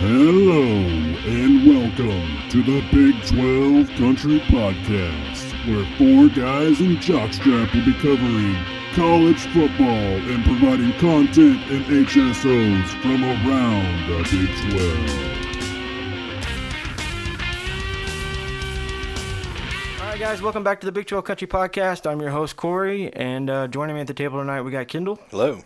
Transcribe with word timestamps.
Hello 0.00 0.62
and 0.62 1.66
welcome 1.68 2.48
to 2.48 2.62
the 2.62 2.80
Big 2.90 3.14
12 3.26 3.86
Country 3.98 4.40
Podcast, 4.48 5.52
where 5.68 5.84
four 5.98 6.28
guys 6.34 6.80
in 6.80 6.96
jockstrap 6.96 7.70
will 7.74 7.84
be 7.84 7.92
covering 8.00 8.56
college 8.94 9.40
football 9.52 9.86
and 9.86 10.42
providing 10.44 10.94
content 10.98 11.60
and 11.70 11.84
HSOs 12.06 12.88
from 13.02 13.22
around 13.22 14.08
the 14.08 14.22
Big 14.30 14.48
12. 14.72 14.80
All 20.00 20.06
right, 20.08 20.18
guys, 20.18 20.40
welcome 20.40 20.64
back 20.64 20.80
to 20.80 20.86
the 20.86 20.92
Big 20.92 21.06
12 21.08 21.26
Country 21.26 21.46
Podcast. 21.46 22.10
I'm 22.10 22.22
your 22.22 22.30
host, 22.30 22.56
Corey, 22.56 23.12
and 23.12 23.50
uh, 23.50 23.68
joining 23.68 23.96
me 23.96 24.00
at 24.00 24.06
the 24.06 24.14
table 24.14 24.38
tonight, 24.40 24.62
we 24.62 24.70
got 24.70 24.88
Kendall 24.88 25.20
Hello. 25.30 25.60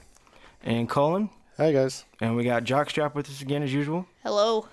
and 0.64 0.88
Colin, 0.88 1.30
Hi 1.56 1.70
guys. 1.70 2.04
and 2.20 2.34
we 2.34 2.42
got 2.42 2.64
Jockstrap 2.64 3.14
with 3.14 3.28
us 3.30 3.40
again 3.40 3.62
as 3.62 3.72
usual. 3.72 4.06
Hello. 4.24 4.66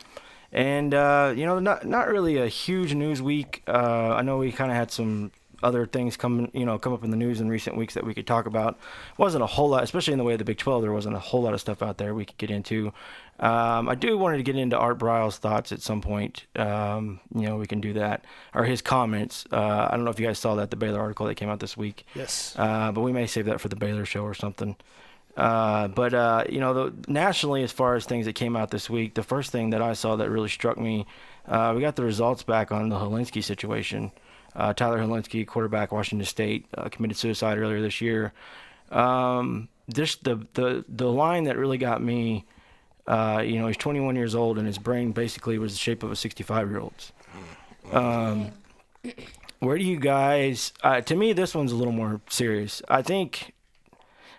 And 0.53 0.93
uh, 0.93 1.33
you 1.35 1.45
know, 1.45 1.59
not 1.59 1.85
not 1.85 2.07
really 2.07 2.37
a 2.37 2.47
huge 2.47 2.93
news 2.93 3.21
week. 3.21 3.63
Uh, 3.67 4.15
I 4.15 4.21
know 4.21 4.37
we 4.37 4.53
kind 4.53 4.71
of 4.71 4.77
had 4.77 4.91
some 4.91 5.33
other 5.61 5.85
things 5.85 6.15
come 6.15 6.49
you 6.53 6.65
know 6.65 6.79
come 6.79 6.93
up 6.93 7.03
in 7.03 7.11
the 7.11 7.17
news 7.17 7.41
in 7.41 7.49
recent 7.49 7.75
weeks 7.75 7.93
that 7.95 8.05
we 8.05 8.13
could 8.13 8.25
talk 8.25 8.45
about. 8.45 8.79
wasn't 9.17 9.43
a 9.43 9.47
whole 9.47 9.67
lot, 9.67 9.83
especially 9.83 10.13
in 10.13 10.19
the 10.19 10.23
way 10.23 10.33
of 10.33 10.39
the 10.39 10.45
Big 10.45 10.57
12. 10.57 10.81
There 10.83 10.93
wasn't 10.93 11.17
a 11.17 11.19
whole 11.19 11.41
lot 11.41 11.53
of 11.53 11.59
stuff 11.59 11.81
out 11.81 11.97
there 11.97 12.15
we 12.15 12.23
could 12.23 12.37
get 12.37 12.49
into. 12.49 12.93
Um, 13.41 13.89
I 13.89 13.95
do 13.95 14.17
wanted 14.17 14.37
to 14.37 14.43
get 14.43 14.55
into 14.55 14.77
Art 14.77 14.97
Briles' 14.97 15.37
thoughts 15.37 15.73
at 15.73 15.81
some 15.81 15.99
point. 15.99 16.45
Um, 16.55 17.19
you 17.35 17.41
know, 17.41 17.57
we 17.57 17.67
can 17.67 17.81
do 17.81 17.91
that 17.93 18.23
or 18.55 18.63
his 18.63 18.81
comments. 18.81 19.45
Uh, 19.51 19.89
I 19.91 19.97
don't 19.97 20.05
know 20.05 20.11
if 20.11 20.19
you 20.19 20.27
guys 20.27 20.39
saw 20.39 20.55
that 20.55 20.69
the 20.69 20.77
Baylor 20.77 21.01
article 21.01 21.25
that 21.25 21.35
came 21.35 21.49
out 21.49 21.59
this 21.59 21.75
week. 21.75 22.05
Yes. 22.15 22.55
Uh, 22.57 22.93
but 22.93 23.01
we 23.01 23.11
may 23.11 23.27
save 23.27 23.47
that 23.47 23.59
for 23.59 23.67
the 23.67 23.75
Baylor 23.75 24.05
show 24.05 24.23
or 24.23 24.33
something. 24.33 24.77
Uh, 25.37 25.87
but 25.87 26.13
uh, 26.13 26.43
you 26.49 26.59
know, 26.59 26.73
the, 26.73 27.11
nationally, 27.11 27.63
as 27.63 27.71
far 27.71 27.95
as 27.95 28.05
things 28.05 28.25
that 28.25 28.33
came 28.33 28.55
out 28.55 28.71
this 28.71 28.89
week, 28.89 29.13
the 29.13 29.23
first 29.23 29.51
thing 29.51 29.69
that 29.71 29.81
I 29.81 29.93
saw 29.93 30.15
that 30.17 30.29
really 30.29 30.49
struck 30.49 30.77
me, 30.77 31.05
uh, 31.47 31.73
we 31.75 31.81
got 31.81 31.95
the 31.95 32.03
results 32.03 32.43
back 32.43 32.71
on 32.71 32.89
the 32.89 32.97
Hilinski 32.97 33.43
situation. 33.43 34.11
Uh, 34.55 34.73
Tyler 34.73 34.99
Hilinski, 34.99 35.47
quarterback, 35.47 35.91
Washington 35.91 36.25
State, 36.25 36.65
uh, 36.77 36.89
committed 36.89 37.17
suicide 37.17 37.57
earlier 37.57 37.81
this 37.81 38.01
year. 38.01 38.33
Um, 38.91 39.69
this 39.87 40.17
the 40.17 40.45
the 40.53 40.83
the 40.87 41.09
line 41.11 41.45
that 41.45 41.57
really 41.57 41.77
got 41.77 42.01
me. 42.01 42.45
Uh, 43.07 43.41
you 43.43 43.59
know, 43.59 43.67
he's 43.67 43.77
21 43.77 44.15
years 44.15 44.35
old, 44.35 44.57
and 44.57 44.67
his 44.67 44.77
brain 44.77 45.11
basically 45.11 45.57
was 45.57 45.73
the 45.73 45.79
shape 45.79 46.03
of 46.03 46.11
a 46.11 46.15
65 46.15 46.69
year 46.69 46.79
old's. 46.79 47.11
Um, 47.91 48.51
where 49.59 49.77
do 49.77 49.83
you 49.83 49.99
guys? 49.99 50.71
Uh, 50.83 51.01
to 51.01 51.15
me, 51.15 51.33
this 51.33 51.55
one's 51.55 51.71
a 51.71 51.75
little 51.75 51.93
more 51.93 52.21
serious. 52.29 52.81
I 52.87 53.01
think, 53.01 53.53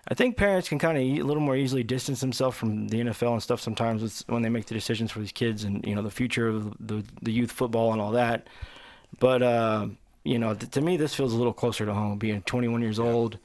I 0.08 0.14
think 0.14 0.36
parents 0.36 0.68
can 0.68 0.78
kind 0.78 0.98
of 0.98 1.04
a 1.04 1.22
little 1.22 1.42
more 1.42 1.56
easily 1.56 1.84
distance 1.84 2.20
themselves 2.20 2.56
from 2.56 2.88
the 2.88 3.00
NFL 3.00 3.34
and 3.34 3.42
stuff 3.42 3.60
sometimes 3.60 4.02
with, 4.02 4.24
when 4.26 4.42
they 4.42 4.48
make 4.48 4.66
the 4.66 4.74
decisions 4.74 5.12
for 5.12 5.20
these 5.20 5.32
kids 5.32 5.62
and 5.62 5.86
you 5.86 5.94
know 5.94 6.02
the 6.02 6.10
future 6.10 6.48
of 6.48 6.74
the 6.84 7.04
the 7.22 7.32
youth 7.32 7.52
football 7.52 7.92
and 7.92 8.00
all 8.00 8.12
that. 8.12 8.48
But 9.20 9.42
uh, 9.42 9.86
you 10.24 10.38
know, 10.38 10.54
th- 10.54 10.72
to 10.72 10.80
me, 10.80 10.96
this 10.96 11.14
feels 11.14 11.32
a 11.32 11.36
little 11.36 11.52
closer 11.52 11.86
to 11.86 11.94
home. 11.94 12.18
Being 12.18 12.42
21 12.42 12.82
years 12.82 12.98
old, 12.98 13.38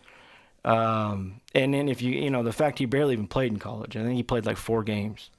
um, 0.65 1.41
and 1.53 1.73
then 1.73 1.89
if 1.89 2.01
you 2.01 2.11
you 2.11 2.31
know 2.31 2.41
the 2.41 2.53
fact 2.53 2.79
he 2.79 2.85
barely 2.85 3.13
even 3.13 3.27
played 3.27 3.51
in 3.51 3.59
college. 3.59 3.95
I 3.95 4.01
think 4.03 4.15
he 4.15 4.23
played 4.23 4.45
like 4.47 4.57
four 4.57 4.83
games, 4.83 5.29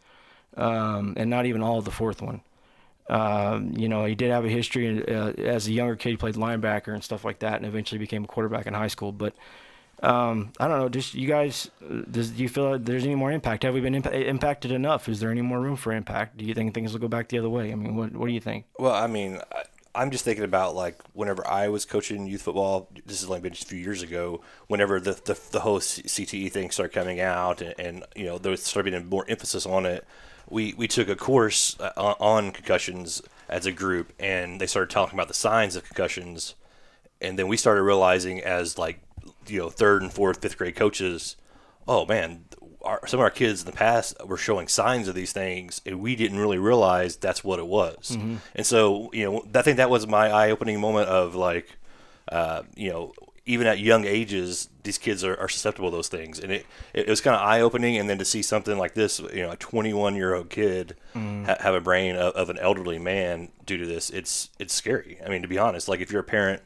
um, 0.56 1.14
and 1.16 1.28
not 1.28 1.46
even 1.46 1.62
all 1.62 1.78
of 1.78 1.84
the 1.84 1.90
fourth 1.90 2.22
one. 2.22 2.42
Um, 3.10 3.72
you 3.76 3.88
know, 3.88 4.04
he 4.04 4.14
did 4.14 4.30
have 4.30 4.44
a 4.44 4.50
history 4.50 5.02
uh, 5.08 5.32
as 5.32 5.66
a 5.66 5.72
younger 5.72 5.96
kid. 5.96 6.10
He 6.10 6.16
played 6.16 6.34
linebacker 6.34 6.94
and 6.94 7.02
stuff 7.02 7.24
like 7.24 7.40
that, 7.40 7.56
and 7.56 7.66
eventually 7.66 7.98
became 7.98 8.22
a 8.24 8.28
quarterback 8.28 8.66
in 8.66 8.74
high 8.74 8.88
school. 8.88 9.12
But 9.12 9.34
um, 10.02 10.52
I 10.60 10.68
don't 10.68 10.78
know. 10.78 10.88
Just 10.88 11.14
you 11.14 11.26
guys, 11.26 11.70
uh, 11.82 12.02
does 12.10 12.30
do 12.30 12.42
you 12.42 12.48
feel 12.48 12.70
like 12.70 12.84
there's 12.84 13.04
any 13.04 13.14
more 13.14 13.32
impact? 13.32 13.64
Have 13.64 13.74
we 13.74 13.80
been 13.80 13.94
impa- 13.94 14.26
impacted 14.26 14.70
enough? 14.70 15.08
Is 15.08 15.20
there 15.20 15.30
any 15.30 15.42
more 15.42 15.60
room 15.60 15.76
for 15.76 15.92
impact? 15.92 16.36
Do 16.36 16.44
you 16.44 16.54
think 16.54 16.74
things 16.74 16.92
will 16.92 17.00
go 17.00 17.08
back 17.08 17.28
the 17.28 17.38
other 17.38 17.48
way? 17.48 17.72
I 17.72 17.74
mean, 17.74 17.96
what 17.96 18.12
what 18.12 18.26
do 18.26 18.32
you 18.32 18.40
think? 18.40 18.66
Well, 18.78 18.94
I 18.94 19.08
mean, 19.08 19.40
I, 19.52 19.64
I'm 19.94 20.12
just 20.12 20.24
thinking 20.24 20.44
about 20.44 20.76
like 20.76 21.00
whenever 21.14 21.44
I 21.46 21.68
was 21.68 21.84
coaching 21.84 22.26
youth 22.28 22.42
football. 22.42 22.88
This 23.06 23.20
has 23.20 23.28
only 23.28 23.40
been 23.40 23.52
just 23.52 23.64
a 23.64 23.68
few 23.68 23.80
years 23.80 24.02
ago. 24.02 24.40
Whenever 24.68 25.00
the 25.00 25.12
the, 25.12 25.38
the 25.50 25.60
whole 25.60 25.80
CTE 25.80 26.52
thing 26.52 26.70
started 26.70 26.94
coming 26.94 27.20
out, 27.20 27.60
and, 27.60 27.74
and 27.78 28.04
you 28.14 28.24
know 28.24 28.38
there 28.38 28.54
started 28.56 28.92
being 28.92 29.08
more 29.08 29.24
emphasis 29.28 29.66
on 29.66 29.84
it. 29.84 30.06
We 30.48 30.74
we 30.74 30.86
took 30.86 31.08
a 31.08 31.16
course 31.16 31.76
uh, 31.80 31.90
on, 31.96 32.14
on 32.20 32.52
concussions 32.52 33.20
as 33.48 33.66
a 33.66 33.72
group, 33.72 34.12
and 34.20 34.60
they 34.60 34.66
started 34.68 34.90
talking 34.90 35.18
about 35.18 35.26
the 35.26 35.34
signs 35.34 35.74
of 35.74 35.82
concussions, 35.82 36.54
and 37.20 37.36
then 37.36 37.48
we 37.48 37.56
started 37.56 37.82
realizing 37.82 38.40
as 38.40 38.78
like 38.78 39.00
you 39.50 39.60
know 39.60 39.70
third 39.70 40.02
and 40.02 40.12
fourth, 40.12 40.40
fifth 40.42 40.58
grade 40.58 40.76
coaches, 40.76 41.36
oh 41.86 42.04
man, 42.06 42.44
our, 42.82 43.06
some 43.06 43.20
of 43.20 43.24
our 43.24 43.30
kids 43.30 43.60
in 43.60 43.66
the 43.66 43.72
past 43.72 44.14
were 44.26 44.36
showing 44.36 44.68
signs 44.68 45.08
of 45.08 45.14
these 45.14 45.32
things, 45.32 45.80
and 45.84 46.00
we 46.00 46.14
didn't 46.16 46.38
really 46.38 46.58
realize 46.58 47.16
that's 47.16 47.42
what 47.42 47.58
it 47.58 47.66
was. 47.66 48.16
And 48.54 48.66
so, 48.66 49.10
you 49.12 49.24
know, 49.24 49.46
I 49.54 49.62
think 49.62 49.76
that 49.78 49.90
was 49.90 50.06
my 50.06 50.30
eye-opening 50.30 50.80
moment 50.80 51.08
of 51.08 51.34
like, 51.34 51.76
uh, 52.30 52.62
you 52.76 52.90
know, 52.90 53.12
even 53.46 53.66
at 53.66 53.78
young 53.78 54.04
ages, 54.04 54.68
these 54.82 54.98
kids 54.98 55.24
are, 55.24 55.34
are 55.40 55.48
susceptible 55.48 55.90
to 55.90 55.96
those 55.96 56.08
things, 56.08 56.38
and 56.38 56.52
it 56.52 56.66
it, 56.92 57.08
was 57.08 57.22
kind 57.22 57.34
of 57.34 57.40
eye-opening. 57.42 57.96
And 57.96 58.08
then 58.08 58.18
to 58.18 58.24
see 58.24 58.42
something 58.42 58.76
like 58.76 58.92
this, 58.92 59.18
you 59.18 59.42
know, 59.42 59.50
a 59.52 59.56
21-year-old 59.56 60.50
kid 60.50 60.96
ha- 61.14 61.56
have 61.60 61.74
a 61.74 61.80
brain 61.80 62.14
of, 62.14 62.34
of 62.34 62.50
an 62.50 62.58
elderly 62.58 62.98
man 62.98 63.48
due 63.64 63.78
to 63.78 63.86
this, 63.86 64.10
it's 64.10 64.50
it's 64.58 64.74
scary. 64.74 65.18
I 65.24 65.30
mean, 65.30 65.40
to 65.42 65.48
be 65.48 65.58
honest, 65.58 65.88
like 65.88 66.00
if 66.00 66.12
you're 66.12 66.20
a 66.20 66.24
parent, 66.24 66.62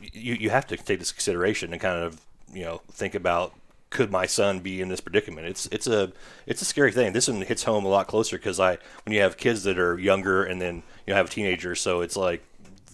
you 0.00 0.34
you 0.34 0.50
have 0.50 0.66
to 0.68 0.76
take 0.76 0.98
this 0.98 1.12
consideration 1.12 1.72
and 1.72 1.80
kind 1.80 2.02
of 2.02 2.20
you 2.52 2.62
know 2.62 2.80
think 2.90 3.14
about 3.14 3.54
could 3.90 4.10
my 4.10 4.24
son 4.24 4.60
be 4.60 4.80
in 4.80 4.88
this 4.88 5.00
predicament? 5.00 5.46
It's 5.46 5.66
it's 5.66 5.86
a 5.86 6.12
it's 6.46 6.62
a 6.62 6.64
scary 6.64 6.92
thing. 6.92 7.12
This 7.12 7.28
one 7.28 7.42
hits 7.42 7.64
home 7.64 7.84
a 7.84 7.88
lot 7.88 8.06
closer 8.06 8.38
because 8.38 8.60
I 8.60 8.78
when 9.04 9.14
you 9.14 9.20
have 9.20 9.36
kids 9.36 9.64
that 9.64 9.78
are 9.78 9.98
younger 9.98 10.44
and 10.44 10.60
then 10.60 10.76
you 11.06 11.12
know, 11.12 11.16
have 11.16 11.26
a 11.26 11.30
teenager, 11.30 11.74
so 11.74 12.00
it's 12.00 12.16
like 12.16 12.42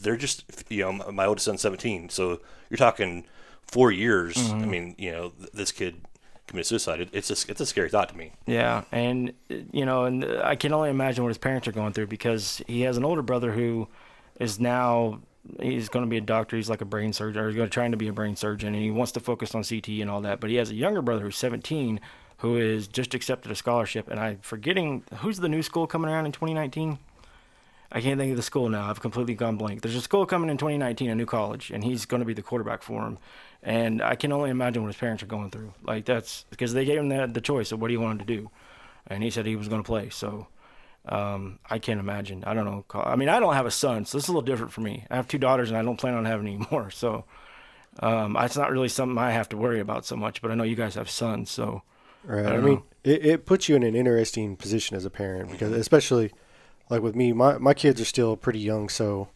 they're 0.00 0.16
just 0.16 0.44
you 0.68 0.82
know 0.82 0.92
my- 1.12 1.26
oldest 1.26 1.44
son's 1.44 1.60
17, 1.60 2.08
so 2.08 2.40
you're 2.70 2.78
talking 2.78 3.24
four 3.66 3.92
years. 3.92 4.36
I 4.36 4.40
mm-hmm. 4.40 4.70
mean, 4.70 4.94
you 4.98 5.12
know, 5.12 5.32
th- 5.38 5.52
this 5.52 5.70
kid 5.70 6.00
committed 6.46 6.66
suicide. 6.66 7.00
It, 7.00 7.10
it's 7.12 7.30
a 7.30 7.50
it's 7.50 7.60
a 7.60 7.66
scary 7.66 7.90
thought 7.90 8.08
to 8.08 8.16
me. 8.16 8.32
Yeah, 8.46 8.84
and 8.90 9.34
you 9.48 9.84
know, 9.84 10.04
and 10.04 10.24
I 10.24 10.56
can 10.56 10.72
only 10.72 10.90
imagine 10.90 11.24
what 11.24 11.28
his 11.30 11.38
parents 11.38 11.68
are 11.68 11.72
going 11.72 11.92
through 11.92 12.06
because 12.06 12.62
he 12.66 12.82
has 12.82 12.96
an 12.96 13.04
older 13.04 13.22
brother 13.22 13.52
who 13.52 13.88
is 14.40 14.58
now 14.58 15.20
he's 15.60 15.88
going 15.88 16.04
to 16.04 16.08
be 16.08 16.16
a 16.16 16.22
doctor. 16.22 16.56
He's 16.56 16.70
like 16.70 16.80
a 16.80 16.86
brain 16.86 17.12
surgeon, 17.12 17.42
or 17.42 17.48
he's 17.48 17.56
going 17.56 17.68
to 17.68 17.72
trying 17.72 17.90
to 17.92 17.96
be 17.96 18.08
a 18.08 18.12
brain 18.12 18.36
surgeon, 18.36 18.74
and 18.74 18.82
he 18.82 18.90
wants 18.90 19.12
to 19.12 19.20
focus 19.20 19.54
on 19.54 19.64
CT 19.64 19.88
and 19.88 20.10
all 20.10 20.20
that. 20.22 20.40
But 20.40 20.50
he 20.50 20.56
has 20.56 20.70
a 20.70 20.74
younger 20.74 21.02
brother 21.02 21.22
who's 21.22 21.38
17 21.38 22.00
who 22.38 22.56
is 22.56 22.86
just 22.86 23.14
accepted 23.14 23.50
a 23.50 23.54
scholarship, 23.54 24.08
and 24.08 24.20
I'm 24.20 24.38
forgetting 24.38 25.04
who's 25.18 25.38
the 25.38 25.48
new 25.48 25.62
school 25.62 25.86
coming 25.86 26.10
around 26.10 26.26
in 26.26 26.32
2019. 26.32 26.98
I 27.90 28.00
can't 28.00 28.18
think 28.18 28.32
of 28.32 28.36
the 28.36 28.42
school 28.42 28.68
now. 28.68 28.90
I've 28.90 29.00
completely 29.00 29.34
gone 29.34 29.56
blank. 29.56 29.80
There's 29.80 29.94
a 29.94 30.00
school 30.00 30.26
coming 30.26 30.50
in 30.50 30.58
2019, 30.58 31.08
a 31.08 31.14
new 31.14 31.24
college, 31.24 31.70
and 31.70 31.84
he's 31.84 32.04
going 32.04 32.20
to 32.20 32.26
be 32.26 32.34
the 32.34 32.42
quarterback 32.42 32.82
for 32.82 33.06
him. 33.06 33.18
And 33.62 34.02
I 34.02 34.16
can 34.16 34.32
only 34.32 34.50
imagine 34.50 34.82
what 34.82 34.88
his 34.88 34.96
parents 34.96 35.22
are 35.22 35.26
going 35.26 35.50
through. 35.50 35.72
Like 35.82 36.04
that's 36.04 36.44
because 36.50 36.74
they 36.74 36.84
gave 36.84 36.98
him 36.98 37.08
the, 37.08 37.26
the 37.26 37.40
choice 37.40 37.72
of 37.72 37.80
what 37.80 37.90
he 37.90 37.96
wanted 37.96 38.26
to 38.26 38.36
do, 38.36 38.50
and 39.06 39.22
he 39.22 39.30
said 39.30 39.46
he 39.46 39.56
was 39.56 39.68
going 39.68 39.82
to 39.82 39.86
play. 39.86 40.10
So 40.10 40.48
um, 41.08 41.58
I 41.68 41.78
can't 41.78 42.00
imagine. 42.00 42.44
I 42.44 42.54
don't 42.54 42.64
know. 42.64 42.84
I 42.94 43.16
mean, 43.16 43.28
I 43.28 43.40
don't 43.40 43.54
have 43.54 43.66
a 43.66 43.70
son, 43.70 44.04
so 44.04 44.18
this 44.18 44.24
is 44.24 44.28
a 44.28 44.32
little 44.32 44.42
different 44.42 44.72
for 44.72 44.80
me. 44.80 45.04
I 45.10 45.16
have 45.16 45.28
two 45.28 45.38
daughters, 45.38 45.70
and 45.70 45.78
I 45.78 45.82
don't 45.82 45.96
plan 45.98 46.14
on 46.14 46.24
having 46.24 46.46
any 46.46 46.66
more. 46.70 46.90
So 46.90 47.24
um, 48.00 48.36
it's 48.40 48.56
not 48.56 48.70
really 48.70 48.88
something 48.88 49.18
I 49.18 49.30
have 49.30 49.48
to 49.50 49.56
worry 49.56 49.80
about 49.80 50.04
so 50.04 50.16
much. 50.16 50.42
But 50.42 50.50
I 50.50 50.54
know 50.54 50.64
you 50.64 50.76
guys 50.76 50.94
have 50.94 51.10
sons, 51.10 51.50
so 51.50 51.82
Right. 52.26 52.44
I 52.46 52.56
I, 52.56 52.60
mean, 52.60 52.82
it, 53.04 53.24
it 53.24 53.46
puts 53.46 53.68
you 53.68 53.76
in 53.76 53.82
an 53.84 53.94
interesting 53.94 54.56
position 54.56 54.96
as 54.96 55.04
a 55.04 55.10
parent 55.10 55.50
because, 55.50 55.72
especially 55.72 56.32
like 56.90 57.02
with 57.02 57.14
me, 57.14 57.32
my, 57.32 57.58
my 57.58 57.72
kids 57.72 58.00
are 58.00 58.04
still 58.04 58.36
pretty 58.36 58.58
young, 58.58 58.88
so 58.88 59.28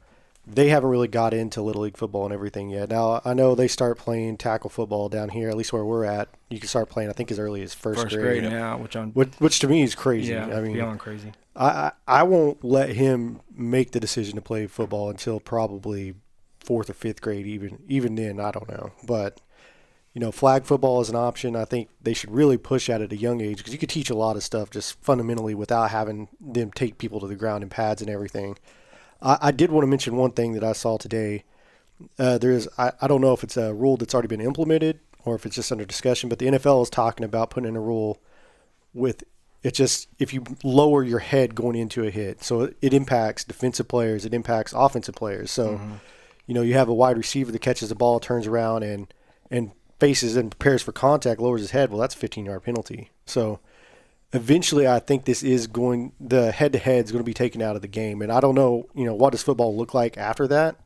they 0.46 0.68
haven't 0.70 0.90
really 0.90 1.06
got 1.06 1.32
into 1.32 1.62
little 1.62 1.82
league 1.82 1.96
football 1.96 2.24
and 2.24 2.34
everything 2.34 2.68
yet. 2.70 2.88
Now 2.90 3.20
I 3.24 3.32
know 3.34 3.54
they 3.54 3.68
start 3.68 3.96
playing 3.96 4.38
tackle 4.38 4.70
football 4.70 5.08
down 5.08 5.28
here, 5.28 5.48
at 5.48 5.56
least 5.56 5.72
where 5.72 5.84
we're 5.84 6.04
at. 6.04 6.28
You 6.48 6.58
can 6.58 6.68
start 6.68 6.88
playing, 6.88 7.10
I 7.10 7.12
think, 7.12 7.30
as 7.30 7.38
early 7.38 7.62
as 7.62 7.72
first, 7.74 8.02
first 8.02 8.16
grade. 8.16 8.40
grade 8.40 8.52
now, 8.52 8.78
which 8.78 8.94
Which, 8.94 9.34
which 9.38 9.58
to 9.60 9.68
me 9.68 9.82
is 9.82 9.94
crazy. 9.94 10.32
yeah, 10.32 10.46
I 10.46 10.60
mean, 10.60 10.72
beyond 10.72 10.98
crazy. 10.98 11.32
I, 11.60 11.92
I 12.08 12.22
won't 12.22 12.64
let 12.64 12.90
him 12.90 13.42
make 13.54 13.90
the 13.90 14.00
decision 14.00 14.36
to 14.36 14.42
play 14.42 14.66
football 14.66 15.10
until 15.10 15.38
probably 15.38 16.14
fourth 16.58 16.88
or 16.88 16.94
fifth 16.94 17.20
grade. 17.20 17.46
Even 17.46 17.82
even 17.86 18.14
then, 18.14 18.40
I 18.40 18.50
don't 18.50 18.68
know. 18.68 18.92
But 19.04 19.40
you 20.14 20.20
know, 20.20 20.32
flag 20.32 20.64
football 20.64 21.02
is 21.02 21.10
an 21.10 21.16
option. 21.16 21.54
I 21.54 21.66
think 21.66 21.90
they 22.00 22.14
should 22.14 22.30
really 22.30 22.56
push 22.56 22.88
at 22.88 23.02
at 23.02 23.12
a 23.12 23.16
young 23.16 23.42
age 23.42 23.58
because 23.58 23.74
you 23.74 23.78
could 23.78 23.90
teach 23.90 24.08
a 24.08 24.16
lot 24.16 24.36
of 24.36 24.42
stuff 24.42 24.70
just 24.70 25.00
fundamentally 25.02 25.54
without 25.54 25.90
having 25.90 26.28
them 26.40 26.72
take 26.72 26.96
people 26.96 27.20
to 27.20 27.28
the 27.28 27.36
ground 27.36 27.62
in 27.62 27.68
pads 27.68 28.00
and 28.00 28.10
everything. 28.10 28.56
I, 29.20 29.38
I 29.40 29.50
did 29.50 29.70
want 29.70 29.82
to 29.82 29.88
mention 29.88 30.16
one 30.16 30.32
thing 30.32 30.54
that 30.54 30.64
I 30.64 30.72
saw 30.72 30.96
today. 30.96 31.44
Uh, 32.18 32.38
there's 32.38 32.68
I, 32.78 32.92
I 33.02 33.06
don't 33.06 33.20
know 33.20 33.34
if 33.34 33.44
it's 33.44 33.58
a 33.58 33.74
rule 33.74 33.98
that's 33.98 34.14
already 34.14 34.28
been 34.28 34.40
implemented 34.40 34.98
or 35.26 35.34
if 35.34 35.44
it's 35.44 35.56
just 35.56 35.70
under 35.70 35.84
discussion, 35.84 36.30
but 36.30 36.38
the 36.38 36.46
NFL 36.46 36.82
is 36.82 36.88
talking 36.88 37.24
about 37.24 37.50
putting 37.50 37.68
in 37.68 37.76
a 37.76 37.80
rule 37.80 38.18
with 38.94 39.24
it's 39.62 39.76
just 39.76 40.08
if 40.18 40.32
you 40.32 40.44
lower 40.62 41.02
your 41.02 41.18
head 41.18 41.54
going 41.54 41.76
into 41.76 42.04
a 42.04 42.10
hit, 42.10 42.42
so 42.42 42.62
it, 42.62 42.76
it 42.80 42.94
impacts 42.94 43.44
defensive 43.44 43.88
players, 43.88 44.24
it 44.24 44.32
impacts 44.32 44.72
offensive 44.74 45.14
players. 45.14 45.50
So, 45.50 45.74
mm-hmm. 45.74 45.94
you 46.46 46.54
know, 46.54 46.62
you 46.62 46.74
have 46.74 46.88
a 46.88 46.94
wide 46.94 47.18
receiver 47.18 47.52
that 47.52 47.58
catches 47.60 47.90
the 47.90 47.94
ball, 47.94 48.20
turns 48.20 48.46
around 48.46 48.82
and 48.82 49.12
and 49.50 49.72
faces 49.98 50.36
and 50.36 50.50
prepares 50.50 50.82
for 50.82 50.92
contact, 50.92 51.40
lowers 51.40 51.60
his 51.60 51.72
head. 51.72 51.90
Well, 51.90 52.00
that's 52.00 52.14
a 52.14 52.18
15 52.18 52.46
yard 52.46 52.62
penalty. 52.62 53.10
So, 53.26 53.60
eventually 54.32 54.86
I 54.86 55.00
think 55.00 55.24
this 55.24 55.42
is 55.42 55.66
going 55.66 56.12
the 56.20 56.52
head 56.52 56.72
to 56.72 56.78
head 56.78 57.04
is 57.04 57.12
going 57.12 57.22
to 57.22 57.26
be 57.26 57.34
taken 57.34 57.60
out 57.60 57.76
of 57.76 57.82
the 57.82 57.88
game, 57.88 58.22
and 58.22 58.32
I 58.32 58.40
don't 58.40 58.54
know, 58.54 58.88
you 58.94 59.04
know, 59.04 59.14
what 59.14 59.30
does 59.30 59.42
football 59.42 59.76
look 59.76 59.92
like 59.92 60.16
after 60.16 60.46
that? 60.48 60.76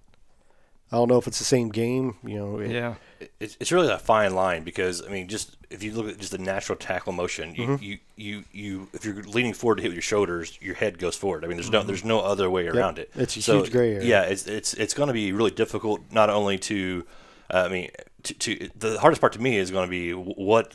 I 0.92 0.96
don't 0.96 1.08
know 1.08 1.18
if 1.18 1.26
it's 1.26 1.38
the 1.38 1.44
same 1.44 1.70
game. 1.70 2.16
You 2.24 2.38
know, 2.38 2.58
it, 2.58 2.70
Yeah. 2.70 2.94
it's, 3.40 3.56
it's 3.58 3.72
really 3.72 3.88
a 3.88 3.98
fine 3.98 4.34
line 4.34 4.64
because 4.64 5.02
I 5.02 5.08
mean, 5.08 5.28
just 5.28 5.56
if 5.74 5.82
you 5.82 5.92
look 5.92 6.08
at 6.08 6.18
just 6.18 6.32
the 6.32 6.38
natural 6.38 6.76
tackle 6.76 7.12
motion, 7.12 7.54
you, 7.54 7.66
Mm-hmm. 7.66 7.82
you, 7.82 7.98
you, 8.16 8.44
you 8.52 8.88
if 8.92 9.04
you're 9.04 9.22
leaning 9.24 9.52
forward 9.52 9.76
to 9.76 9.82
hit 9.82 9.88
with 9.88 9.96
your 9.96 10.02
shoulders, 10.02 10.58
your 10.62 10.74
head 10.74 10.98
goes 10.98 11.16
forward. 11.16 11.44
I 11.44 11.48
mean, 11.48 11.56
there's 11.56 11.70
no 11.70 11.82
there's 11.82 12.04
no 12.04 12.20
other 12.20 12.48
way 12.48 12.66
around 12.66 12.98
it. 12.98 13.10
Mm-hmm. 13.10 13.20
It's 13.20 13.36
a 13.48 13.52
huge 13.52 13.70
gray 13.72 13.94
area. 13.94 14.06
Yeah, 14.06 14.22
it's 14.22 14.46
it's 14.46 14.74
it's 14.74 14.94
going 14.94 15.08
to 15.08 15.12
be 15.12 15.32
really 15.32 15.50
difficult 15.50 16.00
not 16.10 16.30
only 16.30 16.58
to, 16.58 17.04
uh, 17.52 17.64
I 17.66 17.68
mean, 17.68 17.90
to, 18.24 18.34
to 18.34 18.70
the 18.76 18.98
hardest 19.00 19.20
part 19.20 19.32
to 19.34 19.42
me 19.42 19.56
is 19.58 19.70
going 19.70 19.86
to 19.86 19.90
be 19.90 20.12
what 20.12 20.74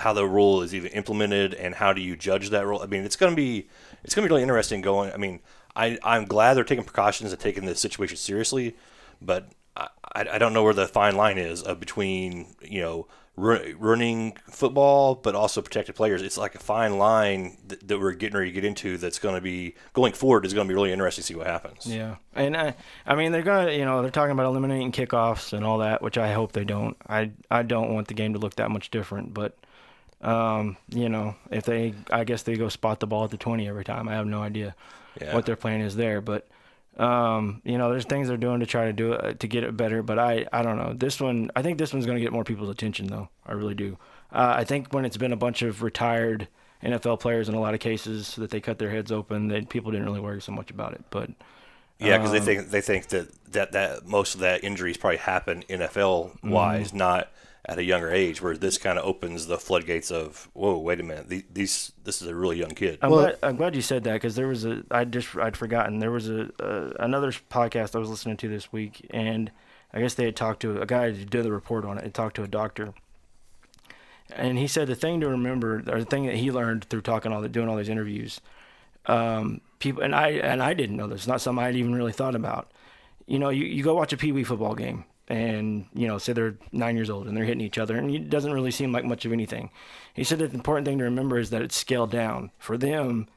how 0.00 0.12
the 0.12 0.26
rule 0.26 0.62
is 0.62 0.74
even 0.74 0.90
implemented 0.92 1.54
and 1.54 1.74
how 1.74 1.92
do 1.92 2.00
you 2.00 2.16
judge 2.16 2.50
that 2.50 2.66
rule. 2.66 2.80
I 2.82 2.86
mean, 2.86 3.04
it's 3.04 3.16
going 3.16 3.32
to 3.32 3.36
be 3.36 3.68
it's 4.04 4.14
going 4.14 4.24
to 4.24 4.28
be 4.28 4.32
really 4.32 4.42
interesting 4.42 4.80
going. 4.80 5.12
I 5.12 5.16
mean, 5.16 5.40
I 5.74 5.98
I'm 6.02 6.24
glad 6.24 6.54
they're 6.54 6.64
taking 6.64 6.84
precautions 6.84 7.32
and 7.32 7.40
taking 7.40 7.64
the 7.64 7.74
situation 7.74 8.16
seriously, 8.16 8.76
but 9.20 9.50
I, 10.18 10.34
I 10.34 10.38
don't 10.38 10.52
know 10.52 10.62
where 10.64 10.74
the 10.74 10.88
fine 10.88 11.16
line 11.16 11.38
is 11.38 11.62
uh, 11.64 11.74
between 11.74 12.54
you 12.62 12.80
know 12.80 13.06
ru- 13.36 13.76
running 13.78 14.36
football 14.50 15.14
but 15.14 15.34
also 15.34 15.62
protected 15.62 15.94
players. 15.94 16.22
It's 16.22 16.36
like 16.36 16.54
a 16.54 16.58
fine 16.58 16.98
line 16.98 17.56
that, 17.68 17.86
that 17.88 17.98
we're 17.98 18.12
getting 18.12 18.36
ready 18.38 18.50
to 18.50 18.54
get 18.54 18.64
into. 18.64 18.98
That's 18.98 19.18
going 19.18 19.36
to 19.36 19.40
be 19.40 19.74
going 19.92 20.12
forward 20.12 20.44
is 20.44 20.54
going 20.54 20.66
to 20.66 20.72
be 20.72 20.74
really 20.74 20.92
interesting 20.92 21.22
to 21.22 21.26
see 21.26 21.34
what 21.36 21.46
happens. 21.46 21.86
Yeah, 21.86 22.16
and 22.34 22.56
I, 22.56 22.74
I 23.06 23.14
mean 23.14 23.30
they're 23.32 23.42
gonna, 23.42 23.70
you 23.72 23.84
know, 23.84 24.02
they're 24.02 24.10
talking 24.10 24.32
about 24.32 24.46
eliminating 24.46 24.90
kickoffs 24.92 25.52
and 25.52 25.64
all 25.64 25.78
that, 25.78 26.02
which 26.02 26.18
I 26.18 26.32
hope 26.32 26.52
they 26.52 26.64
don't. 26.64 26.96
I, 27.08 27.30
I 27.50 27.62
don't 27.62 27.94
want 27.94 28.08
the 28.08 28.14
game 28.14 28.32
to 28.32 28.38
look 28.40 28.56
that 28.56 28.70
much 28.70 28.90
different, 28.90 29.32
but, 29.34 29.56
um, 30.20 30.76
you 30.88 31.08
know, 31.08 31.36
if 31.50 31.64
they, 31.64 31.94
I 32.10 32.24
guess 32.24 32.42
they 32.42 32.56
go 32.56 32.68
spot 32.68 32.98
the 33.00 33.06
ball 33.06 33.24
at 33.24 33.30
the 33.30 33.36
twenty 33.36 33.68
every 33.68 33.84
time. 33.84 34.08
I 34.08 34.14
have 34.14 34.26
no 34.26 34.42
idea 34.42 34.74
Yeah. 35.20 35.32
what 35.34 35.46
their 35.46 35.56
plan 35.56 35.80
is 35.80 35.94
there, 35.94 36.20
but, 36.20 36.48
um, 36.98 37.62
you 37.64 37.78
know, 37.78 37.90
there's 37.90 38.04
things 38.04 38.28
they're 38.28 38.36
doing 38.36 38.60
to 38.60 38.66
try 38.66 38.86
to 38.86 38.92
do 38.92 39.12
it 39.12 39.40
to 39.40 39.46
get 39.46 39.64
it 39.64 39.76
better, 39.76 40.02
but 40.02 40.18
I, 40.18 40.46
I 40.52 40.62
don't 40.62 40.76
know. 40.76 40.92
This 40.94 41.20
one, 41.20 41.50
I 41.54 41.62
think 41.62 41.78
this 41.78 41.92
one's 41.92 42.06
gonna 42.06 42.20
get 42.20 42.32
more 42.32 42.44
people's 42.44 42.70
attention 42.70 43.06
though. 43.06 43.28
I 43.46 43.52
really 43.52 43.74
do. 43.74 43.98
Uh, 44.32 44.54
I 44.58 44.64
think 44.64 44.92
when 44.92 45.04
it's 45.04 45.16
been 45.16 45.32
a 45.32 45.36
bunch 45.36 45.62
of 45.62 45.82
retired 45.82 46.48
NFL 46.82 47.20
players 47.20 47.48
in 47.48 47.54
a 47.54 47.60
lot 47.60 47.74
of 47.74 47.80
cases 47.80 48.36
that 48.36 48.50
they 48.50 48.60
cut 48.60 48.78
their 48.78 48.90
heads 48.90 49.10
open, 49.12 49.48
that 49.48 49.68
people 49.68 49.90
didn't 49.90 50.06
really 50.06 50.20
worry 50.20 50.40
so 50.40 50.52
much 50.52 50.70
about 50.70 50.92
it, 50.94 51.04
but. 51.10 51.30
Yeah, 52.00 52.18
because 52.18 52.30
Um, 52.30 52.38
they 52.38 52.44
think 52.56 52.70
they 52.70 52.80
think 52.80 53.08
that, 53.08 53.52
that 53.52 53.72
that 53.72 54.06
most 54.06 54.34
of 54.34 54.40
that 54.40 54.62
injuries 54.62 54.96
probably 54.96 55.16
happen 55.16 55.64
NFL 55.68 56.44
wise, 56.44 56.88
Mm-hmm. 56.88 56.98
not 56.98 57.28
at 57.64 57.78
a 57.78 57.84
younger 57.84 58.10
age. 58.10 58.40
Where 58.42 58.56
this 58.56 58.78
kind 58.78 58.98
of 58.98 59.04
opens 59.04 59.46
the 59.46 59.58
floodgates 59.58 60.10
of 60.10 60.48
whoa, 60.54 60.78
wait 60.78 61.00
a 61.00 61.02
minute, 61.02 61.28
the- 61.28 61.44
these 61.52 61.92
this 62.04 62.20
is 62.22 62.28
a 62.28 62.34
really 62.34 62.58
young 62.58 62.70
kid. 62.70 62.98
I'm, 63.02 63.10
Well- 63.10 63.20
glad, 63.20 63.38
I'm 63.42 63.56
glad 63.56 63.76
you 63.76 63.82
said 63.82 64.04
that 64.04 64.14
because 64.14 64.34
there 64.36 64.48
was 64.48 64.64
a 64.64 64.82
I 64.90 65.04
just 65.04 65.36
I'd 65.36 65.56
forgotten 65.56 65.98
there 65.98 66.10
was 66.10 66.28
a 66.28 66.48
uh, 66.62 66.92
another 67.00 67.30
podcast 67.32 67.94
I 67.94 67.98
was 67.98 68.08
listening 68.10 68.36
to 68.38 68.48
this 68.48 68.72
week 68.72 69.06
and 69.10 69.50
I 69.92 70.00
guess 70.00 70.14
they 70.14 70.24
had 70.26 70.36
talked 70.36 70.60
to 70.62 70.80
a 70.82 70.86
guy 70.86 71.10
who 71.12 71.24
did 71.24 71.44
the 71.44 71.52
report 71.52 71.84
on 71.84 71.98
it 71.98 72.04
and 72.04 72.12
talked 72.14 72.36
to 72.36 72.42
a 72.42 72.48
doctor 72.48 72.92
and 74.30 74.58
he 74.58 74.66
said 74.66 74.86
the 74.86 74.94
thing 74.94 75.20
to 75.20 75.28
remember 75.28 75.82
or 75.88 76.00
the 76.00 76.04
thing 76.04 76.26
that 76.26 76.34
he 76.36 76.50
learned 76.50 76.84
through 76.84 77.00
talking 77.00 77.32
all 77.32 77.40
the 77.40 77.48
doing 77.48 77.68
all 77.68 77.76
these 77.76 77.88
interviews 77.88 78.40
um, 79.06 79.60
people 79.78 80.02
and 80.02 80.14
I 80.14 80.28
and 80.32 80.62
I 80.62 80.74
didn't 80.74 80.96
know 80.96 81.06
this 81.06 81.26
not 81.26 81.40
something 81.40 81.64
I'd 81.64 81.76
even 81.76 81.94
really 81.94 82.12
thought 82.12 82.34
about 82.34 82.70
you 83.26 83.38
know 83.38 83.48
you, 83.48 83.64
you 83.64 83.82
go 83.82 83.94
watch 83.94 84.12
a 84.12 84.16
pee 84.18 84.32
wee 84.32 84.44
football 84.44 84.74
game 84.74 85.04
and 85.28 85.86
you 85.94 86.08
know 86.08 86.18
say 86.18 86.32
they're 86.32 86.56
nine 86.72 86.96
years 86.96 87.10
old 87.10 87.26
and 87.26 87.36
they're 87.36 87.44
hitting 87.44 87.60
each 87.60 87.78
other 87.78 87.96
and 87.96 88.14
it 88.14 88.30
doesn't 88.30 88.52
really 88.52 88.70
seem 88.70 88.92
like 88.92 89.04
much 89.04 89.24
of 89.24 89.32
anything. 89.32 89.70
He 90.14 90.24
said 90.24 90.38
that 90.38 90.50
the 90.50 90.56
important 90.56 90.86
thing 90.86 90.98
to 90.98 91.04
remember 91.04 91.38
is 91.38 91.50
that 91.50 91.62
it's 91.62 91.76
scaled 91.76 92.10
down. 92.10 92.50
For 92.58 92.76
them 92.76 93.28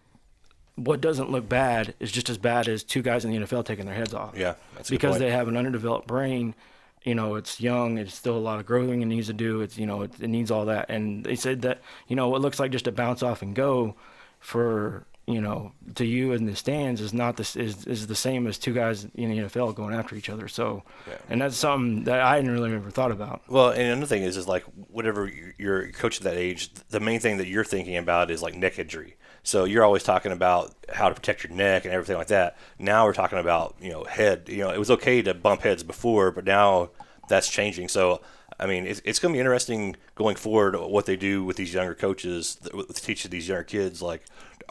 what 0.76 1.02
doesn't 1.02 1.30
look 1.30 1.48
bad 1.48 1.94
is 2.00 2.12
just 2.12 2.30
as 2.30 2.38
bad 2.38 2.68
as 2.68 2.84
two 2.84 3.02
guys 3.02 3.26
in 3.26 3.32
the 3.32 3.38
NFL 3.38 3.66
taking 3.66 3.86
their 3.86 3.94
heads 3.94 4.14
off. 4.14 4.36
Yeah, 4.38 4.56
that's 4.76 4.90
a 4.90 4.94
good 4.94 5.02
because 5.02 5.20
they 5.20 5.30
have 5.30 5.48
an 5.48 5.58
underdeveloped 5.58 6.08
brain 6.08 6.56
you 7.04 7.16
know 7.16 7.34
it's 7.34 7.60
young 7.60 7.98
it's 7.98 8.14
still 8.14 8.38
a 8.38 8.40
lot 8.40 8.60
of 8.60 8.66
growing 8.68 9.02
it 9.02 9.06
needs 9.06 9.26
to 9.26 9.34
do 9.34 9.62
it's 9.62 9.76
you 9.76 9.88
know 9.88 10.04
it, 10.04 10.12
it 10.20 10.28
needs 10.28 10.52
all 10.52 10.66
that. 10.66 10.90
And 10.90 11.24
they 11.24 11.36
said 11.36 11.62
that 11.64 11.82
you 12.08 12.16
know 12.16 12.30
what 12.30 12.42
looks 12.42 12.60
like 12.60 12.72
just 12.72 12.88
a 12.88 12.92
bounce 12.92 13.24
off 13.24 13.42
and 13.42 13.56
go 13.56 13.96
for 14.40 15.06
you 15.28 15.40
know 15.40 15.72
to 15.96 16.04
you 16.04 16.34
in 16.34 16.46
the 16.46 16.56
stands 16.56 17.00
is 17.00 17.14
not 17.14 17.38
this 17.38 17.56
is 17.56 17.86
is 17.86 18.08
the 18.08 18.16
same 18.16 18.48
as 18.48 18.58
two 18.58 18.74
guys 18.74 19.06
in 19.16 19.30
the 19.30 19.38
NFL 19.38 19.76
going 19.76 19.94
after 19.94 20.16
each 20.16 20.30
other 20.30 20.48
so 20.48 20.82
and 21.30 21.40
that's 21.42 21.56
something 21.56 22.04
that 22.06 22.20
I 22.22 22.36
hadn't 22.38 22.50
really 22.52 22.74
ever 22.74 22.90
thought 22.90 23.12
about 23.12 23.42
Well, 23.48 23.70
and 23.70 23.82
another 23.84 24.08
thing 24.08 24.24
is, 24.24 24.36
is 24.36 24.48
like 24.48 24.64
whatever 24.90 25.28
you- 25.28 25.54
you're 25.58 25.92
coach 25.92 26.18
at 26.18 26.24
that 26.24 26.38
age, 26.38 26.74
the 26.90 27.00
main 27.00 27.20
thing 27.20 27.38
that 27.38 27.48
you're 27.48 27.64
thinking 27.64 27.98
about 27.98 28.32
is 28.32 28.42
like 28.42 28.56
neck 28.56 28.80
injury. 28.80 29.16
So 29.44 29.64
you're 29.66 29.84
always 29.84 30.04
talking 30.04 30.32
about 30.32 30.74
how 30.94 31.10
to 31.10 31.16
protect 31.16 31.44
your 31.44 31.54
neck 31.54 31.86
and 31.86 31.94
everything 31.94 32.18
like 32.18 32.28
that. 32.28 32.58
Now 32.80 33.06
we're 33.06 33.14
talking 33.14 33.40
about 33.40 33.76
you 33.80 33.92
know 33.92 34.04
head. 34.06 34.50
You 34.50 34.58
know, 34.64 34.70
it 34.72 34.80
was 34.80 34.92
okay 34.92 35.22
to 35.22 35.34
bump 35.34 35.62
heads 35.62 35.84
before, 35.84 36.32
but 36.32 36.46
now 36.46 36.90
that's 37.30 37.50
changing. 37.50 37.88
So 37.90 38.22
I 38.60 38.68
mean, 38.68 38.86
it's, 38.86 39.02
it's 39.04 39.18
going 39.18 39.34
to 39.34 39.36
be 39.38 39.40
interesting 39.40 39.96
going 40.14 40.36
forward 40.36 40.76
what 40.76 41.08
they 41.08 41.16
do 41.16 41.44
with 41.44 41.58
these 41.58 41.74
younger 41.74 41.96
coaches, 41.96 42.58
th- 42.62 42.74
with 42.76 43.02
teaching 43.04 43.32
these 43.32 43.48
younger 43.48 43.64
kids. 43.64 44.04
Like, 44.04 44.22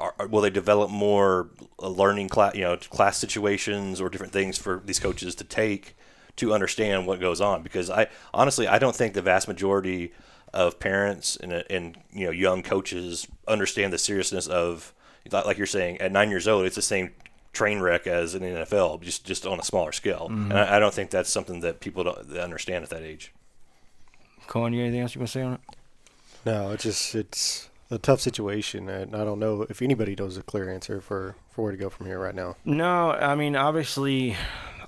are, 0.00 0.14
are- 0.18 0.26
will 0.26 0.40
they 0.40 0.50
develop 0.50 0.90
more 0.90 1.50
uh, 1.80 1.88
learning 1.88 2.28
class, 2.28 2.54
you 2.54 2.62
know, 2.62 2.76
class 2.76 3.18
situations 3.18 4.00
or 4.00 4.08
different 4.08 4.32
things 4.32 4.58
for 4.58 4.82
these 4.84 4.98
coaches 4.98 5.34
to 5.36 5.44
take? 5.44 5.96
to 6.36 6.54
understand 6.54 7.06
what 7.06 7.20
goes 7.20 7.40
on 7.40 7.62
because 7.62 7.90
I 7.90 8.06
honestly 8.32 8.66
I 8.66 8.78
don't 8.78 8.96
think 8.96 9.12
the 9.12 9.20
vast 9.20 9.46
majority 9.46 10.12
of 10.54 10.78
parents 10.78 11.36
and, 11.36 11.52
and 11.52 11.98
you 12.12 12.24
know 12.24 12.30
young 12.30 12.62
coaches 12.62 13.26
understand 13.46 13.92
the 13.92 13.98
seriousness 13.98 14.46
of 14.46 14.94
like 15.30 15.44
like 15.44 15.58
you're 15.58 15.66
saying 15.66 16.00
at 16.00 16.12
nine 16.12 16.30
years 16.30 16.48
old 16.48 16.64
it's 16.64 16.76
the 16.76 16.82
same 16.82 17.10
train 17.52 17.80
wreck 17.80 18.06
as 18.06 18.34
an 18.34 18.42
NFL 18.42 19.02
just 19.02 19.26
just 19.26 19.44
on 19.44 19.58
a 19.60 19.64
smaller 19.64 19.92
scale 19.92 20.28
and 20.30 20.52
I, 20.54 20.76
I 20.76 20.78
don't 20.78 20.94
think 20.94 21.10
that's 21.10 21.28
something 21.28 21.60
that 21.60 21.80
people 21.80 22.04
don't 22.04 22.32
understand 22.38 22.84
at 22.84 22.90
that 22.90 23.02
age. 23.02 23.34
Colin 24.46 24.72
you 24.72 24.82
anything 24.82 25.00
else 25.00 25.14
you 25.14 25.20
want 25.20 25.28
to 25.28 25.32
say 25.32 25.42
on 25.42 25.54
it 25.54 25.60
No, 26.46 26.70
it's 26.70 26.84
just 26.84 27.14
it's 27.14 27.68
a 27.90 27.98
tough 27.98 28.20
situation, 28.20 28.88
and 28.88 29.14
I 29.14 29.24
don't 29.24 29.40
know 29.40 29.66
if 29.68 29.82
anybody 29.82 30.14
knows 30.16 30.36
a 30.36 30.42
clear 30.42 30.70
answer 30.70 31.00
for 31.00 31.34
for 31.50 31.62
where 31.62 31.72
to 31.72 31.78
go 31.78 31.90
from 31.90 32.06
here 32.06 32.18
right 32.18 32.34
now. 32.34 32.56
No, 32.64 33.10
I 33.10 33.34
mean 33.34 33.56
obviously, 33.56 34.36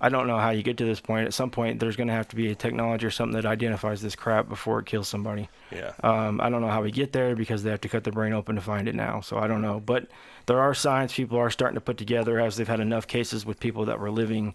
I 0.01 0.09
don't 0.09 0.27
know 0.27 0.39
how 0.39 0.51
you 0.51 0.63
get 0.63 0.79
to 0.79 0.85
this 0.85 1.01
point. 1.01 1.27
At 1.27 1.35
some 1.35 1.51
point, 1.51 1.81
there's 1.81 1.97
going 1.97 2.09
to 2.09 2.13
have 2.15 2.29
to 2.29 2.37
be 2.37 2.51
a 2.51 2.55
technology 2.55 3.07
or 3.07 3.11
something 3.11 3.41
that 3.41 3.47
identifies 3.47 4.03
this 4.03 4.17
crap 4.17 4.49
before 4.49 4.81
it 4.81 4.87
kills 4.87 5.09
somebody. 5.09 5.49
Yeah. 5.71 5.93
Um, 6.03 6.41
I 6.41 6.51
don't 6.51 6.61
know 6.61 6.69
how 6.69 6.83
we 6.83 6.91
get 6.91 7.13
there 7.13 7.37
because 7.37 7.63
they 7.63 7.71
have 7.71 7.81
to 7.83 7.89
cut 7.89 8.05
their 8.05 8.13
brain 8.13 8.33
open 8.33 8.57
to 8.57 8.61
find 8.61 8.89
it 8.89 8.95
now. 8.95 9.21
So 9.21 9.39
I 9.39 9.47
don't 9.47 9.63
know, 9.63 9.81
but 9.81 10.09
there 10.47 10.61
are 10.61 10.75
signs 10.75 11.13
people 11.13 11.39
are 11.39 11.51
starting 11.51 11.77
to 11.77 11.81
put 11.81 11.99
together 11.99 12.41
as 12.41 12.57
they've 12.57 12.67
had 12.67 12.81
enough 12.81 13.07
cases 13.07 13.47
with 13.47 13.61
people 13.61 13.85
that 13.87 14.01
were 14.01 14.11
living. 14.11 14.55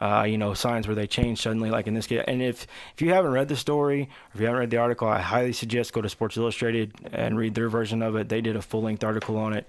Uh, 0.00 0.24
you 0.26 0.38
know, 0.38 0.54
signs 0.54 0.88
where 0.88 0.94
they 0.94 1.06
change 1.06 1.42
suddenly, 1.42 1.70
like 1.70 1.86
in 1.86 1.92
this 1.92 2.06
case. 2.06 2.24
And 2.26 2.40
if 2.40 2.66
if 2.94 3.02
you 3.02 3.12
haven't 3.12 3.32
read 3.32 3.48
the 3.48 3.56
story, 3.56 4.08
if 4.34 4.40
you 4.40 4.46
haven't 4.46 4.60
read 4.60 4.70
the 4.70 4.78
article, 4.78 5.06
I 5.08 5.20
highly 5.20 5.52
suggest 5.52 5.92
go 5.92 6.00
to 6.00 6.08
Sports 6.08 6.38
Illustrated 6.38 6.94
and 7.12 7.36
read 7.36 7.54
their 7.54 7.68
version 7.68 8.00
of 8.00 8.16
it. 8.16 8.30
They 8.30 8.40
did 8.40 8.56
a 8.56 8.62
full 8.62 8.82
length 8.82 9.04
article 9.04 9.36
on 9.36 9.52
it 9.52 9.68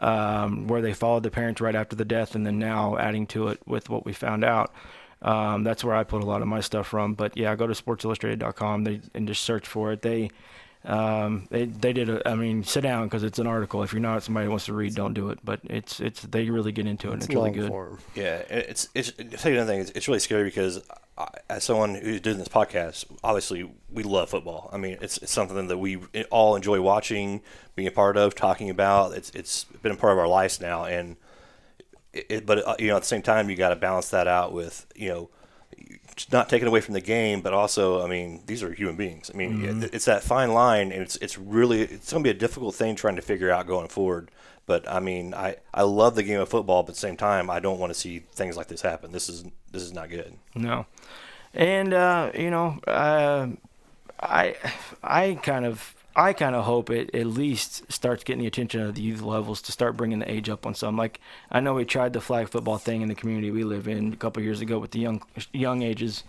um, 0.00 0.66
where 0.66 0.80
they 0.80 0.92
followed 0.92 1.22
the 1.22 1.30
parents 1.30 1.60
right 1.60 1.74
after 1.74 1.96
the 1.96 2.04
death 2.04 2.34
and 2.34 2.46
then 2.46 2.58
now 2.58 2.96
adding 2.96 3.26
to 3.28 3.48
it 3.48 3.60
with 3.66 3.88
what 3.88 4.04
we 4.04 4.12
found 4.12 4.44
out. 4.44 4.72
Um, 5.20 5.64
that's 5.64 5.82
where 5.82 5.96
I 5.96 6.04
put 6.04 6.22
a 6.22 6.26
lot 6.26 6.42
of 6.42 6.48
my 6.48 6.60
stuff 6.60 6.86
from. 6.86 7.14
But 7.14 7.36
yeah, 7.36 7.54
go 7.56 7.66
to 7.66 7.74
sportsillustrated.com 7.74 9.00
and 9.14 9.28
just 9.28 9.42
search 9.42 9.66
for 9.66 9.92
it. 9.92 10.02
They 10.02 10.30
um, 10.88 11.46
they 11.50 11.66
they 11.66 11.92
did 11.92 12.08
a. 12.08 12.26
I 12.26 12.34
mean, 12.34 12.64
sit 12.64 12.80
down 12.80 13.04
because 13.04 13.22
it's 13.22 13.38
an 13.38 13.46
article. 13.46 13.82
If 13.82 13.92
you're 13.92 14.00
not 14.00 14.22
somebody 14.22 14.46
who 14.46 14.50
wants 14.50 14.64
to 14.66 14.72
read, 14.72 14.94
don't 14.94 15.12
do 15.12 15.28
it. 15.28 15.38
But 15.44 15.60
it's 15.64 16.00
it's 16.00 16.22
they 16.22 16.48
really 16.48 16.72
get 16.72 16.86
into 16.86 17.08
it. 17.08 17.12
and 17.12 17.22
It's 17.22 17.26
It's 17.26 17.34
really 17.34 17.50
good. 17.50 17.68
form. 17.68 17.98
Yeah, 18.14 18.42
it's 18.48 18.88
it's. 18.94 19.12
I'll 19.18 19.26
tell 19.38 19.52
you 19.52 19.58
another 19.58 19.72
thing. 19.72 19.80
It's, 19.82 19.90
it's 19.90 20.08
really 20.08 20.20
scary 20.20 20.44
because 20.44 20.82
I, 21.18 21.28
as 21.50 21.64
someone 21.64 21.94
who's 21.94 22.22
doing 22.22 22.38
this 22.38 22.48
podcast, 22.48 23.04
obviously 23.22 23.70
we 23.92 24.02
love 24.02 24.30
football. 24.30 24.70
I 24.72 24.78
mean, 24.78 24.96
it's, 25.02 25.18
it's 25.18 25.32
something 25.32 25.68
that 25.68 25.76
we 25.78 25.98
all 26.30 26.56
enjoy 26.56 26.80
watching, 26.80 27.42
being 27.76 27.88
a 27.88 27.92
part 27.92 28.16
of, 28.16 28.34
talking 28.34 28.70
about. 28.70 29.12
It's 29.12 29.28
it's 29.30 29.64
been 29.64 29.92
a 29.92 29.96
part 29.96 30.14
of 30.14 30.18
our 30.18 30.28
lives 30.28 30.58
now, 30.58 30.84
and 30.86 31.16
it, 32.14 32.26
it, 32.30 32.46
but 32.46 32.66
uh, 32.66 32.76
you 32.78 32.88
know 32.88 32.96
at 32.96 33.00
the 33.02 33.06
same 33.08 33.22
time 33.22 33.50
you 33.50 33.56
got 33.56 33.70
to 33.70 33.76
balance 33.76 34.08
that 34.08 34.26
out 34.26 34.54
with 34.54 34.86
you 34.96 35.10
know 35.10 35.30
not 36.30 36.48
taken 36.48 36.66
away 36.68 36.80
from 36.80 36.94
the 36.94 37.00
game, 37.00 37.40
but 37.40 37.52
also 37.52 38.02
I 38.04 38.08
mean 38.08 38.42
these 38.46 38.62
are 38.62 38.72
human 38.72 38.96
beings. 38.96 39.30
I 39.32 39.36
mean 39.36 39.64
it- 39.84 39.94
it's 39.94 40.04
that 40.06 40.22
fine 40.22 40.52
line, 40.52 40.90
and 40.92 41.02
it's 41.02 41.16
it's 41.16 41.38
really 41.38 41.82
it's 41.82 42.10
going 42.12 42.22
to 42.24 42.26
be 42.32 42.36
a 42.36 42.38
difficult 42.38 42.74
thing 42.74 42.96
trying 42.96 43.16
to 43.16 43.22
figure 43.22 43.50
out 43.50 43.66
going 43.66 43.88
forward. 43.88 44.30
But 44.66 44.88
I 44.88 45.00
mean 45.00 45.32
I, 45.34 45.56
I 45.72 45.82
love 45.82 46.14
the 46.14 46.22
game 46.22 46.40
of 46.40 46.48
football, 46.48 46.82
but 46.82 46.90
at 46.90 46.94
the 46.96 47.00
same 47.00 47.16
time 47.16 47.48
I 47.50 47.60
don't 47.60 47.78
want 47.78 47.92
to 47.92 47.98
see 47.98 48.20
things 48.32 48.56
like 48.56 48.68
this 48.68 48.82
happen. 48.82 49.12
This 49.12 49.28
is 49.28 49.44
this 49.70 49.82
is 49.82 49.92
not 49.92 50.10
good. 50.10 50.34
No, 50.54 50.86
and 51.54 51.92
uh, 51.94 52.30
you 52.34 52.50
know, 52.50 52.78
uh, 52.86 53.48
I 54.20 54.56
I 55.02 55.38
kind 55.42 55.64
of 55.64 55.94
I 56.18 56.32
kind 56.32 56.56
of 56.56 56.64
hope 56.64 56.90
it 56.90 57.14
at 57.14 57.26
least 57.26 57.90
starts 57.92 58.24
getting 58.24 58.40
the 58.40 58.48
attention 58.48 58.80
of 58.80 58.96
the 58.96 59.00
youth 59.00 59.22
levels 59.22 59.62
to 59.62 59.72
start 59.72 59.96
bringing 59.96 60.18
the 60.18 60.28
age 60.28 60.48
up 60.48 60.66
on 60.66 60.74
some. 60.74 60.96
Like 60.96 61.20
I 61.48 61.60
know 61.60 61.74
we 61.74 61.84
tried 61.84 62.12
the 62.12 62.20
flag 62.20 62.48
football 62.48 62.76
thing 62.76 63.02
in 63.02 63.08
the 63.08 63.14
community 63.14 63.52
we 63.52 63.62
live 63.62 63.86
in 63.86 64.12
a 64.12 64.16
couple 64.16 64.42
years 64.42 64.60
ago 64.60 64.80
with 64.80 64.90
the 64.90 64.98
young 64.98 65.22
young 65.52 65.82
ages, 65.82 66.24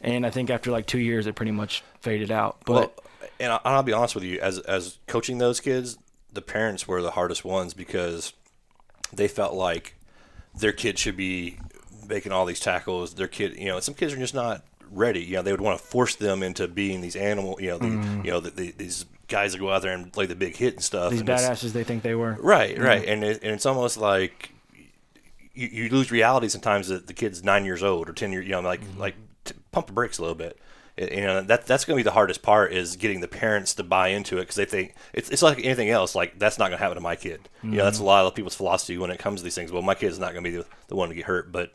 and 0.00 0.24
I 0.24 0.30
think 0.30 0.48
after 0.48 0.70
like 0.70 0.86
two 0.86 0.98
years 0.98 1.26
it 1.26 1.34
pretty 1.34 1.52
much 1.52 1.84
faded 2.00 2.30
out. 2.30 2.56
But 2.64 2.96
well, 3.20 3.28
and 3.38 3.60
I'll 3.66 3.82
be 3.82 3.92
honest 3.92 4.14
with 4.14 4.24
you, 4.24 4.40
as 4.40 4.60
as 4.60 4.98
coaching 5.06 5.36
those 5.36 5.60
kids, 5.60 5.98
the 6.32 6.40
parents 6.40 6.88
were 6.88 7.02
the 7.02 7.10
hardest 7.10 7.44
ones 7.44 7.74
because 7.74 8.32
they 9.12 9.28
felt 9.28 9.52
like 9.52 9.94
their 10.58 10.72
kid 10.72 10.98
should 10.98 11.18
be 11.18 11.58
making 12.08 12.32
all 12.32 12.46
these 12.46 12.60
tackles. 12.60 13.12
Their 13.14 13.28
kid, 13.28 13.58
you 13.58 13.66
know, 13.66 13.78
some 13.80 13.94
kids 13.94 14.14
are 14.14 14.16
just 14.16 14.34
not 14.34 14.64
ready. 14.90 15.22
You 15.22 15.36
know, 15.36 15.42
they 15.42 15.52
would 15.52 15.60
want 15.60 15.78
to 15.78 15.84
force 15.84 16.16
them 16.16 16.42
into 16.42 16.66
being 16.66 17.02
these 17.02 17.16
animal, 17.16 17.58
you 17.60 17.68
know, 17.68 17.78
the, 17.78 17.86
mm-hmm. 17.86 18.24
you 18.24 18.30
know, 18.30 18.40
the, 18.40 18.50
the, 18.50 18.70
these 18.72 19.04
guys 19.28 19.52
that 19.52 19.58
go 19.58 19.70
out 19.70 19.82
there 19.82 19.92
and 19.92 20.12
play 20.12 20.26
the 20.26 20.34
big 20.34 20.56
hit 20.56 20.74
and 20.74 20.82
stuff. 20.82 21.10
These 21.10 21.20
and 21.20 21.28
badasses 21.28 21.72
they 21.72 21.84
think 21.84 22.02
they 22.02 22.14
were. 22.14 22.36
Right, 22.40 22.78
right, 22.78 23.06
and 23.06 23.24
it, 23.24 23.42
and 23.42 23.52
it's 23.52 23.66
almost 23.66 23.96
like 23.96 24.50
you, 25.54 25.68
you 25.68 25.88
lose 25.88 26.10
reality 26.10 26.48
sometimes 26.48 26.88
that 26.88 27.06
the 27.06 27.14
kid's 27.14 27.42
nine 27.44 27.64
years 27.64 27.82
old 27.82 28.08
or 28.08 28.12
ten 28.12 28.32
years, 28.32 28.44
you 28.44 28.52
know, 28.52 28.60
like 28.60 28.82
mm-hmm. 28.82 29.00
like 29.00 29.14
t- 29.44 29.54
pump 29.72 29.86
the 29.86 29.92
brakes 29.92 30.18
a 30.18 30.22
little 30.22 30.34
bit. 30.34 30.58
It- 30.96 31.12
you 31.12 31.22
know 31.22 31.42
that 31.42 31.66
that's 31.66 31.84
going 31.84 31.96
to 31.96 31.98
be 31.98 32.04
the 32.04 32.12
hardest 32.12 32.42
part 32.42 32.72
is 32.72 32.96
getting 32.96 33.20
the 33.20 33.28
parents 33.28 33.74
to 33.74 33.82
buy 33.82 34.08
into 34.08 34.38
it 34.38 34.42
because 34.42 34.56
they 34.56 34.64
think 34.64 34.94
it's, 35.12 35.28
it's 35.30 35.42
like 35.42 35.58
anything 35.64 35.90
else. 35.90 36.14
Like 36.14 36.38
that's 36.38 36.58
not 36.58 36.68
going 36.68 36.78
to 36.78 36.82
happen 36.82 36.96
to 36.96 37.00
my 37.00 37.16
kid. 37.16 37.48
You 37.62 37.70
know, 37.70 37.84
that's 37.84 37.96
mm-hmm. 37.96 38.04
a 38.04 38.08
lot 38.08 38.26
of 38.26 38.34
people's 38.34 38.54
philosophy 38.54 38.98
when 38.98 39.10
it 39.10 39.18
comes 39.18 39.40
to 39.40 39.44
these 39.44 39.54
things. 39.54 39.72
Well, 39.72 39.82
my 39.82 39.94
kid's 39.94 40.18
not 40.18 40.32
going 40.32 40.44
to 40.44 40.50
be 40.50 40.56
the, 40.56 40.66
the 40.88 40.96
one 40.96 41.08
to 41.08 41.14
get 41.14 41.24
hurt, 41.24 41.50
but 41.50 41.72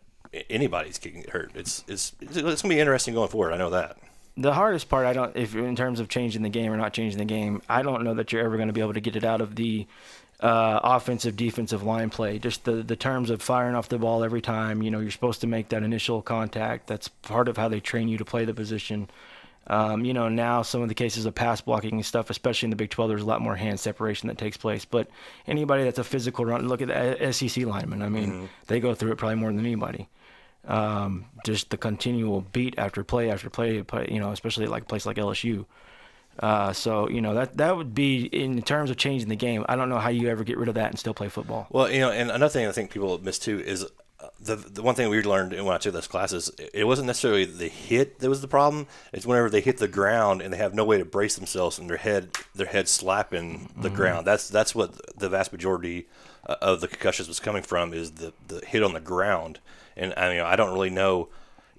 anybody's 0.50 1.00
getting 1.00 1.24
hurt. 1.30 1.52
It's 1.56 1.84
it's 1.88 2.14
it's, 2.22 2.38
it's 2.38 2.44
going 2.44 2.56
to 2.56 2.70
be 2.70 2.80
interesting 2.80 3.14
going 3.14 3.30
forward. 3.30 3.54
I 3.54 3.58
know 3.58 3.72
that. 3.72 3.98
The 4.38 4.54
hardest 4.54 4.88
part, 4.90 5.06
I 5.06 5.14
don't, 5.14 5.36
if 5.36 5.56
in 5.56 5.76
terms 5.76 6.00
of 6.00 6.08
changing 6.08 6.44
the 6.44 6.50
game 6.50 6.72
or 6.72 6.78
not 6.78 6.94
changing 6.94 7.18
the 7.18 7.26
game, 7.26 7.62
I 7.68 7.82
don't 7.82 8.04
know 8.04 8.14
that 8.14 8.32
you're 8.32 8.44
ever 8.44 8.56
going 8.56 8.68
to 8.68 8.74
be 8.74 8.82
able 8.82 8.94
to 8.94 9.02
get 9.02 9.16
it 9.16 9.26
out 9.26 9.42
of 9.42 9.56
the 9.56 9.86
uh, 10.40 10.80
offensive 10.84 11.36
defensive 11.36 11.84
line 11.84 12.10
play. 12.10 12.40
Just 12.40 12.64
the 12.64 12.84
the 12.84 12.96
terms 12.96 13.30
of 13.30 13.42
firing 13.42 13.76
off 13.76 13.90
the 13.90 13.98
ball 13.98 14.24
every 14.24 14.42
time. 14.42 14.82
You 14.82 14.92
know, 14.92 15.00
you're 15.00 15.12
supposed 15.12 15.42
to 15.42 15.48
make 15.48 15.70
that 15.70 15.84
initial 15.84 16.22
contact. 16.22 16.88
That's 16.88 17.08
part 17.08 17.48
of 17.50 17.58
how 17.58 17.68
they 17.68 17.80
train 17.80 18.08
you 18.08 18.18
to 18.18 18.26
play 18.26 18.46
the 18.46 18.54
position. 18.54 19.10
Um, 19.68 20.04
you 20.04 20.14
know, 20.14 20.30
now 20.30 20.64
some 20.64 20.82
of 20.82 20.88
the 20.88 20.96
cases 20.96 21.26
of 21.26 21.36
pass 21.36 21.62
blocking 21.62 21.94
and 21.94 22.06
stuff, 22.06 22.32
especially 22.32 22.68
in 22.68 22.70
the 22.72 22.76
Big 22.76 22.90
12, 22.90 23.10
there's 23.10 23.22
a 23.22 23.26
lot 23.26 23.42
more 23.42 23.56
hand 23.56 23.80
separation 23.80 24.28
that 24.28 24.38
takes 24.38 24.58
place. 24.58 24.84
But 24.84 25.10
anybody 25.46 25.84
that's 25.84 26.00
a 26.00 26.04
physical 26.04 26.44
run, 26.44 26.68
look 26.68 26.82
at 26.82 26.88
the 26.88 27.32
SEC 27.32 27.66
lineman. 27.66 28.02
I 28.02 28.10
mean, 28.10 28.50
they 28.68 28.80
go 28.80 28.96
through 28.96 29.12
it 29.12 29.18
probably 29.18 29.36
more 29.36 29.52
than 29.52 29.60
anybody 29.60 30.08
um, 30.70 31.26
just 31.44 31.72
the 31.72 31.78
continual 31.78 32.42
beat 32.54 32.76
after 32.78 33.04
play 33.04 33.30
after 33.30 33.50
play, 33.50 33.82
play 33.82 34.08
you 34.10 34.20
know, 34.20 34.32
especially 34.32 34.68
like 34.68 34.84
a 34.84 34.86
place 34.86 35.06
like 35.06 35.18
LSU. 35.18 35.66
Uh, 36.40 36.72
so 36.72 37.10
you 37.10 37.20
know 37.20 37.34
that 37.34 37.58
that 37.58 37.76
would 37.76 37.94
be 37.94 38.26
in 38.26 38.62
terms 38.62 38.90
of 38.90 38.96
changing 38.96 39.28
the 39.28 39.36
game. 39.36 39.66
I 39.68 39.76
don't 39.76 39.90
know 39.90 39.98
how 39.98 40.10
you 40.10 40.30
ever 40.30 40.46
get 40.46 40.58
rid 40.58 40.70
of 40.70 40.76
that 40.76 40.90
and 40.90 40.98
still 40.98 41.14
play 41.14 41.28
football. 41.28 41.68
Well, 41.70 41.92
you 41.92 42.00
know, 42.00 42.12
and 42.12 42.32
another 42.32 42.50
thing 42.50 42.66
I 42.66 42.72
think 42.72 42.92
people 42.92 43.20
miss 43.22 43.40
too 43.40 43.60
is 43.60 43.84
uh, 43.84 44.28
the 44.40 44.56
the 44.56 44.82
one 44.82 44.96
thing 44.96 45.10
we 45.10 45.22
learned 45.22 45.52
when 45.52 45.76
I 45.76 45.80
took 45.80 45.94
those 45.94 46.08
classes. 46.08 46.50
It 46.74 46.86
wasn't 46.86 47.08
necessarily 47.08 47.44
the 47.44 47.68
hit 47.68 48.20
that 48.20 48.30
was 48.30 48.40
the 48.40 48.48
problem. 48.48 48.88
It's 49.12 49.26
whenever 49.26 49.50
they 49.50 49.60
hit 49.60 49.80
the 49.80 49.88
ground 49.90 50.42
and 50.42 50.54
they 50.54 50.58
have 50.58 50.74
no 50.74 50.86
way 50.86 50.98
to 50.98 51.04
brace 51.04 51.36
themselves 51.36 51.78
and 51.78 51.90
their 51.90 51.98
head 51.98 52.30
their 52.56 52.68
head 52.68 52.88
slapping 52.88 53.74
the 53.76 53.90
ground. 53.90 54.26
That's 54.26 54.48
that's 54.48 54.74
what 54.74 55.18
the 55.18 55.28
vast 55.28 55.52
majority 55.52 56.08
uh, 56.48 56.56
of 56.62 56.80
the 56.80 56.88
concussions 56.88 57.28
was 57.28 57.42
coming 57.42 57.64
from 57.64 57.94
is 57.94 58.12
the 58.12 58.32
the 58.48 58.64
hit 58.66 58.82
on 58.82 58.94
the 58.94 59.02
ground. 59.02 59.60
And 60.00 60.14
I 60.18 60.30
mean, 60.30 60.42
I 60.42 60.56
don't 60.56 60.74
really 60.74 60.90
know. 60.90 61.30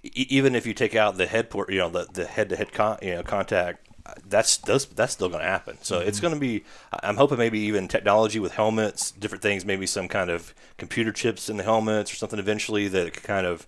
e- 0.05 0.27
Even 0.29 0.55
if 0.55 0.67
you 0.67 0.75
take 0.75 0.95
out 0.95 1.17
the 1.17 1.27
head 1.27 1.51
port, 1.51 1.71
you 1.73 1.79
know, 1.79 1.89
the 1.89 2.07
the 2.13 2.27
head 2.27 2.49
to 2.51 2.57
head 2.57 2.73
con, 2.73 2.99
you 3.03 3.15
know 3.17 3.23
contact, 3.25 3.89
that's 4.29 4.57
those 4.59 4.87
that's 4.87 5.13
still 5.15 5.29
going 5.29 5.41
to 5.43 5.49
happen. 5.49 5.79
So 5.83 5.99
it's 6.01 6.21
going 6.21 6.35
to 6.35 6.41
be. 6.41 6.65
I'm 7.03 7.17
hoping 7.17 7.39
maybe 7.39 7.59
even 7.61 7.89
technology 7.89 8.39
with 8.39 8.53
helmets, 8.53 9.11
different 9.11 9.43
things, 9.43 9.65
maybe 9.65 9.87
some 9.87 10.07
kind 10.09 10.31
of 10.31 10.55
computer 10.79 11.13
chips 11.13 11.49
in 11.49 11.57
the 11.57 11.65
helmets 11.65 12.13
or 12.13 12.17
something 12.17 12.39
eventually 12.39 12.89
that 12.89 13.13
could 13.15 13.23
kind 13.23 13.47
of, 13.47 13.67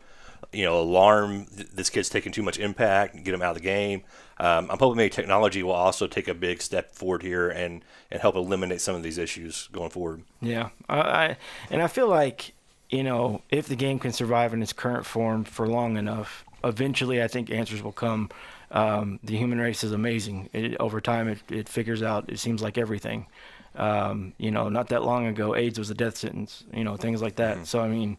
you 0.52 0.64
know, 0.64 0.78
alarm 0.80 1.46
th- 1.46 1.68
this 1.72 1.90
kid's 1.90 2.08
taking 2.08 2.32
too 2.32 2.42
much 2.42 2.58
impact 2.58 3.14
and 3.14 3.24
get 3.24 3.34
him 3.34 3.42
out 3.42 3.50
of 3.50 3.56
the 3.56 3.62
game. 3.62 4.02
Um, 4.38 4.70
I'm 4.70 4.78
hoping 4.78 4.96
maybe 4.96 5.10
technology 5.10 5.62
will 5.62 5.72
also 5.72 6.06
take 6.08 6.26
a 6.26 6.34
big 6.34 6.60
step 6.62 6.94
forward 6.94 7.22
here 7.22 7.48
and 7.48 7.84
and 8.10 8.20
help 8.20 8.34
eliminate 8.34 8.80
some 8.80 8.96
of 8.96 9.02
these 9.02 9.18
issues 9.18 9.68
going 9.72 9.90
forward. 9.90 10.22
Yeah, 10.40 10.70
I, 10.88 11.00
I 11.00 11.36
and 11.70 11.80
I 11.82 11.86
feel 11.86 12.08
like 12.08 12.52
you 12.92 13.02
know 13.02 13.42
if 13.50 13.66
the 13.66 13.76
game 13.76 13.98
can 13.98 14.12
survive 14.12 14.52
in 14.54 14.62
its 14.62 14.72
current 14.72 15.06
form 15.06 15.44
for 15.44 15.66
long 15.66 15.96
enough, 15.96 16.44
eventually 16.62 17.22
I 17.22 17.28
think 17.28 17.50
answers 17.50 17.82
will 17.82 17.92
come. 17.92 18.30
Um, 18.70 19.18
the 19.22 19.36
human 19.36 19.58
race 19.58 19.84
is 19.84 19.92
amazing. 19.92 20.48
It, 20.52 20.76
over 20.80 21.00
time, 21.00 21.28
it, 21.28 21.38
it 21.50 21.68
figures 21.68 22.02
out. 22.02 22.30
It 22.30 22.38
seems 22.38 22.62
like 22.62 22.78
everything. 22.78 23.26
Um, 23.74 24.34
you 24.38 24.50
know, 24.50 24.68
not 24.68 24.88
that 24.88 25.02
long 25.02 25.26
ago, 25.26 25.54
AIDS 25.54 25.78
was 25.78 25.90
a 25.90 25.94
death 25.94 26.16
sentence. 26.16 26.64
You 26.72 26.84
know, 26.84 26.96
things 26.96 27.20
like 27.20 27.36
that. 27.36 27.66
So 27.66 27.80
I 27.80 27.88
mean, 27.88 28.18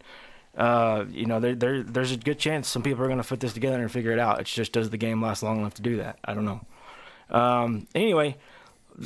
uh, 0.58 1.06
you 1.10 1.26
know, 1.26 1.40
there, 1.40 1.56
there 1.56 1.84
there's 1.84 2.12
a 2.12 2.18
good 2.18 2.40
chance 2.40 2.68
some 2.68 2.84
people 2.84 3.04
are 3.04 3.08
going 3.08 3.22
to 3.22 3.28
put 3.28 3.40
this 3.40 3.54
together 3.54 3.82
and 3.82 3.92
figure 3.92 4.12
it 4.12 4.20
out. 4.20 4.42
It's 4.42 4.54
just 4.54 4.74
does 4.74 4.90
the 4.90 4.98
game 4.98 5.22
last 5.22 5.44
long 5.44 5.60
enough 5.60 5.76
to 5.76 5.82
do 5.82 5.98
that? 5.98 6.20
I 6.26 6.34
don't 6.34 6.46
know. 6.46 6.62
Um, 7.30 7.88
anyway, 7.96 8.38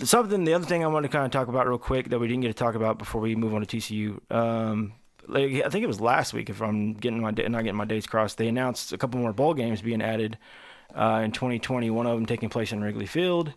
something 0.03 0.43
the 0.43 0.53
other 0.53 0.65
thing 0.65 0.83
I 0.83 0.87
wanted 0.87 1.09
to 1.09 1.11
kind 1.11 1.25
of 1.25 1.31
talk 1.31 1.47
about 1.47 1.67
real 1.67 1.77
quick 1.77 2.09
that 2.09 2.19
we 2.19 2.27
didn't 2.27 2.41
get 2.41 2.49
to 2.49 2.53
talk 2.53 2.75
about 2.75 2.97
before 2.97 3.21
we 3.21 3.35
move 3.35 3.53
on 3.53 3.65
to 3.65 3.77
TCU. 3.77 4.19
Um, 4.31 4.93
like, 5.27 5.65
I 5.65 5.69
think 5.69 5.83
it 5.83 5.87
was 5.87 6.01
last 6.01 6.33
week, 6.33 6.49
if 6.49 6.61
I'm 6.61 6.93
getting 6.93 7.21
my 7.21 7.31
not 7.31 7.63
getting 7.63 7.75
my 7.75 7.85
dates 7.85 8.07
crossed. 8.07 8.37
They 8.37 8.47
announced 8.47 8.93
a 8.93 8.97
couple 8.97 9.19
more 9.19 9.33
bowl 9.33 9.53
games 9.53 9.81
being 9.81 10.01
added 10.01 10.37
uh, 10.95 11.21
in 11.23 11.31
2020. 11.31 11.89
One 11.89 12.07
of 12.07 12.15
them 12.15 12.25
taking 12.25 12.49
place 12.49 12.71
in 12.71 12.81
Wrigley 12.81 13.05
Field, 13.05 13.53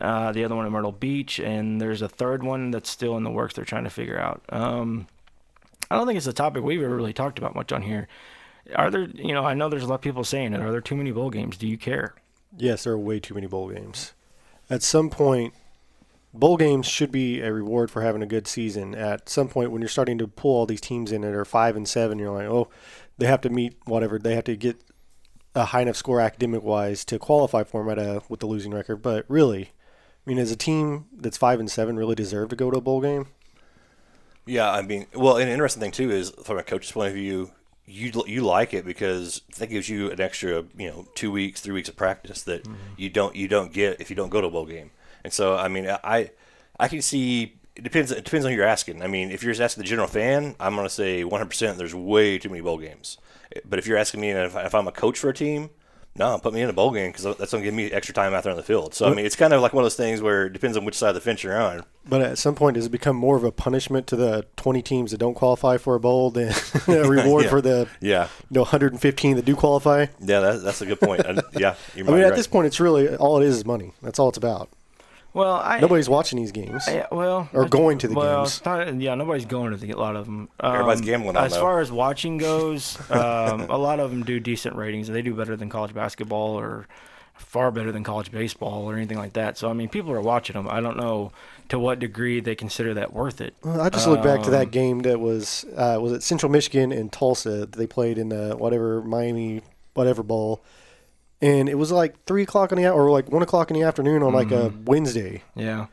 uh, 0.00 0.32
the 0.32 0.44
other 0.44 0.54
one 0.54 0.66
in 0.66 0.72
Myrtle 0.72 0.92
Beach, 0.92 1.38
and 1.38 1.80
there's 1.80 2.02
a 2.02 2.08
third 2.08 2.42
one 2.42 2.70
that's 2.70 2.90
still 2.90 3.16
in 3.16 3.24
the 3.24 3.30
works. 3.30 3.54
They're 3.54 3.64
trying 3.64 3.84
to 3.84 3.90
figure 3.90 4.18
out. 4.18 4.42
Um, 4.48 5.06
I 5.90 5.96
don't 5.96 6.06
think 6.06 6.16
it's 6.16 6.26
a 6.26 6.32
topic 6.32 6.62
we've 6.62 6.82
ever 6.82 6.96
really 6.96 7.12
talked 7.12 7.38
about 7.38 7.54
much 7.54 7.72
on 7.72 7.82
here. 7.82 8.08
Are 8.74 8.90
there, 8.90 9.04
you 9.04 9.32
know, 9.32 9.44
I 9.44 9.54
know 9.54 9.68
there's 9.68 9.84
a 9.84 9.86
lot 9.86 9.96
of 9.96 10.00
people 10.00 10.24
saying 10.24 10.52
it. 10.52 10.60
Are 10.60 10.72
there 10.72 10.80
too 10.80 10.96
many 10.96 11.12
bowl 11.12 11.30
games? 11.30 11.56
Do 11.56 11.68
you 11.68 11.78
care? 11.78 12.14
Yes, 12.56 12.84
there 12.84 12.94
are 12.94 12.98
way 12.98 13.20
too 13.20 13.34
many 13.34 13.46
bowl 13.46 13.68
games. 13.68 14.12
At 14.68 14.82
some 14.82 15.10
point, 15.10 15.54
bowl 16.38 16.56
games 16.56 16.86
should 16.86 17.10
be 17.10 17.40
a 17.40 17.52
reward 17.52 17.90
for 17.90 18.02
having 18.02 18.22
a 18.22 18.26
good 18.26 18.46
season. 18.46 18.94
At 18.94 19.28
some 19.28 19.48
point, 19.48 19.70
when 19.70 19.82
you're 19.82 19.88
starting 19.88 20.18
to 20.18 20.28
pull 20.28 20.54
all 20.54 20.66
these 20.66 20.80
teams 20.80 21.12
in 21.12 21.22
that 21.22 21.34
are 21.34 21.44
five 21.44 21.76
and 21.76 21.88
seven, 21.88 22.18
you're 22.18 22.30
like, 22.30 22.46
oh, 22.46 22.68
they 23.18 23.26
have 23.26 23.40
to 23.42 23.50
meet 23.50 23.76
whatever. 23.84 24.18
They 24.18 24.34
have 24.34 24.44
to 24.44 24.56
get 24.56 24.76
a 25.54 25.66
high 25.66 25.82
enough 25.82 25.96
score 25.96 26.20
academic 26.20 26.62
wise 26.62 27.04
to 27.06 27.18
qualify 27.18 27.64
for 27.64 27.82
them 27.82 27.98
at 27.98 27.98
a, 27.98 28.22
with 28.28 28.40
the 28.40 28.46
losing 28.46 28.72
record. 28.72 28.96
But 28.96 29.24
really, 29.28 29.62
I 29.64 30.30
mean, 30.30 30.38
as 30.38 30.50
a 30.50 30.56
team 30.56 31.06
that's 31.12 31.36
five 31.36 31.60
and 31.60 31.70
seven, 31.70 31.96
really 31.96 32.14
deserve 32.14 32.50
to 32.50 32.56
go 32.56 32.70
to 32.70 32.78
a 32.78 32.82
bowl 32.82 33.00
game. 33.00 33.28
Yeah, 34.44 34.70
I 34.70 34.82
mean, 34.82 35.06
well, 35.14 35.38
an 35.38 35.48
interesting 35.48 35.80
thing 35.80 35.90
too 35.90 36.10
is 36.10 36.30
from 36.44 36.58
a 36.58 36.62
coach's 36.62 36.92
point 36.92 37.08
of 37.08 37.14
view, 37.14 37.50
you 37.86 38.12
you 38.26 38.42
like 38.42 38.74
it 38.74 38.84
because 38.84 39.42
that 39.58 39.68
gives 39.68 39.88
you 39.88 40.10
an 40.10 40.20
extra, 40.20 40.64
you 40.76 40.88
know, 40.88 41.06
two 41.14 41.30
weeks, 41.30 41.60
three 41.60 41.74
weeks 41.74 41.88
of 41.88 41.96
practice 41.96 42.42
that 42.42 42.64
mm-hmm. 42.64 42.74
you 42.96 43.08
don't 43.08 43.34
you 43.34 43.48
don't 43.48 43.72
get 43.72 44.00
if 44.00 44.10
you 44.10 44.16
don't 44.16 44.28
go 44.28 44.40
to 44.40 44.48
a 44.48 44.50
bowl 44.50 44.66
game. 44.66 44.90
And 45.26 45.32
so, 45.32 45.56
I 45.56 45.66
mean, 45.66 45.88
I 46.04 46.30
I 46.78 46.86
can 46.86 47.02
see 47.02 47.56
it 47.74 47.82
depends 47.82 48.12
it 48.12 48.24
depends 48.24 48.46
on 48.46 48.52
who 48.52 48.56
you're 48.56 48.64
asking. 48.64 49.02
I 49.02 49.08
mean, 49.08 49.32
if 49.32 49.42
you're 49.42 49.52
just 49.52 49.60
asking 49.60 49.82
the 49.82 49.88
general 49.88 50.06
fan, 50.06 50.54
I'm 50.60 50.76
going 50.76 50.86
to 50.86 50.94
say 50.94 51.24
100% 51.24 51.76
there's 51.76 51.96
way 51.96 52.38
too 52.38 52.48
many 52.48 52.60
bowl 52.60 52.78
games. 52.78 53.18
But 53.68 53.80
if 53.80 53.88
you're 53.88 53.98
asking 53.98 54.20
me 54.20 54.30
if, 54.30 54.54
if 54.54 54.72
I'm 54.72 54.86
a 54.86 54.92
coach 54.92 55.18
for 55.18 55.30
a 55.30 55.34
team, 55.34 55.70
no, 56.14 56.38
put 56.38 56.54
me 56.54 56.62
in 56.62 56.70
a 56.70 56.72
bowl 56.72 56.92
game 56.92 57.10
because 57.10 57.24
that's 57.36 57.50
going 57.52 57.62
to 57.62 57.66
give 57.66 57.74
me 57.74 57.90
extra 57.90 58.14
time 58.14 58.32
out 58.34 58.44
there 58.44 58.52
on 58.52 58.56
the 58.56 58.62
field. 58.62 58.94
So 58.94 59.06
I 59.10 59.14
mean, 59.14 59.26
it's 59.26 59.36
kind 59.36 59.52
of 59.52 59.60
like 59.60 59.72
one 59.74 59.82
of 59.82 59.84
those 59.86 59.96
things 59.96 60.22
where 60.22 60.46
it 60.46 60.52
depends 60.52 60.76
on 60.76 60.84
which 60.84 60.94
side 60.94 61.10
of 61.10 61.14
the 61.16 61.20
fence 61.20 61.42
you're 61.42 61.60
on. 61.60 61.82
But 62.08 62.22
at 62.22 62.38
some 62.38 62.54
point, 62.54 62.74
does 62.76 62.86
it 62.86 62.90
become 62.90 63.16
more 63.16 63.36
of 63.36 63.44
a 63.44 63.52
punishment 63.52 64.06
to 64.06 64.16
the 64.16 64.46
20 64.56 64.80
teams 64.80 65.10
that 65.10 65.18
don't 65.18 65.34
qualify 65.34 65.76
for 65.76 65.94
a 65.96 66.00
bowl 66.00 66.30
than 66.36 66.52
a 66.88 67.02
reward 67.08 67.44
Yeah. 67.44 67.50
for 67.50 67.60
the 67.60 67.88
Yeah, 68.00 68.28
you 68.48 68.54
know 68.54 68.62
115 68.62 69.36
that 69.36 69.44
do 69.44 69.54
qualify? 69.56 70.06
yeah, 70.20 70.40
that, 70.40 70.62
that's 70.62 70.80
a 70.80 70.86
good 70.86 71.00
point. 71.00 71.26
And, 71.26 71.42
yeah, 71.52 71.74
you're 71.94 72.06
I 72.06 72.10
mean, 72.12 72.22
right. 72.22 72.30
at 72.30 72.36
this 72.36 72.46
point, 72.46 72.66
it's 72.68 72.80
really 72.80 73.14
all 73.16 73.40
it 73.42 73.44
is 73.46 73.56
is 73.58 73.64
money. 73.66 73.92
That's 74.02 74.18
all 74.18 74.28
it's 74.30 74.38
about. 74.38 74.70
Well, 75.36 75.60
I 75.62 75.80
Nobody's 75.80 76.08
watching 76.08 76.38
these 76.38 76.50
games. 76.50 76.84
Yeah, 76.88 77.06
well, 77.12 77.48
Or 77.52 77.68
going 77.68 77.98
to 77.98 78.08
the 78.08 78.14
well, 78.14 78.38
games. 78.44 78.56
it's 78.56 78.64
not- 78.64 79.00
yeah, 79.00 79.14
nobody's 79.14 79.44
going 79.44 79.70
to 79.72 79.76
the, 79.76 79.90
a 79.90 79.96
lot 79.98 80.16
of 80.16 80.24
them. 80.24 80.48
Um, 80.60 80.72
Everybody's 80.74 81.02
gambling 81.02 81.36
on 81.36 81.44
As 81.44 81.52
them. 81.52 81.60
far 81.60 81.80
as 81.80 81.92
watching 81.92 82.38
goes, 82.48 82.98
um, 83.10 83.60
a 83.68 83.76
lot 83.76 84.00
of 84.00 84.10
them 84.10 84.22
do 84.24 84.40
decent 84.40 84.76
ratings. 84.76 85.08
They 85.08 85.20
do 85.20 85.34
better 85.34 85.54
than 85.54 85.68
college 85.68 85.92
basketball 85.92 86.58
or 86.58 86.86
far 87.34 87.70
better 87.70 87.92
than 87.92 88.02
college 88.02 88.32
baseball 88.32 88.90
or 88.90 88.96
anything 88.96 89.18
like 89.18 89.34
that. 89.34 89.58
So 89.58 89.68
I 89.68 89.74
mean, 89.74 89.90
people 89.90 90.10
are 90.12 90.22
watching 90.22 90.54
them. 90.54 90.66
I 90.70 90.80
don't 90.80 90.96
know 90.96 91.32
to 91.68 91.78
what 91.78 91.98
degree 91.98 92.40
they 92.40 92.54
consider 92.54 92.94
that 92.94 93.12
worth 93.12 93.42
it. 93.42 93.54
Well, 93.62 93.78
I 93.82 93.90
just 93.90 94.08
look 94.08 94.22
back 94.22 94.40
to 94.40 94.46
Um, 94.46 94.52
that 94.52 94.70
game 94.70 95.00
that 95.00 95.20
was 95.20 95.66
uh, 95.76 95.98
was 96.00 96.12
it 96.12 96.22
Central 96.22 96.50
Michigan 96.50 96.92
and 96.92 97.12
Tulsa 97.12 97.50
that 97.50 97.72
they 97.72 97.86
played 97.86 98.16
in 98.16 98.30
the 98.30 98.56
whatever 98.56 99.02
Miami 99.02 99.60
whatever 99.92 100.22
bowl, 100.22 100.62
and 101.40 101.68
it 101.68 101.76
was 101.76 101.92
like 101.92 102.24
three 102.24 102.42
o'clock 102.42 102.72
in 102.72 102.78
the 102.80 102.88
or 102.90 103.10
like 103.10 103.30
one 103.30 103.42
o'clock 103.42 103.70
in 103.70 103.74
the 103.74 103.82
afternoon 103.82 104.22
on 104.22 104.32
like 104.32 104.50
a 104.50 104.72
Wednesday. 104.84 105.42
Yeah. 105.54 105.86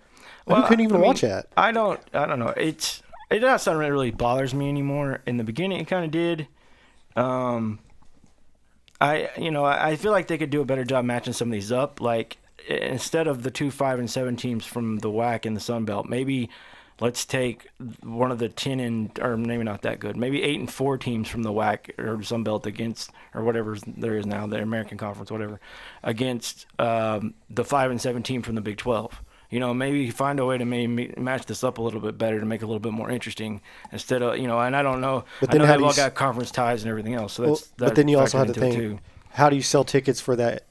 Who 0.47 0.61
couldn't 0.63 0.81
even 0.81 0.97
I 0.97 0.99
mean, 0.99 1.07
watch 1.07 1.21
that? 1.21 1.47
I 1.55 1.71
don't. 1.71 1.99
I 2.13 2.25
don't 2.25 2.39
know. 2.39 2.53
It's 2.57 3.01
it's 3.31 3.41
not 3.41 3.61
something 3.61 3.81
that 3.81 3.91
really 3.91 4.11
bothers 4.11 4.53
me 4.53 4.69
anymore. 4.69 5.21
In 5.25 5.37
the 5.37 5.43
beginning, 5.43 5.79
it 5.79 5.87
kind 5.87 6.05
of 6.05 6.11
did. 6.11 6.47
Um, 7.15 7.79
I 8.99 9.29
you 9.37 9.51
know 9.51 9.63
I 9.63 9.91
I 9.91 9.95
feel 9.95 10.11
like 10.11 10.27
they 10.27 10.37
could 10.37 10.49
do 10.49 10.61
a 10.61 10.65
better 10.65 10.83
job 10.83 11.05
matching 11.05 11.33
some 11.33 11.47
of 11.47 11.53
these 11.53 11.71
up. 11.71 12.01
Like 12.01 12.37
instead 12.67 13.27
of 13.27 13.43
the 13.43 13.51
two 13.51 13.71
five 13.71 13.99
and 13.99 14.09
seven 14.09 14.35
teams 14.35 14.65
from 14.65 14.99
the 14.99 15.09
WAC 15.09 15.45
and 15.45 15.55
the 15.55 15.61
Sun 15.61 15.85
Belt, 15.85 16.07
maybe 16.07 16.49
let's 16.99 17.25
take 17.25 17.67
one 18.01 18.31
of 18.31 18.39
the 18.39 18.49
ten 18.49 18.79
and 18.79 19.17
or 19.21 19.35
maybe 19.37 19.63
not 19.63 19.81
that 19.83 19.99
good. 19.99 20.15
Maybe 20.17 20.41
eight 20.43 20.59
and 20.59 20.71
four 20.71 20.97
teams 20.97 21.27
from 21.27 21.43
the 21.43 21.51
WAC 21.51 21.97
or 21.99 22.21
Sun 22.23 22.43
Belt 22.43 22.65
against 22.65 23.11
or 23.33 23.43
whatever 23.43 23.77
there 23.85 24.17
is 24.17 24.25
now, 24.25 24.47
the 24.47 24.61
American 24.61 24.97
Conference, 24.97 25.31
whatever, 25.31 25.59
against 26.03 26.65
um, 26.79 27.33
the 27.49 27.63
five 27.65 27.91
and 27.91 27.99
seven 28.01 28.23
team 28.23 28.41
from 28.41 28.55
the 28.55 28.61
Big 28.61 28.77
Twelve. 28.77 29.21
you 29.49 29.59
know, 29.59 29.73
maybe 29.73 30.09
find 30.09 30.39
a 30.39 30.45
way 30.45 30.57
to 30.57 30.65
maybe 30.65 31.13
match 31.17 31.45
this 31.45 31.63
up 31.63 31.77
a 31.77 31.81
little 31.81 31.99
bit 31.99 32.17
better 32.17 32.39
to 32.39 32.45
make 32.45 32.61
it 32.61 32.65
a 32.65 32.67
little 32.67 32.79
bit 32.79 32.91
more 32.93 33.09
interesting 33.11 33.61
instead 33.91 34.21
of, 34.23 34.37
you 34.37 34.47
know, 34.47 34.59
and 34.59 34.75
I 34.75 34.81
don't 34.81 34.99
know. 35.01 35.25
But 35.41 35.49
I 35.49 35.53
then 35.53 35.61
know 35.61 35.67
how 35.67 35.73
they've 35.73 35.83
all 35.83 35.89
s- 35.91 35.95
got 35.97 36.15
conference 36.15 36.49
ties 36.51 36.81
and 36.83 36.89
everything 36.89 37.13
else. 37.13 37.33
So 37.33 37.43
Well, 37.43 37.51
that's, 37.53 37.69
but 37.77 37.95
then 37.95 38.07
you 38.07 38.17
also 38.19 38.39
have 38.39 38.47
to 38.47 38.53
think, 38.59 38.75
too. 38.75 38.99
how 39.31 39.49
do 39.51 39.55
you 39.55 39.61
sell 39.61 39.83
tickets 39.83 40.19
for 40.19 40.35
that 40.37 40.63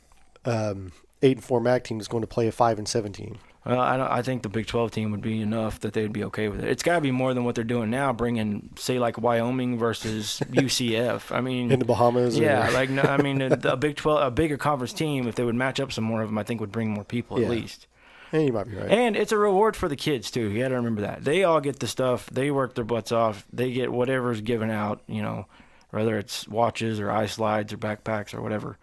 um, 0.45 0.91
eight 1.23 1.37
and 1.37 1.45
four 1.45 1.61
MAC 1.61 1.85
team 1.85 1.99
that's 1.99 2.09
going 2.09 2.23
to 2.23 2.27
play 2.27 2.49
a 2.49 2.53
five 2.53 2.79
and 2.79 2.89
seventeen? 2.89 3.39
Well, 3.65 3.79
I 3.79 3.97
don't. 3.97 4.09
I 4.11 4.23
think 4.23 4.43
the 4.43 4.49
Big 4.49 4.67
12 4.67 4.91
team 4.91 5.11
would 5.13 5.21
be 5.21 5.41
enough 5.41 5.79
that 5.81 5.93
they'd 5.93 6.13
be 6.13 6.25
okay 6.25 6.49
with 6.49 6.65
it. 6.65 6.69
It's 6.69 6.83
got 6.83 6.97
to 6.97 7.01
be 7.01 7.13
more 7.13 7.33
than 7.33 7.45
what 7.45 7.55
they're 7.55 7.63
doing 7.63 7.91
now, 7.91 8.13
bringing 8.13 8.71
say 8.77 8.99
like 8.99 9.19
Wyoming 9.19 9.79
versus 9.79 10.41
UCF. 10.51 11.31
I 11.31 11.41
mean, 11.41 11.71
in 11.71 11.79
the 11.79 11.85
Bahamas. 11.85 12.37
or- 12.39 12.43
yeah, 12.43 12.71
like 12.71 12.91
no, 12.91 13.03
I 13.03 13.23
mean 13.23 13.41
a, 13.41 13.57
a 13.65 13.77
Big 13.77 13.95
12, 13.97 14.27
a 14.27 14.31
bigger 14.33 14.57
conference 14.57 14.93
team, 14.93 15.29
if 15.29 15.37
they 15.37 15.45
would 15.45 15.55
match 15.55 15.79
up 15.79 15.93
some 15.93 16.03
more 16.05 16.23
of 16.23 16.29
them, 16.29 16.39
I 16.39 16.43
think 16.43 16.61
would 16.61 16.73
bring 16.73 16.91
more 16.91 17.05
people 17.05 17.39
Yeah. 17.39 17.45
at 17.47 17.51
least. 17.53 17.87
and 18.33 18.47
you 18.47 18.53
might 18.53 18.65
be 18.69 18.75
right. 18.75 18.91
And 18.91 19.15
it's 19.15 19.31
a 19.31 19.39
reward 19.39 19.77
for 19.77 19.89
the 19.89 19.95
kids 19.97 20.33
too. 20.33 20.49
You 20.51 20.61
got 20.63 20.71
to 20.71 20.75
remember 20.75 21.03
that 21.03 21.23
they 21.23 21.45
all 21.45 21.61
get 21.61 21.79
the 21.79 21.87
stuff. 21.87 22.29
They 22.31 22.51
work 22.51 22.75
their 22.75 22.85
butts 22.85 23.13
off. 23.13 23.47
They 23.53 23.71
get 23.73 23.93
whatever's 23.93 24.41
given 24.41 24.71
out. 24.71 25.03
You 25.07 25.23
know, 25.23 25.47
whether 25.91 26.19
it's 26.19 26.49
watches 26.49 26.99
or 26.99 27.13
ice 27.13 27.35
slides 27.35 27.73
or 27.73 27.77
backpacks 27.77 28.35
or 28.35 28.43
whatever. 28.43 28.77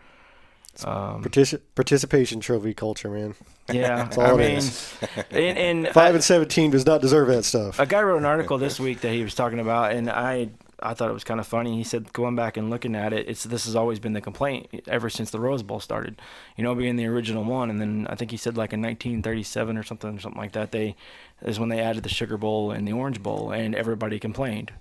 Um, 0.86 1.22
Partici- 1.24 1.60
participation 1.76 2.40
trophy 2.40 2.74
culture, 2.74 3.10
man. 3.10 3.36
Yeah, 3.72 4.10
all 4.18 4.24
I 4.24 4.38
mean, 4.38 4.62
and, 5.32 5.58
and 5.58 5.88
Five 5.90 6.12
I- 6.14 6.16
and 6.16 6.24
seventeen 6.24 6.72
does 6.72 6.86
not 6.86 7.02
deserve 7.02 7.28
that 7.30 7.44
stuff. 7.46 7.80
a 7.80 7.86
guy 7.86 8.02
wrote 8.02 8.18
an 8.18 8.26
article 8.26 8.58
this 8.58 8.80
week 8.80 9.02
that 9.02 9.12
he 9.12 9.24
was 9.24 9.36
talking 9.36 9.60
about, 9.60 9.92
and 9.92 10.10
I 10.10 10.50
I 10.82 10.94
thought 10.94 11.10
it 11.10 11.14
was 11.14 11.24
kind 11.26 11.40
of 11.42 11.48
funny. 11.48 11.76
He 11.76 11.84
said 11.84 12.14
going 12.14 12.36
back 12.36 12.56
and 12.56 12.70
looking 12.70 12.96
at 12.96 13.12
it, 13.12 13.28
it's 13.28 13.44
this 13.44 13.66
has 13.66 13.76
always 13.76 14.00
been 14.00 14.14
the 14.14 14.22
complaint 14.22 14.68
ever 14.88 15.10
since 15.10 15.30
the 15.32 15.40
Rose 15.40 15.62
Bowl 15.64 15.80
started. 15.80 16.22
You 16.56 16.64
know, 16.64 16.74
being 16.74 16.96
the 16.96 17.06
original 17.08 17.44
one, 17.44 17.70
and 17.70 17.82
then 17.82 18.08
I 18.10 18.16
think 18.16 18.32
he 18.32 18.38
said 18.38 18.56
like 18.58 18.72
in 18.74 18.82
1937 18.82 19.78
or 19.78 19.84
something 19.84 20.18
or 20.18 20.20
something 20.20 20.40
like 20.42 20.54
that. 20.54 20.72
They 20.72 20.96
is 21.42 21.60
when 21.60 21.70
they 21.70 21.80
added 21.80 22.04
the 22.04 22.10
Sugar 22.10 22.38
Bowl 22.38 22.72
and 22.72 22.88
the 22.88 22.94
Orange 22.94 23.22
Bowl, 23.22 23.52
and 23.52 23.76
everybody 23.76 24.20
complained. 24.20 24.72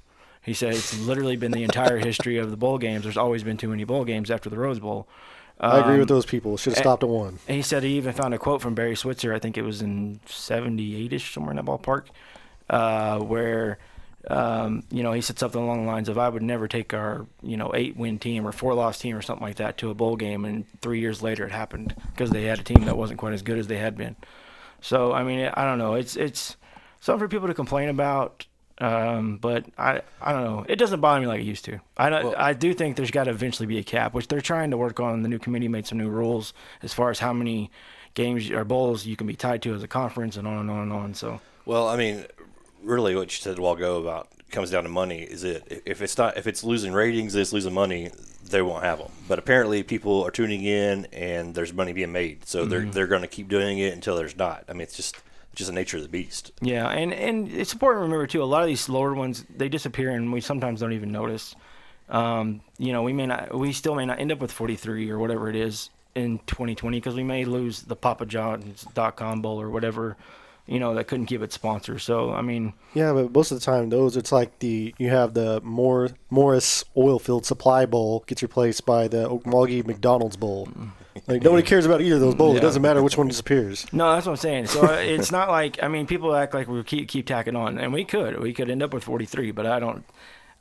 He 0.41 0.55
said 0.55 0.73
it's 0.75 0.99
literally 1.01 1.37
been 1.37 1.51
the 1.51 1.65
entire 1.65 1.99
history 1.99 2.39
of 2.39 2.51
the 2.51 2.57
bowl 2.57 2.79
games. 2.79 3.03
There's 3.03 3.17
always 3.19 3.43
been 3.43 3.57
too 3.59 3.69
many 3.69 3.85
bowl 3.85 4.05
games 4.05 4.31
after 4.31 4.49
the 4.49 4.57
Rose 4.57 4.79
Bowl. 4.79 5.07
I 5.61 5.81
agree 5.81 5.95
Um, 5.95 5.99
with 6.01 6.09
those 6.09 6.25
people. 6.27 6.57
Should 6.57 6.75
have 6.75 6.79
stopped 6.83 7.03
at 7.03 7.09
one. 7.09 7.39
and 7.49 7.57
he 7.57 7.63
said 7.63 7.83
he 7.83 7.97
even 7.97 8.13
found 8.13 8.33
a 8.35 8.39
quote 8.39 8.61
from 8.63 8.75
Barry 8.75 8.95
Switzer. 8.97 9.35
I 9.35 9.39
think 9.41 9.59
it 9.59 9.63
was 9.63 9.83
in 9.83 10.21
'78ish, 10.27 11.33
somewhere 11.33 11.51
in 11.51 11.57
that 11.57 11.65
ballpark, 11.65 12.05
uh, 12.71 13.19
where 13.19 13.79
um, 14.29 14.83
you 14.91 15.03
know 15.03 15.13
he 15.13 15.21
said 15.21 15.39
something 15.39 15.61
along 15.61 15.85
the 15.87 15.91
lines 15.91 16.09
of, 16.09 16.19
"I 16.19 16.29
would 16.29 16.43
never 16.43 16.69
take 16.69 16.93
our 16.95 17.27
you 17.43 17.57
know 17.57 17.73
eight-win 17.75 18.19
team 18.19 18.47
or 18.47 18.53
four-loss 18.53 18.99
team 18.99 19.17
or 19.17 19.23
something 19.23 19.47
like 19.47 19.57
that 19.57 19.79
to 19.79 19.91
a 19.91 19.95
bowl 19.95 20.17
game." 20.17 20.45
And 20.45 20.65
three 20.81 21.01
years 21.01 21.23
later, 21.23 21.45
it 21.47 21.53
happened 21.53 21.95
because 22.13 22.31
they 22.31 22.45
had 22.45 22.61
a 22.61 22.63
team 22.65 22.85
that 22.85 22.97
wasn't 22.97 23.19
quite 23.19 23.33
as 23.33 23.43
good 23.43 23.59
as 23.59 23.67
they 23.67 23.79
had 23.79 23.97
been. 23.97 24.17
So 24.81 25.13
I 25.13 25.23
mean, 25.25 25.51
I 25.55 25.65
don't 25.65 25.79
know. 25.79 25.95
It's 25.95 26.15
it's 26.17 26.57
something 27.01 27.21
for 27.21 27.29
people 27.29 27.49
to 27.49 27.55
complain 27.55 27.89
about. 27.89 28.47
Um, 28.81 29.39
but 29.39 29.65
I, 29.77 30.03
I 30.23 30.33
don't 30.33 30.45
know. 30.45 30.65
It 30.69 30.77
doesn't 30.77 31.01
bother 31.01 31.21
me 31.21 31.27
like 31.27 31.41
it 31.41 31.45
used 31.47 31.65
to. 31.65 31.81
I, 31.97 32.11
Well- 32.11 32.35
I 32.37 32.53
do 32.53 32.73
think 32.75 32.97
there's 32.97 33.11
got 33.11 33.25
to 33.25 33.31
eventually 33.31 33.67
be 33.67 33.79
a 33.79 33.83
cap, 33.83 34.15
which 34.15 34.29
they're 34.29 34.41
trying 34.41 34.71
to 34.71 34.77
work 34.77 35.01
on. 35.01 35.23
The 35.23 35.29
new 35.29 35.39
committee 35.41 35.69
made 35.69 35.87
some 35.87 35.99
new 35.99 36.09
rules 36.09 36.53
as 36.83 36.93
far 36.95 37.11
as 37.11 37.19
how 37.19 37.33
many 37.33 37.71
games 38.15 38.51
or 38.51 38.65
bowls 38.65 39.05
you 39.07 39.17
can 39.17 39.27
be 39.27 39.35
tied 39.37 39.63
to 39.63 39.75
as 39.75 39.83
a 39.83 39.89
conference, 39.89 40.37
and 40.37 40.47
on 40.47 40.59
and 40.59 40.71
on 40.71 40.83
and 40.83 40.93
on. 40.93 41.15
So 41.15 41.41
Well, 41.67 41.89
I 41.89 41.97
mean, 41.97 42.25
really, 42.83 43.15
what 43.17 43.25
you 43.33 43.41
said 43.43 43.59
a 43.59 43.61
while 43.63 43.75
ago 43.75 44.01
about 44.01 44.29
comes 44.51 44.71
down 44.71 44.85
to 44.85 44.89
money. 44.89 45.23
Is 45.23 45.45
it 45.45 45.83
if 45.85 46.01
it's 46.01 46.17
not 46.17 46.37
if 46.39 46.47
it's 46.47 46.63
losing 46.65 46.93
ratings, 46.93 47.35
it's 47.35 47.53
losing 47.53 47.75
money, 47.75 48.11
they 48.49 48.63
won't 48.63 48.85
have 48.85 48.99
them. 48.99 49.11
But 49.29 49.39
apparently, 49.39 49.83
people 49.83 50.23
are 50.25 50.31
tuning 50.31 50.63
in, 50.65 51.07
and 51.13 51.55
there's 51.55 51.73
money 51.73 51.93
being 51.93 52.13
made, 52.13 52.47
so 52.47 52.65
they're 52.65 52.85
they're 52.85 53.07
going 53.09 53.23
to 53.23 53.29
keep 53.29 53.49
doing 53.49 53.79
it 53.79 53.93
until 53.93 54.17
there's 54.17 54.37
not. 54.37 54.65
I 54.69 54.73
mean, 54.73 54.83
it's 54.83 54.97
just 54.97 55.17
just 55.55 55.69
the 55.71 55.75
nature 55.75 55.97
of 55.97 56.03
the 56.03 56.09
beast. 56.09 56.53
yeah, 56.61 56.89
and 56.89 57.13
and 57.13 57.49
it's 57.53 57.73
important 57.73 57.99
to 58.01 58.03
remember 58.05 58.27
too. 58.27 58.43
A 58.43 58.45
lot 58.45 58.63
of 58.63 58.69
these 58.69 58.89
lower 58.89 59.15
ones 59.15 59.45
they 59.57 59.69
disappear, 59.69 60.11
and 60.11 60.33
we 60.33 60.41
sometimes 60.41 60.81
don't 60.81 60.93
even 60.93 61.11
notice. 61.13 61.55
Um, 62.09 62.63
you 62.79 62.93
know, 62.93 63.03
we 63.03 63.13
may 63.13 63.27
not, 63.27 63.55
we 63.55 63.73
still 63.73 63.95
may 63.95 64.07
not 64.07 64.19
end 64.19 64.33
up 64.33 64.39
with 64.41 64.51
43 64.51 65.11
or 65.11 65.19
whatever 65.19 65.51
it 65.51 65.57
is 65.57 65.91
in 66.15 66.39
2020 66.47 66.97
because 66.99 67.15
we 67.15 67.23
may 67.23 67.45
lose 67.45 67.83
the 67.83 67.97
Papa 67.97 68.25
John's.com 68.25 69.43
bowl 69.43 69.61
or 69.61 69.69
whatever. 69.71 70.17
You 70.67 70.79
know, 70.81 70.95
that 70.95 71.05
couldn't 71.07 71.27
keep 71.27 71.43
its 71.43 71.55
sponsor. 71.55 71.99
So 71.99 72.31
I 72.33 72.43
mean, 72.43 72.75
Yeah, 72.95 73.13
but 73.13 73.33
most 73.33 73.51
of 73.53 73.59
the 73.59 73.65
time, 73.65 73.89
those 73.89 74.17
it's 74.17 74.33
like 74.33 74.59
the 74.59 74.95
you 74.99 75.09
have 75.11 75.35
the 75.35 75.61
Mor- 75.63 76.11
Morris 76.31 76.85
Oilfield 76.97 77.45
Supply 77.47 77.87
Bowl 77.87 78.25
gets 78.27 78.43
replaced 78.43 78.85
by 78.87 79.09
the 79.09 79.29
Okmulgee 79.29 79.87
McDonald's 79.87 80.37
Bowl. 80.37 80.69
Like 81.27 81.43
nobody 81.43 81.63
cares 81.63 81.85
about 81.87 82.01
either 82.01 82.17
of 82.17 82.21
those 82.21 82.35
bowls. 82.35 82.57
It 82.57 82.61
doesn't 82.61 82.83
matter 82.83 83.03
which 83.03 83.17
one 83.19 83.29
disappears. 83.29 83.87
No, 83.93 84.13
that's 84.13 84.27
what 84.27 84.33
I'm 84.33 84.37
saying. 84.39 84.67
So 84.67 84.83
uh, 84.87 84.93
it's 84.97 85.31
not 85.33 85.49
like 85.51 85.83
I 85.83 85.89
mean, 85.89 86.07
people 86.07 86.35
act 86.35 86.55
like 86.55 86.69
we 86.69 86.83
keep 86.85 87.09
keep 87.09 87.27
tacking 87.27 87.57
on, 87.57 87.79
and 87.79 87.93
we 87.93 88.05
could 88.05 88.41
we 88.41 88.53
could 88.53 88.71
end 88.71 88.83
up 88.83 88.93
with 88.95 89.05
43, 89.05 89.51
but 89.53 89.67
I 89.67 89.79
don't. 89.79 90.05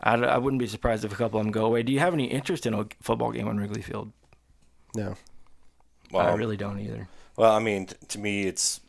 I, 0.02 0.14
I 0.16 0.38
wouldn't 0.38 0.60
be 0.60 0.68
surprised 0.68 1.04
if 1.06 1.12
a 1.12 1.16
couple 1.16 1.40
of 1.40 1.46
them 1.46 1.52
go 1.52 1.66
away. 1.66 1.82
Do 1.84 1.92
you 1.92 2.00
have 2.00 2.14
any 2.14 2.26
interest 2.26 2.66
in 2.68 2.74
a 2.76 2.86
football 3.02 3.32
game 3.32 3.48
on 3.48 3.58
Wrigley 3.58 3.82
Field? 3.82 4.12
No, 4.96 5.16
Well, 6.12 6.26
I 6.28 6.34
really 6.36 6.58
don't 6.58 6.80
either. 6.80 7.08
well, 7.36 7.52
I 7.52 7.60
mean, 7.60 7.88
t- 7.88 7.96
to 8.10 8.20
me, 8.20 8.44
it's. 8.44 8.80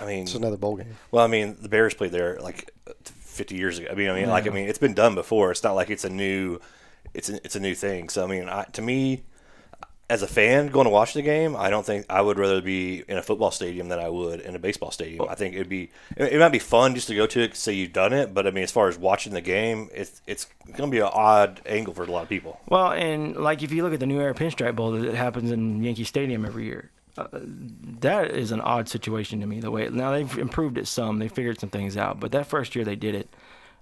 I 0.00 0.06
mean, 0.06 0.22
it's 0.24 0.34
another 0.34 0.56
bowl 0.56 0.76
game. 0.76 0.96
Well, 1.12 1.24
I 1.24 1.28
mean, 1.28 1.56
the 1.60 1.68
Bears 1.68 1.94
played 1.94 2.10
there 2.10 2.38
like 2.40 2.70
50 3.04 3.54
years 3.56 3.78
ago. 3.78 3.88
I 3.90 3.94
mean, 3.94 4.10
I 4.10 4.14
mean, 4.20 4.28
like, 4.28 4.46
I 4.46 4.50
mean, 4.50 4.68
it's 4.68 4.78
been 4.78 4.94
done 4.94 5.14
before. 5.14 5.50
It's 5.52 5.62
not 5.62 5.74
like 5.74 5.90
it's 5.90 6.04
a 6.04 6.08
new, 6.10 6.58
it's 7.14 7.28
a, 7.28 7.36
it's 7.44 7.54
a 7.54 7.60
new 7.60 7.74
thing. 7.74 8.08
So, 8.08 8.24
I 8.24 8.26
mean, 8.26 8.48
I, 8.48 8.64
to 8.72 8.82
me, 8.82 9.22
as 10.12 10.20
a 10.20 10.26
fan 10.26 10.66
going 10.66 10.84
to 10.84 10.90
watch 10.90 11.14
the 11.14 11.22
game, 11.22 11.56
I 11.56 11.70
don't 11.70 11.86
think 11.86 12.04
I 12.10 12.20
would 12.20 12.38
rather 12.38 12.60
be 12.60 13.02
in 13.08 13.16
a 13.16 13.22
football 13.22 13.50
stadium 13.50 13.88
than 13.88 13.98
I 13.98 14.10
would 14.10 14.40
in 14.40 14.54
a 14.54 14.58
baseball 14.58 14.90
stadium. 14.90 15.26
I 15.26 15.34
think 15.34 15.54
it'd 15.54 15.70
be, 15.70 15.90
it, 16.18 16.34
it 16.34 16.38
might 16.38 16.50
be 16.50 16.58
fun 16.58 16.94
just 16.94 17.08
to 17.08 17.14
go 17.14 17.26
to 17.28 17.40
it, 17.40 17.56
say 17.56 17.72
you've 17.72 17.94
done 17.94 18.12
it, 18.12 18.34
but 18.34 18.46
I 18.46 18.50
mean, 18.50 18.62
as 18.62 18.70
far 18.70 18.88
as 18.88 18.98
watching 18.98 19.32
the 19.32 19.40
game, 19.40 19.88
it's 19.94 20.20
it's 20.26 20.48
going 20.66 20.90
to 20.90 20.94
be 20.94 20.98
an 20.98 21.08
odd 21.10 21.62
angle 21.64 21.94
for 21.94 22.02
a 22.02 22.10
lot 22.10 22.24
of 22.24 22.28
people. 22.28 22.60
Well, 22.68 22.92
and 22.92 23.36
like 23.36 23.62
if 23.62 23.72
you 23.72 23.82
look 23.82 23.94
at 23.94 24.00
the 24.00 24.06
New 24.06 24.20
Era 24.20 24.34
Pinstripe 24.34 24.76
Bowl 24.76 24.92
that 24.92 25.14
happens 25.14 25.50
in 25.50 25.82
Yankee 25.82 26.04
Stadium 26.04 26.44
every 26.44 26.66
year, 26.66 26.90
uh, 27.16 27.28
that 27.32 28.32
is 28.32 28.52
an 28.52 28.60
odd 28.60 28.90
situation 28.90 29.40
to 29.40 29.46
me. 29.46 29.60
The 29.60 29.70
way 29.70 29.88
now 29.88 30.12
they've 30.12 30.38
improved 30.38 30.76
it 30.76 30.88
some, 30.88 31.20
they 31.20 31.28
figured 31.28 31.58
some 31.58 31.70
things 31.70 31.96
out, 31.96 32.20
but 32.20 32.32
that 32.32 32.46
first 32.46 32.74
year 32.74 32.84
they 32.84 32.96
did 32.96 33.14
it. 33.14 33.34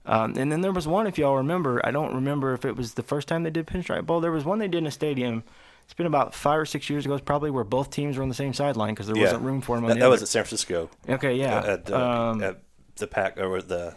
Um, 0.06 0.34
and 0.36 0.52
then 0.52 0.60
there 0.60 0.72
was 0.72 0.86
one, 0.86 1.08
if 1.08 1.18
y'all 1.18 1.36
remember, 1.36 1.84
I 1.84 1.90
don't 1.90 2.14
remember 2.14 2.54
if 2.54 2.64
it 2.64 2.76
was 2.76 2.94
the 2.94 3.02
first 3.02 3.26
time 3.26 3.42
they 3.42 3.50
did 3.50 3.66
Pinstripe 3.66 4.06
Bowl. 4.06 4.20
There 4.20 4.30
was 4.30 4.44
one 4.44 4.60
they 4.60 4.68
did 4.68 4.78
in 4.78 4.86
a 4.86 4.92
stadium. 4.92 5.42
It's 5.90 5.96
been 5.96 6.06
about 6.06 6.34
five 6.36 6.60
or 6.60 6.66
six 6.66 6.88
years 6.88 7.04
ago. 7.04 7.18
Probably 7.18 7.50
where 7.50 7.64
both 7.64 7.90
teams 7.90 8.16
were 8.16 8.22
on 8.22 8.28
the 8.28 8.34
same 8.36 8.54
sideline 8.54 8.94
because 8.94 9.08
there 9.08 9.16
Yeah. 9.16 9.24
wasn't 9.24 9.42
room 9.42 9.60
for 9.60 9.74
them 9.76 9.84
on 9.84 9.88
That, 9.88 9.94
the 9.94 10.00
that 10.00 10.06
other. 10.06 10.12
was 10.12 10.22
at 10.22 10.28
San 10.28 10.44
Francisco. 10.44 10.88
okay, 11.08 11.34
yeah. 11.34 11.58
At, 11.64 11.90
uh, 11.90 11.96
um, 12.30 12.42
at 12.44 12.60
the 12.96 13.08
pack 13.08 13.36
or 13.38 13.60
the 13.60 13.94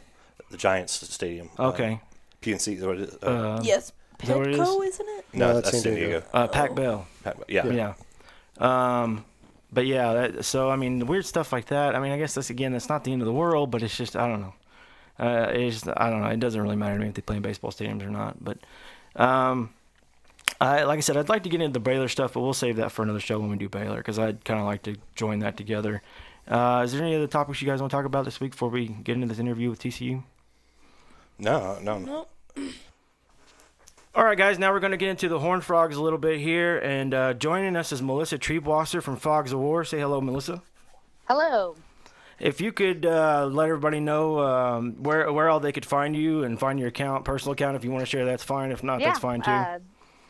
the 0.49 0.57
Giants 0.57 0.93
stadium. 1.13 1.49
uh, 1.59 1.67
okay. 1.69 2.01
PNC. 2.41 2.81
or 2.81 2.87
what 2.87 2.97
is? 2.97 3.15
Uh, 3.21 3.27
Uh, 3.27 3.61
yes, 3.63 3.91
is 4.23 4.27
that 4.27 4.37
it 4.41 4.47
is? 4.53 4.59
Petco, 4.59 4.85
isn't 4.87 5.07
it? 5.19 5.25
no, 5.33 5.47
No, 5.47 5.53
that's, 5.53 5.71
that's 5.71 5.83
San 5.83 5.83
San 5.83 5.93
Diego. 5.93 6.09
Diego. 6.21 6.25
uh, 6.33 6.47
Pac 6.47 6.73
Bell. 6.75 7.05
Pac- 7.23 7.37
Yeah. 7.47 7.65
Yeah. 7.67 7.93
Um, 8.59 9.23
but 9.71 9.85
yeah, 9.85 10.13
that, 10.13 10.45
so 10.45 10.69
I 10.71 10.75
mean, 10.75 11.05
weird 11.05 11.25
stuff 11.27 11.53
like 11.53 11.65
that. 11.67 11.95
I 11.95 11.99
mean, 11.99 12.11
I 12.11 12.17
guess 12.17 12.33
that's 12.33 12.49
again, 12.49 12.71
that's 12.73 12.89
not 12.89 13.03
the 13.03 13.11
end 13.13 13.21
of 13.21 13.27
the 13.27 13.33
world, 13.33 13.69
but 13.69 13.83
it's 13.83 13.95
just 13.95 14.15
I 14.15 14.27
don't 14.27 14.41
know. 14.41 14.53
Uh, 15.19 15.51
it's 15.53 15.81
just, 15.81 15.87
I 15.95 16.09
don't 16.09 16.21
know. 16.21 16.27
It 16.29 16.39
doesn't 16.39 16.59
really 16.59 16.75
matter 16.75 16.95
to 16.95 16.99
me 17.03 17.07
if 17.09 17.13
they 17.13 17.21
play 17.21 17.35
in 17.35 17.43
baseball 17.43 17.71
stadiums 17.71 18.01
or 18.03 18.09
not. 18.09 18.43
But 18.43 18.57
um, 19.15 19.69
I 20.63 20.83
like 20.83 20.97
I 20.97 21.01
said, 21.01 21.17
I'd 21.17 21.27
like 21.27 21.43
to 21.43 21.49
get 21.49 21.61
into 21.61 21.73
the 21.73 21.79
Baylor 21.81 22.07
stuff, 22.07 22.33
but 22.33 22.41
we'll 22.41 22.53
save 22.53 22.77
that 22.77 22.91
for 22.91 23.03
another 23.03 23.19
show 23.19 23.37
when 23.37 23.49
we 23.49 23.57
do 23.57 23.67
Baylor 23.67 23.97
because 23.97 24.17
I'd 24.17 24.45
kind 24.45 24.61
of 24.61 24.65
like 24.65 24.83
to 24.83 24.95
join 25.13 25.39
that 25.39 25.57
together. 25.57 26.01
Uh, 26.47 26.81
is 26.85 26.93
there 26.93 27.01
any 27.01 27.15
other 27.15 27.27
topics 27.27 27.61
you 27.61 27.67
guys 27.67 27.81
want 27.81 27.91
to 27.91 27.97
talk 27.97 28.05
about 28.05 28.23
this 28.23 28.39
week 28.39 28.51
before 28.51 28.69
we 28.69 28.87
get 28.87 29.15
into 29.15 29.27
this 29.27 29.39
interview 29.39 29.69
with 29.69 29.81
TCU? 29.81 30.23
No, 31.37 31.79
no, 31.81 31.99
no. 31.99 32.27
No. 32.55 32.63
All 34.15 34.23
right, 34.23 34.37
guys. 34.37 34.57
Now 34.57 34.71
we're 34.71 34.79
going 34.79 34.91
to 34.91 34.97
get 34.97 35.09
into 35.09 35.27
the 35.27 35.39
Horn 35.39 35.59
Frogs 35.59 35.97
a 35.97 36.01
little 36.01 36.19
bit 36.19 36.39
here, 36.39 36.77
and 36.77 37.13
uh, 37.13 37.33
joining 37.33 37.75
us 37.75 37.91
is 37.91 38.01
Melissa 38.01 38.37
Triebwasser 38.37 39.01
from 39.01 39.17
Frogs 39.17 39.51
O' 39.51 39.57
War. 39.57 39.83
Say 39.83 39.99
hello, 39.99 40.21
Melissa. 40.21 40.61
Hello. 41.27 41.75
If 42.39 42.61
you 42.61 42.71
could 42.71 43.05
uh, 43.05 43.49
let 43.51 43.65
everybody 43.67 43.99
know 43.99 44.39
um, 44.39 44.93
where 45.03 45.31
where 45.31 45.49
all 45.49 45.59
they 45.59 45.71
could 45.71 45.85
find 45.85 46.15
you 46.15 46.43
and 46.43 46.59
find 46.59 46.79
your 46.79 46.89
account, 46.89 47.25
personal 47.25 47.53
account. 47.53 47.75
If 47.75 47.83
you 47.83 47.91
want 47.91 48.01
to 48.03 48.05
share, 48.05 48.25
that's 48.25 48.43
fine. 48.43 48.71
If 48.71 48.83
not, 48.83 49.01
yeah, 49.01 49.07
that's 49.07 49.19
fine 49.19 49.41
too. 49.41 49.83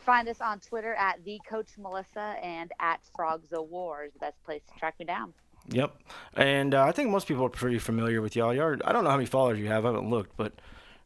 Find 0.05 0.27
us 0.27 0.41
on 0.41 0.59
Twitter 0.59 0.93
at 0.95 1.23
the 1.23 1.39
Coach 1.49 1.69
Melissa 1.77 2.35
and 2.43 2.71
at 2.79 2.99
Frogs 3.15 3.47
Wars. 3.51 4.11
The 4.13 4.19
best 4.19 4.43
place 4.43 4.61
to 4.73 4.79
track 4.79 4.95
me 4.99 5.05
down. 5.05 5.33
Yep. 5.69 5.95
And 6.35 6.73
uh, 6.75 6.83
I 6.83 6.91
think 6.91 7.09
most 7.09 7.27
people 7.27 7.45
are 7.45 7.49
pretty 7.49 7.79
familiar 7.79 8.21
with 8.21 8.35
y'all. 8.35 8.53
You're, 8.53 8.77
I 8.83 8.91
don't 8.91 9.03
know 9.05 9.09
how 9.11 9.15
many 9.17 9.27
followers 9.27 9.59
you 9.59 9.67
have. 9.67 9.85
I 9.85 9.89
haven't 9.89 10.09
looked, 10.09 10.35
but 10.35 10.51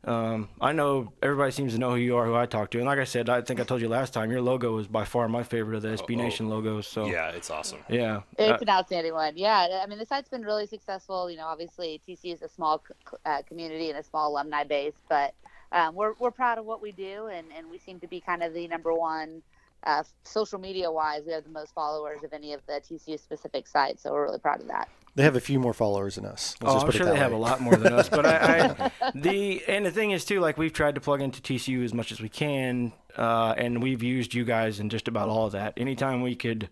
um, 0.04 0.50
I 0.60 0.72
know 0.72 1.12
everybody 1.22 1.52
seems 1.52 1.74
to 1.74 1.80
know 1.80 1.92
who 1.92 1.98
you 1.98 2.18
are, 2.18 2.26
who 2.26 2.34
I 2.36 2.48
talk 2.48 2.72
to. 2.72 2.80
And 2.80 2.88
like 2.88 2.98
I 2.98 3.04
said, 3.04 3.30
I 3.30 3.42
think 3.42 3.60
I 3.60 3.64
told 3.64 3.82
you 3.82 3.90
last 3.90 4.14
time, 4.14 4.32
your 4.32 4.42
logo 4.42 4.78
is 4.80 4.88
by 4.88 5.06
far 5.06 5.28
my 5.30 5.44
favorite 5.44 5.76
of 5.76 5.82
the 5.84 5.90
SB 5.90 6.18
Oh, 6.18 6.22
oh. 6.22 6.24
Nation 6.24 6.50
logos. 6.50 6.88
So 6.88 7.06
Yeah, 7.06 7.30
it's 7.30 7.52
awesome. 7.52 7.80
yeah. 7.88 8.22
It's 8.40 8.54
Uh, 8.54 8.58
an 8.64 8.70
outstanding 8.70 9.14
one. 9.14 9.34
Yeah, 9.38 9.82
I 9.84 9.86
mean 9.88 10.00
the 10.00 10.06
site's 10.06 10.30
been 10.30 10.44
really 10.44 10.66
successful. 10.66 11.30
You 11.30 11.38
know, 11.38 11.46
obviously 11.46 12.02
TC 12.08 12.34
is 12.34 12.42
a 12.42 12.50
small 12.50 12.84
uh, 13.26 13.42
community 13.48 13.90
and 13.92 14.00
a 14.00 14.04
small 14.04 14.32
alumni 14.32 14.64
base, 14.64 14.96
but 15.08 15.36
um, 15.72 15.96
we're 15.96 16.14
we're 16.20 16.32
proud 16.32 16.58
of 16.58 16.66
what 16.66 16.82
we 16.82 16.92
do, 16.92 17.28
and 17.28 17.48
and 17.56 17.70
we 17.70 17.78
seem 17.78 18.00
to 18.00 18.08
be 18.08 18.20
kind 18.20 18.44
of 18.44 18.54
the 18.54 18.68
number 18.68 18.94
one. 18.94 19.42
Uh, 19.84 20.04
social 20.24 20.60
media 20.60 20.92
wise, 20.92 21.22
we 21.26 21.32
have 21.32 21.44
the 21.44 21.52
most 21.52 21.72
followers 21.74 22.24
of 22.24 22.34
any 22.34 22.52
of 22.52 22.60
the 22.66 22.74
TCU 22.74 23.20
specific 23.20 23.68
sites, 23.68 24.02
so 24.02 24.12
we're 24.12 24.24
really 24.24 24.40
proud 24.40 24.60
of 24.60 24.68
that. 24.68 24.90
They 25.18 25.24
have 25.24 25.36
a 25.36 25.40
few 25.40 25.60
more 25.60 25.74
followers 25.74 26.16
than 26.16 26.26
us. 26.26 26.56
Let's 26.62 26.72
oh, 26.72 26.76
just 26.76 26.76
I'm 26.76 26.86
put 26.88 26.96
it 26.96 26.98
sure 26.98 27.06
that 27.08 27.14
they 27.14 27.20
have 27.20 27.32
a 27.32 27.38
lot 27.38 27.62
more 27.62 27.76
than 27.76 27.94
us. 27.94 28.10
But 28.10 28.26
I, 28.26 28.92
I, 29.00 29.12
the 29.16 29.64
and 29.68 29.86
the 29.86 29.92
thing 29.92 30.12
is 30.12 30.26
too, 30.26 30.40
like 30.40 30.58
we've 30.58 30.74
tried 30.74 30.96
to 30.96 31.02
plug 31.02 31.22
into 31.22 31.42
TCU 31.42 31.84
as 31.84 31.94
much 31.94 32.12
as 32.12 32.20
we 32.20 32.30
can, 32.30 32.92
uh, 33.16 33.54
and 33.58 33.82
we've 33.82 34.04
used 34.04 34.34
you 34.34 34.46
guys 34.46 34.80
in 34.80 34.90
just 34.90 35.08
about 35.08 35.30
all 35.30 35.46
of 35.46 35.54
that. 35.54 35.74
Anytime 35.78 36.22
we 36.22 36.36
could, 36.36 36.70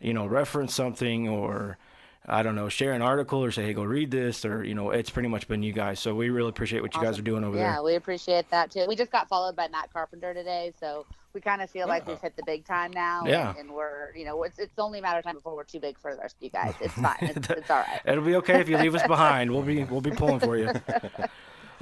you 0.00 0.12
know, 0.12 0.26
reference 0.26 0.74
something 0.74 1.28
or 1.28 1.78
I 2.26 2.42
don't 2.42 2.54
know, 2.54 2.68
share 2.68 2.92
an 2.92 3.02
article 3.02 3.42
or 3.42 3.50
say, 3.50 3.64
hey, 3.64 3.72
go 3.72 3.82
read 3.82 4.10
this, 4.10 4.44
or 4.44 4.64
you 4.64 4.74
know, 4.74 4.90
it's 4.90 5.10
pretty 5.10 5.28
much 5.28 5.48
been 5.48 5.62
you 5.62 5.72
guys. 5.72 5.98
So 5.98 6.14
we 6.14 6.30
really 6.30 6.50
appreciate 6.50 6.80
what 6.80 6.94
you 6.94 7.02
guys 7.02 7.18
are 7.18 7.22
doing 7.22 7.42
over 7.42 7.56
yeah, 7.56 7.64
there. 7.64 7.72
Yeah, 7.72 7.82
we 7.82 7.94
appreciate 7.96 8.48
that 8.50 8.70
too. 8.70 8.84
We 8.86 8.94
just 8.94 9.10
got 9.10 9.28
followed 9.28 9.56
by 9.56 9.68
Matt 9.68 9.92
Carpenter 9.92 10.32
today, 10.32 10.72
so 10.78 11.04
we 11.34 11.40
kind 11.40 11.62
of 11.62 11.70
feel 11.70 11.88
like 11.88 12.06
we've 12.06 12.20
hit 12.20 12.36
the 12.36 12.44
big 12.44 12.64
time 12.64 12.92
now. 12.92 13.24
Yeah. 13.26 13.50
And, 13.50 13.58
and 13.58 13.70
we're, 13.72 14.14
you 14.14 14.24
know, 14.24 14.42
it's, 14.44 14.58
it's 14.58 14.78
only 14.78 15.00
a 15.00 15.02
matter 15.02 15.18
of 15.18 15.24
time 15.24 15.34
before 15.34 15.56
we're 15.56 15.64
too 15.64 15.80
big 15.80 15.98
for 15.98 16.14
the 16.14 16.20
rest 16.20 16.36
of 16.36 16.42
you 16.42 16.50
guys. 16.50 16.74
It's 16.80 16.94
fine. 17.00 17.16
It's, 17.20 17.50
it's 17.50 17.70
all 17.70 17.78
right. 17.78 18.00
It'll 18.06 18.24
be 18.24 18.36
okay 18.36 18.60
if 18.60 18.68
you 18.68 18.78
leave 18.78 18.94
us 18.94 19.06
behind. 19.06 19.50
We'll 19.50 19.62
be 19.62 19.84
we'll 19.84 20.00
be 20.00 20.10
pulling 20.10 20.40
for 20.40 20.56
you. 20.56 20.70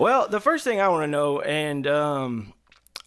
Well, 0.01 0.29
the 0.29 0.41
first 0.41 0.65
thing 0.65 0.81
I 0.81 0.89
want 0.89 1.03
to 1.03 1.07
know, 1.09 1.43
and 1.43 1.87
um, 1.87 2.55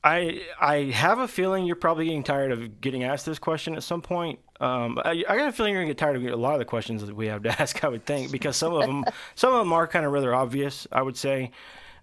I 0.03 0.41
I 0.59 0.75
have 0.91 1.19
a 1.19 1.27
feeling 1.27 1.65
you're 1.65 1.75
probably 1.75 2.05
getting 2.05 2.23
tired 2.23 2.51
of 2.51 2.81
getting 2.81 3.03
asked 3.03 3.25
this 3.25 3.39
question 3.39 3.75
at 3.75 3.83
some 3.83 4.01
point. 4.01 4.39
Um, 4.59 4.99
I, 5.03 5.23
I 5.27 5.37
got 5.37 5.49
a 5.49 5.51
feeling 5.51 5.73
you're 5.73 5.81
gonna 5.81 5.91
get 5.91 5.97
tired 5.97 6.15
of 6.17 6.23
a 6.23 6.35
lot 6.35 6.53
of 6.53 6.59
the 6.59 6.65
questions 6.65 7.05
that 7.05 7.15
we 7.15 7.27
have 7.27 7.43
to 7.43 7.49
ask. 7.61 7.83
I 7.83 7.87
would 7.87 8.05
think 8.05 8.31
because 8.31 8.57
some 8.57 8.73
of 8.73 8.81
them 8.81 9.05
some 9.35 9.53
of 9.53 9.59
them 9.59 9.71
are 9.71 9.87
kind 9.87 10.05
of 10.05 10.11
rather 10.11 10.35
obvious. 10.35 10.87
I 10.91 11.01
would 11.01 11.17
say. 11.17 11.51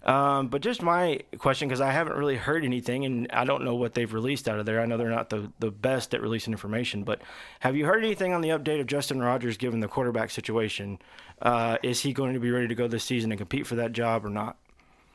Um, 0.03 0.47
but 0.47 0.63
just 0.63 0.81
my 0.81 1.19
question, 1.37 1.67
because 1.67 1.81
I 1.81 1.91
haven't 1.91 2.17
really 2.17 2.35
heard 2.35 2.65
anything, 2.65 3.05
and 3.05 3.27
I 3.31 3.45
don't 3.45 3.63
know 3.63 3.75
what 3.75 3.93
they've 3.93 4.11
released 4.11 4.49
out 4.49 4.57
of 4.57 4.65
there. 4.65 4.81
I 4.81 4.87
know 4.87 4.97
they're 4.97 5.09
not 5.09 5.29
the, 5.29 5.51
the 5.59 5.69
best 5.69 6.15
at 6.15 6.21
releasing 6.21 6.53
information, 6.53 7.03
but 7.03 7.21
have 7.59 7.75
you 7.75 7.85
heard 7.85 8.03
anything 8.03 8.33
on 8.33 8.41
the 8.41 8.49
update 8.49 8.79
of 8.79 8.87
Justin 8.87 9.21
Rogers 9.21 9.57
given 9.57 9.79
the 9.79 9.87
quarterback 9.87 10.31
situation? 10.31 10.97
Uh, 11.39 11.77
is 11.83 11.99
he 11.99 12.13
going 12.13 12.33
to 12.33 12.39
be 12.39 12.49
ready 12.49 12.67
to 12.67 12.73
go 12.73 12.87
this 12.87 13.03
season 13.03 13.31
and 13.31 13.37
compete 13.37 13.67
for 13.67 13.75
that 13.75 13.91
job 13.91 14.25
or 14.25 14.29
not? 14.29 14.57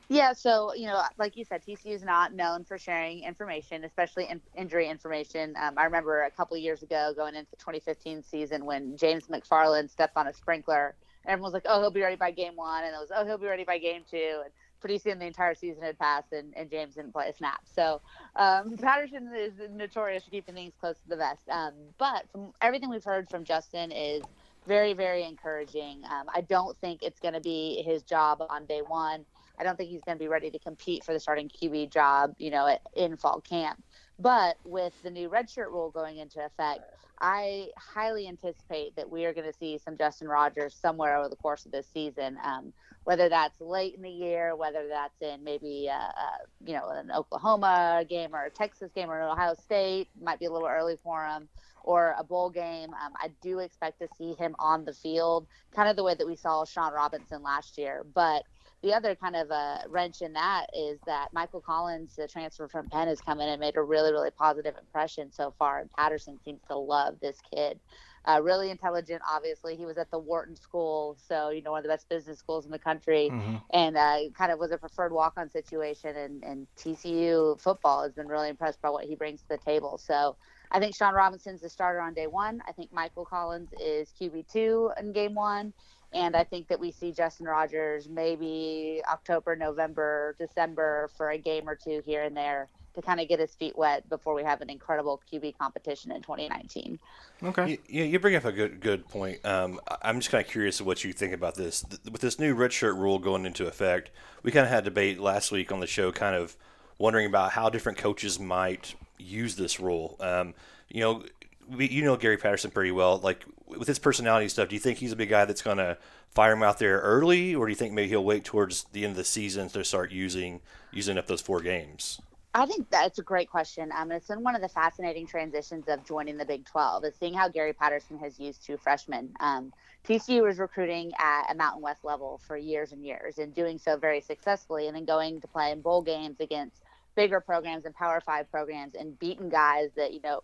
Yeah, 0.08 0.34
so 0.34 0.72
you 0.74 0.86
know, 0.86 1.02
like 1.18 1.36
you 1.36 1.44
said, 1.44 1.64
TCU 1.64 1.92
is 1.92 2.04
not 2.04 2.32
known 2.32 2.64
for 2.64 2.78
sharing 2.78 3.24
information, 3.24 3.82
especially 3.82 4.28
in, 4.28 4.40
injury 4.54 4.88
information. 4.88 5.54
Um, 5.60 5.74
I 5.76 5.84
remember 5.84 6.22
a 6.22 6.30
couple 6.30 6.56
years 6.56 6.82
ago, 6.84 7.12
going 7.16 7.34
into 7.34 7.50
the 7.50 7.56
2015 7.56 8.22
season, 8.22 8.64
when 8.64 8.96
James 8.96 9.26
McFarland 9.26 9.90
stepped 9.90 10.16
on 10.16 10.28
a 10.28 10.32
sprinkler, 10.32 10.94
and 11.24 11.32
everyone 11.32 11.52
was 11.52 11.54
like, 11.54 11.66
"Oh, 11.68 11.80
he'll 11.80 11.90
be 11.90 12.02
ready 12.02 12.14
by 12.14 12.30
game 12.30 12.54
one," 12.54 12.84
and 12.84 12.94
it 12.94 12.98
was, 12.98 13.10
"Oh, 13.14 13.24
he'll 13.26 13.38
be 13.38 13.48
ready 13.48 13.64
by 13.64 13.78
game 13.78 14.02
two. 14.08 14.42
And 14.44 14.52
pretty 14.78 14.98
soon, 14.98 15.18
the 15.18 15.26
entire 15.26 15.56
season 15.56 15.82
had 15.82 15.98
passed, 15.98 16.32
and, 16.32 16.56
and 16.56 16.70
James 16.70 16.94
didn't 16.94 17.12
play 17.12 17.28
a 17.28 17.32
snap. 17.32 17.62
So 17.64 18.00
um, 18.36 18.76
Patterson 18.76 19.32
is 19.34 19.54
notorious 19.70 20.22
for 20.22 20.30
keeping 20.30 20.54
things 20.54 20.74
close 20.78 20.98
to 21.00 21.08
the 21.08 21.16
vest. 21.16 21.48
Um, 21.50 21.72
but 21.98 22.30
from 22.30 22.52
everything 22.60 22.90
we've 22.90 23.02
heard 23.02 23.28
from 23.28 23.42
Justin 23.42 23.90
is 23.90 24.22
very, 24.66 24.92
very 24.92 25.24
encouraging. 25.24 26.02
Um, 26.04 26.26
I 26.32 26.42
don't 26.42 26.76
think 26.78 27.02
it's 27.02 27.18
going 27.18 27.34
to 27.34 27.40
be 27.40 27.82
his 27.84 28.02
job 28.02 28.42
on 28.48 28.66
day 28.66 28.82
one. 28.86 29.24
I 29.58 29.64
don't 29.64 29.76
think 29.76 29.90
he's 29.90 30.02
going 30.02 30.18
to 30.18 30.22
be 30.22 30.28
ready 30.28 30.50
to 30.50 30.58
compete 30.58 31.04
for 31.04 31.12
the 31.12 31.20
starting 31.20 31.48
QB 31.48 31.90
job, 31.92 32.34
you 32.38 32.50
know, 32.50 32.66
at, 32.66 32.82
in 32.94 33.16
fall 33.16 33.40
camp. 33.40 33.82
But 34.18 34.56
with 34.64 34.94
the 35.02 35.10
new 35.10 35.28
redshirt 35.28 35.68
rule 35.68 35.90
going 35.90 36.18
into 36.18 36.44
effect, 36.44 36.80
I 37.20 37.68
highly 37.76 38.28
anticipate 38.28 38.96
that 38.96 39.08
we 39.08 39.24
are 39.24 39.32
going 39.32 39.50
to 39.50 39.58
see 39.58 39.78
some 39.78 39.96
Justin 39.96 40.28
Rogers 40.28 40.74
somewhere 40.74 41.16
over 41.16 41.28
the 41.28 41.36
course 41.36 41.64
of 41.64 41.72
this 41.72 41.86
season. 41.92 42.38
Um, 42.42 42.72
whether 43.04 43.28
that's 43.28 43.60
late 43.60 43.94
in 43.94 44.02
the 44.02 44.10
year, 44.10 44.56
whether 44.56 44.88
that's 44.88 45.22
in 45.22 45.44
maybe 45.44 45.88
uh, 45.88 45.94
uh, 45.94 46.38
you 46.64 46.74
know 46.74 46.88
an 46.88 47.10
Oklahoma 47.12 48.04
game 48.08 48.34
or 48.34 48.44
a 48.44 48.50
Texas 48.50 48.90
game 48.94 49.10
or 49.10 49.20
an 49.20 49.30
Ohio 49.30 49.54
State, 49.54 50.08
might 50.20 50.40
be 50.40 50.46
a 50.46 50.52
little 50.52 50.68
early 50.68 50.98
for 51.04 51.24
him, 51.24 51.48
or 51.84 52.14
a 52.18 52.24
bowl 52.24 52.50
game. 52.50 52.90
Um, 52.92 53.12
I 53.16 53.30
do 53.40 53.60
expect 53.60 54.00
to 54.00 54.08
see 54.18 54.34
him 54.34 54.56
on 54.58 54.84
the 54.84 54.92
field, 54.92 55.46
kind 55.74 55.88
of 55.88 55.94
the 55.94 56.02
way 56.02 56.14
that 56.14 56.26
we 56.26 56.34
saw 56.34 56.64
Shawn 56.64 56.92
Robinson 56.92 57.42
last 57.42 57.78
year. 57.78 58.04
But 58.12 58.42
the 58.82 58.92
other 58.94 59.14
kind 59.14 59.36
of 59.36 59.50
a 59.50 59.84
wrench 59.88 60.20
in 60.22 60.32
that 60.34 60.66
is 60.76 61.00
that 61.06 61.28
Michael 61.32 61.60
Collins, 61.60 62.14
the 62.16 62.28
transfer 62.28 62.68
from 62.68 62.88
Penn, 62.88 63.08
has 63.08 63.20
come 63.20 63.40
in 63.40 63.48
and 63.48 63.60
made 63.60 63.76
a 63.76 63.82
really, 63.82 64.12
really 64.12 64.30
positive 64.30 64.74
impression 64.78 65.32
so 65.32 65.54
far. 65.58 65.80
And 65.80 65.90
Patterson 65.92 66.38
seems 66.44 66.60
to 66.68 66.76
love 66.76 67.18
this 67.20 67.38
kid. 67.52 67.80
Uh, 68.26 68.40
really 68.42 68.70
intelligent, 68.70 69.22
obviously. 69.30 69.76
He 69.76 69.86
was 69.86 69.96
at 69.98 70.10
the 70.10 70.18
Wharton 70.18 70.56
School, 70.56 71.16
so, 71.28 71.50
you 71.50 71.62
know, 71.62 71.70
one 71.70 71.78
of 71.78 71.84
the 71.84 71.88
best 71.88 72.08
business 72.08 72.38
schools 72.38 72.64
in 72.66 72.72
the 72.72 72.78
country, 72.78 73.30
Mm-hmm. 73.32 73.56
and 73.72 73.96
uh, 73.96 74.18
kind 74.36 74.50
of 74.52 74.58
was 74.58 74.72
a 74.72 74.78
preferred 74.78 75.12
walk 75.12 75.34
on 75.36 75.48
situation. 75.48 76.16
And, 76.16 76.42
and 76.42 76.66
TCU 76.76 77.58
football 77.60 78.02
has 78.02 78.12
been 78.12 78.26
really 78.28 78.48
impressed 78.48 78.82
by 78.82 78.90
what 78.90 79.04
he 79.04 79.14
brings 79.14 79.42
to 79.42 79.48
the 79.48 79.58
table. 79.58 79.96
So 79.98 80.36
I 80.70 80.80
think 80.80 80.94
Shawn 80.94 81.14
Robinson's 81.14 81.60
the 81.60 81.68
starter 81.68 82.00
on 82.00 82.14
day 82.14 82.26
one. 82.26 82.60
I 82.68 82.72
think 82.72 82.92
Michael 82.92 83.24
Collins 83.24 83.70
is 83.80 84.12
QB2 84.20 85.00
in 85.00 85.12
game 85.12 85.34
one. 85.34 85.72
And 86.12 86.36
I 86.36 86.44
think 86.44 86.68
that 86.68 86.80
we 86.80 86.90
see 86.92 87.12
Justin 87.12 87.46
Rogers 87.46 88.08
maybe 88.08 89.02
October, 89.10 89.56
November, 89.56 90.34
December 90.38 91.10
for 91.16 91.30
a 91.30 91.38
game 91.38 91.68
or 91.68 91.74
two 91.74 92.02
here 92.04 92.22
and 92.22 92.36
there 92.36 92.68
to 92.94 93.02
kind 93.02 93.20
of 93.20 93.28
get 93.28 93.38
his 93.38 93.54
feet 93.54 93.76
wet 93.76 94.08
before 94.08 94.32
we 94.34 94.42
have 94.42 94.62
an 94.62 94.70
incredible 94.70 95.20
QB 95.30 95.58
competition 95.58 96.10
in 96.12 96.22
2019. 96.22 96.98
Okay. 97.42 97.72
You, 97.72 97.78
you 97.88 98.04
you 98.04 98.18
bring 98.18 98.34
up 98.36 98.46
a 98.46 98.52
good 98.52 98.80
good 98.80 99.06
point. 99.08 99.44
Um, 99.44 99.78
I- 99.88 99.98
I'm 100.02 100.18
just 100.20 100.30
kind 100.30 100.42
of 100.42 100.50
curious 100.50 100.80
what 100.80 101.04
you 101.04 101.12
think 101.12 101.34
about 101.34 101.56
this. 101.56 101.84
With 102.10 102.22
this 102.22 102.38
new 102.38 102.54
redshirt 102.54 102.96
rule 102.98 103.18
going 103.18 103.44
into 103.44 103.66
effect, 103.66 104.10
we 104.42 104.50
kind 104.50 104.64
of 104.64 104.70
had 104.70 104.84
debate 104.84 105.20
last 105.20 105.52
week 105.52 105.70
on 105.70 105.80
the 105.80 105.86
show, 105.86 106.10
kind 106.12 106.34
of 106.34 106.56
wondering 106.98 107.26
about 107.26 107.52
how 107.52 107.68
different 107.68 107.98
coaches 107.98 108.40
might 108.40 108.94
use 109.18 109.56
this 109.56 109.78
rule. 109.78 110.16
Um, 110.20 110.54
you 110.88 111.00
know, 111.00 111.24
we, 111.68 111.88
you 111.88 112.02
know 112.04 112.16
Gary 112.16 112.36
Patterson 112.36 112.70
pretty 112.70 112.90
well. 112.90 113.18
Like 113.18 113.44
with 113.66 113.88
his 113.88 113.98
personality 113.98 114.48
stuff, 114.48 114.68
do 114.68 114.74
you 114.74 114.80
think 114.80 114.98
he's 114.98 115.12
a 115.12 115.16
big 115.16 115.28
guy 115.28 115.44
that's 115.44 115.62
going 115.62 115.78
to 115.78 115.98
fire 116.30 116.52
him 116.52 116.62
out 116.62 116.78
there 116.78 117.00
early, 117.00 117.54
or 117.54 117.66
do 117.66 117.70
you 117.70 117.76
think 117.76 117.92
maybe 117.92 118.08
he'll 118.08 118.24
wait 118.24 118.44
towards 118.44 118.84
the 118.92 119.04
end 119.04 119.12
of 119.12 119.16
the 119.16 119.24
season 119.24 119.68
to 119.70 119.84
start 119.84 120.12
using 120.12 120.60
using 120.92 121.18
up 121.18 121.26
those 121.26 121.40
four 121.40 121.60
games? 121.60 122.20
I 122.54 122.64
think 122.64 122.88
that's 122.88 123.18
a 123.18 123.22
great 123.22 123.50
question. 123.50 123.90
Um, 123.94 124.10
it's 124.10 124.28
been 124.28 124.42
one 124.42 124.54
of 124.54 124.62
the 124.62 124.68
fascinating 124.68 125.26
transitions 125.26 125.88
of 125.88 126.02
joining 126.06 126.38
the 126.38 126.44
Big 126.46 126.64
12 126.64 127.04
is 127.04 127.14
seeing 127.14 127.34
how 127.34 127.48
Gary 127.48 127.74
Patterson 127.74 128.18
has 128.18 128.40
used 128.40 128.64
two 128.64 128.78
freshmen. 128.78 129.34
Um, 129.40 129.74
TCU 130.08 130.42
was 130.42 130.58
recruiting 130.58 131.12
at 131.18 131.52
a 131.52 131.54
Mountain 131.54 131.82
West 131.82 132.02
level 132.02 132.40
for 132.46 132.56
years 132.56 132.92
and 132.92 133.04
years 133.04 133.36
and 133.36 133.54
doing 133.54 133.76
so 133.76 133.98
very 133.98 134.22
successfully, 134.22 134.86
and 134.86 134.96
then 134.96 135.04
going 135.04 135.38
to 135.42 135.46
play 135.46 135.70
in 135.70 135.82
bowl 135.82 136.00
games 136.00 136.40
against 136.40 136.80
bigger 137.14 137.40
programs 137.40 137.84
and 137.84 137.94
Power 137.94 138.22
Five 138.22 138.50
programs 138.50 138.94
and 138.94 139.18
beating 139.18 139.50
guys 139.50 139.90
that 139.96 140.14
you 140.14 140.20
know 140.22 140.40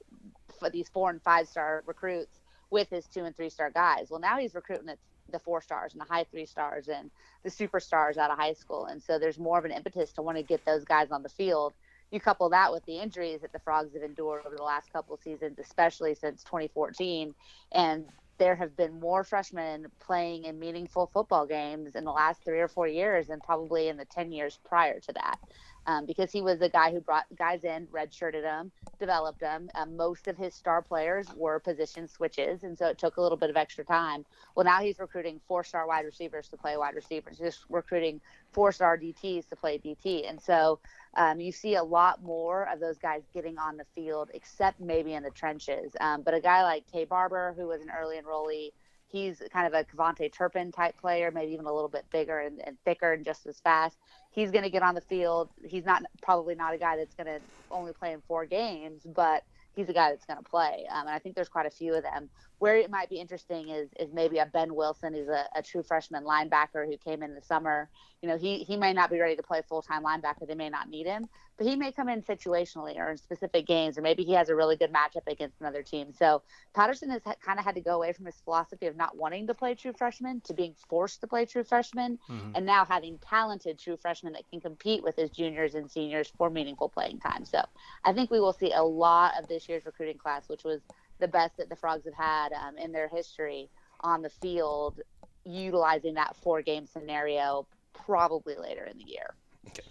these 0.71 0.89
four 0.89 1.11
and 1.11 1.23
five 1.23 1.49
star 1.49 1.83
recruits 1.87 2.41
with 2.71 2.89
his 2.91 3.07
two 3.07 3.25
and 3.25 3.37
three 3.37 3.51
star 3.51 3.71
guys. 3.71 4.09
Well, 4.11 4.21
now 4.21 4.39
he's 4.39 4.55
recruiting 4.55 4.89
at 4.89 4.99
the 5.31 5.39
four 5.39 5.61
stars 5.63 5.93
and 5.93 6.01
the 6.01 6.13
high 6.13 6.25
three 6.25 6.47
stars 6.47 6.89
and 6.89 7.11
the 7.43 7.51
superstars 7.51 8.17
out 8.17 8.31
of 8.31 8.39
high 8.39 8.53
school, 8.53 8.87
and 8.87 9.03
so 9.03 9.19
there's 9.19 9.39
more 9.39 9.59
of 9.59 9.65
an 9.65 9.73
impetus 9.73 10.13
to 10.13 10.23
want 10.23 10.37
to 10.37 10.43
get 10.43 10.65
those 10.65 10.85
guys 10.85 11.11
on 11.11 11.23
the 11.23 11.29
field. 11.29 11.73
You 12.11 12.21
couple 12.21 12.51
that 12.51 12.73
with 12.73 12.85
the 12.85 12.99
injuries 12.99 13.41
that 13.41 13.53
the 13.53 13.59
frogs 13.59 13.95
have 13.95 14.03
endured 14.03 14.45
over 14.47 14.55
the 14.55 14.63
last 14.63 14.93
couple 14.93 15.15
of 15.15 15.23
seasons 15.23 15.59
especially 15.59 16.15
since 16.15 16.45
2014 16.45 17.35
and 17.73 18.05
there 18.39 18.55
have 18.57 18.77
been 18.77 18.99
more 18.99 19.25
freshmen 19.25 19.87
playing 20.01 20.45
in 20.45 20.59
meaningful 20.59 21.09
football 21.13 21.47
games 21.47 21.95
in 21.95 22.05
the 22.05 22.13
last 22.13 22.45
three 22.45 22.61
or 22.61 22.69
four 22.69 22.87
years 22.89 23.29
than 23.29 23.41
probably 23.41 23.89
in 23.89 23.97
the 23.97 24.05
10 24.05 24.33
years 24.33 24.59
prior 24.65 25.01
to 25.01 25.13
that 25.13 25.39
um, 25.87 26.07
because 26.07 26.31
he 26.33 26.43
was 26.43 26.59
the 26.59 26.69
guy 26.69 26.91
who 26.91 27.01
brought 27.01 27.25
guys 27.37 27.65
in 27.65 27.87
redshirted 27.87 28.43
them 28.43 28.71
developed 28.99 29.41
them 29.41 29.69
um, 29.75 29.97
most 29.97 30.29
of 30.29 30.37
his 30.37 30.55
star 30.55 30.83
players 30.83 31.27
were 31.37 31.59
position 31.59 32.09
switches 32.09 32.63
and 32.63 32.77
so 32.77 32.87
it 32.87 32.99
took 32.99 33.17
a 33.17 33.21
little 33.21 33.39
bit 33.39 33.51
of 33.51 33.57
extra 33.57 33.85
time. 33.85 34.25
Well 34.55 34.65
now 34.65 34.81
he's 34.81 34.99
recruiting 34.99 35.41
four 35.47 35.65
star 35.65 35.87
wide 35.87 36.05
receivers 36.05 36.49
to 36.49 36.57
play 36.57 36.77
wide 36.77 36.95
receivers 36.95 37.39
just 37.39 37.65
recruiting 37.69 38.21
four 38.53 38.73
star 38.73 38.99
dts 38.99 39.49
to 39.49 39.57
play 39.57 39.79
dt 39.79 40.29
and 40.29 40.41
so 40.41 40.79
um, 41.15 41.41
you 41.41 41.53
see 41.53 41.75
a 41.75 41.83
lot 41.83 42.23
more 42.23 42.69
of 42.73 42.81
those 42.81 42.99
guys 42.99 43.23
getting 43.35 43.59
on 43.59 43.77
the 43.77 43.85
field, 43.95 44.31
except 44.33 44.81
maybe 44.81 45.13
in 45.13 45.23
the 45.23 45.31
trenches. 45.31 45.95
Um, 46.01 46.23
but 46.23 46.35
a 46.35 46.41
guy 46.41 46.63
like 46.63 46.85
Taye 46.91 47.09
Barber, 47.09 47.55
who 47.57 47.67
was 47.67 47.83
an 47.83 47.89
early 47.91 48.17
enrollee, 48.17 48.73
he's 49.13 49.43
kind 49.53 49.67
of 49.67 49.75
a 49.75 49.85
KaVontae 49.85 50.33
Turpin 50.33 50.73
type 50.73 50.97
player, 50.97 51.31
maybe 51.31 51.53
even 51.53 51.67
a 51.67 51.73
little 51.73 51.89
bit 51.89 52.05
bigger 52.11 52.41
and, 52.41 52.61
and 52.67 52.79
thicker 52.85 53.13
and 53.13 53.25
just 53.25 53.47
as 53.47 53.61
fast. 53.61 53.99
He's 54.31 54.51
going 54.51 54.65
to 54.65 54.71
get 54.71 54.83
on 54.83 54.95
the 54.95 55.03
field. 55.03 55.51
He's 55.63 55.85
not 55.85 56.03
probably 56.23 56.55
not 56.55 56.75
a 56.75 56.79
guy 56.79 56.97
that's 56.97 57.15
going 57.15 57.27
to 57.27 57.41
only 57.71 57.93
play 57.93 58.13
in 58.13 58.23
four 58.23 58.47
games, 58.47 59.03
but 59.05 59.45
he's 59.77 59.89
a 59.89 59.93
guy 59.93 60.11
that's 60.11 60.25
going 60.25 60.39
to 60.39 60.49
play. 60.49 60.87
Um, 60.91 61.03
and 61.07 61.11
I 61.11 61.19
think 61.19 61.35
there's 61.35 61.51
quite 61.51 61.67
a 61.67 61.71
few 61.71 61.95
of 61.95 62.03
them. 62.03 62.31
Where 62.63 62.77
it 62.77 62.93
might 62.93 63.11
be 63.11 63.17
interesting 63.17 63.71
is 63.71 63.91
is 63.99 64.13
maybe 64.13 64.39
a 64.39 64.47
Ben 64.47 64.73
Wilson, 64.77 65.15
who's 65.15 65.27
a, 65.27 65.47
a 65.57 65.63
true 65.65 65.83
freshman 65.83 66.23
linebacker 66.23 66.87
who 66.87 66.97
came 66.97 67.21
in 67.25 67.35
the 67.35 67.43
summer. 67.43 67.91
You 68.23 68.29
know, 68.29 68.39
he 68.39 68.59
he 68.63 68.77
may 68.77 68.93
not 68.93 69.11
be 69.11 69.19
ready 69.19 69.35
to 69.35 69.43
play 69.43 69.63
full 69.69 69.83
time 69.83 70.05
linebacker. 70.05 70.47
They 70.47 70.55
may 70.55 70.71
not 70.71 70.89
need 70.89 71.07
him, 71.09 71.29
but 71.59 71.67
he 71.67 71.75
may 71.75 71.91
come 71.91 72.09
in 72.09 72.23
situationally 72.23 72.97
or 72.99 73.11
in 73.11 73.17
specific 73.17 73.67
games, 73.67 73.99
or 73.99 74.03
maybe 74.03 74.23
he 74.23 74.33
has 74.35 74.49
a 74.49 74.55
really 74.55 74.77
good 74.77 74.93
matchup 74.93 75.27
against 75.27 75.61
another 75.61 75.83
team. 75.83 76.13
So 76.13 76.43
Patterson 76.73 77.11
has 77.11 77.23
ha- 77.25 77.35
kind 77.45 77.59
of 77.59 77.65
had 77.65 77.75
to 77.75 77.81
go 77.81 77.97
away 77.97 78.13
from 78.13 78.27
his 78.27 78.41
philosophy 78.45 78.87
of 78.87 78.95
not 78.95 79.17
wanting 79.17 79.49
to 79.49 79.55
play 79.55 79.75
true 79.75 79.93
freshmen 79.99 80.41
to 80.43 80.55
being 80.55 80.77
forced 80.89 81.21
to 81.23 81.27
play 81.27 81.47
true 81.47 81.65
freshmen, 81.65 82.17
Mhm. 82.31 82.53
and 82.55 82.65
now 82.65 82.85
having 82.85 83.19
talented 83.19 83.81
true 83.81 83.97
freshmen 83.97 84.35
that 84.35 84.49
can 84.49 84.61
compete 84.61 85.03
with 85.03 85.17
his 85.17 85.31
juniors 85.31 85.75
and 85.75 85.91
seniors 85.91 86.29
for 86.39 86.49
meaningful 86.49 86.89
playing 86.89 87.19
time. 87.19 87.45
So 87.45 87.61
I 88.05 88.13
think 88.13 88.31
we 88.31 88.39
will 88.39 88.53
see 88.53 88.71
a 88.73 88.85
lot 88.85 89.37
of 89.37 89.49
this 89.49 89.69
year's 89.69 89.85
recruiting 89.85 90.19
class, 90.19 90.49
which 90.49 90.63
was 90.63 90.81
the 91.23 91.29
best 91.29 91.57
that 91.57 91.71
the 91.71 91.77
Frogs 91.77 92.05
have 92.05 92.15
had 92.15 92.53
um, 92.53 92.77
in 92.77 92.93
their 92.93 93.09
history 93.09 93.71
on 94.01 94.21
the 94.21 94.29
field 94.29 95.01
utilizing 95.45 96.15
that 96.15 96.37
four 96.37 96.61
game 96.63 96.87
scenario 96.87 97.67
probably 97.93 98.57
later 98.57 98.85
in 98.85 98.99
the 98.99 99.05
year. 99.05 99.35
Okay. 99.69 99.83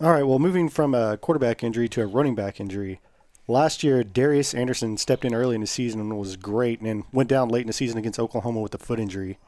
All 0.00 0.12
right. 0.12 0.22
Well, 0.22 0.38
moving 0.38 0.68
from 0.68 0.94
a 0.94 1.16
quarterback 1.16 1.62
injury 1.62 1.88
to 1.90 2.02
a 2.02 2.06
running 2.06 2.34
back 2.34 2.60
injury. 2.60 3.00
Last 3.48 3.82
year, 3.82 4.04
Darius 4.04 4.54
Anderson 4.54 4.96
stepped 4.96 5.24
in 5.24 5.34
early 5.34 5.56
in 5.56 5.60
the 5.60 5.66
season 5.66 6.00
and 6.00 6.16
was 6.16 6.36
great, 6.36 6.80
and 6.80 7.02
went 7.12 7.28
down 7.28 7.48
late 7.48 7.62
in 7.62 7.66
the 7.66 7.72
season 7.72 7.98
against 7.98 8.20
Oklahoma 8.20 8.60
with 8.60 8.74
a 8.74 8.78
foot 8.78 9.00
injury. 9.00 9.38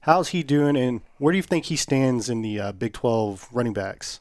How's 0.00 0.28
he 0.28 0.42
doing, 0.42 0.76
and 0.76 1.02
where 1.18 1.32
do 1.32 1.36
you 1.36 1.42
think 1.42 1.66
he 1.66 1.76
stands 1.76 2.30
in 2.30 2.40
the 2.40 2.58
uh, 2.58 2.72
Big 2.72 2.94
12 2.94 3.48
running 3.52 3.74
backs? 3.74 4.20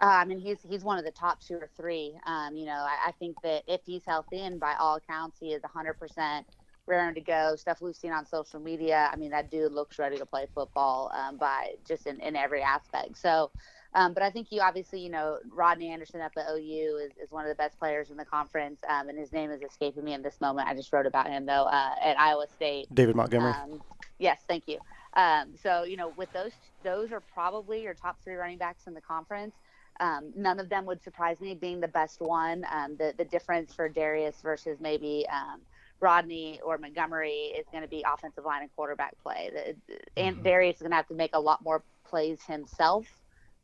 Uh, 0.00 0.06
I 0.06 0.24
mean, 0.26 0.38
he's 0.38 0.58
he's 0.68 0.84
one 0.84 0.98
of 0.98 1.04
the 1.04 1.10
top 1.10 1.40
two 1.40 1.54
or 1.54 1.70
three. 1.76 2.12
Um, 2.26 2.54
you 2.54 2.66
know, 2.66 2.72
I, 2.86 3.08
I, 3.08 3.12
think 3.12 3.40
that 3.42 3.62
if 3.66 3.80
he's 3.86 4.02
healthy, 4.06 4.40
and 4.40 4.60
by 4.60 4.74
all 4.78 4.96
accounts, 4.96 5.38
he 5.40 5.52
is 5.54 5.62
100% 5.62 6.44
raring 6.86 7.14
to 7.14 7.20
go. 7.22 7.56
Stuff 7.56 7.80
we've 7.80 7.96
seen 7.96 8.12
on 8.12 8.26
social 8.26 8.60
media. 8.60 9.08
I 9.10 9.16
mean, 9.16 9.30
that 9.30 9.50
dude 9.50 9.72
looks 9.72 9.98
ready 9.98 10.18
to 10.18 10.26
play 10.26 10.46
football 10.54 11.10
um, 11.14 11.38
by 11.38 11.76
just 11.88 12.06
in, 12.06 12.20
in 12.20 12.36
every 12.36 12.60
aspect. 12.62 13.16
So, 13.16 13.50
um, 13.94 14.12
but 14.12 14.22
I 14.22 14.30
think 14.30 14.48
you 14.50 14.60
obviously, 14.60 15.00
you 15.00 15.08
know, 15.08 15.38
Rodney 15.50 15.88
Anderson 15.88 16.20
up 16.20 16.32
at 16.36 16.44
OU 16.50 16.98
is, 17.02 17.12
is 17.22 17.30
one 17.30 17.44
of 17.44 17.48
the 17.48 17.54
best 17.54 17.78
players 17.78 18.10
in 18.10 18.18
the 18.18 18.24
conference, 18.26 18.80
um, 18.90 19.08
and 19.08 19.18
his 19.18 19.32
name 19.32 19.50
is 19.50 19.62
escaping 19.62 20.04
me 20.04 20.12
in 20.12 20.20
this 20.20 20.42
moment. 20.42 20.68
I 20.68 20.74
just 20.74 20.92
wrote 20.92 21.06
about 21.06 21.28
him 21.28 21.46
though 21.46 21.64
uh, 21.64 21.94
at 22.04 22.18
Iowa 22.18 22.46
State. 22.54 22.94
David 22.94 23.16
Montgomery. 23.16 23.52
Um, 23.52 23.82
yes, 24.18 24.42
thank 24.46 24.68
you. 24.68 24.78
Um, 25.14 25.54
so 25.62 25.84
you 25.84 25.96
know, 25.96 26.12
with 26.18 26.30
those, 26.34 26.52
those 26.82 27.10
are 27.12 27.20
probably 27.20 27.82
your 27.82 27.94
top 27.94 28.18
three 28.22 28.34
running 28.34 28.58
backs 28.58 28.86
in 28.86 28.92
the 28.92 29.00
conference. 29.00 29.54
Um, 30.00 30.32
none 30.34 30.60
of 30.60 30.68
them 30.68 30.84
would 30.86 31.02
surprise 31.02 31.40
me 31.40 31.54
being 31.54 31.80
the 31.80 31.88
best 31.88 32.20
one. 32.20 32.64
Um, 32.72 32.96
the 32.96 33.14
the 33.16 33.24
difference 33.24 33.74
for 33.74 33.88
Darius 33.88 34.40
versus 34.42 34.78
maybe 34.80 35.26
um, 35.32 35.60
Rodney 36.00 36.60
or 36.64 36.78
Montgomery 36.78 37.54
is 37.56 37.66
going 37.70 37.82
to 37.82 37.88
be 37.88 38.04
offensive 38.06 38.44
line 38.44 38.62
and 38.62 38.70
quarterback 38.76 39.14
play. 39.22 39.50
The, 39.52 39.96
and 40.20 40.36
mm-hmm. 40.36 40.44
Darius 40.44 40.76
is 40.76 40.82
going 40.82 40.90
to 40.90 40.96
have 40.96 41.08
to 41.08 41.14
make 41.14 41.34
a 41.34 41.40
lot 41.40 41.62
more 41.62 41.82
plays 42.08 42.42
himself 42.42 43.06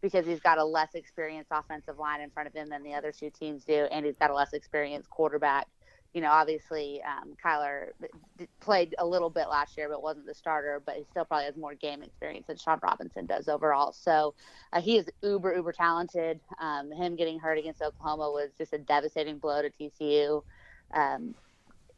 because 0.01 0.27
he's 0.27 0.41
got 0.41 0.59
a 0.59 0.65
less 0.65 0.95
experienced 0.95 1.51
offensive 1.53 1.99
line 1.99 2.21
in 2.21 2.31
front 2.31 2.49
of 2.49 2.55
him 2.55 2.69
than 2.69 2.83
the 2.83 2.93
other 2.93 3.13
two 3.13 3.31
teams 3.31 3.65
do, 3.65 3.87
and 3.93 4.05
he's 4.05 4.17
got 4.17 4.31
a 4.31 4.35
less 4.35 4.53
experienced 4.53 5.09
quarterback. 5.11 5.69
You 6.13 6.21
know, 6.21 6.31
obviously, 6.31 7.03
um, 7.03 7.35
Kyler 7.43 7.89
played 8.61 8.95
a 8.99 9.07
little 9.07 9.31
bit 9.31 9.49
last 9.49 9.77
year, 9.77 9.89
but 9.89 10.03
wasn't 10.03 10.27
the 10.27 10.35
starter. 10.35 10.83
But 10.85 10.97
he 10.97 11.05
still 11.11 11.25
probably 11.25 11.47
has 11.47 11.57
more 11.57 11.75
game 11.75 12.03
experience 12.03 12.47
than 12.47 12.57
Shawn 12.57 12.81
Robinson 12.83 13.27
does 13.27 13.49
overall. 13.49 13.93
So 13.93 14.35
uh, 14.73 14.81
he 14.81 14.99
is 14.99 15.09
uber, 15.23 15.55
uber 15.55 15.73
talented. 15.73 16.41
Um, 16.61 16.91
him 16.91 17.17
getting 17.17 17.39
hurt 17.39 17.59
against 17.59 17.83
Oklahoma 17.83 18.31
was 18.31 18.51
just 18.59 18.73
a 18.73 18.79
devastating 18.79 19.39
blow 19.39 19.63
to 19.63 19.71
TCU. 19.71 20.43
Um, 20.93 21.35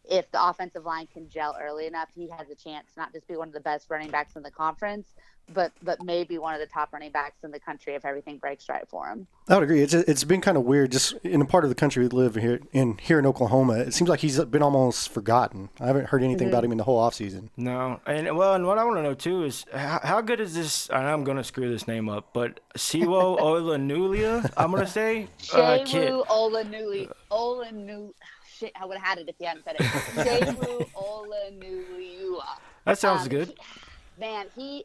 if 0.08 0.30
the 0.30 0.42
offensive 0.42 0.84
line 0.84 1.06
can 1.12 1.28
gel 1.28 1.56
early 1.60 1.86
enough, 1.86 2.08
he 2.14 2.28
has 2.30 2.48
a 2.50 2.54
chance 2.54 2.86
to 2.94 3.00
not 3.00 3.12
just 3.12 3.26
be 3.26 3.36
one 3.36 3.48
of 3.48 3.54
the 3.54 3.60
best 3.60 3.88
running 3.90 4.10
backs 4.10 4.36
in 4.36 4.42
the 4.42 4.50
conference, 4.50 5.14
but 5.52 5.72
but 5.82 6.02
maybe 6.02 6.38
one 6.38 6.54
of 6.54 6.60
the 6.60 6.66
top 6.66 6.92
running 6.92 7.10
backs 7.10 7.44
in 7.44 7.50
the 7.50 7.60
country 7.60 7.94
if 7.94 8.04
everything 8.04 8.38
breaks 8.38 8.68
right 8.68 8.88
for 8.88 9.06
him. 9.06 9.26
I 9.48 9.54
would 9.54 9.64
agree. 9.64 9.82
It's 9.82 9.94
it's 9.94 10.24
been 10.24 10.40
kind 10.40 10.56
of 10.56 10.64
weird 10.64 10.92
just 10.92 11.14
in 11.22 11.40
a 11.40 11.44
part 11.44 11.64
of 11.64 11.70
the 11.70 11.74
country 11.74 12.02
we 12.02 12.08
live 12.08 12.34
here 12.34 12.60
in 12.72 12.98
here 12.98 13.18
in 13.18 13.26
Oklahoma. 13.26 13.74
It 13.74 13.94
seems 13.94 14.08
like 14.08 14.20
he's 14.20 14.42
been 14.44 14.62
almost 14.62 15.10
forgotten. 15.10 15.68
I 15.80 15.86
haven't 15.86 16.08
heard 16.08 16.22
anything 16.22 16.48
mm-hmm. 16.48 16.54
about 16.54 16.64
him 16.64 16.72
in 16.72 16.78
the 16.78 16.84
whole 16.84 17.00
offseason. 17.00 17.48
No, 17.56 18.00
and 18.06 18.36
well, 18.36 18.54
and 18.54 18.66
what 18.66 18.78
I 18.78 18.84
want 18.84 18.96
to 18.96 19.02
know 19.02 19.14
too 19.14 19.44
is 19.44 19.64
how, 19.72 20.00
how 20.02 20.20
good 20.20 20.40
is 20.40 20.54
this? 20.54 20.90
I'm 20.90 21.24
going 21.24 21.36
to 21.36 21.44
screw 21.44 21.70
this 21.70 21.86
name 21.86 22.08
up, 22.08 22.30
but 22.32 22.60
Siwo 22.76 23.38
Olanulia, 23.40 24.50
I'm 24.56 24.70
going 24.70 24.84
to 24.84 24.90
say 24.90 25.28
uh, 25.52 25.78
Shewu 25.84 26.26
Olanuli 26.26 27.10
Olanuli 27.30 28.12
shit, 28.54 28.72
I 28.80 28.86
would 28.86 28.96
have 28.98 29.06
had 29.06 29.18
it 29.18 29.28
if 29.28 29.36
you 29.38 29.46
hadn't 29.46 29.64
said 29.64 29.76
it. 29.78 30.88
Olanuliua. 30.94 32.58
That 32.84 32.98
sounds 32.98 33.22
um, 33.22 33.28
good. 33.28 33.48
He, 33.48 33.54
man, 34.20 34.46
he 34.54 34.84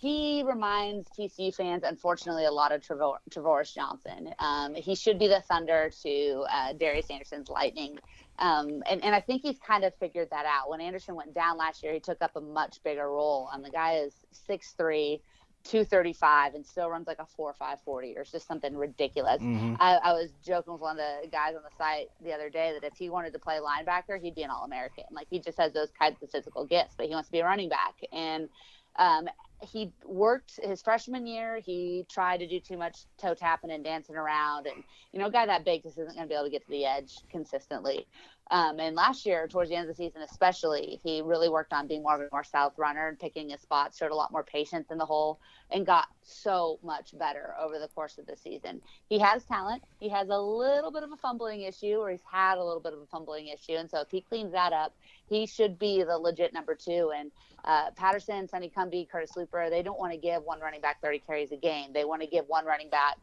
he 0.00 0.42
reminds 0.46 1.10
TCU 1.10 1.54
fans, 1.54 1.82
unfortunately, 1.84 2.46
a 2.46 2.50
lot 2.50 2.72
of 2.72 2.80
Trevor, 2.80 3.18
Trevorris 3.28 3.74
Johnson. 3.74 4.32
Um, 4.38 4.74
he 4.74 4.94
should 4.94 5.18
be 5.18 5.28
the 5.28 5.42
Thunder 5.42 5.90
to 6.02 6.46
uh, 6.50 6.72
Darius 6.72 7.10
Anderson's 7.10 7.50
Lightning. 7.50 7.98
Um, 8.38 8.82
and, 8.88 9.04
and 9.04 9.14
I 9.14 9.20
think 9.20 9.42
he's 9.42 9.58
kind 9.58 9.84
of 9.84 9.94
figured 9.96 10.28
that 10.30 10.46
out. 10.46 10.70
When 10.70 10.80
Anderson 10.80 11.16
went 11.16 11.34
down 11.34 11.58
last 11.58 11.82
year, 11.82 11.92
he 11.92 12.00
took 12.00 12.22
up 12.22 12.34
a 12.34 12.40
much 12.40 12.82
bigger 12.82 13.10
role. 13.10 13.50
And 13.52 13.62
the 13.62 13.68
guy 13.68 13.96
is 13.96 14.14
6'3, 14.48 15.20
235 15.64 16.54
and 16.54 16.66
still 16.66 16.88
runs 16.88 17.06
like 17.06 17.18
a 17.18 17.26
4 17.26 17.54
5 17.54 17.80
40 17.84 18.16
or 18.16 18.24
just 18.24 18.46
something 18.46 18.76
ridiculous. 18.76 19.42
Mm-hmm. 19.42 19.74
I, 19.78 19.96
I, 19.96 20.12
was 20.12 20.30
joking 20.44 20.72
with 20.72 20.82
one 20.82 20.98
of 20.98 21.04
the 21.22 21.28
guys 21.28 21.54
on 21.54 21.62
the 21.62 21.76
site 21.76 22.08
the 22.22 22.32
other 22.32 22.48
day 22.48 22.72
that 22.72 22.86
if 22.86 22.96
he 22.96 23.10
wanted 23.10 23.32
to 23.34 23.38
play 23.38 23.58
linebacker, 23.58 24.20
he'd 24.20 24.34
be 24.34 24.42
an 24.42 24.50
All 24.50 24.64
American. 24.64 25.04
Like 25.12 25.26
he 25.30 25.38
just 25.38 25.58
has 25.58 25.72
those 25.72 25.90
kinds 25.98 26.22
of 26.22 26.30
physical 26.30 26.64
gifts, 26.64 26.94
but 26.96 27.06
he 27.06 27.12
wants 27.12 27.28
to 27.28 27.32
be 27.32 27.40
a 27.40 27.44
running 27.44 27.68
back. 27.68 27.94
And 28.12 28.48
um, 28.96 29.28
he 29.62 29.92
worked 30.04 30.58
his 30.62 30.82
freshman 30.82 31.26
year. 31.26 31.60
He 31.60 32.06
tried 32.08 32.38
to 32.38 32.46
do 32.46 32.60
too 32.60 32.76
much 32.76 33.04
toe 33.18 33.34
tapping 33.34 33.70
and 33.70 33.84
dancing 33.84 34.16
around. 34.16 34.66
And, 34.66 34.82
you 35.12 35.18
know, 35.18 35.26
a 35.26 35.30
guy 35.30 35.46
that 35.46 35.64
big 35.64 35.82
just 35.82 35.98
isn't 35.98 36.14
going 36.14 36.26
to 36.26 36.28
be 36.28 36.34
able 36.34 36.44
to 36.44 36.50
get 36.50 36.64
to 36.64 36.70
the 36.70 36.86
edge 36.86 37.16
consistently. 37.30 38.06
Um, 38.50 38.80
and 38.80 38.96
last 38.96 39.26
year, 39.26 39.46
towards 39.46 39.70
the 39.70 39.76
end 39.76 39.88
of 39.88 39.96
the 39.96 40.02
season, 40.02 40.22
especially, 40.22 41.00
he 41.04 41.22
really 41.22 41.48
worked 41.48 41.72
on 41.72 41.86
being 41.86 42.02
more 42.02 42.16
of 42.16 42.20
a 42.20 42.28
more 42.32 42.42
south 42.42 42.72
runner 42.76 43.06
and 43.06 43.18
picking 43.18 43.50
his 43.50 43.60
spots, 43.60 43.96
showed 43.96 44.10
a 44.10 44.14
lot 44.14 44.32
more 44.32 44.42
patience 44.42 44.90
in 44.90 44.98
the 44.98 45.06
hole, 45.06 45.38
and 45.70 45.86
got 45.86 46.08
so 46.22 46.80
much 46.82 47.16
better 47.16 47.54
over 47.60 47.78
the 47.78 47.86
course 47.88 48.18
of 48.18 48.26
the 48.26 48.36
season. 48.36 48.80
He 49.08 49.20
has 49.20 49.44
talent. 49.44 49.84
He 50.00 50.08
has 50.08 50.30
a 50.30 50.38
little 50.38 50.90
bit 50.90 51.04
of 51.04 51.12
a 51.12 51.16
fumbling 51.16 51.62
issue, 51.62 51.94
or 51.98 52.10
he's 52.10 52.24
had 52.28 52.58
a 52.58 52.64
little 52.64 52.80
bit 52.80 52.92
of 52.92 52.98
a 52.98 53.06
fumbling 53.06 53.46
issue. 53.46 53.74
And 53.74 53.88
so 53.88 54.00
if 54.00 54.10
he 54.10 54.20
cleans 54.20 54.52
that 54.52 54.72
up, 54.72 54.96
he 55.28 55.46
should 55.46 55.78
be 55.78 56.02
the 56.02 56.18
legit 56.18 56.52
number 56.52 56.74
two. 56.74 57.12
And 57.16 57.30
uh, 57.64 57.92
Patterson, 57.92 58.48
Sonny 58.48 58.72
Cumbie, 58.76 59.08
Curtis 59.08 59.32
Luper, 59.36 59.70
they 59.70 59.82
don't 59.82 59.98
want 59.98 60.12
to 60.12 60.18
give 60.18 60.42
one 60.42 60.58
running 60.58 60.80
back 60.80 61.00
30 61.02 61.20
carries 61.20 61.52
a 61.52 61.56
game. 61.56 61.92
They 61.92 62.04
want 62.04 62.20
to 62.22 62.26
give 62.26 62.46
one 62.48 62.64
running 62.64 62.90
back 62.90 63.16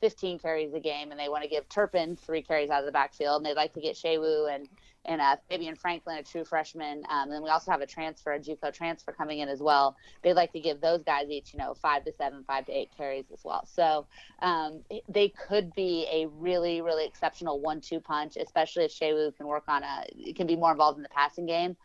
15 0.00 0.38
carries 0.38 0.74
a 0.74 0.80
game, 0.80 1.10
and 1.10 1.20
they 1.20 1.28
want 1.28 1.42
to 1.42 1.48
give 1.48 1.68
Turpin 1.68 2.16
three 2.16 2.42
carries 2.42 2.70
out 2.70 2.80
of 2.80 2.86
the 2.86 2.92
backfield, 2.92 3.38
and 3.38 3.46
they'd 3.46 3.56
like 3.56 3.74
to 3.74 3.80
get 3.80 3.96
Shewu 3.96 4.54
and 4.54 4.68
and 5.06 5.20
uh, 5.20 5.36
Fabian 5.48 5.74
Franklin, 5.76 6.18
a 6.18 6.22
true 6.22 6.44
freshman. 6.44 7.04
Um, 7.08 7.30
and 7.30 7.42
we 7.42 7.48
also 7.48 7.70
have 7.70 7.80
a 7.80 7.86
transfer, 7.86 8.32
a 8.32 8.38
JUCO 8.38 8.72
transfer 8.72 9.12
coming 9.12 9.38
in 9.38 9.48
as 9.48 9.60
well. 9.60 9.96
They'd 10.22 10.34
like 10.34 10.52
to 10.52 10.60
give 10.60 10.80
those 10.80 11.02
guys 11.02 11.30
each, 11.30 11.54
you 11.54 11.58
know, 11.58 11.72
five 11.74 12.04
to 12.04 12.12
seven, 12.12 12.44
five 12.46 12.66
to 12.66 12.72
eight 12.72 12.90
carries 12.94 13.24
as 13.32 13.40
well. 13.42 13.64
So 13.64 14.06
um, 14.42 14.82
they 15.08 15.30
could 15.30 15.72
be 15.74 16.06
a 16.12 16.26
really, 16.26 16.82
really 16.82 17.06
exceptional 17.06 17.60
one-two 17.60 18.00
punch, 18.00 18.36
especially 18.36 18.84
if 18.84 18.92
Shewu 18.92 19.34
can 19.36 19.46
work 19.46 19.64
on 19.68 19.82
a, 19.82 20.32
can 20.34 20.46
be 20.46 20.56
more 20.56 20.72
involved 20.72 20.98
in 20.98 21.02
the 21.02 21.08
passing 21.08 21.46
game. 21.46 21.76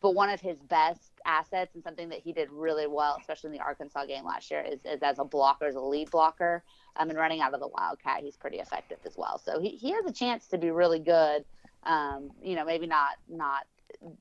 But 0.00 0.14
one 0.14 0.30
of 0.30 0.40
his 0.40 0.58
best 0.62 1.10
assets 1.24 1.74
and 1.74 1.82
something 1.82 2.08
that 2.10 2.20
he 2.20 2.32
did 2.32 2.50
really 2.50 2.86
well, 2.86 3.16
especially 3.18 3.48
in 3.48 3.54
the 3.54 3.64
Arkansas 3.64 4.06
game 4.06 4.24
last 4.24 4.50
year, 4.50 4.60
is, 4.60 4.78
is 4.84 5.02
as 5.02 5.18
a 5.18 5.24
blocker, 5.24 5.66
as 5.66 5.74
a 5.74 5.80
lead 5.80 6.10
blocker. 6.10 6.62
Um, 6.96 7.10
and 7.10 7.18
running 7.18 7.40
out 7.40 7.54
of 7.54 7.60
the 7.60 7.68
Wildcat, 7.68 8.22
he's 8.22 8.36
pretty 8.36 8.58
effective 8.58 8.98
as 9.04 9.16
well. 9.16 9.38
So 9.38 9.60
he, 9.60 9.70
he 9.70 9.90
has 9.92 10.04
a 10.06 10.12
chance 10.12 10.46
to 10.48 10.58
be 10.58 10.70
really 10.70 11.00
good. 11.00 11.44
Um, 11.84 12.30
you 12.42 12.54
know, 12.56 12.64
maybe 12.64 12.86
not 12.86 13.16
not 13.28 13.66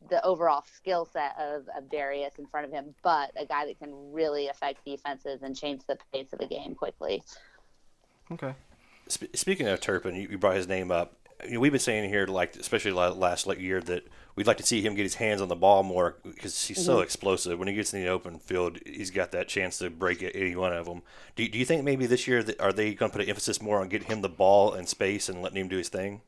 the 0.10 0.24
overall 0.24 0.64
skill 0.76 1.06
set 1.06 1.36
of, 1.40 1.68
of 1.76 1.90
Darius 1.90 2.34
in 2.38 2.46
front 2.48 2.66
of 2.66 2.72
him, 2.72 2.96
but 3.04 3.32
a 3.36 3.46
guy 3.46 3.66
that 3.66 3.80
can 3.80 3.92
really 4.12 4.48
affect 4.48 4.84
defenses 4.86 5.42
and 5.44 5.56
change 5.56 5.82
the 5.88 5.98
pace 6.14 6.34
of 6.34 6.40
the 6.40 6.48
game 6.48 6.74
quickly. 6.74 7.22
Okay. 8.32 8.54
speaking 9.08 9.68
of 9.68 9.80
Turpin, 9.80 10.16
you, 10.16 10.28
you 10.32 10.38
brought 10.38 10.56
his 10.56 10.68
name 10.68 10.92
up. 10.92 11.16
You 11.46 11.56
know, 11.56 11.60
we've 11.60 11.72
been 11.72 11.80
saying 11.80 12.10
here, 12.10 12.26
like 12.28 12.56
especially 12.56 12.92
last 12.92 13.46
year, 13.60 13.82
that 13.82 14.08
we'd 14.38 14.48
like 14.48 14.58
to 14.58 14.64
see 14.64 14.82
him 14.82 14.94
get 14.96 15.04
his 15.04 15.16
hands 15.16 15.42
on 15.42 15.50
the 15.50 15.56
ball 15.56 15.84
more 15.84 16.16
because 16.24 16.68
he's 16.68 16.78
mm-hmm. 16.78 16.86
so 16.86 17.00
explosive. 17.02 17.60
When 17.60 17.68
he 17.68 17.74
gets 17.74 17.94
in 17.94 18.02
the 18.02 18.08
open 18.08 18.40
field, 18.40 18.78
he's 18.86 19.12
got 19.12 19.32
that 19.32 19.50
chance 19.50 19.80
to 19.80 19.90
break 19.90 20.24
any 20.24 20.56
one 20.56 20.72
of 20.72 20.86
them. 20.86 21.02
Do, 21.36 21.46
do 21.48 21.58
you 21.58 21.66
think 21.66 21.84
maybe 21.84 22.06
this 22.06 22.28
year 22.28 22.44
that, 22.44 22.62
are 22.62 22.72
they 22.72 22.94
going 22.94 23.12
to 23.12 23.18
put 23.18 23.24
an 23.24 23.30
emphasis 23.30 23.62
more 23.62 23.82
on 23.82 23.90
getting 23.90 24.08
him 24.08 24.22
the 24.22 24.30
ball 24.30 24.74
and 24.74 24.88
space 24.88 25.28
and 25.28 25.42
letting 25.42 25.58
him 25.58 25.68
do 25.68 25.78
his 25.78 25.90
thing? 25.90 26.22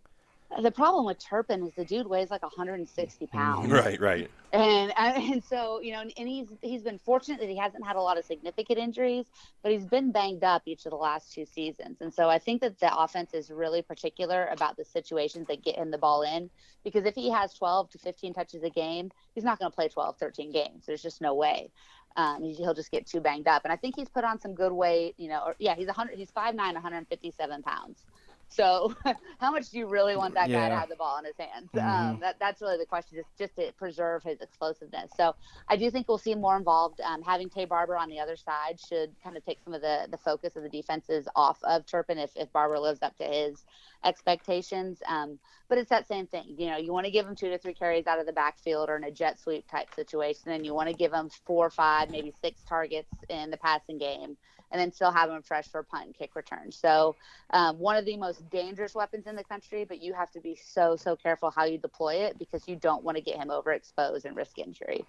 The 0.61 0.71
problem 0.71 1.05
with 1.05 1.19
Turpin 1.19 1.63
is 1.63 1.73
the 1.75 1.85
dude 1.85 2.07
weighs 2.07 2.31
like 2.31 2.41
160 2.41 3.25
mm-hmm. 3.25 3.37
pounds. 3.37 3.71
Right, 3.71 3.99
right. 3.99 4.29
And 4.51 4.91
and 4.97 5.43
so 5.43 5.79
you 5.79 5.91
know, 5.91 6.01
and 6.01 6.27
he's 6.27 6.47
he's 6.61 6.81
been 6.81 6.97
fortunate 6.97 7.39
that 7.39 7.49
he 7.49 7.57
hasn't 7.57 7.85
had 7.85 7.95
a 7.95 8.01
lot 8.01 8.17
of 8.17 8.25
significant 8.25 8.79
injuries, 8.79 9.25
but 9.61 9.71
he's 9.71 9.85
been 9.85 10.11
banged 10.11 10.43
up 10.43 10.63
each 10.65 10.85
of 10.85 10.91
the 10.91 10.97
last 10.97 11.33
two 11.33 11.45
seasons. 11.45 12.01
And 12.01 12.13
so 12.13 12.29
I 12.29 12.39
think 12.39 12.61
that 12.61 12.79
the 12.79 12.95
offense 12.95 13.33
is 13.33 13.51
really 13.51 13.81
particular 13.81 14.47
about 14.47 14.75
the 14.75 14.85
situations 14.85 15.47
that 15.47 15.63
get 15.63 15.75
him 15.75 15.91
the 15.91 15.97
ball 15.97 16.23
in, 16.23 16.49
because 16.83 17.05
if 17.05 17.13
he 17.13 17.29
has 17.29 17.53
12 17.53 17.91
to 17.91 17.99
15 17.99 18.33
touches 18.33 18.63
a 18.63 18.69
game, 18.69 19.11
he's 19.35 19.43
not 19.43 19.59
going 19.59 19.69
to 19.69 19.75
play 19.75 19.87
12, 19.87 20.17
13 20.17 20.51
games. 20.51 20.85
There's 20.85 21.03
just 21.03 21.21
no 21.21 21.35
way. 21.35 21.69
Um, 22.15 22.43
he'll 22.43 22.73
just 22.73 22.91
get 22.91 23.05
too 23.05 23.21
banged 23.21 23.47
up. 23.47 23.63
And 23.63 23.71
I 23.71 23.75
think 23.75 23.95
he's 23.95 24.09
put 24.09 24.23
on 24.23 24.39
some 24.39 24.55
good 24.55 24.71
weight. 24.71 25.13
You 25.17 25.29
know, 25.29 25.43
or, 25.45 25.55
yeah, 25.59 25.75
he's 25.75 25.87
100. 25.87 26.17
He's 26.17 26.31
5'9", 26.31 26.55
157 26.55 27.63
pounds. 27.63 28.05
So, 28.49 28.95
how 29.39 29.51
much 29.51 29.69
do 29.69 29.77
you 29.77 29.87
really 29.87 30.15
want 30.15 30.33
that 30.33 30.49
yeah. 30.49 30.61
guy 30.61 30.69
to 30.69 30.79
have 30.79 30.89
the 30.89 30.95
ball 30.95 31.19
in 31.19 31.25
his 31.25 31.37
hands? 31.37 31.69
Um, 31.73 31.79
mm-hmm. 31.79 32.09
Um, 32.09 32.19
that, 32.19 32.37
that's 32.39 32.61
really 32.61 32.77
the 32.77 32.85
question, 32.85 33.17
just, 33.17 33.37
just 33.37 33.55
to 33.55 33.71
preserve 33.77 34.23
his 34.23 34.41
explosiveness. 34.41 35.11
So, 35.15 35.35
I 35.67 35.77
do 35.77 35.89
think 35.91 36.07
we'll 36.07 36.17
see 36.17 36.35
more 36.35 36.57
involved. 36.57 36.99
Um, 37.01 37.21
having 37.21 37.49
Taye 37.49 37.67
Barber 37.67 37.95
on 37.95 38.09
the 38.09 38.19
other 38.19 38.35
side 38.35 38.79
should 38.79 39.11
kind 39.23 39.37
of 39.37 39.45
take 39.45 39.59
some 39.63 39.73
of 39.73 39.81
the, 39.81 40.07
the 40.09 40.17
focus 40.17 40.55
of 40.55 40.63
the 40.63 40.69
defenses 40.69 41.27
off 41.35 41.59
of 41.63 41.85
Turpin 41.85 42.17
if, 42.17 42.31
if 42.35 42.51
Barber 42.51 42.79
lives 42.79 43.01
up 43.03 43.15
to 43.17 43.23
his 43.23 43.63
expectations. 44.03 45.01
Um, 45.07 45.39
but 45.67 45.77
it's 45.77 45.89
that 45.89 46.07
same 46.07 46.25
thing. 46.25 46.55
You 46.57 46.67
know, 46.67 46.77
you 46.77 46.91
want 46.91 47.05
to 47.05 47.11
give 47.11 47.27
him 47.27 47.35
two 47.35 47.49
to 47.49 47.57
three 47.57 47.75
carries 47.75 48.07
out 48.07 48.19
of 48.19 48.25
the 48.25 48.33
backfield 48.33 48.89
or 48.89 48.97
in 48.97 49.03
a 49.03 49.11
jet 49.11 49.39
sweep 49.39 49.69
type 49.69 49.93
situation, 49.93 50.51
and 50.51 50.65
you 50.65 50.73
want 50.73 50.89
to 50.89 50.95
give 50.95 51.13
him 51.13 51.29
four 51.45 51.67
or 51.67 51.69
five, 51.69 52.09
maybe 52.09 52.33
six 52.41 52.61
targets 52.67 53.11
in 53.29 53.51
the 53.51 53.57
passing 53.57 53.99
game, 53.99 54.35
and 54.71 54.79
then 54.79 54.91
still 54.91 55.11
have 55.11 55.29
them 55.29 55.41
fresh 55.41 55.67
for 55.67 55.83
punt 55.83 56.05
and 56.07 56.15
kick 56.15 56.35
return. 56.35 56.71
So, 56.71 57.15
um, 57.51 57.79
one 57.79 57.95
of 57.95 58.05
the 58.05 58.17
most 58.17 58.49
dangerous 58.49 58.95
weapons 58.95 59.27
in 59.27 59.35
the 59.35 59.43
country, 59.43 59.85
but 59.85 60.01
you 60.01 60.13
have 60.13 60.31
to 60.31 60.39
be 60.39 60.55
so 60.55 60.95
so 60.95 61.15
careful 61.15 61.51
how 61.51 61.65
you 61.65 61.77
deploy 61.77 62.15
it 62.15 62.37
because 62.37 62.67
you 62.67 62.75
don't 62.75 63.03
want 63.03 63.17
to 63.17 63.23
get 63.23 63.37
him 63.37 63.49
overexposed 63.49 64.25
and 64.25 64.35
risk 64.35 64.59
injury. 64.59 65.05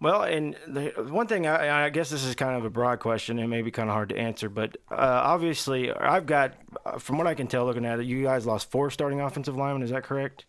Well, 0.00 0.22
and 0.22 0.56
the 0.66 0.92
one 1.10 1.26
thing 1.26 1.46
I, 1.46 1.84
I, 1.84 1.90
guess 1.90 2.08
this 2.08 2.24
is 2.24 2.34
kind 2.34 2.56
of 2.56 2.64
a 2.64 2.70
broad 2.70 3.00
question 3.00 3.38
and 3.38 3.50
maybe 3.50 3.70
kind 3.70 3.90
of 3.90 3.94
hard 3.94 4.08
to 4.08 4.16
answer, 4.16 4.48
but 4.48 4.78
uh, 4.90 4.94
obviously 4.94 5.92
I've 5.92 6.24
got, 6.24 6.54
from 6.98 7.18
what 7.18 7.26
I 7.26 7.34
can 7.34 7.48
tell, 7.48 7.66
looking 7.66 7.84
at 7.84 8.00
it, 8.00 8.06
you 8.06 8.22
guys 8.22 8.46
lost 8.46 8.70
four 8.70 8.90
starting 8.90 9.20
offensive 9.20 9.58
linemen. 9.58 9.82
Is 9.82 9.90
that 9.90 10.02
correct? 10.02 10.46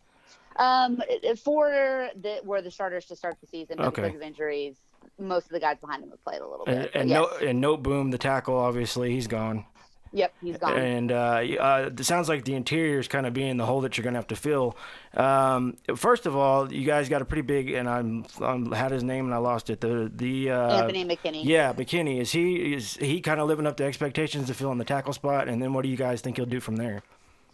Um, 0.55 1.01
four 1.43 2.11
that 2.15 2.45
were 2.45 2.61
the 2.61 2.71
starters 2.71 3.05
to 3.07 3.15
start 3.17 3.35
the 3.41 3.47
season, 3.47 3.81
okay. 3.81 4.03
because 4.03 4.15
of 4.15 4.21
injuries, 4.21 4.75
most 5.19 5.45
of 5.45 5.51
the 5.51 5.59
guys 5.59 5.77
behind 5.79 6.03
him 6.03 6.09
have 6.09 6.23
played 6.23 6.41
a 6.41 6.47
little 6.47 6.65
bit. 6.65 6.77
And, 6.77 6.89
and 6.95 7.09
yes. 7.09 7.27
no, 7.41 7.47
and 7.47 7.63
Noteboom, 7.63 8.11
the 8.11 8.17
tackle, 8.17 8.57
obviously 8.57 9.11
he's 9.11 9.27
gone. 9.27 9.65
Yep, 10.13 10.33
he's 10.41 10.57
gone. 10.57 10.77
And 10.77 11.11
uh, 11.11 11.15
uh, 11.15 11.89
it 11.97 12.03
sounds 12.03 12.27
like 12.27 12.43
the 12.43 12.53
interior 12.53 12.99
is 12.99 13.07
kind 13.07 13.25
of 13.25 13.33
being 13.33 13.55
the 13.55 13.65
hole 13.65 13.81
that 13.81 13.97
you're 13.97 14.03
going 14.03 14.13
to 14.13 14.17
have 14.17 14.27
to 14.27 14.35
fill. 14.35 14.75
Um, 15.15 15.77
first 15.95 16.25
of 16.25 16.35
all, 16.35 16.71
you 16.71 16.85
guys 16.85 17.07
got 17.07 17.21
a 17.21 17.25
pretty 17.25 17.43
big, 17.43 17.71
and 17.71 17.89
I'm, 17.89 18.25
I'm 18.41 18.71
had 18.73 18.91
his 18.91 19.03
name 19.03 19.25
and 19.25 19.33
I 19.33 19.37
lost 19.37 19.69
it. 19.69 19.79
The 19.79 20.11
the 20.13 20.51
uh, 20.51 20.81
Anthony 20.81 21.05
McKinney. 21.05 21.45
Yeah, 21.45 21.71
McKinney. 21.71 22.19
Is 22.19 22.31
he 22.31 22.73
is 22.73 22.97
he 22.97 23.21
kind 23.21 23.39
of 23.39 23.47
living 23.47 23.65
up 23.65 23.77
to 23.77 23.85
expectations 23.85 24.47
to 24.47 24.53
fill 24.53 24.71
in 24.73 24.77
the 24.77 24.85
tackle 24.85 25.13
spot? 25.13 25.47
And 25.47 25.61
then 25.61 25.71
what 25.71 25.83
do 25.83 25.89
you 25.89 25.97
guys 25.97 26.19
think 26.19 26.35
he'll 26.35 26.45
do 26.45 26.59
from 26.59 26.75
there? 26.75 27.03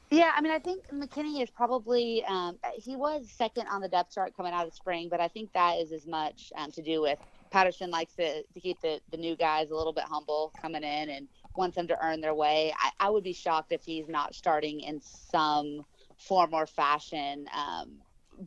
Yeah, 0.09 0.31
I 0.35 0.41
mean, 0.41 0.53
I 0.53 0.59
think 0.59 0.87
McKinney 0.89 1.43
is 1.43 1.49
probably 1.49 2.23
um, 2.25 2.57
he 2.75 2.95
was 2.95 3.29
second 3.29 3.67
on 3.67 3.81
the 3.81 3.89
depth 3.89 4.15
chart 4.15 4.35
coming 4.35 4.53
out 4.53 4.65
of 4.65 4.73
spring, 4.73 5.09
but 5.09 5.19
I 5.19 5.27
think 5.27 5.53
that 5.53 5.77
is 5.77 5.91
as 5.91 6.07
much 6.07 6.51
um, 6.55 6.71
to 6.71 6.81
do 6.81 7.01
with 7.01 7.19
Patterson 7.51 7.89
likes 7.89 8.13
to, 8.15 8.43
to 8.43 8.59
keep 8.59 8.79
the, 8.81 8.99
the 9.11 9.17
new 9.17 9.35
guys 9.35 9.69
a 9.71 9.75
little 9.75 9.93
bit 9.93 10.03
humble 10.03 10.53
coming 10.61 10.83
in 10.83 11.09
and 11.09 11.27
wants 11.55 11.75
them 11.75 11.87
to 11.87 12.05
earn 12.05 12.21
their 12.21 12.35
way. 12.35 12.73
I, 12.79 12.91
I 12.99 13.09
would 13.09 13.23
be 13.23 13.33
shocked 13.33 13.71
if 13.71 13.83
he's 13.83 14.07
not 14.07 14.35
starting 14.35 14.81
in 14.81 15.01
some 15.01 15.85
form 16.17 16.53
or 16.53 16.65
fashion 16.65 17.47
um, 17.55 17.93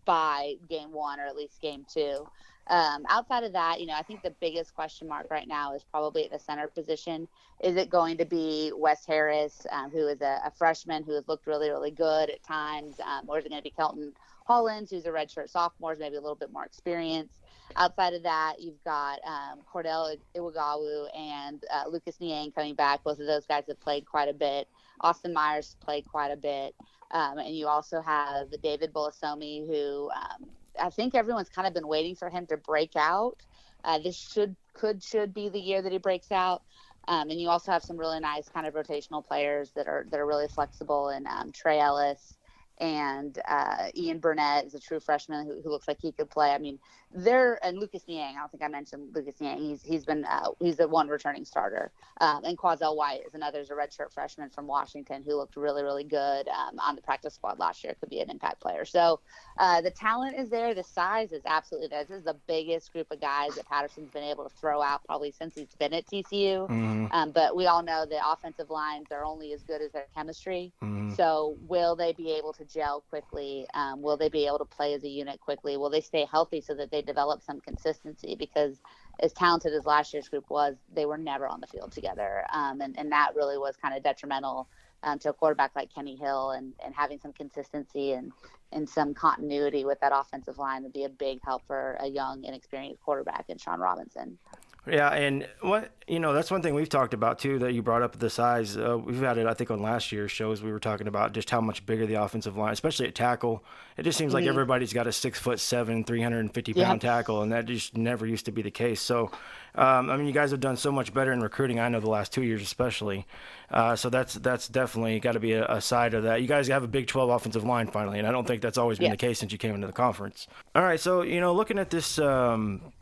by 0.04 0.54
game 0.68 0.92
one 0.92 1.20
or 1.20 1.26
at 1.26 1.36
least 1.36 1.60
game 1.60 1.84
two. 1.92 2.26
Um, 2.66 3.04
outside 3.08 3.42
of 3.42 3.52
that, 3.54 3.80
you 3.80 3.86
know, 3.86 3.94
I 3.94 4.02
think 4.02 4.22
the 4.22 4.34
biggest 4.40 4.74
question 4.74 5.08
mark 5.08 5.28
right 5.28 5.48
now 5.48 5.74
is 5.74 5.82
probably 5.82 6.24
at 6.24 6.30
the 6.30 6.38
center 6.38 6.68
position. 6.68 7.26
Is 7.60 7.76
it 7.76 7.90
going 7.90 8.16
to 8.18 8.24
be 8.24 8.70
Wes 8.76 9.04
Harris, 9.04 9.66
um, 9.72 9.90
who 9.90 10.06
is 10.06 10.20
a, 10.20 10.40
a, 10.44 10.52
freshman 10.52 11.02
who 11.02 11.14
has 11.14 11.26
looked 11.26 11.48
really, 11.48 11.68
really 11.68 11.90
good 11.90 12.30
at 12.30 12.42
times, 12.44 13.00
um, 13.00 13.28
or 13.28 13.38
is 13.38 13.44
it 13.44 13.48
going 13.48 13.60
to 13.60 13.64
be 13.64 13.74
Kelton 13.74 14.12
Hollins, 14.46 14.90
who's 14.90 15.06
a 15.06 15.10
redshirt 15.10 15.50
sophomore, 15.50 15.96
maybe 15.98 16.14
a 16.14 16.20
little 16.20 16.36
bit 16.36 16.52
more 16.52 16.64
experience? 16.64 17.39
Outside 17.76 18.14
of 18.14 18.22
that, 18.24 18.56
you've 18.59 18.83
got 18.85 19.20
um, 19.26 19.61
Cordel 19.72 20.16
Iwuagwu 20.35 21.06
and 21.16 21.62
uh, 21.72 21.85
Lucas 21.88 22.20
Niang 22.20 22.52
coming 22.52 22.74
back. 22.74 23.02
Both 23.04 23.20
of 23.20 23.26
those 23.26 23.46
guys 23.46 23.64
have 23.68 23.80
played 23.80 24.06
quite 24.06 24.28
a 24.28 24.33
bit. 24.33 24.68
Austin 25.00 25.33
Myers 25.33 25.76
played 25.80 26.06
quite 26.06 26.30
a 26.30 26.37
bit. 26.37 26.74
Um, 27.12 27.38
and 27.38 27.56
you 27.56 27.66
also 27.66 28.00
have 28.00 28.48
David 28.62 28.92
Bolasomi, 28.92 29.66
who 29.66 30.11
um, 30.11 30.48
I 30.80 30.90
think 30.90 31.14
everyone's 31.14 31.48
kind 31.48 31.66
of 31.66 31.74
been 31.74 31.88
waiting 31.88 32.14
for 32.14 32.28
him 32.28 32.46
to 32.46 32.56
break 32.56 32.96
out. 32.96 33.37
Uh, 33.85 33.98
this 33.98 34.16
should 34.16 34.54
could 34.74 35.02
should 35.02 35.33
be 35.35 35.48
the 35.48 35.59
year 35.59 35.83
that 35.83 35.92
he 35.92 35.98
breaks 35.98 36.30
out. 36.30 36.62
Um, 37.09 37.30
and 37.30 37.40
you 37.40 37.48
also 37.48 37.72
have 37.72 37.83
some 37.83 37.96
really 37.96 38.20
nice 38.20 38.48
kind 38.48 38.66
of 38.66 38.74
rotational 38.74 39.26
players 39.26 39.70
that 39.72 39.88
are 39.88 40.06
that 40.11 40.20
are 40.20 40.26
really 40.26 40.48
flexible, 40.48 41.09
and 41.09 41.26
um, 41.26 41.50
Trey 41.50 41.80
Ellis 41.80 42.37
and 42.78 43.38
uh, 43.46 43.88
Ian 43.94 44.18
Burnett 44.18 44.64
is 44.64 44.74
a 44.74 44.80
true 44.80 45.00
freshman 45.00 45.46
who, 45.46 45.61
who, 45.61 45.70
looks 45.70 45.87
like 45.87 45.98
he 46.00 46.12
could 46.12 46.30
play. 46.30 46.50
I 46.50 46.59
mean, 46.59 46.78
there 47.12 47.59
and 47.64 47.79
Lucas 47.79 48.03
Niang. 48.07 48.37
I 48.37 48.40
don't 48.40 48.51
think 48.51 48.62
I 48.62 48.68
mentioned 48.68 49.14
Lucas 49.14 49.40
Niang. 49.40 49.59
He's 49.59 49.83
he's 49.83 50.05
been 50.05 50.25
uh, 50.25 50.51
he's 50.61 50.77
the 50.77 50.88
one 50.88 51.09
returning 51.09 51.44
starter. 51.44 51.90
Um, 52.20 52.44
and 52.44 52.57
Quazell 52.57 52.96
White 52.96 53.20
is 53.27 53.35
another 53.35 53.61
is 53.61 53.70
a 53.70 53.75
redshirt 53.75 54.12
freshman 54.12 54.51
from 54.51 54.66
Washington 54.66 55.23
who 55.25 55.37
looked 55.37 55.57
really 55.57 55.83
really 55.83 56.05
good 56.05 56.49
um, 56.49 56.79
on 56.79 56.94
the 56.96 57.03
practice 57.03 57.35
squad 57.35 57.59
last 57.59 57.83
year. 57.83 57.94
Could 57.99 58.11
be 58.11 58.20
an 58.20 58.31
impact 58.31 58.61
player. 58.61 58.85
So 58.85 59.20
uh, 59.59 59.81
the 59.81 59.90
talent 59.90 60.38
is 60.38 60.49
there. 60.51 60.75
The 60.75 60.85
size 60.85 61.33
is 61.33 61.42
absolutely 61.46 61.88
there. 61.88 62.05
This 62.05 62.18
is 62.18 62.25
the 62.25 62.37
biggest 62.46 62.92
group 62.92 63.11
of 63.11 63.20
guys 63.20 63.55
that 63.57 63.66
Patterson's 63.66 64.11
been 64.11 64.25
able 64.25 64.44
to 64.44 64.57
throw 64.57 64.81
out 64.81 65.05
probably 65.05 65.33
since 65.33 65.55
he's 65.55 65.75
been 65.79 65.92
at 65.92 66.07
TCU. 66.07 66.68
Mm-hmm. 66.68 67.07
Um, 67.11 67.31
but 67.33 67.57
we 67.57 67.66
all 67.66 67.83
know 67.83 68.07
the 68.07 68.20
offensive 68.25 68.70
lines 68.70 69.09
are 69.11 69.25
only 69.25 69.53
as 69.53 69.62
good 69.62 69.83
as 69.83 69.90
their 69.92 70.07
chemistry. 70.14 70.73
Mm-hmm. 70.83 71.14
So 71.14 71.57
will 71.66 71.96
they 71.96 72.12
be 72.12 72.31
able 72.33 72.53
to 72.55 72.64
gel 72.64 73.03
quickly? 73.11 73.66
Um, 73.75 74.01
will 74.01 74.16
they 74.16 74.29
be 74.29 74.46
able 74.46 74.59
to 74.59 74.64
play 74.64 74.94
as 74.94 75.05
a 75.05 75.09
unit 75.09 75.40
quickly? 75.40 75.77
Will 75.77 75.90
they 75.90 76.01
stay 76.01 76.27
healthy 76.31 76.61
so 76.61 76.75
that 76.75 76.90
they 76.90 76.99
develop 77.02 77.42
some 77.42 77.60
consistency? 77.60 78.36
Because 78.38 78.80
as 79.20 79.32
talented 79.32 79.72
as 79.74 79.84
last 79.86 80.12
year's 80.12 80.28
group 80.28 80.48
was, 80.48 80.76
they 80.92 81.06
were 81.06 81.18
never 81.18 81.46
on 81.46 81.60
the 81.60 81.66
field 81.66 81.92
together, 81.92 82.44
um, 82.52 82.80
and 82.80 82.98
and 82.98 83.12
that 83.12 83.32
really 83.34 83.58
was 83.58 83.76
kind 83.76 83.96
of 83.96 84.02
detrimental 84.02 84.68
um, 85.02 85.18
to 85.20 85.30
a 85.30 85.32
quarterback 85.32 85.72
like 85.74 85.92
Kenny 85.94 86.16
Hill, 86.16 86.50
and 86.50 86.72
and 86.84 86.94
having 86.94 87.18
some 87.18 87.32
consistency 87.32 88.12
and 88.12 88.32
and 88.72 88.88
some 88.88 89.14
continuity 89.14 89.84
with 89.84 89.98
that 90.00 90.12
offensive 90.14 90.58
line 90.58 90.82
would 90.82 90.92
be 90.92 91.04
a 91.04 91.08
big 91.08 91.40
help 91.44 91.62
for 91.66 91.96
a 92.00 92.06
young, 92.06 92.44
inexperienced 92.44 93.02
quarterback 93.02 93.46
in 93.48 93.58
Shawn 93.58 93.80
Robinson. 93.80 94.38
Yeah, 94.87 95.11
and 95.11 95.47
what 95.61 95.93
you 96.09 96.19
know, 96.19 96.33
that's 96.33 96.51
one 96.51 96.62
thing 96.62 96.75
we've 96.75 96.88
talked 96.88 97.12
about 97.12 97.38
too. 97.38 97.59
That 97.59 97.75
you 97.75 97.83
brought 97.83 98.03
up 98.03 98.19
the 98.19 98.31
size. 98.31 98.77
Uh, 98.77 98.97
we've 98.99 99.21
had 99.21 99.37
it, 99.37 99.47
I 99.47 99.53
think, 99.53 99.71
on 99.71 99.83
last 99.83 100.11
year's 100.11 100.31
shows. 100.31 100.62
We 100.62 100.73
were 100.73 100.81
talking 100.81 101.07
about 101.07 101.33
just 101.33 101.51
how 101.51 101.61
much 101.61 101.85
bigger 101.85 102.07
the 102.07 102.14
offensive 102.14 102.57
line, 102.57 102.73
especially 102.73 103.07
at 103.07 103.14
tackle. 103.14 103.62
It 103.99 104.05
just 104.05 104.16
seems 104.16 104.31
mm-hmm. 104.31 104.37
like 104.37 104.49
everybody's 104.49 104.95
got 104.95 105.07
a 105.07 105.12
six 105.12 105.38
foot 105.38 105.61
seven, 105.61 106.03
three 106.03 106.23
hundred 106.23 106.40
and 106.40 106.53
fifty 106.53 106.73
pound 106.73 107.03
tackle, 107.03 107.43
and 107.43 107.53
that 107.53 107.66
just 107.66 107.95
never 107.95 108.27
used 108.27 108.47
to 108.47 108.53
be 108.53 108.62
the 108.62 108.71
case. 108.71 109.03
So, 109.03 109.31
um, 109.75 110.09
I 110.09 110.16
mean, 110.16 110.27
you 110.27 110.33
guys 110.33 110.51
have 110.51 110.61
done 110.61 110.79
so 110.79 110.90
much 110.90 111.12
better 111.12 111.33
in 111.33 111.40
recruiting. 111.40 111.79
I 111.79 111.90
know 111.90 112.01
the 112.01 112.09
last 112.09 112.33
two 112.33 112.43
years, 112.43 112.62
especially. 112.62 113.27
Uh, 113.71 113.95
so 113.97 114.09
that's 114.09 114.35
that's 114.35 114.66
definitely 114.66 115.21
got 115.21 115.33
to 115.33 115.40
be 115.40 115.53
a, 115.53 115.66
a, 115.66 115.81
side 115.81 116.14
of 116.14 116.23
that. 116.23 116.40
You 116.40 116.49
guys 116.49 116.66
have 116.69 116.83
a 116.83 116.88
Big 116.88 117.07
12 117.07 117.31
offensive 117.31 117.64
line 117.64 117.87
finally, 117.87 118.19
and 118.19 118.27
I 118.27 118.33
don't 118.33 118.47
think 118.47 118.62
that's 118.62 118.79
always 118.79 118.99
been 118.99 119.09
yeah. 119.09 119.12
the 119.12 119.19
case 119.19 119.38
since 119.38 119.53
you 119.53 119.59
came 119.59 119.75
into 119.75 119.87
the 119.87 119.93
conference. 119.93 120.49
All 120.75 120.83
right, 120.83 120.99
so 120.99 121.23
you 121.23 121.40
know, 121.40 121.53
looking 121.55 121.79
at 121.79 121.90
this. 121.90 122.19
Um, 122.19 122.93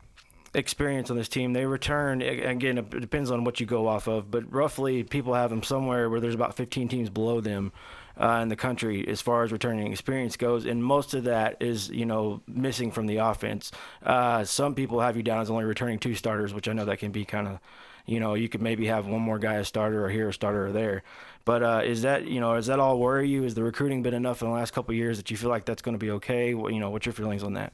experience 0.53 1.09
on 1.09 1.17
this 1.17 1.29
team. 1.29 1.53
They 1.53 1.65
return 1.65 2.21
again. 2.21 2.77
It 2.77 2.89
depends 2.89 3.31
on 3.31 3.43
what 3.43 3.59
you 3.59 3.65
go 3.65 3.87
off 3.87 4.07
of, 4.07 4.31
but 4.31 4.51
roughly 4.51 5.03
people 5.03 5.33
have 5.33 5.49
them 5.49 5.63
somewhere 5.63 6.09
where 6.09 6.19
there's 6.19 6.35
about 6.35 6.55
15 6.55 6.87
teams 6.87 7.09
below 7.09 7.41
them 7.41 7.71
uh, 8.19 8.39
in 8.41 8.49
the 8.49 8.55
country 8.55 9.07
as 9.07 9.21
far 9.21 9.43
as 9.43 9.51
returning 9.51 9.91
experience 9.91 10.35
goes, 10.35 10.65
and 10.65 10.83
most 10.83 11.13
of 11.13 11.23
that 11.23 11.57
is 11.61 11.89
you 11.89 12.05
know 12.05 12.41
missing 12.47 12.91
from 12.91 13.07
the 13.07 13.17
offense. 13.17 13.71
Uh, 14.03 14.43
some 14.43 14.75
people 14.75 14.99
have 14.99 15.15
you 15.15 15.23
down 15.23 15.41
as 15.41 15.49
only 15.49 15.65
returning 15.65 15.99
two 15.99 16.15
starters, 16.15 16.53
which 16.53 16.67
I 16.67 16.73
know 16.73 16.85
that 16.85 16.99
can 16.99 17.11
be 17.11 17.23
kind 17.25 17.47
of 17.47 17.59
you 18.05 18.19
know 18.19 18.33
you 18.33 18.49
could 18.49 18.61
maybe 18.61 18.87
have 18.87 19.07
one 19.07 19.21
more 19.21 19.39
guy 19.39 19.55
a 19.55 19.63
starter 19.63 20.03
or 20.03 20.09
here 20.09 20.29
a 20.29 20.33
starter 20.33 20.67
or 20.67 20.71
there. 20.71 21.03
But 21.45 21.63
uh, 21.63 21.81
is 21.85 22.01
that 22.01 22.25
you 22.25 22.41
know 22.41 22.55
is 22.55 22.67
that 22.67 22.79
all 22.79 22.99
worry 22.99 23.29
you? 23.29 23.45
Is 23.45 23.55
the 23.55 23.63
recruiting 23.63 24.03
been 24.03 24.13
enough 24.13 24.41
in 24.41 24.49
the 24.49 24.53
last 24.53 24.73
couple 24.73 24.93
years 24.93 25.17
that 25.17 25.31
you 25.31 25.37
feel 25.37 25.49
like 25.49 25.65
that's 25.65 25.81
going 25.81 25.95
to 25.95 25.99
be 25.99 26.11
okay? 26.11 26.49
You 26.49 26.79
know, 26.79 26.89
what's 26.89 27.05
your 27.05 27.13
feelings 27.13 27.43
on 27.43 27.53
that? 27.53 27.73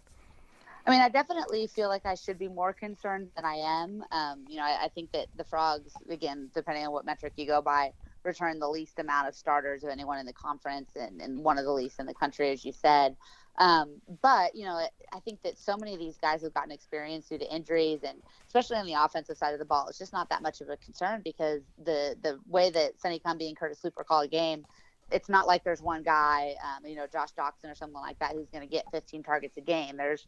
I 0.85 0.91
mean, 0.91 1.01
I 1.01 1.09
definitely 1.09 1.65
feel 1.67 1.89
like 1.89 2.05
I 2.05 2.13
should 2.13 2.37
be 2.37 2.47
more 2.47 2.71
concerned 2.71 3.29
than 3.35 3.43
I 3.43 3.55
am. 3.55 4.03
Um, 4.11 4.45
you 4.47 4.57
know, 4.57 4.63
I, 4.63 4.85
I, 4.85 4.87
think 4.89 5.11
that 5.13 5.27
the 5.35 5.43
frogs, 5.43 5.91
again, 6.09 6.51
depending 6.53 6.85
on 6.85 6.91
what 6.91 7.05
metric 7.05 7.33
you 7.37 7.47
go 7.47 7.59
by, 7.59 7.91
return 8.23 8.59
the 8.59 8.67
least 8.67 8.99
amount 8.99 9.27
of 9.27 9.35
starters 9.35 9.83
of 9.83 9.89
anyone 9.89 10.19
in 10.19 10.27
the 10.27 10.33
conference 10.33 10.91
and, 10.95 11.21
and 11.21 11.39
one 11.39 11.57
of 11.57 11.65
the 11.65 11.71
least 11.71 11.99
in 11.99 12.05
the 12.05 12.13
country, 12.13 12.51
as 12.51 12.63
you 12.63 12.71
said. 12.71 13.15
Um, 13.57 14.01
but 14.21 14.53
you 14.53 14.65
know, 14.65 14.79
I 15.13 15.19
think 15.21 15.41
that 15.43 15.57
so 15.57 15.75
many 15.77 15.93
of 15.93 15.99
these 15.99 16.17
guys 16.17 16.43
have 16.43 16.53
gotten 16.53 16.71
experience 16.71 17.29
due 17.29 17.39
to 17.39 17.55
injuries, 17.55 18.01
and 18.03 18.21
especially 18.47 18.77
on 18.77 18.85
the 18.85 18.93
offensive 18.93 19.37
side 19.37 19.53
of 19.53 19.59
the 19.59 19.65
ball, 19.65 19.87
it's 19.87 19.97
just 19.97 20.13
not 20.13 20.29
that 20.29 20.41
much 20.41 20.61
of 20.61 20.69
a 20.69 20.77
concern 20.77 21.21
because 21.23 21.61
the 21.83 22.15
the 22.21 22.37
way 22.47 22.69
that 22.69 22.99
Sonny 22.99 23.19
Cumbie 23.19 23.47
and 23.47 23.57
Curtis 23.57 23.79
Luper 23.83 24.05
call 24.05 24.21
a 24.21 24.27
game 24.27 24.65
it's 25.11 25.29
not 25.29 25.45
like 25.45 25.63
there's 25.63 25.81
one 25.81 26.01
guy, 26.01 26.55
um, 26.63 26.85
you 26.85 26.95
know, 26.95 27.05
Josh 27.11 27.29
Doctson 27.37 27.71
or 27.71 27.75
someone 27.75 28.01
like 28.01 28.17
that 28.19 28.31
who's 28.31 28.49
going 28.49 28.67
to 28.67 28.71
get 28.71 28.85
15 28.91 29.23
targets 29.23 29.55
a 29.57 29.61
game. 29.61 29.97
There's 29.97 30.25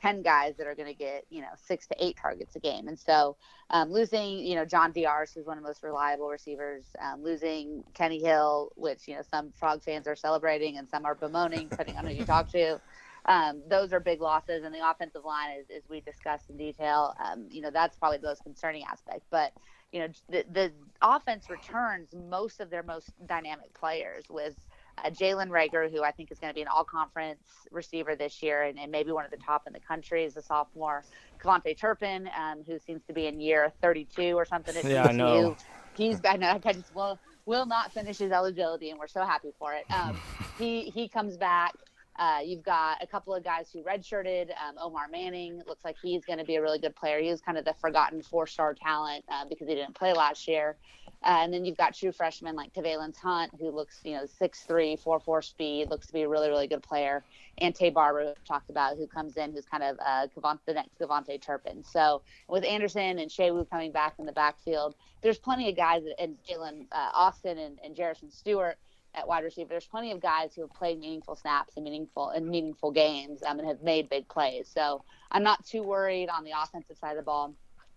10 0.00 0.22
guys 0.22 0.54
that 0.56 0.66
are 0.66 0.74
going 0.74 0.88
to 0.88 0.94
get, 0.94 1.24
you 1.30 1.40
know, 1.40 1.48
six 1.56 1.86
to 1.86 2.04
eight 2.04 2.16
targets 2.20 2.56
a 2.56 2.60
game. 2.60 2.88
And 2.88 2.98
so 2.98 3.36
um, 3.70 3.92
losing, 3.92 4.38
you 4.38 4.54
know, 4.54 4.64
John 4.64 4.92
Diarse, 4.92 5.34
who's 5.34 5.46
one 5.46 5.58
of 5.58 5.62
the 5.62 5.68
most 5.68 5.82
reliable 5.82 6.28
receivers, 6.28 6.84
um, 7.00 7.22
losing 7.22 7.84
Kenny 7.94 8.22
Hill, 8.22 8.72
which, 8.76 9.06
you 9.06 9.14
know, 9.14 9.22
some 9.30 9.52
Frog 9.58 9.82
fans 9.82 10.06
are 10.06 10.16
celebrating 10.16 10.78
and 10.78 10.88
some 10.88 11.04
are 11.04 11.14
bemoaning, 11.14 11.68
depending 11.68 11.96
on 11.96 12.06
who 12.06 12.14
you 12.14 12.24
talk 12.24 12.50
to. 12.52 12.80
Um, 13.26 13.62
those 13.68 13.92
are 13.92 14.00
big 14.00 14.20
losses. 14.20 14.64
And 14.64 14.74
the 14.74 14.88
offensive 14.88 15.24
line, 15.24 15.58
as, 15.58 15.66
as 15.74 15.82
we 15.88 16.00
discussed 16.00 16.48
in 16.48 16.56
detail, 16.56 17.14
um, 17.22 17.46
you 17.50 17.60
know, 17.60 17.70
that's 17.70 17.96
probably 17.96 18.18
the 18.18 18.28
most 18.28 18.42
concerning 18.42 18.84
aspect. 18.84 19.22
But, 19.30 19.52
you 19.92 20.00
know, 20.00 20.08
the, 20.30 20.44
the 20.50 20.72
offense 21.02 21.50
returns 21.50 22.08
most 22.14 22.60
of 22.60 22.70
their 22.70 22.82
most 22.82 23.10
dynamic 23.26 23.74
players 23.74 24.24
with– 24.30 24.54
Jalen 25.08 25.48
Reagor, 25.48 25.90
who 25.90 26.02
I 26.02 26.10
think 26.10 26.30
is 26.30 26.38
going 26.38 26.50
to 26.50 26.54
be 26.54 26.62
an 26.62 26.68
all 26.68 26.84
conference 26.84 27.40
receiver 27.70 28.16
this 28.16 28.42
year 28.42 28.62
and, 28.64 28.78
and, 28.78 28.90
maybe 28.90 29.12
one 29.12 29.24
of 29.24 29.30
the 29.30 29.36
top 29.36 29.66
in 29.66 29.72
the 29.72 29.80
country 29.80 30.24
as 30.24 30.36
a 30.36 30.42
sophomore. 30.42 31.04
KaVontae 31.42 31.78
Turpin, 31.78 32.28
um, 32.38 32.62
who 32.66 32.78
seems 32.78 33.02
to 33.04 33.12
be 33.12 33.26
in 33.26 33.40
year 33.40 33.72
32 33.80 34.36
or 34.36 34.44
something 34.44 34.76
at 34.76 34.84
yeah, 34.84 35.06
TCU. 35.06 35.08
I 35.08 35.12
know. 35.12 35.56
He's, 35.96 36.20
I 36.24 36.36
know, 36.36 36.60
I 36.64 36.72
just 36.72 36.94
will, 36.94 37.18
will 37.46 37.66
not 37.66 37.92
finish 37.92 38.18
his 38.18 38.32
eligibility, 38.32 38.90
and 38.90 38.98
we're 38.98 39.06
so 39.06 39.22
happy 39.22 39.52
for 39.58 39.72
it. 39.74 39.84
Um, 39.92 40.18
he, 40.58 40.90
he 40.90 41.08
comes 41.08 41.36
back. 41.36 41.74
Uh, 42.20 42.40
you've 42.44 42.62
got 42.62 43.02
a 43.02 43.06
couple 43.06 43.34
of 43.34 43.42
guys 43.42 43.70
who 43.72 43.82
redshirted. 43.82 44.50
Um, 44.50 44.76
Omar 44.78 45.08
Manning 45.10 45.62
looks 45.66 45.82
like 45.86 45.96
he's 46.02 46.22
going 46.26 46.38
to 46.38 46.44
be 46.44 46.56
a 46.56 46.62
really 46.62 46.78
good 46.78 46.94
player. 46.94 47.18
He 47.18 47.30
was 47.30 47.40
kind 47.40 47.56
of 47.56 47.64
the 47.64 47.72
forgotten 47.80 48.20
four-star 48.20 48.74
talent 48.74 49.24
uh, 49.30 49.46
because 49.48 49.66
he 49.66 49.74
didn't 49.74 49.94
play 49.94 50.12
last 50.12 50.46
year. 50.46 50.76
Uh, 51.22 51.40
and 51.40 51.52
then 51.52 51.64
you've 51.64 51.78
got 51.78 51.94
true 51.94 52.12
freshmen 52.12 52.54
like 52.54 52.74
Tevailance 52.74 53.16
Hunt, 53.16 53.50
who 53.58 53.70
looks, 53.70 54.00
you 54.04 54.12
know, 54.12 54.24
6'3", 54.40 55.02
4'4 55.02 55.44
speed, 55.44 55.88
looks 55.88 56.08
to 56.08 56.12
be 56.12 56.22
a 56.22 56.28
really, 56.28 56.48
really 56.48 56.66
good 56.66 56.82
player. 56.82 57.24
And 57.58 57.74
Taye 57.74 57.92
Barber, 57.92 58.34
talked 58.46 58.68
about, 58.68 58.98
who 58.98 59.06
comes 59.06 59.38
in, 59.38 59.52
who's 59.52 59.64
kind 59.64 59.82
of 59.82 59.96
uh, 60.04 60.26
the 60.66 60.74
next 60.74 60.98
KaVontae 60.98 61.40
Turpin. 61.40 61.82
So 61.84 62.20
with 62.48 62.64
Anderson 62.64 63.18
and 63.18 63.30
Sewo 63.30 63.68
coming 63.68 63.92
back 63.92 64.14
in 64.18 64.26
the 64.26 64.32
backfield, 64.32 64.94
there's 65.22 65.38
plenty 65.38 65.70
of 65.70 65.76
guys, 65.76 66.02
and 66.18 66.36
Jalen 66.46 66.86
uh, 66.92 67.10
Austin 67.14 67.56
and, 67.56 67.78
and 67.82 67.96
Jerrison 67.96 68.30
Stewart 68.30 68.76
at 69.14 69.26
wide 69.26 69.44
receiver. 69.44 69.68
There's 69.70 69.86
plenty 69.86 70.12
of 70.12 70.20
guys 70.20 70.54
who 70.54 70.62
have 70.62 70.72
played 70.74 71.00
meaningful 71.00 71.36
snaps 71.36 71.74
and 71.76 71.84
meaningful 71.84 72.30
and 72.30 72.46
meaningful 72.46 72.90
games 72.90 73.42
um, 73.46 73.58
and 73.58 73.68
have 73.68 73.82
made 73.82 74.08
big 74.08 74.28
plays. 74.28 74.70
So 74.72 75.02
I'm 75.30 75.42
not 75.42 75.64
too 75.66 75.82
worried 75.82 76.28
on 76.28 76.44
the 76.44 76.52
offensive 76.60 76.96
side 76.98 77.12
of 77.12 77.16
the 77.16 77.22
ball. 77.22 77.54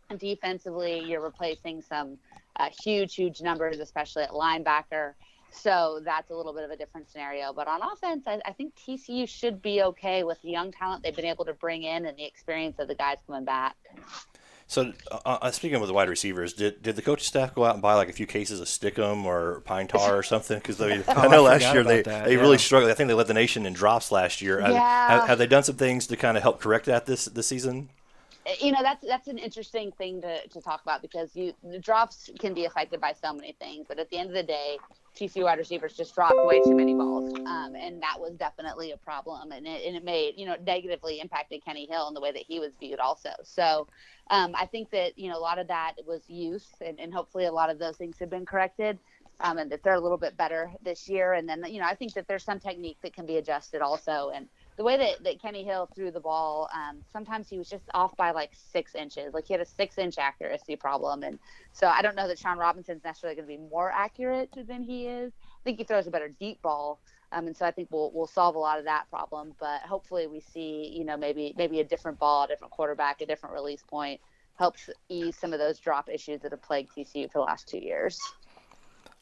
And 0.09 0.19
defensively, 0.19 0.99
you're 0.99 1.21
replacing 1.21 1.81
some– 1.81 2.17
uh, 2.55 2.69
huge, 2.83 3.15
huge 3.15 3.41
numbers, 3.41 3.79
especially 3.79 4.23
at 4.23 4.31
linebacker. 4.31 5.13
So 5.51 6.01
that's 6.03 6.31
a 6.31 6.35
little 6.35 6.53
bit 6.53 6.63
of 6.63 6.71
a 6.71 6.77
different 6.77 7.09
scenario. 7.09 7.53
But 7.53 7.67
on 7.67 7.81
offense, 7.81 8.23
I, 8.25 8.39
I 8.45 8.53
think 8.53 8.73
TCU 8.75 9.27
should 9.29 9.61
be 9.61 9.83
okay 9.83 10.23
with 10.23 10.41
the 10.41 10.49
young 10.49 10.71
talent 10.71 11.03
they've 11.03 11.15
been 11.15 11.25
able 11.25 11.45
to 11.45 11.53
bring 11.53 11.83
in 11.83 12.05
and 12.05 12.17
the 12.17 12.25
experience 12.25 12.79
of 12.79 12.87
the 12.87 12.95
guys 12.95 13.17
coming 13.27 13.45
back. 13.45 13.75
So, 14.73 14.91
uh, 15.11 15.17
uh 15.23 15.51
speaking 15.51 15.79
of 15.79 15.87
the 15.87 15.93
wide 15.93 16.09
receivers, 16.09 16.53
did, 16.53 16.81
did 16.81 16.95
the 16.95 17.03
coaching 17.03 17.25
staff 17.25 17.53
go 17.53 17.63
out 17.63 17.75
and 17.75 17.81
buy 17.81 17.93
like 17.93 18.09
a 18.09 18.13
few 18.13 18.25
cases 18.25 18.59
of 18.59 18.67
Stickum 18.67 19.23
or 19.23 19.61
Pine 19.61 19.87
Tar 19.87 20.17
or 20.17 20.23
something? 20.23 20.57
Because 20.57 20.81
I, 20.81 20.97
oh, 21.07 21.13
I 21.15 21.27
know 21.27 21.45
I 21.45 21.51
last 21.51 21.73
year 21.73 21.83
they, 21.83 22.01
that, 22.01 22.25
they 22.25 22.35
yeah. 22.35 22.41
really 22.41 22.57
struggled. 22.57 22.89
I 22.89 22.95
think 22.95 23.07
they 23.07 23.13
led 23.13 23.27
the 23.27 23.35
nation 23.35 23.67
in 23.67 23.73
drops 23.73 24.11
last 24.11 24.41
year. 24.41 24.59
Yeah. 24.59 25.09
Have, 25.09 25.27
have, 25.27 25.37
they 25.37 25.45
done 25.45 25.61
some 25.61 25.75
things 25.75 26.07
to 26.07 26.17
kind 26.17 26.37
of 26.37 26.43
help 26.43 26.59
correct 26.59 26.87
that 26.87 27.05
this 27.05 27.25
this 27.25 27.47
season? 27.47 27.89
you 28.59 28.71
know 28.71 28.81
that's 28.81 29.05
that's 29.07 29.29
an 29.29 29.37
interesting 29.37 29.91
thing 29.93 30.21
to, 30.21 30.45
to 30.47 30.59
talk 30.59 30.81
about 30.81 31.01
because 31.01 31.33
you 31.33 31.53
the 31.63 31.79
drops 31.79 32.29
can 32.39 32.53
be 32.53 32.65
affected 32.65 32.99
by 32.99 33.13
so 33.13 33.31
many 33.31 33.53
things 33.53 33.85
but 33.87 33.97
at 33.99 34.09
the 34.09 34.17
end 34.17 34.27
of 34.27 34.35
the 34.35 34.43
day 34.43 34.77
TCU 35.15 35.43
wide 35.43 35.59
receivers 35.59 35.95
just 35.95 36.15
dropped 36.15 36.43
way 36.43 36.59
too 36.61 36.75
many 36.75 36.95
balls 36.95 37.35
um, 37.45 37.75
and 37.75 38.01
that 38.01 38.19
was 38.19 38.35
definitely 38.37 38.91
a 38.91 38.97
problem 38.97 39.51
and 39.51 39.67
it, 39.67 39.85
and 39.85 39.95
it 39.95 40.03
made 40.03 40.35
you 40.37 40.45
know 40.45 40.55
negatively 40.61 41.19
impacted 41.19 41.63
Kenny 41.63 41.87
Hill 41.89 42.07
in 42.07 42.13
the 42.13 42.21
way 42.21 42.31
that 42.31 42.43
he 42.47 42.59
was 42.59 42.75
viewed 42.79 42.99
also. 42.99 43.29
So 43.43 43.87
um, 44.29 44.55
I 44.57 44.65
think 44.67 44.91
that 44.91 45.17
you 45.17 45.29
know 45.29 45.37
a 45.37 45.41
lot 45.41 45.59
of 45.59 45.67
that 45.67 45.95
was 46.05 46.29
youth 46.29 46.69
and, 46.81 46.99
and 46.99 47.13
hopefully 47.13 47.45
a 47.45 47.51
lot 47.51 47.69
of 47.69 47.79
those 47.79 47.97
things 47.97 48.19
have 48.19 48.29
been 48.29 48.45
corrected 48.45 48.99
um, 49.39 49.57
and 49.57 49.71
that 49.71 49.83
they're 49.83 49.93
a 49.95 49.99
little 50.01 50.17
bit 50.17 50.37
better 50.37 50.73
this 50.81 51.07
year 51.09 51.33
and 51.33 51.47
then 51.49 51.63
you 51.67 51.79
know 51.79 51.87
I 51.87 51.95
think 51.95 52.15
that 52.15 52.27
there's 52.27 52.45
some 52.45 52.59
technique 52.59 52.99
that 53.03 53.13
can 53.13 53.25
be 53.25 53.37
adjusted 53.37 53.81
also 53.81 54.31
and 54.33 54.49
the 54.77 54.83
way 54.83 54.97
that, 54.97 55.23
that 55.23 55.41
Kenny 55.41 55.63
Hill 55.63 55.89
threw 55.93 56.11
the 56.11 56.19
ball, 56.19 56.69
um, 56.73 56.97
sometimes 57.11 57.49
he 57.49 57.57
was 57.57 57.69
just 57.69 57.83
off 57.93 58.15
by 58.17 58.31
like 58.31 58.51
six 58.53 58.95
inches. 58.95 59.33
Like 59.33 59.45
he 59.45 59.53
had 59.53 59.61
a 59.61 59.65
six 59.65 59.97
inch 59.97 60.17
accuracy 60.17 60.75
problem. 60.75 61.23
And 61.23 61.39
so 61.73 61.87
I 61.87 62.01
don't 62.01 62.15
know 62.15 62.27
that 62.27 62.39
Shawn 62.39 62.57
Robinson's 62.57 63.03
necessarily 63.03 63.35
going 63.35 63.47
to 63.47 63.63
be 63.63 63.69
more 63.69 63.91
accurate 63.91 64.49
than 64.67 64.81
he 64.83 65.07
is. 65.07 65.31
I 65.43 65.63
think 65.63 65.77
he 65.77 65.83
throws 65.83 66.07
a 66.07 66.11
better 66.11 66.29
deep 66.39 66.61
ball. 66.61 66.99
Um, 67.31 67.47
and 67.47 67.57
so 67.57 67.65
I 67.65 67.71
think 67.71 67.89
we'll, 67.91 68.11
we'll 68.13 68.27
solve 68.27 68.55
a 68.55 68.59
lot 68.59 68.79
of 68.79 68.85
that 68.85 69.09
problem. 69.09 69.53
But 69.59 69.81
hopefully 69.81 70.27
we 70.27 70.39
see, 70.39 70.93
you 70.95 71.03
know, 71.03 71.17
maybe 71.17 71.53
maybe 71.57 71.79
a 71.79 71.83
different 71.83 72.19
ball, 72.19 72.45
a 72.45 72.47
different 72.47 72.71
quarterback, 72.71 73.21
a 73.21 73.25
different 73.25 73.55
release 73.55 73.83
point 73.87 74.19
helps 74.55 74.89
ease 75.09 75.35
some 75.35 75.51
of 75.51 75.59
those 75.59 75.79
drop 75.79 76.09
issues 76.09 76.41
that 76.41 76.51
have 76.51 76.61
plagued 76.61 76.91
TCU 76.95 77.31
for 77.31 77.39
the 77.39 77.45
last 77.45 77.67
two 77.67 77.79
years. 77.79 78.19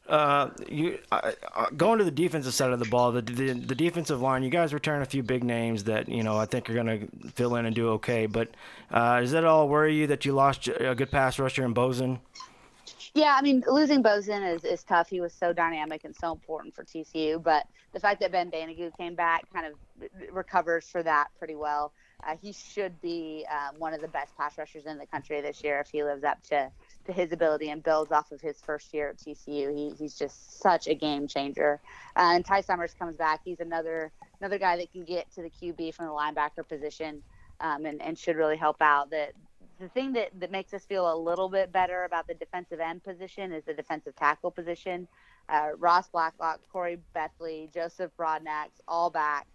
Uh, 0.08 0.50
you 0.68 0.98
uh, 1.12 1.30
going 1.76 1.98
to 1.98 2.04
the 2.04 2.10
defensive 2.10 2.52
side 2.52 2.70
of 2.70 2.80
the 2.80 2.84
ball, 2.86 3.12
the, 3.12 3.22
the, 3.22 3.52
the 3.52 3.74
defensive 3.74 4.20
line. 4.20 4.42
You 4.42 4.50
guys 4.50 4.74
return 4.74 5.00
a 5.00 5.06
few 5.06 5.22
big 5.22 5.44
names 5.44 5.84
that 5.84 6.08
you 6.08 6.24
know 6.24 6.36
I 6.36 6.46
think 6.46 6.68
are 6.68 6.74
going 6.74 6.86
to 6.86 7.28
fill 7.30 7.54
in 7.54 7.66
and 7.66 7.74
do 7.74 7.90
okay. 7.90 8.26
But 8.26 8.48
uh, 8.90 9.20
does 9.20 9.30
that 9.30 9.44
all 9.44 9.68
worry 9.68 9.94
you 9.94 10.08
that 10.08 10.24
you 10.24 10.32
lost 10.32 10.66
a 10.68 10.94
good 10.96 11.10
pass 11.10 11.38
rusher 11.38 11.64
in 11.64 11.72
Boesen? 11.72 12.18
Yeah, 13.14 13.36
I 13.38 13.42
mean 13.42 13.62
losing 13.68 14.02
Boesen 14.02 14.54
is, 14.54 14.64
is 14.64 14.82
tough. 14.82 15.08
He 15.08 15.20
was 15.20 15.32
so 15.32 15.52
dynamic 15.52 16.04
and 16.04 16.16
so 16.16 16.32
important 16.32 16.74
for 16.74 16.82
TCU. 16.82 17.40
But 17.40 17.66
the 17.92 18.00
fact 18.00 18.20
that 18.20 18.32
Ben 18.32 18.50
Banogu 18.50 18.96
came 18.96 19.14
back 19.14 19.44
kind 19.52 19.66
of 19.66 19.74
recovers 20.32 20.88
for 20.88 21.02
that 21.04 21.28
pretty 21.38 21.54
well. 21.54 21.92
Uh, 22.26 22.36
he 22.40 22.52
should 22.52 23.00
be 23.00 23.44
um, 23.50 23.78
one 23.78 23.92
of 23.94 24.00
the 24.00 24.08
best 24.08 24.36
pass 24.36 24.56
rushers 24.56 24.86
in 24.86 24.98
the 24.98 25.06
country 25.06 25.40
this 25.40 25.62
year 25.62 25.80
if 25.80 25.88
he 25.90 26.02
lives 26.04 26.24
up 26.24 26.42
to 26.44 26.70
to 27.06 27.12
his 27.12 27.32
ability 27.32 27.70
and 27.70 27.82
builds 27.82 28.12
off 28.12 28.32
of 28.32 28.40
his 28.40 28.60
first 28.60 28.92
year 28.94 29.10
at 29.10 29.18
TCU. 29.18 29.74
He, 29.74 29.92
he's 29.98 30.14
just 30.14 30.60
such 30.60 30.86
a 30.86 30.94
game 30.94 31.26
changer. 31.26 31.80
Uh, 32.16 32.32
and 32.34 32.44
Ty 32.44 32.60
Summers 32.62 32.94
comes 32.94 33.16
back. 33.16 33.40
He's 33.44 33.60
another 33.60 34.12
another 34.40 34.58
guy 34.58 34.76
that 34.76 34.92
can 34.92 35.04
get 35.04 35.30
to 35.34 35.42
the 35.42 35.50
QB 35.50 35.94
from 35.94 36.06
the 36.06 36.12
linebacker 36.12 36.66
position 36.68 37.22
um, 37.60 37.86
and, 37.86 38.02
and 38.02 38.18
should 38.18 38.36
really 38.36 38.56
help 38.56 38.80
out. 38.80 39.10
That 39.10 39.32
the 39.78 39.88
thing 39.88 40.12
that, 40.12 40.28
that 40.38 40.50
makes 40.50 40.72
us 40.74 40.84
feel 40.84 41.12
a 41.12 41.16
little 41.16 41.48
bit 41.48 41.72
better 41.72 42.04
about 42.04 42.26
the 42.26 42.34
defensive 42.34 42.80
end 42.80 43.02
position 43.02 43.52
is 43.52 43.64
the 43.64 43.74
defensive 43.74 44.14
tackle 44.16 44.50
position. 44.50 45.08
Uh, 45.48 45.70
Ross 45.76 46.08
Blacklock, 46.08 46.60
Corey 46.72 46.98
Bethley, 47.16 47.72
Joseph 47.74 48.12
Broadnax, 48.16 48.68
all 48.86 49.10
back 49.10 49.46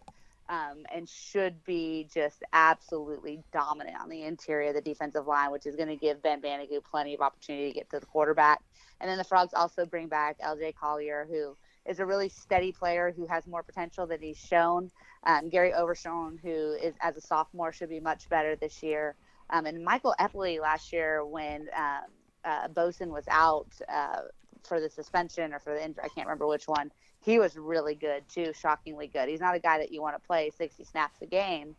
um, 0.49 0.85
and 0.93 1.07
should 1.07 1.63
be 1.65 2.07
just 2.13 2.43
absolutely 2.53 3.43
dominant 3.51 3.97
on 4.01 4.09
the 4.09 4.23
interior 4.23 4.69
of 4.69 4.75
the 4.75 4.81
defensive 4.81 5.27
line, 5.27 5.51
which 5.51 5.65
is 5.65 5.75
going 5.75 5.89
to 5.89 5.95
give 5.95 6.21
Ben 6.21 6.41
Banogu 6.41 6.83
plenty 6.83 7.13
of 7.13 7.21
opportunity 7.21 7.67
to 7.67 7.73
get 7.73 7.89
to 7.89 7.99
the 7.99 8.05
quarterback. 8.05 8.61
And 8.99 9.09
then 9.09 9.17
the 9.17 9.23
Frogs 9.23 9.53
also 9.53 9.85
bring 9.85 10.07
back 10.07 10.39
LJ 10.39 10.75
Collier, 10.75 11.27
who 11.29 11.55
is 11.85 11.99
a 11.99 12.05
really 12.05 12.29
steady 12.29 12.71
player 12.71 13.13
who 13.15 13.25
has 13.27 13.47
more 13.47 13.63
potential 13.63 14.07
than 14.07 14.21
he's 14.21 14.37
shown. 14.37 14.91
Um, 15.23 15.49
Gary 15.49 15.71
Overshone, 15.71 16.39
who 16.41 16.73
is 16.73 16.95
as 17.01 17.17
a 17.17 17.21
sophomore, 17.21 17.71
should 17.71 17.89
be 17.89 17.99
much 17.99 18.29
better 18.29 18.55
this 18.55 18.81
year. 18.81 19.15
Um, 19.49 19.65
and 19.65 19.83
Michael 19.83 20.15
Epley 20.19 20.59
last 20.59 20.91
year, 20.91 21.25
when 21.25 21.67
um, 21.75 22.03
uh, 22.43 22.67
Boesen 22.69 23.07
was 23.07 23.25
out 23.29 23.67
uh, 23.87 24.21
for 24.63 24.79
the 24.81 24.89
suspension 24.89 25.53
or 25.53 25.59
for 25.59 25.73
the 25.73 25.83
injury, 25.83 26.03
I 26.03 26.09
can't 26.09 26.27
remember 26.27 26.47
which 26.47 26.67
one 26.67 26.91
he 27.23 27.39
was 27.39 27.57
really 27.57 27.95
good 27.95 28.23
too, 28.29 28.53
shockingly 28.53 29.07
good. 29.07 29.29
He's 29.29 29.39
not 29.39 29.55
a 29.55 29.59
guy 29.59 29.79
that 29.79 29.91
you 29.91 30.01
want 30.01 30.15
to 30.15 30.25
play 30.25 30.51
60 30.57 30.83
snaps 30.83 31.21
a 31.21 31.25
game, 31.25 31.75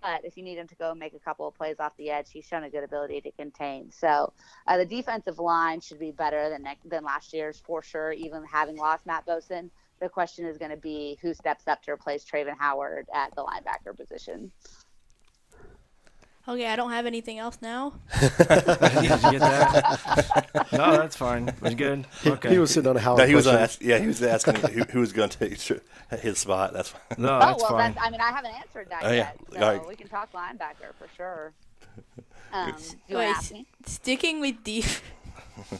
but 0.00 0.24
if 0.24 0.36
you 0.36 0.42
need 0.42 0.58
him 0.58 0.68
to 0.68 0.74
go 0.76 0.94
make 0.94 1.14
a 1.14 1.18
couple 1.18 1.46
of 1.46 1.54
plays 1.54 1.76
off 1.80 1.96
the 1.96 2.10
edge, 2.10 2.26
he's 2.30 2.46
shown 2.46 2.64
a 2.64 2.70
good 2.70 2.84
ability 2.84 3.20
to 3.22 3.30
contain. 3.32 3.90
So 3.90 4.32
uh, 4.66 4.76
the 4.78 4.86
defensive 4.86 5.38
line 5.38 5.80
should 5.80 5.98
be 5.98 6.10
better 6.10 6.48
than 6.48 6.64
than 6.84 7.04
last 7.04 7.32
year's 7.32 7.60
for 7.64 7.82
sure. 7.82 8.12
Even 8.12 8.44
having 8.44 8.76
lost 8.76 9.06
Matt 9.06 9.26
Boesen, 9.26 9.70
the 10.00 10.08
question 10.08 10.46
is 10.46 10.58
going 10.58 10.70
to 10.70 10.76
be 10.76 11.18
who 11.22 11.34
steps 11.34 11.68
up 11.68 11.82
to 11.82 11.92
replace 11.92 12.24
Travin 12.24 12.56
Howard 12.58 13.06
at 13.14 13.34
the 13.34 13.44
linebacker 13.44 13.96
position. 13.96 14.50
Okay, 16.48 16.66
I 16.66 16.74
don't 16.74 16.90
have 16.90 17.06
anything 17.06 17.38
else 17.38 17.58
now. 17.62 17.92
Did 18.20 18.30
you 18.30 18.38
get 18.38 19.40
that? 19.40 20.68
no, 20.72 20.96
that's 20.96 21.14
fine. 21.14 21.48
It 21.48 21.62
was 21.62 21.74
good. 21.76 22.04
Okay. 22.26 22.48
He, 22.48 22.54
he 22.54 22.58
was 22.58 22.72
sitting 22.72 22.90
on 22.90 22.96
a 22.96 23.00
house. 23.00 23.18
No, 23.18 23.26
he 23.26 23.36
was 23.36 23.46
ask, 23.46 23.80
yeah, 23.80 23.98
he 23.98 24.08
was 24.08 24.20
asking 24.22 24.56
who, 24.56 24.82
who 24.82 25.00
was 25.00 25.12
going 25.12 25.30
to 25.30 25.38
take 25.38 25.60
his 26.20 26.38
spot. 26.38 26.72
That's 26.72 26.88
fine. 26.88 27.00
No, 27.18 27.36
oh, 27.36 27.38
that's 27.38 27.62
well, 27.62 27.70
fine. 27.70 27.94
That's, 27.94 28.06
I 28.06 28.10
mean, 28.10 28.20
I 28.20 28.30
haven't 28.30 28.54
answered 28.54 28.88
that 28.90 29.04
oh, 29.04 29.12
yet, 29.12 29.38
so 29.52 29.60
right. 29.60 29.86
we 29.86 29.94
can 29.94 30.08
talk 30.08 30.32
linebacker 30.32 30.94
for 30.98 31.06
sure. 31.16 31.52
Um, 32.54 32.74
do 33.08 33.16
Wait, 33.16 33.34
sticking 33.86 34.38
with 34.38 34.62
def- 34.62 35.02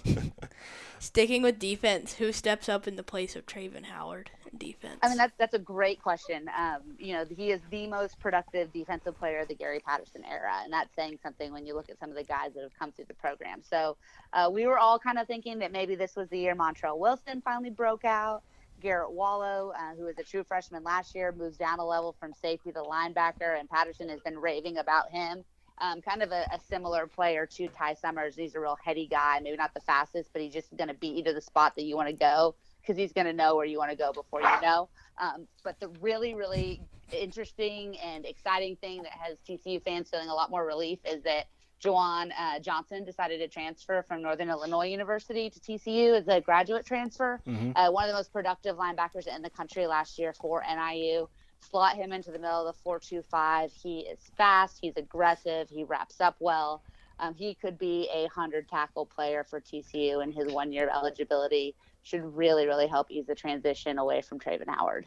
sticking 0.98 1.42
with 1.42 1.58
defense, 1.58 2.14
who 2.14 2.32
steps 2.32 2.66
up 2.66 2.88
in 2.88 2.96
the 2.96 3.02
place 3.02 3.36
of 3.36 3.44
Travin 3.44 3.84
Howard? 3.84 4.30
Defense? 4.58 4.98
I 5.02 5.08
mean, 5.08 5.18
that's 5.18 5.32
that's 5.38 5.54
a 5.54 5.58
great 5.58 6.02
question. 6.02 6.48
Um, 6.56 6.80
you 6.98 7.14
know, 7.14 7.24
he 7.28 7.50
is 7.50 7.60
the 7.70 7.86
most 7.86 8.18
productive 8.18 8.72
defensive 8.72 9.18
player 9.18 9.40
of 9.40 9.48
the 9.48 9.54
Gary 9.54 9.80
Patterson 9.80 10.22
era, 10.28 10.60
and 10.64 10.72
that's 10.72 10.94
saying 10.94 11.18
something 11.22 11.52
when 11.52 11.66
you 11.66 11.74
look 11.74 11.88
at 11.88 11.98
some 11.98 12.10
of 12.10 12.16
the 12.16 12.24
guys 12.24 12.52
that 12.54 12.62
have 12.62 12.78
come 12.78 12.92
through 12.92 13.06
the 13.06 13.14
program. 13.14 13.62
So 13.62 13.96
uh, 14.32 14.50
we 14.52 14.66
were 14.66 14.78
all 14.78 14.98
kind 14.98 15.18
of 15.18 15.26
thinking 15.26 15.58
that 15.60 15.72
maybe 15.72 15.94
this 15.94 16.16
was 16.16 16.28
the 16.28 16.38
year 16.38 16.54
Montrell 16.54 16.98
Wilson 16.98 17.40
finally 17.42 17.70
broke 17.70 18.04
out. 18.04 18.42
Garrett 18.80 19.12
Wallow, 19.12 19.72
uh, 19.78 19.94
who 19.94 20.04
was 20.04 20.18
a 20.18 20.24
true 20.24 20.42
freshman 20.42 20.82
last 20.82 21.14
year, 21.14 21.32
moves 21.32 21.56
down 21.56 21.78
a 21.78 21.84
level 21.84 22.16
from 22.18 22.32
safety 22.34 22.72
to 22.72 22.80
linebacker, 22.80 23.58
and 23.58 23.70
Patterson 23.70 24.08
has 24.08 24.20
been 24.20 24.36
raving 24.36 24.78
about 24.78 25.10
him. 25.10 25.44
Um, 25.78 26.02
kind 26.02 26.22
of 26.22 26.32
a, 26.32 26.46
a, 26.52 26.60
similar 26.68 27.06
player 27.06 27.46
to 27.46 27.68
Ty 27.68 27.94
Summers. 27.94 28.36
He's 28.36 28.54
a 28.54 28.60
real 28.60 28.76
heady 28.84 29.06
guy, 29.06 29.40
maybe 29.42 29.56
not 29.56 29.72
the 29.72 29.80
fastest, 29.80 30.30
but 30.32 30.42
he's 30.42 30.52
just 30.52 30.76
going 30.76 30.88
to 30.88 30.94
beat 30.94 31.16
you 31.16 31.24
to 31.24 31.32
the 31.32 31.40
spot 31.40 31.74
that 31.76 31.82
you 31.84 31.96
want 31.96 32.08
to 32.08 32.14
go 32.14 32.54
because 32.82 32.96
he's 32.96 33.12
going 33.12 33.26
to 33.26 33.32
know 33.32 33.56
where 33.56 33.64
you 33.64 33.78
want 33.78 33.90
to 33.90 33.96
go 33.96 34.12
before 34.12 34.40
you 34.40 34.60
know. 34.60 34.88
Um, 35.20 35.46
but 35.64 35.78
the 35.80 35.88
really, 36.00 36.34
really 36.34 36.82
interesting 37.12 37.96
and 37.98 38.24
exciting 38.26 38.76
thing 38.76 39.02
that 39.02 39.12
has 39.12 39.38
TCU 39.48 39.82
fans 39.82 40.10
feeling 40.10 40.28
a 40.28 40.34
lot 40.34 40.50
more 40.50 40.66
relief 40.66 40.98
is 41.04 41.22
that 41.22 41.46
Jawuan 41.82 42.30
uh, 42.38 42.60
Johnson 42.60 43.04
decided 43.04 43.38
to 43.38 43.48
transfer 43.48 44.04
from 44.06 44.22
Northern 44.22 44.48
Illinois 44.48 44.86
University 44.86 45.50
to 45.50 45.60
TCU 45.60 46.16
as 46.16 46.28
a 46.28 46.40
graduate 46.40 46.86
transfer. 46.86 47.40
Mm-hmm. 47.46 47.72
Uh, 47.74 47.90
one 47.90 48.04
of 48.04 48.08
the 48.08 48.14
most 48.14 48.32
productive 48.32 48.76
linebackers 48.76 49.26
in 49.26 49.42
the 49.42 49.50
country 49.50 49.86
last 49.86 50.18
year 50.18 50.32
for 50.32 50.62
NIU. 50.62 51.28
Slot 51.70 51.96
him 51.96 52.12
into 52.12 52.30
the 52.30 52.38
middle 52.38 52.66
of 52.66 52.76
the 52.84 52.90
4-2-5. 52.90 53.70
He 53.72 54.00
is 54.00 54.18
fast. 54.36 54.78
He's 54.80 54.96
aggressive. 54.96 55.68
He 55.70 55.84
wraps 55.84 56.20
up 56.20 56.36
well. 56.40 56.82
Um, 57.22 57.34
he 57.34 57.54
could 57.54 57.78
be 57.78 58.08
a 58.12 58.22
100 58.22 58.68
tackle 58.68 59.06
player 59.06 59.46
for 59.48 59.60
TCU 59.60 60.24
and 60.24 60.34
his 60.34 60.52
one 60.52 60.72
year 60.72 60.88
of 60.88 60.96
eligibility 60.96 61.74
should 62.02 62.36
really, 62.36 62.66
really 62.66 62.88
help 62.88 63.10
ease 63.10 63.26
the 63.26 63.34
transition 63.34 63.98
away 63.98 64.20
from 64.20 64.40
Travin 64.40 64.68
Howard. 64.68 65.06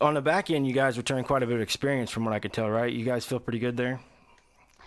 On 0.00 0.14
the 0.14 0.20
back 0.20 0.50
end, 0.50 0.66
you 0.66 0.72
guys 0.72 0.96
return 0.98 1.22
quite 1.22 1.44
a 1.44 1.46
bit 1.46 1.54
of 1.54 1.62
experience 1.62 2.10
from 2.10 2.24
what 2.24 2.34
I 2.34 2.40
could 2.40 2.52
tell, 2.52 2.68
right? 2.68 2.92
You 2.92 3.04
guys 3.04 3.24
feel 3.24 3.38
pretty 3.38 3.60
good 3.60 3.76
there. 3.76 4.00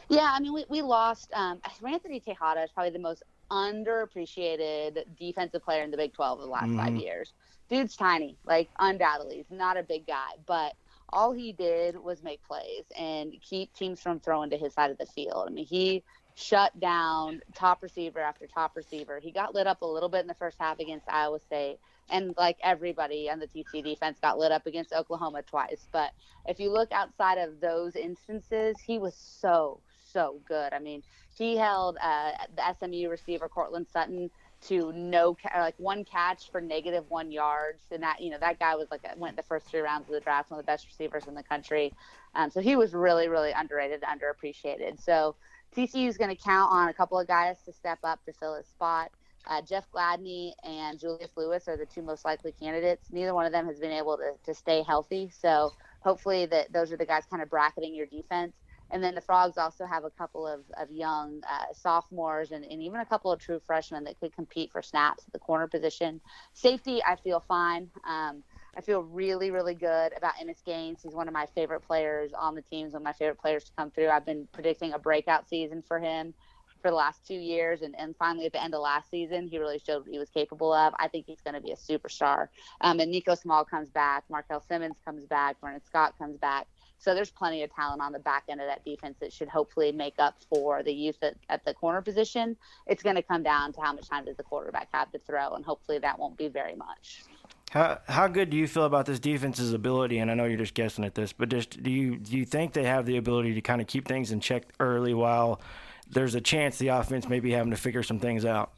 Yeah, 0.10 0.30
I 0.34 0.42
mean, 0.42 0.54
we, 0.54 0.66
we 0.68 0.82
lost. 0.82 1.32
Um, 1.34 1.62
Anthony 1.88 2.20
Texada 2.20 2.66
is 2.66 2.72
probably 2.72 2.92
the 2.92 3.00
most 3.00 3.24
underappreciated 3.50 5.06
defensive 5.18 5.64
player 5.64 5.84
in 5.84 5.92
the 5.92 5.98
Big 5.98 6.14
12 6.14 6.40
of 6.40 6.46
the 6.46 6.52
last 6.52 6.66
mm-hmm. 6.66 6.78
five 6.78 6.96
years. 6.98 7.32
Dude's 7.70 7.96
tiny, 7.96 8.36
like 8.44 8.70
undoubtedly, 8.80 9.38
he's 9.38 9.58
not 9.58 9.78
a 9.78 9.84
big 9.84 10.06
guy, 10.06 10.32
but 10.46 10.74
all 11.14 11.32
he 11.32 11.52
did 11.52 11.96
was 11.98 12.24
make 12.24 12.42
plays 12.44 12.86
and 12.98 13.34
keep 13.42 13.74
teams 13.74 14.00
from 14.02 14.20
throwing 14.20 14.50
to 14.50 14.58
his 14.58 14.74
side 14.74 14.92
of 14.92 14.98
the 14.98 15.06
field. 15.06 15.48
I 15.48 15.52
mean, 15.52 15.66
he 15.66 16.04
shut 16.36 16.78
down 16.80 17.42
top 17.54 17.84
receiver 17.84 18.20
after 18.20 18.48
top 18.48 18.76
receiver. 18.76 19.20
He 19.20 19.32
got 19.32 19.54
lit 19.54 19.68
up 19.68 19.82
a 19.82 19.86
little 19.86 20.10
bit 20.10 20.22
in 20.22 20.28
the 20.28 20.34
first 20.34 20.58
half 20.60 20.80
against 20.80 21.10
Iowa 21.10 21.40
State. 21.40 21.78
And 22.10 22.34
like 22.38 22.58
everybody 22.64 23.30
on 23.30 23.40
the 23.40 23.48
TC 23.48 23.84
defense 23.84 24.20
got 24.22 24.38
lit 24.38 24.52
up 24.52 24.66
against 24.66 24.94
Oklahoma 24.94 25.44
twice. 25.44 25.88
But 25.92 26.12
if 26.46 26.60
you 26.60 26.72
look 26.72 26.92
outside 26.92 27.38
of 27.38 27.60
those 27.60 27.96
instances, 27.96 28.78
he 28.86 28.98
was 28.98 29.16
so, 29.16 29.80
so 30.12 30.40
good. 30.48 30.74
I 30.74 30.80
mean, 30.80 31.04
he 31.38 31.56
held 31.58 31.98
uh, 32.02 32.32
the 32.56 32.76
SMU 32.80 33.10
receiver, 33.10 33.48
Courtland 33.48 33.88
Sutton, 33.92 34.30
to 34.68 34.92
no 34.94 35.36
like 35.56 35.76
one 35.78 36.06
catch 36.06 36.52
for 36.52 36.62
negative 36.62 37.06
one 37.10 37.32
yards, 37.32 37.84
and 37.92 38.04
that 38.04 38.22
you 38.22 38.30
know 38.30 38.38
that 38.40 38.60
guy 38.60 38.76
was 38.76 38.88
like 38.92 39.02
went 39.18 39.36
the 39.36 39.44
first 39.44 39.68
three 39.68 39.80
rounds 39.80 40.08
of 40.08 40.14
the 40.14 40.20
draft, 40.20 40.52
one 40.52 40.60
of 40.60 40.66
the 40.66 40.70
best 40.70 40.86
receivers 40.86 41.28
in 41.28 41.36
the 41.36 41.44
country. 41.44 41.94
Um, 42.36 42.50
so 42.50 42.62
he 42.62 42.76
was 42.76 42.94
really 42.94 43.28
really 43.28 43.52
underrated, 43.52 44.02
underappreciated. 44.02 45.02
So 45.02 45.36
TCU 45.76 46.08
is 46.08 46.18
going 46.18 46.36
to 46.36 46.42
count 46.42 46.72
on 46.72 46.90
a 46.90 46.94
couple 46.94 47.20
of 47.20 47.28
guys 47.28 47.58
to 47.66 47.74
step 47.74 48.00
up 48.04 48.24
to 48.26 48.34
fill 48.34 48.56
his 48.56 48.68
spot. 48.68 49.12
Uh, 49.48 49.62
Jeff 49.62 49.90
Gladney 49.92 50.54
and 50.64 51.00
Julius 51.00 51.32
Lewis 51.36 51.68
are 51.68 51.78
the 51.78 51.86
two 51.86 52.04
most 52.04 52.26
likely 52.26 52.52
candidates. 52.52 53.08
Neither 53.12 53.34
one 53.34 53.46
of 53.46 53.52
them 53.52 53.66
has 53.66 53.80
been 53.80 53.92
able 53.92 54.18
to, 54.18 54.34
to 54.46 54.54
stay 54.54 54.84
healthy, 54.84 55.30
so 55.30 55.74
hopefully 56.02 56.46
that 56.46 56.72
those 56.72 56.92
are 56.92 56.98
the 56.98 57.06
guys 57.06 57.24
kind 57.30 57.42
of 57.42 57.50
bracketing 57.50 57.96
your 57.96 58.06
defense. 58.06 58.54
And 58.92 59.04
then 59.04 59.16
the 59.16 59.22
Frogs 59.22 59.58
also 59.58 59.86
have 59.86 60.04
a 60.04 60.10
couple 60.10 60.48
of, 60.48 60.62
of 60.78 60.92
young 60.92 61.42
uh, 61.50 61.74
sophomores 61.74 62.52
and, 62.52 62.66
and 62.66 62.82
even 62.82 63.00
a 63.00 63.06
couple 63.06 63.32
of 63.32 63.40
true 63.40 63.60
freshmen 63.66 64.04
that 64.04 64.20
could 64.20 64.36
compete 64.36 64.72
for 64.72 64.82
snaps 64.82 65.24
at 65.26 65.34
the 65.34 65.40
corner 65.40 65.68
position. 65.68 66.20
Safety, 66.54 67.02
I 67.04 67.16
feel 67.16 67.44
fine. 67.48 67.90
Um, 68.08 68.44
I 68.76 68.82
feel 68.82 69.02
really, 69.04 69.52
really 69.52 69.76
good 69.76 70.14
about 70.16 70.34
Innis 70.42 70.62
Gaines. 70.66 71.02
He's 71.04 71.14
one 71.14 71.28
of 71.28 71.34
my 71.34 71.46
favorite 71.56 71.82
players 71.82 72.32
on 72.34 72.56
the 72.56 72.62
teams, 72.62 72.94
one 72.94 73.02
of 73.02 73.06
my 73.06 73.14
favorite 73.14 73.40
players 73.40 73.66
to 73.66 73.72
come 73.78 73.92
through. 73.92 74.10
I've 74.10 74.26
been 74.26 74.48
predicting 74.54 74.94
a 74.94 75.00
breakout 75.00 75.48
season 75.50 75.84
for 75.86 76.00
him 76.00 76.34
for 76.82 76.90
the 76.90 76.96
last 76.96 77.26
two 77.28 77.36
years, 77.36 77.82
and, 77.82 77.96
and 77.98 78.16
finally 78.18 78.46
at 78.46 78.54
the 78.54 78.64
end 78.64 78.74
of 78.74 78.82
last 78.82 79.10
season, 79.10 79.48
he 79.48 79.60
really 79.60 79.80
showed 79.80 80.00
what 80.00 80.12
he 80.12 80.18
was 80.18 80.30
capable 80.30 80.74
of. 80.74 80.94
I 80.98 81.08
think 81.08 81.26
he's 81.28 81.42
going 81.42 81.54
to 81.54 81.62
be 81.62 81.72
a 81.72 81.76
superstar. 81.76 82.48
Um, 82.82 83.00
and 83.00 83.14
Niko 83.14 83.38
Small 83.38 83.64
comes 83.64 83.90
back, 83.90 84.24
Markel 84.30 84.62
Simmons 84.62 84.96
comes 85.06 85.26
back, 85.26 85.58
Vernon 85.62 85.82
Scott 85.86 86.18
comes 86.18 86.38
back. 86.38 86.68
So 87.02 87.16
there's 87.16 87.32
plenty 87.32 87.64
of 87.64 87.74
talent 87.74 88.00
on 88.00 88.12
the 88.12 88.20
back 88.20 88.44
end 88.48 88.62
of 88.62 88.68
that 88.68 88.86
defense 88.86 89.18
that 89.22 89.34
should 89.34 89.50
hopefully 89.50 89.92
make 89.92 90.14
up 90.20 90.38
for 90.54 90.84
the 90.84 90.94
youth 90.94 91.18
at, 91.24 91.36
at 91.50 91.66
the 91.66 91.74
corner 91.74 92.00
position. 92.00 92.56
It's 92.86 93.02
going 93.02 93.16
to 93.16 93.24
come 93.24 93.42
down 93.42 93.74
to 93.74 93.82
how 93.82 93.92
much 93.92 94.08
time 94.08 94.26
does 94.26 94.38
the 94.38 94.44
quarterback 94.44 94.88
have 94.94 95.12
to 95.14 95.20
throw, 95.20 95.56
and 95.56 95.66
hopefully 95.66 95.98
that 95.98 96.20
won't 96.20 96.38
be 96.38 96.48
very 96.48 96.76
much. 96.76 97.24
How 97.72 98.00
how 98.08 98.28
good 98.28 98.52
do 98.52 98.58
you 98.58 98.68
feel 98.68 98.86
about 98.86 99.08
this 99.08 99.20
defense's 99.20 99.74
ability? 99.74 100.20
And 100.20 100.30
I 100.30 100.36
know 100.36 100.46
you're 100.46 100.60
just 100.60 100.76
guessing 100.76 101.04
at 101.04 101.16
this, 101.16 101.34
but 101.34 101.50
just 101.50 101.82
do 101.82 101.90
you 101.90 102.18
do 102.18 102.38
you 102.38 102.46
think 102.46 102.74
they 102.74 102.84
have 102.84 103.08
the 103.08 103.18
ability 103.18 103.56
to 103.56 103.62
kind 103.62 103.82
of 103.82 103.88
keep 103.88 104.08
things 104.08 104.32
in 104.32 104.40
check 104.40 104.64
early 104.80 105.16
while 105.16 105.60
there's 106.08 106.36
a 106.36 106.42
chance 106.42 106.78
the 106.78 106.90
offense 106.90 107.28
may 107.28 107.40
be 107.40 107.52
having 107.52 107.72
to 107.72 107.78
figure 107.78 108.04
some 108.04 108.20
things 108.20 108.46
out? 108.46 108.74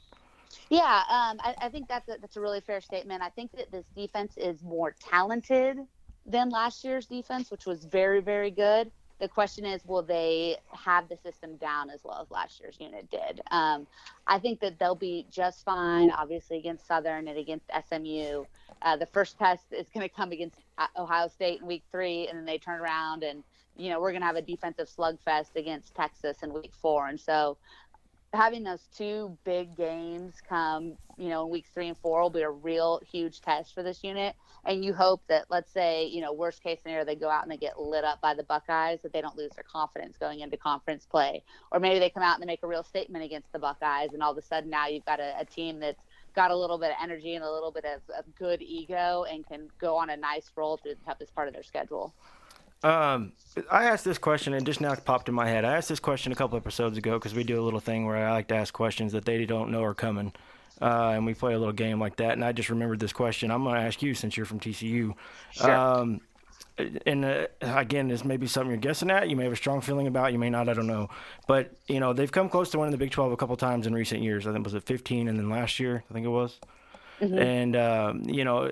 Yeah, 0.69 1.03
um, 1.09 1.39
I, 1.41 1.55
I, 1.61 1.69
think 1.69 1.88
that's 1.88 2.07
a, 2.07 2.17
that's 2.21 2.38
a 2.38 2.41
really 2.41 2.61
fair 2.61 2.80
statement. 2.80 3.21
I 3.21 3.30
think 3.30 3.51
that 3.53 3.71
this 3.71 3.86
defense 3.95 4.34
is 4.38 4.61
more 4.63 4.95
talented 4.99 5.80
than 6.26 6.49
last 6.49 6.84
year's 6.84 7.05
defense, 7.05 7.51
which 7.51 7.65
was 7.65 7.86
very, 7.86 8.21
very 8.21 8.51
good. 8.51 8.91
The 9.19 9.28
question 9.28 9.65
is, 9.65 9.86
will 9.86 10.01
they 10.01 10.57
have 10.71 11.07
the 11.07 11.15
system 11.17 11.55
down 11.57 11.89
as 11.89 12.01
well 12.03 12.19
as 12.21 12.32
last 12.32 12.59
year's 12.59 12.76
unit 12.80 13.09
did? 13.09 13.41
Um, 13.51 13.88
I 14.28 14.39
think 14.39 14.59
that 14.59 14.80
they'll 14.80 14.95
be 14.95 15.26
just 15.32 15.63
fine, 15.63 16.11
obviously, 16.11 16.57
against 16.57 16.88
Southern 16.88 17.28
and 17.28 17.38
against 17.38 17.65
SMU. 17.88 18.45
Uh, 18.82 18.97
the 18.97 19.05
first 19.05 19.38
test 19.38 19.63
is 19.71 19.88
going 19.93 20.07
to 20.07 20.13
come 20.13 20.32
against 20.32 20.59
Ohio 20.97 21.28
State 21.28 21.61
in 21.61 21.67
week 21.67 21.84
three, 21.91 22.28
and 22.28 22.38
then 22.38 22.45
they 22.45 22.57
turn 22.57 22.82
around 22.82 23.24
and, 23.24 23.43
you 23.78 23.89
know, 23.89 24.01
we're 24.01 24.11
going 24.11 24.21
to 24.21 24.28
have 24.28 24.36
a 24.36 24.41
defensive 24.41 24.89
slugfest 24.89 25.55
against 25.55 25.95
Texas 25.95 26.43
in 26.43 26.51
week 26.51 26.74
four. 26.82 27.07
And 27.07 27.19
so 27.19 27.57
having 28.34 28.63
those 28.63 28.88
two 28.95 29.38
big 29.43 29.75
games 29.77 30.41
come, 30.47 30.97
you 31.17 31.29
know, 31.29 31.45
in 31.45 31.51
weeks 31.51 31.69
three 31.73 31.88
and 31.88 31.97
four 31.97 32.21
will 32.21 32.29
be 32.29 32.41
a 32.41 32.49
real 32.49 32.99
huge 33.09 33.41
test 33.41 33.73
for 33.73 33.84
this 33.84 34.03
unit. 34.03 34.36
And 34.65 34.84
you 34.84 34.93
hope 34.93 35.21
that, 35.27 35.45
let's 35.49 35.71
say, 35.71 36.05
you 36.05 36.21
know, 36.21 36.34
worst 36.34 36.63
case 36.63 36.79
scenario, 36.81 37.05
they 37.05 37.15
go 37.15 37.29
out 37.29 37.43
and 37.43 37.51
they 37.51 37.57
get 37.57 37.79
lit 37.79 38.03
up 38.03 38.21
by 38.21 38.34
the 38.34 38.43
Buckeyes, 38.43 39.01
that 39.01 39.13
they 39.13 39.21
don't 39.21 39.38
lose 39.38 39.51
their 39.55 39.63
confidence 39.63 40.17
going 40.17 40.39
into 40.39 40.57
conference 40.57 41.05
play. 41.05 41.43
Or 41.71 41.79
maybe 41.79 41.99
they 41.99 42.09
come 42.09 42.23
out 42.23 42.36
and 42.36 42.41
they 42.41 42.47
make 42.47 42.63
a 42.63 42.67
real 42.67 42.84
statement 42.84 43.23
against 43.23 43.51
the 43.51 43.59
Buckeyes, 43.59 44.13
and 44.13 44.23
all 44.23 44.31
of 44.31 44.38
a 44.38 44.41
sudden 44.41 44.69
now 44.69 44.88
you've 44.88 45.05
got 45.05 45.19
a, 45.19 45.36
a 45.39 45.45
team 45.45 45.79
that's 45.79 46.01
got 46.34 46.49
a 46.49 46.55
little 46.55 46.79
bit 46.79 46.89
of 46.89 46.97
energy 47.01 47.36
and 47.36 47.43
a 47.43 47.51
little 47.51 47.71
bit 47.71 47.86
of, 47.86 48.01
of 48.17 48.25
good 48.36 48.61
ego 48.61 49.25
and 49.29 49.45
can 49.45 49.69
go 49.79 49.95
on 49.95 50.09
a 50.09 50.17
nice 50.17 50.49
roll 50.55 50.77
through 50.77 50.95
the 50.95 51.05
toughest 51.05 51.36
part 51.36 51.47
of 51.47 51.53
their 51.53 51.61
schedule. 51.61 52.13
Um, 52.84 53.34
I 53.71 53.86
asked 53.86 54.03
this 54.03 54.17
question 54.17 54.53
and 54.53 54.65
just 54.65 54.81
now 54.81 54.91
it 54.93 55.05
popped 55.05 55.29
in 55.29 55.36
my 55.36 55.47
head. 55.47 55.63
I 55.63 55.75
asked 55.75 55.89
this 55.89 55.99
question 55.99 56.31
a 56.31 56.36
couple 56.36 56.57
episodes 56.57 56.97
ago 56.97 57.13
because 57.19 57.34
we 57.34 57.43
do 57.43 57.59
a 57.59 57.63
little 57.63 57.79
thing 57.79 58.05
where 58.05 58.17
I 58.17 58.31
like 58.31 58.47
to 58.49 58.55
ask 58.55 58.73
questions 58.73 59.11
that 59.13 59.25
they 59.25 59.45
don't 59.45 59.71
know 59.71 59.84
are 59.84 59.93
coming. 59.93 60.34
Uh, 60.81 61.11
and 61.15 61.25
we 61.25 61.34
play 61.34 61.53
a 61.53 61.59
little 61.59 61.73
game 61.73 61.99
like 61.99 62.15
that. 62.17 62.34
And 62.34 62.43
I 62.43 62.51
just 62.51 62.69
remembered 62.69 62.99
this 62.99 63.13
question. 63.13 63.51
I'm 63.51 63.63
going 63.63 63.75
to 63.75 63.81
ask 63.81 64.01
you 64.01 64.13
since 64.15 64.36
you're 64.36 64.45
from 64.45 64.59
TCU. 64.59 65.13
Sure. 65.51 65.71
Um, 65.71 66.21
and 67.05 67.23
uh, 67.23 67.47
again, 67.61 68.07
this 68.07 68.25
may 68.25 68.38
be 68.38 68.47
something 68.47 68.71
you're 68.71 68.77
guessing 68.77 69.11
at. 69.11 69.29
You 69.29 69.36
may 69.36 69.43
have 69.43 69.53
a 69.53 69.57
strong 69.57 69.81
feeling 69.81 70.07
about. 70.07 70.34
You 70.34 70.39
may 70.39 70.49
not. 70.49 70.67
I 70.67 70.73
don't 70.73 70.88
know. 70.88 71.09
But 71.47 71.75
you 71.88 71.99
know, 71.99 72.13
they've 72.13 72.31
come 72.31 72.49
close 72.49 72.71
to 72.71 72.79
winning 72.79 72.91
the 72.91 72.97
Big 72.97 73.11
12 73.11 73.31
a 73.31 73.38
couple 73.38 73.55
times 73.55 73.86
in 73.86 73.93
recent 73.93 74.23
years. 74.23 74.47
I 74.47 74.51
think 74.51 74.61
it 74.61 74.63
was 74.63 74.73
it 74.73 74.84
15, 74.84 75.27
and 75.27 75.38
then 75.38 75.49
last 75.49 75.79
year, 75.79 76.03
I 76.09 76.13
think 76.13 76.25
it 76.25 76.29
was. 76.29 76.59
Mm-hmm. 77.21 77.38
And 77.38 77.75
um, 77.75 78.23
you 78.25 78.43
know, 78.43 78.71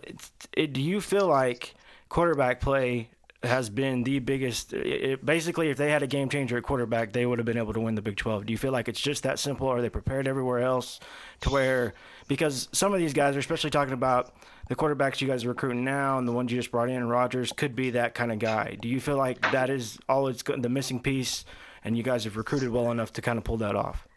it, 0.57 0.74
do 0.74 0.82
you 0.82 0.99
feel 0.99 1.28
like 1.28 1.76
quarterback 2.09 2.59
play 2.59 3.09
has 3.44 3.70
been 3.70 4.04
the 4.04 4.20
biggest. 4.20 4.74
It, 4.74 5.26
basically, 5.26 5.70
if 5.70 5.78
they 5.78 5.89
had 5.89 6.04
a 6.04 6.08
game 6.08 6.30
changer 6.30 6.58
at 6.58 6.64
quarterback, 6.64 7.12
they 7.12 7.26
would 7.26 7.39
have 7.39 7.46
been 7.46 7.58
able 7.58 7.74
to 7.74 7.80
win 7.80 7.96
the 7.96 8.02
Big 8.02 8.16
12. 8.16 8.46
Do 8.46 8.54
you 8.54 8.58
feel 8.58 8.72
like 8.72 8.88
it's 8.88 9.02
just 9.02 9.24
that 9.24 9.39
simple? 9.39 9.68
Are 9.68 9.82
they 9.82 9.89
prepared 9.89 10.28
everywhere 10.28 10.60
else 10.60 11.00
to 11.42 11.50
where, 11.50 11.94
because 12.28 12.70
some 12.72 12.94
of 12.94 13.00
these 13.00 13.14
guys 13.14 13.36
are 13.36 13.39
especially 13.39 13.72
talking 13.72 13.94
about 13.94 14.34
the 14.68 14.76
quarterbacks 14.76 15.22
you 15.22 15.28
guys 15.28 15.44
are 15.44 15.50
recruiting 15.50 15.84
now 15.84 16.18
and 16.18 16.28
the 16.28 16.32
ones 16.32 16.52
you 16.52 16.58
just 16.58 16.72
brought 16.72 16.89
in, 16.89 17.08
Rogers, 17.08 17.52
could 17.52 17.76
be 17.76 17.89
that 17.92 18.14
kind 18.14 18.32
of 18.32 18.39
guy. 18.39 18.78
Do 18.80 18.88
you 18.88 19.02
feel 19.02 19.18
like 19.18 19.42
that 19.52 19.70
is 19.70 19.98
all 20.08 20.28
it's 20.28 20.44
the 20.44 20.70
missing 20.70 21.00
piece 21.00 21.44
and 21.84 21.98
you 21.98 22.04
guys 22.04 22.26
have 22.26 22.38
recruited 22.38 22.70
well 22.70 22.92
enough 22.92 23.12
to 23.14 23.22
kind 23.22 23.38
of 23.38 23.44
pull 23.44 23.58
that 23.58 23.76
off? 23.76 24.08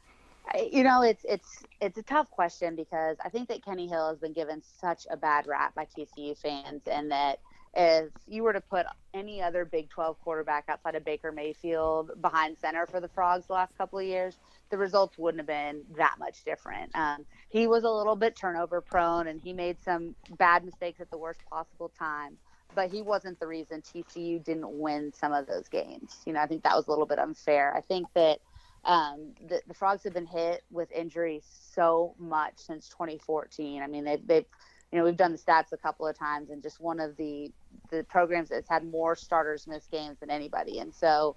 You 0.71 0.85
know, 0.85 1.03
it's 1.03 1.25
it's 1.25 1.65
it's 1.81 1.99
a 1.99 2.03
tough 2.03 2.31
question 2.31 2.77
because 2.77 3.17
I 3.25 3.31
think 3.31 3.49
that 3.49 3.65
Kenny 3.65 3.89
Hill 3.89 4.09
has 4.09 4.19
been 4.19 4.35
given 4.35 4.63
such 4.63 5.07
a 5.11 5.17
bad 5.17 5.47
rap 5.47 5.75
by 5.75 5.87
TCU 5.87 6.37
fans, 6.37 6.83
and 6.87 7.11
that 7.11 7.41
if 7.77 8.11
you 8.27 8.43
were 8.43 8.53
to 8.53 8.61
put 8.61 8.87
any 9.13 9.43
other 9.43 9.65
Big 9.65 9.91
12 9.91 10.19
quarterback 10.21 10.65
outside 10.69 10.95
of 10.95 11.05
Baker 11.05 11.33
Mayfield 11.33 12.11
behind 12.21 12.57
center 12.59 12.87
for 12.87 13.01
the 13.01 13.09
Frogs 13.09 13.47
the 13.47 13.53
last 13.55 13.77
couple 13.77 13.99
of 13.99 14.05
years, 14.05 14.37
the 14.71 14.79
results 14.79 15.19
wouldn't 15.19 15.41
have 15.41 15.47
been 15.47 15.83
that 15.97 16.17
much 16.19 16.45
different. 16.45 16.95
Um, 16.95 17.25
he 17.49 17.67
was 17.67 17.85
a 17.85 17.91
little 17.91 18.17
bit 18.17 18.37
turnover 18.37 18.81
prone 18.81 19.29
and 19.29 19.41
he 19.41 19.53
made 19.53 19.83
some 19.83 20.15
bad 20.39 20.65
mistakes 20.65 21.01
at 21.01 21.11
the 21.11 21.19
worst 21.19 21.41
possible 21.51 21.91
time, 21.99 22.37
but 22.75 22.91
he 22.91 23.03
wasn't 23.03 23.39
the 23.41 23.47
reason 23.47 23.83
TCU 23.83 24.43
didn't 24.43 24.79
win 24.79 25.13
some 25.13 25.33
of 25.33 25.47
those 25.47 25.69
games. 25.69 26.23
You 26.27 26.33
know, 26.33 26.41
I 26.41 26.47
think 26.47 26.63
that 26.65 26.77
was 26.77 26.87
a 26.87 26.91
little 26.91 27.07
bit 27.07 27.19
unfair. 27.19 27.75
I 27.77 27.81
think 27.81 28.09
that 28.15 28.41
um, 28.85 29.33
the, 29.49 29.63
the 29.67 29.75
Frogs 29.75 30.05
have 30.05 30.13
been 30.13 30.27
hit 30.27 30.63
with 30.71 30.93
injuries 30.93 31.45
so 31.75 32.15
much 32.19 32.55
since 32.57 32.89
2014. 32.89 33.83
I 33.83 33.87
mean, 33.87 34.05
they've, 34.05 34.27
they've 34.27 34.47
you 34.95 35.01
know, 35.01 35.07
we've 35.07 35.17
done 35.17 35.33
the 35.33 35.39
stats 35.39 35.73
a 35.73 35.77
couple 35.77 36.07
of 36.07 36.17
times, 36.17 36.51
and 36.51 36.63
just 36.63 36.79
one 36.79 37.01
of 37.01 37.17
the 37.17 37.51
the 37.91 38.05
programs 38.05 38.49
that's 38.49 38.69
had 38.69 38.89
more 38.89 39.17
starters 39.17 39.67
miss 39.67 39.89
games 39.89 40.21
than 40.21 40.31
anybody. 40.31 40.79
And 40.79 40.95
so, 40.95 41.35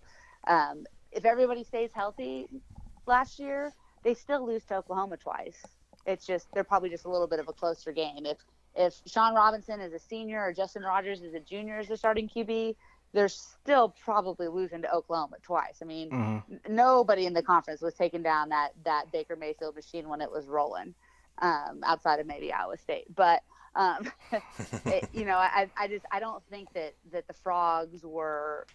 um, 0.47 0.85
if 1.11 1.25
everybody 1.25 1.63
stays 1.63 1.89
healthy, 1.91 2.47
last 3.07 3.39
year 3.39 3.73
they 4.03 4.13
still 4.13 4.45
lose 4.45 4.63
to 4.65 4.75
Oklahoma 4.75 5.17
twice. 5.17 5.65
It's 6.05 6.23
just 6.23 6.53
they're 6.53 6.63
probably 6.63 6.91
just 6.91 7.05
a 7.05 7.09
little 7.09 7.25
bit 7.25 7.39
of 7.39 7.47
a 7.47 7.53
closer 7.53 7.91
game. 7.91 8.27
If 8.27 8.37
if 8.75 9.01
Shawn 9.07 9.33
Robinson 9.33 9.81
is 9.81 9.91
a 9.91 9.99
senior 9.99 10.39
or 10.39 10.53
Justin 10.53 10.83
Rogers 10.83 11.23
is 11.23 11.33
a 11.33 11.39
junior 11.39 11.79
as 11.79 11.89
a 11.89 11.97
starting 11.97 12.29
QB, 12.29 12.75
they're 13.13 13.27
still 13.27 13.89
probably 14.03 14.49
losing 14.49 14.83
to 14.83 14.93
Oklahoma 14.93 15.37
twice. 15.41 15.79
I 15.81 15.85
mean, 15.85 16.11
mm-hmm. 16.11 16.53
n- 16.53 16.75
nobody 16.75 17.25
in 17.25 17.33
the 17.33 17.41
conference 17.41 17.81
was 17.81 17.95
taking 17.95 18.21
down 18.21 18.49
that 18.49 18.73
that 18.85 19.11
Baker 19.11 19.35
Mayfield 19.35 19.73
machine 19.73 20.07
when 20.09 20.21
it 20.21 20.31
was 20.31 20.45
rolling 20.45 20.93
um, 21.39 21.81
outside 21.83 22.19
of 22.19 22.27
maybe 22.27 22.51
Iowa 22.51 22.77
State. 22.77 23.05
But 23.15 23.41
um, 23.75 24.11
it, 24.85 25.07
you 25.13 25.25
know, 25.25 25.37
I, 25.37 25.69
I 25.77 25.87
just 25.87 26.05
I 26.11 26.19
don't 26.19 26.43
think 26.49 26.73
that 26.73 26.95
that 27.11 27.27
the 27.27 27.33
frogs 27.33 28.03
were 28.03 28.65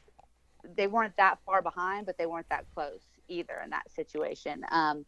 they 0.76 0.86
weren't 0.86 1.16
that 1.16 1.38
far 1.44 1.60
behind, 1.60 2.06
but 2.06 2.16
they 2.18 2.26
weren't 2.26 2.48
that 2.50 2.66
close 2.74 3.02
either 3.28 3.60
in 3.64 3.70
that 3.70 3.90
situation. 3.90 4.64
Um, 4.70 5.04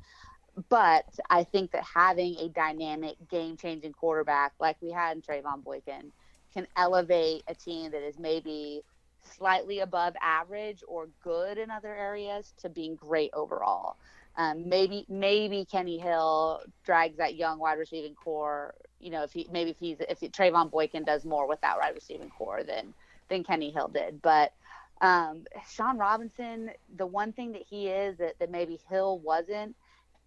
but 0.69 1.05
I 1.31 1.45
think 1.45 1.73
that 1.73 1.85
having 1.85 2.37
a 2.37 2.49
dynamic, 2.49 3.17
game-changing 3.29 3.93
quarterback 3.93 4.53
like 4.61 4.77
we 4.81 4.91
had 4.91 5.17
in 5.17 5.23
Trevone 5.23 5.65
Boykin 5.65 6.13
can 6.53 6.67
elevate 6.77 7.43
a 7.49 7.55
team 7.55 7.91
that 7.91 8.03
is 8.03 8.19
maybe 8.19 8.83
slightly 9.23 9.81
above 9.81 10.15
average 10.21 10.83
or 10.87 11.09
good 11.23 11.59
in 11.59 11.71
other 11.71 11.95
areas 11.95 12.53
to 12.59 12.69
being 12.69 12.95
great 12.95 13.31
overall. 13.33 13.97
Um, 14.37 14.69
maybe 14.69 15.05
maybe 15.09 15.65
Kenny 15.65 15.99
Hill 15.99 16.61
drags 16.85 17.19
that 17.19 17.37
young 17.37 17.59
wide 17.59 17.79
receiving 17.79 18.15
core. 18.15 18.75
You 18.99 19.11
know, 19.11 19.23
if 19.23 19.33
he 19.33 19.49
maybe 19.51 19.71
if 19.71 19.79
he's 19.79 19.99
if 20.09 20.21
he, 20.21 20.29
Trevone 20.29 20.71
Boykin 20.71 21.05
does 21.05 21.25
more 21.25 21.47
with 21.49 21.61
that 21.61 21.79
wide 21.79 21.95
receiving 21.95 22.31
core 22.31 22.63
than 22.65 22.95
than 23.29 23.45
Kenny 23.45 23.71
Hill 23.71 23.89
did. 23.89 24.21
But 24.23 24.53
um, 25.01 25.45
Shawn 25.69 25.99
Robinson, 25.99 26.71
the 26.97 27.07
one 27.07 27.33
thing 27.33 27.53
that 27.53 27.63
he 27.69 27.89
is 27.89 28.19
that, 28.19 28.39
that 28.41 28.51
maybe 28.51 28.81
Hill 28.89 29.19
wasn't, 29.21 29.77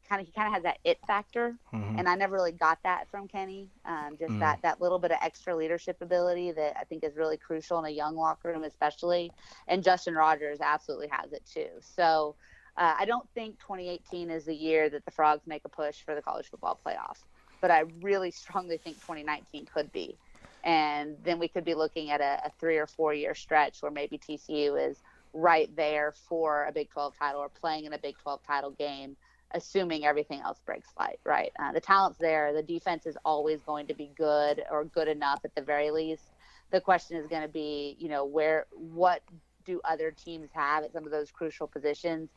kind 0.08 0.22
of 0.22 0.28
he 0.28 0.32
kind 0.34 0.48
of 0.48 0.54
has 0.54 0.64
that 0.64 0.78
it 0.84 1.00
factor, 1.06 1.58
Mhm. 1.74 1.98
and 1.98 2.08
I 2.08 2.16
never 2.16 2.36
really 2.36 2.52
got 2.54 2.80
that 2.84 3.10
from 3.10 3.28
Kenny. 3.28 3.72
Um, 3.86 4.16
just 4.18 4.34
Mm. 4.34 4.40
that 4.40 4.60
that 4.64 4.82
little 4.82 5.00
bit 5.00 5.12
of 5.12 5.18
extra 5.22 5.56
leadership 5.56 5.98
ability 6.02 6.52
that 6.54 6.78
I 6.80 6.84
think 6.86 7.04
is 7.04 7.18
really 7.18 7.38
crucial 7.38 7.80
in 7.80 7.86
a 7.86 7.90
young 7.90 8.16
locker 8.16 8.50
room, 8.50 8.64
especially. 8.64 9.34
And 9.68 9.84
Justin 9.84 10.16
Rogers 10.16 10.60
absolutely 10.62 11.08
has 11.10 11.34
it 11.34 11.46
too. 11.46 11.70
So. 11.82 12.36
Uh, 12.78 12.94
I 13.00 13.06
don't 13.06 13.28
think 13.34 13.60
2018 13.60 14.30
is 14.30 14.46
the 14.46 14.54
year 14.54 14.90
that 14.90 15.04
the 15.04 15.12
Frogs 15.12 15.48
make 15.48 15.66
a 15.66 15.70
push 15.70 16.04
for 16.04 16.14
the 16.14 16.22
college 16.22 16.48
football 16.50 16.80
playoff, 16.86 17.18
but 17.60 17.72
I 17.72 17.86
really 18.02 18.32
strongly 18.32 18.78
think 18.78 18.98
2019 18.98 19.68
could 19.74 19.92
be. 19.92 20.16
And 20.64 21.16
then 21.24 21.40
we 21.40 21.48
could 21.48 21.66
be 21.66 21.74
looking 21.74 22.12
at 22.12 22.22
a, 22.22 22.42
a 22.46 22.52
three 22.60 22.78
or 22.78 22.86
four 22.86 23.14
year 23.14 23.34
stretch 23.34 23.82
where 23.82 23.92
maybe 23.92 24.18
TCU 24.18 24.90
is 24.90 25.02
right 25.34 25.74
there 25.76 26.14
for 26.28 26.66
a 26.66 26.72
Big 26.72 26.90
12 26.90 27.18
title 27.18 27.42
or 27.42 27.50
playing 27.50 27.86
in 27.86 27.94
a 27.94 27.98
Big 27.98 28.18
12 28.18 28.42
title 28.46 28.72
game, 28.72 29.16
assuming 29.52 30.06
everything 30.06 30.42
else 30.42 30.60
breaks 30.66 30.90
light, 31.00 31.20
right? 31.24 31.52
Uh, 31.60 31.72
the 31.72 31.80
talent's 31.80 32.20
there. 32.20 32.54
The 32.54 32.64
defense 32.64 33.06
is 33.06 33.18
always 33.24 33.62
going 33.62 33.88
to 33.88 33.94
be 33.94 34.12
good 34.16 34.64
or 34.70 34.86
good 34.86 35.08
enough 35.08 35.40
at 35.46 35.56
the 35.56 35.62
very 35.62 35.90
least. 35.90 36.24
The 36.72 36.82
question 36.82 37.18
is 37.18 37.28
going 37.28 37.44
to 37.44 37.48
be, 37.48 37.96
you 37.98 38.10
know, 38.10 38.26
where, 38.26 38.66
what 38.72 39.22
do 39.66 39.80
other 39.84 40.12
teams 40.12 40.50
have 40.54 40.84
at 40.84 40.94
some 40.94 41.06
of 41.06 41.12
those 41.12 41.32
crucial 41.32 41.68
positions? 41.68 42.30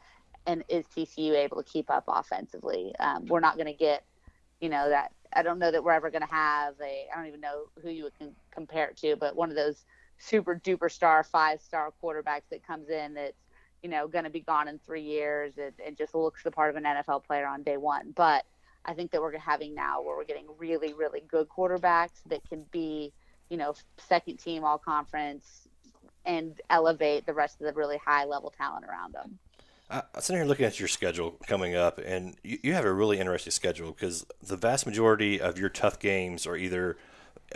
And 0.47 0.65
is 0.69 0.85
TCU 0.87 1.35
able 1.35 1.63
to 1.63 1.71
keep 1.71 1.91
up 1.91 2.05
offensively? 2.09 2.95
Um, 2.99 3.27
we're 3.27 3.41
not 3.41 3.57
going 3.57 3.67
to 3.67 3.75
get, 3.75 4.05
you 4.61 4.69
know, 4.69 4.89
that 4.89 5.13
I 5.33 5.43
don't 5.43 5.59
know 5.59 5.71
that 5.71 5.85
we're 5.85 5.93
ever 5.93 6.11
going 6.11 6.27
to 6.27 6.35
have 6.35 6.75
a, 6.83 7.07
I 7.13 7.17
don't 7.17 7.27
even 7.27 7.41
know 7.41 7.65
who 7.83 7.91
you 7.91 8.05
would 8.05 8.19
con- 8.19 8.35
compare 8.51 8.89
it 8.89 8.97
to, 8.99 9.17
but 9.17 9.37
one 9.37 9.51
of 9.51 9.57
those 9.57 9.85
super 10.19 10.57
duper 10.57 10.91
star, 10.91 11.23
five 11.23 11.61
star 11.61 11.93
quarterbacks 12.03 12.49
that 12.51 12.67
comes 12.67 12.89
in 12.89 13.15
that's, 13.15 13.37
you 13.83 13.89
know, 13.89 14.09
going 14.09 14.25
to 14.25 14.31
be 14.31 14.41
gone 14.41 14.69
in 14.69 14.79
three 14.79 15.03
years 15.03 15.55
and, 15.57 15.73
and 15.85 15.97
just 15.97 16.15
looks 16.15 16.43
the 16.43 16.51
part 16.51 16.71
of 16.71 16.77
an 16.77 16.85
NFL 16.85 17.25
player 17.25 17.47
on 17.47 17.63
day 17.63 17.77
one. 17.77 18.13
But 18.15 18.45
I 18.85 18.95
think 18.95 19.11
that 19.13 19.21
we're 19.21 19.37
having 19.39 19.75
now 19.75 20.03
where 20.03 20.17
we're 20.17 20.25
getting 20.25 20.47
really, 20.59 20.93
really 20.93 21.23
good 21.29 21.49
quarterbacks 21.49 22.23
that 22.27 22.47
can 22.49 22.65
be, 22.71 23.13
you 23.49 23.57
know, 23.57 23.75
second 23.99 24.39
team 24.39 24.65
all 24.65 24.79
conference 24.79 25.69
and 26.25 26.61
elevate 26.69 27.27
the 27.27 27.33
rest 27.33 27.61
of 27.61 27.67
the 27.67 27.73
really 27.73 27.99
high 27.99 28.25
level 28.25 28.51
talent 28.51 28.85
around 28.85 29.15
them. 29.15 29.39
I'm 29.91 30.03
sitting 30.21 30.41
here 30.41 30.49
looking 30.49 30.67
at 30.67 30.79
your 30.79 30.89
schedule 30.89 31.33
coming 31.47 31.75
up, 31.75 31.99
and 31.99 32.37
you, 32.45 32.59
you 32.63 32.73
have 32.75 32.85
a 32.85 32.93
really 32.93 33.19
interesting 33.19 33.51
schedule 33.51 33.91
because 33.91 34.25
the 34.41 34.57
vast 34.57 34.87
majority 34.87 35.41
of 35.41 35.59
your 35.59 35.69
tough 35.69 35.99
games 35.99 36.47
are 36.47 36.57
either 36.57 36.97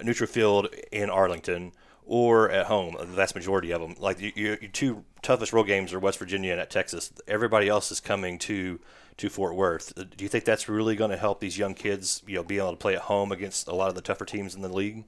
neutral 0.03 0.29
field 0.29 0.69
in 0.91 1.11
Arlington 1.11 1.73
or 2.05 2.51
at 2.51 2.67
home. 2.67 2.97
The 2.99 3.07
vast 3.07 3.35
majority 3.35 3.71
of 3.71 3.81
them, 3.81 3.95
like 3.99 4.21
your, 4.21 4.33
your 4.35 4.59
your 4.61 4.71
two 4.71 5.05
toughest 5.23 5.53
road 5.53 5.65
games, 5.65 5.93
are 5.93 6.01
West 6.01 6.19
Virginia 6.19 6.53
and 6.53 6.61
at 6.61 6.71
Texas. 6.71 7.13
Everybody 7.29 7.69
else 7.69 7.93
is 7.93 8.01
coming 8.01 8.39
to 8.41 8.81
to 9.17 9.31
Fort 9.31 9.55
Worth. 9.55 9.97
Uh, 9.97 10.03
do 10.03 10.25
you 10.25 10.29
think 10.29 10.45
that's 10.45 10.69
really 10.69 10.97
going 10.97 11.13
to 11.13 11.17
help 11.17 11.39
these 11.39 11.57
young 11.57 11.75
kids, 11.75 12.23
you 12.27 12.35
know, 12.35 12.43
be 12.43 12.59
able 12.59 12.73
to 12.73 12.77
play 12.77 12.97
at 12.97 13.03
home 13.03 13.31
against 13.31 13.69
a 13.69 13.75
lot 13.75 13.89
of 13.89 13.95
the 13.95 14.03
tougher 14.03 14.25
teams 14.25 14.57
in 14.57 14.63
the 14.63 14.69
league? 14.69 15.05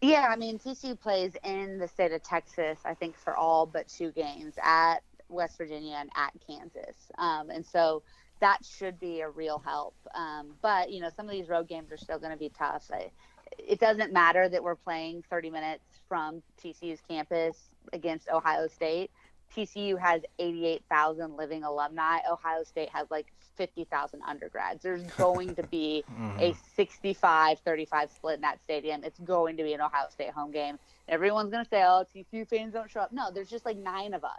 Yeah, 0.00 0.26
I 0.28 0.36
mean, 0.36 0.58
TCU 0.58 0.98
plays 0.98 1.36
in 1.44 1.78
the 1.78 1.86
state 1.86 2.10
of 2.10 2.24
Texas, 2.24 2.80
I 2.84 2.92
think, 2.92 3.16
for 3.16 3.36
all 3.36 3.66
but 3.66 3.86
two 3.86 4.10
games 4.10 4.54
at 4.60 4.96
West 5.32 5.58
Virginia 5.58 5.96
and 5.98 6.10
at 6.16 6.32
Kansas. 6.46 6.96
Um, 7.18 7.50
and 7.50 7.64
so 7.64 8.02
that 8.40 8.58
should 8.64 8.98
be 8.98 9.20
a 9.20 9.28
real 9.28 9.62
help. 9.64 9.94
Um, 10.14 10.54
but, 10.62 10.90
you 10.90 11.00
know, 11.00 11.10
some 11.14 11.26
of 11.26 11.32
these 11.32 11.48
road 11.48 11.68
games 11.68 11.92
are 11.92 11.96
still 11.96 12.18
going 12.18 12.32
to 12.32 12.38
be 12.38 12.50
tough. 12.50 12.90
I, 12.92 13.10
it 13.58 13.78
doesn't 13.80 14.12
matter 14.12 14.48
that 14.48 14.62
we're 14.62 14.76
playing 14.76 15.22
30 15.30 15.50
minutes 15.50 15.84
from 16.08 16.42
TCU's 16.62 17.00
campus 17.08 17.56
against 17.92 18.28
Ohio 18.28 18.66
State. 18.66 19.10
TCU 19.54 19.98
has 19.98 20.22
88,000 20.38 21.36
living 21.36 21.62
alumni. 21.62 22.18
Ohio 22.30 22.64
State 22.64 22.88
has 22.90 23.10
like 23.10 23.26
50,000 23.56 24.20
undergrads. 24.26 24.82
There's 24.82 25.02
going 25.18 25.54
to 25.54 25.62
be 25.64 26.04
a 26.38 26.52
mm-hmm. 26.52 26.58
65 26.76 27.58
35 27.60 28.10
split 28.10 28.36
in 28.36 28.40
that 28.42 28.60
stadium. 28.62 29.04
It's 29.04 29.18
going 29.20 29.56
to 29.56 29.62
be 29.62 29.72
an 29.72 29.80
Ohio 29.80 30.06
State 30.10 30.30
home 30.30 30.50
game. 30.50 30.78
Everyone's 31.08 31.50
going 31.50 31.64
to 31.64 31.68
say, 31.68 31.82
oh, 31.82 32.06
TCU 32.14 32.48
fans 32.48 32.72
don't 32.72 32.88
show 32.88 33.00
up. 33.00 33.12
No, 33.12 33.30
there's 33.32 33.50
just 33.50 33.66
like 33.66 33.76
nine 33.76 34.14
of 34.14 34.24
us. 34.24 34.30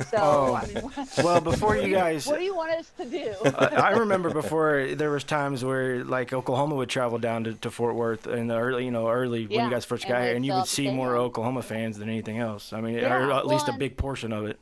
So, 0.10 0.18
Oh. 0.20 0.54
I 0.54 0.66
mean, 0.66 0.76
what, 0.84 1.08
Well, 1.24 1.40
before 1.40 1.76
you 1.76 1.92
guys, 1.92 2.26
what 2.26 2.38
do 2.38 2.44
you 2.44 2.54
want 2.54 2.70
us 2.70 2.90
to 2.98 3.04
do? 3.04 3.34
I 3.58 3.66
I 3.76 3.90
remember 3.90 4.30
before 4.30 4.94
there 4.94 5.10
was 5.10 5.24
times 5.24 5.64
where 5.64 6.04
like 6.04 6.32
Oklahoma 6.32 6.76
would 6.76 6.88
travel 6.88 7.18
down 7.18 7.44
to, 7.44 7.54
to 7.54 7.70
Fort 7.70 7.94
Worth 7.96 8.26
in 8.26 8.46
the 8.46 8.56
early, 8.56 8.84
you 8.84 8.90
know, 8.90 9.08
early 9.08 9.46
when 9.46 9.64
you 9.64 9.70
guys 9.70 9.84
first 9.84 10.04
and 10.04 10.12
got 10.12 10.22
here, 10.22 10.36
and 10.36 10.46
you 10.46 10.52
would 10.52 10.66
see 10.66 10.90
more 10.90 11.08
stadium. 11.08 11.24
Oklahoma 11.24 11.62
fans 11.62 11.98
than 11.98 12.08
anything 12.08 12.38
else. 12.38 12.72
I 12.72 12.80
mean, 12.80 12.94
Yeah, 12.94 13.14
or 13.14 13.32
at 13.32 13.46
least 13.46 13.66
well, 13.66 13.76
a 13.76 13.78
big 13.78 13.96
portion 13.96 14.32
of 14.32 14.46
it. 14.46 14.60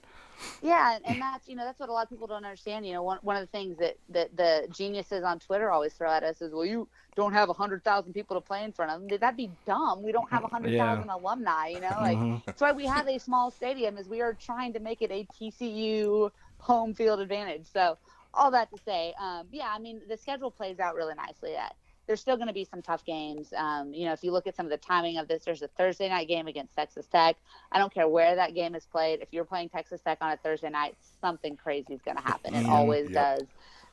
Yeah, 0.60 0.98
and 1.04 1.20
that's 1.20 1.48
you 1.48 1.54
know 1.56 1.64
that's 1.64 1.78
what 1.78 1.88
a 1.88 1.92
lot 1.92 2.04
of 2.04 2.08
people 2.10 2.26
don't 2.26 2.44
understand. 2.44 2.86
You 2.86 2.92
know, 2.94 3.02
one 3.02 3.18
one 3.22 3.36
of 3.36 3.42
the 3.42 3.46
things 3.48 3.76
that 3.78 3.96
that 4.08 4.36
the 4.36 4.66
geniuses 4.70 5.22
on 5.22 5.38
Twitter 5.38 5.70
always 5.70 5.94
throw 5.94 6.10
at 6.10 6.22
us 6.24 6.40
is, 6.40 6.52
well, 6.52 6.64
you 6.64 6.88
don't 7.16 7.32
have 7.32 7.48
hundred 7.50 7.84
thousand 7.84 8.12
people 8.14 8.36
to 8.36 8.40
play 8.40 8.64
in 8.64 8.72
front 8.72 8.90
of 8.90 9.00
them. 9.00 9.18
That'd 9.18 9.36
be 9.36 9.52
dumb. 9.66 10.02
We 10.02 10.12
don't 10.12 10.30
have 10.30 10.44
hundred 10.44 10.76
thousand 10.76 11.10
alumni. 11.10 11.68
You 11.68 11.80
know, 11.80 11.96
like 12.00 12.22
Mhm. 12.22 12.42
that's 12.46 12.60
why 12.60 12.72
we 12.72 12.86
have 12.86 13.08
a 13.08 13.18
small 13.18 13.50
stadium. 13.50 13.98
Is 13.98 14.08
we 14.08 14.20
are 14.22 14.34
trying 14.34 14.72
to 14.74 14.80
make 14.80 15.02
it 15.02 15.10
a 15.10 15.24
TCU 15.24 16.30
home 16.58 16.94
field 16.94 17.20
advantage. 17.20 17.66
So 17.66 17.98
all 18.32 18.50
that 18.52 18.70
to 18.70 18.78
say, 18.78 19.14
um, 19.20 19.48
yeah, 19.50 19.70
I 19.74 19.78
mean 19.78 20.02
the 20.08 20.16
schedule 20.16 20.50
plays 20.50 20.78
out 20.80 20.94
really 20.94 21.14
nicely. 21.14 21.56
At 21.56 21.74
there's 22.06 22.20
still 22.20 22.36
going 22.36 22.48
to 22.48 22.54
be 22.54 22.64
some 22.64 22.82
tough 22.82 23.04
games. 23.04 23.52
Um, 23.56 23.92
you 23.94 24.04
know, 24.06 24.12
if 24.12 24.22
you 24.22 24.32
look 24.32 24.46
at 24.46 24.56
some 24.56 24.66
of 24.66 24.70
the 24.70 24.78
timing 24.78 25.18
of 25.18 25.28
this, 25.28 25.44
there's 25.44 25.62
a 25.62 25.68
Thursday 25.68 26.08
night 26.08 26.28
game 26.28 26.46
against 26.46 26.74
Texas 26.74 27.06
Tech. 27.06 27.36
I 27.72 27.78
don't 27.78 27.92
care 27.92 28.08
where 28.08 28.34
that 28.36 28.54
game 28.54 28.74
is 28.74 28.86
played. 28.86 29.20
If 29.22 29.28
you're 29.32 29.44
playing 29.44 29.70
Texas 29.70 30.00
Tech 30.02 30.18
on 30.20 30.32
a 30.32 30.36
Thursday 30.36 30.70
night, 30.70 30.96
something 31.20 31.56
crazy 31.56 31.94
is 31.94 32.02
going 32.02 32.16
to 32.16 32.22
happen. 32.22 32.54
It 32.54 32.64
Mhm. 32.64 32.68
always 32.68 33.10
Yep. 33.10 33.38
does. 33.38 33.48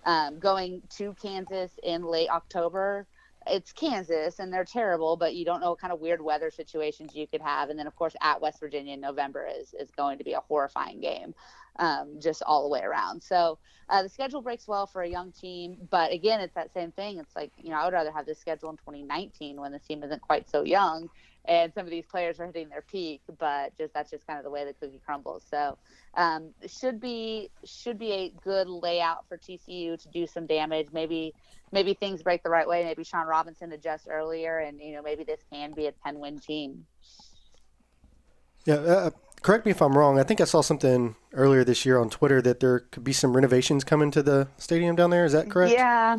Um, 0.05 0.39
going 0.39 0.82
to 0.97 1.14
Kansas 1.22 1.72
in 1.84 2.03
late 2.03 2.30
October, 2.30 3.07
it's 3.47 3.71
Kansas 3.71 4.39
and 4.39 4.53
they're 4.53 4.65
terrible, 4.65 5.17
but 5.17 5.35
you 5.35 5.45
don't 5.45 5.61
know 5.61 5.71
what 5.71 5.79
kind 5.79 5.91
of 5.91 5.99
weird 5.99 6.21
weather 6.21 6.51
situations 6.51 7.15
you 7.15 7.27
could 7.27 7.41
have. 7.41 7.69
And 7.69 7.79
then, 7.79 7.87
of 7.87 7.95
course, 7.95 8.15
at 8.21 8.41
West 8.41 8.59
Virginia 8.59 8.93
in 8.93 9.01
November 9.01 9.47
is, 9.47 9.73
is 9.73 9.89
going 9.91 10.17
to 10.19 10.23
be 10.23 10.33
a 10.33 10.41
horrifying 10.41 11.01
game, 11.01 11.33
um, 11.77 12.19
just 12.19 12.43
all 12.43 12.63
the 12.63 12.69
way 12.69 12.81
around. 12.81 13.21
So 13.23 13.57
uh, 13.89 14.03
the 14.03 14.09
schedule 14.09 14.41
breaks 14.41 14.67
well 14.67 14.85
for 14.85 15.01
a 15.01 15.09
young 15.09 15.31
team, 15.31 15.77
but 15.89 16.11
again, 16.11 16.39
it's 16.39 16.53
that 16.55 16.73
same 16.73 16.91
thing. 16.91 17.17
It's 17.17 17.35
like, 17.35 17.51
you 17.57 17.71
know, 17.71 17.77
I 17.77 17.85
would 17.85 17.93
rather 17.93 18.11
have 18.11 18.25
this 18.25 18.39
schedule 18.39 18.69
in 18.69 18.77
2019 18.77 19.59
when 19.59 19.71
the 19.71 19.79
team 19.79 20.03
isn't 20.03 20.21
quite 20.21 20.49
so 20.49 20.63
young 20.63 21.09
and 21.45 21.73
some 21.73 21.85
of 21.85 21.91
these 21.91 22.05
players 22.05 22.39
are 22.39 22.45
hitting 22.45 22.69
their 22.69 22.83
peak, 22.83 23.21
but 23.39 23.75
just 23.77 23.93
that's 23.93 24.11
just 24.11 24.27
kind 24.27 24.37
of 24.37 24.45
the 24.45 24.51
way 24.51 24.63
the 24.65 24.73
cookie 24.73 25.01
crumbles. 25.03 25.43
So 25.49 25.77
um, 26.13 26.51
should 26.67 26.99
be 26.99 27.49
should 27.65 27.97
be 27.97 28.11
a 28.11 28.33
good 28.43 28.67
layout 28.67 29.27
for 29.27 29.37
TCU 29.37 30.01
to 30.01 30.09
do 30.09 30.27
some 30.27 30.45
damage. 30.45 30.87
Maybe 30.93 31.33
maybe 31.71 31.93
things 31.93 32.21
break 32.21 32.43
the 32.43 32.49
right 32.49 32.67
way. 32.67 32.83
Maybe 32.83 33.03
Shawn 33.03 33.27
Robinson 33.27 33.71
adjusts 33.71 34.07
earlier, 34.09 34.59
and 34.59 34.79
you 34.79 34.93
know 34.93 35.01
maybe 35.01 35.23
this 35.23 35.39
can 35.51 35.73
be 35.73 35.87
a 35.87 35.91
10 36.03 36.19
win 36.19 36.39
team. 36.39 36.85
Yeah, 38.65 38.75
uh, 38.75 39.09
correct 39.41 39.65
me 39.65 39.71
if 39.71 39.81
I'm 39.81 39.97
wrong. 39.97 40.19
I 40.19 40.23
think 40.23 40.39
I 40.41 40.43
saw 40.43 40.61
something 40.61 41.15
earlier 41.33 41.63
this 41.63 41.85
year 41.85 41.97
on 41.97 42.11
Twitter 42.11 42.41
that 42.43 42.59
there 42.59 42.79
could 42.79 43.03
be 43.03 43.13
some 43.13 43.35
renovations 43.35 43.83
coming 43.83 44.11
to 44.11 44.21
the 44.21 44.47
stadium 44.57 44.95
down 44.95 45.09
there. 45.09 45.25
Is 45.25 45.31
that 45.31 45.49
correct? 45.49 45.73
Yeah. 45.73 46.17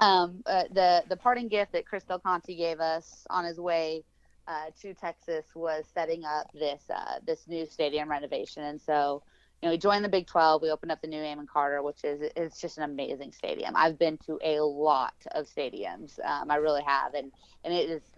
Um, 0.00 0.42
uh, 0.44 0.64
the 0.72 1.04
the 1.08 1.16
parting 1.16 1.48
gift 1.48 1.72
that 1.72 1.86
Chris 1.86 2.04
Del 2.04 2.18
Conte 2.18 2.54
gave 2.54 2.80
us 2.80 3.24
on 3.30 3.46
his 3.46 3.58
way 3.58 4.04
uh, 4.46 4.70
to 4.80 4.94
Texas 4.94 5.46
was 5.54 5.86
setting 5.92 6.24
up 6.24 6.48
this 6.52 6.84
uh, 6.94 7.18
this 7.26 7.46
new 7.48 7.66
stadium 7.66 8.10
renovation, 8.10 8.62
and 8.64 8.80
so 8.80 9.22
you 9.62 9.68
know 9.68 9.72
we 9.72 9.78
joined 9.78 10.04
the 10.04 10.08
Big 10.08 10.26
12. 10.26 10.62
We 10.62 10.70
opened 10.70 10.92
up 10.92 11.00
the 11.00 11.08
new 11.08 11.22
Amon 11.22 11.46
Carter, 11.46 11.82
which 11.82 12.04
is 12.04 12.20
it's 12.36 12.60
just 12.60 12.78
an 12.78 12.84
amazing 12.84 13.32
stadium. 13.32 13.74
I've 13.76 13.98
been 13.98 14.18
to 14.26 14.38
a 14.42 14.60
lot 14.60 15.14
of 15.32 15.46
stadiums. 15.46 16.18
Um, 16.24 16.50
I 16.50 16.56
really 16.56 16.82
have, 16.86 17.14
and 17.14 17.32
and 17.64 17.74
it 17.74 17.90
is 17.90 18.10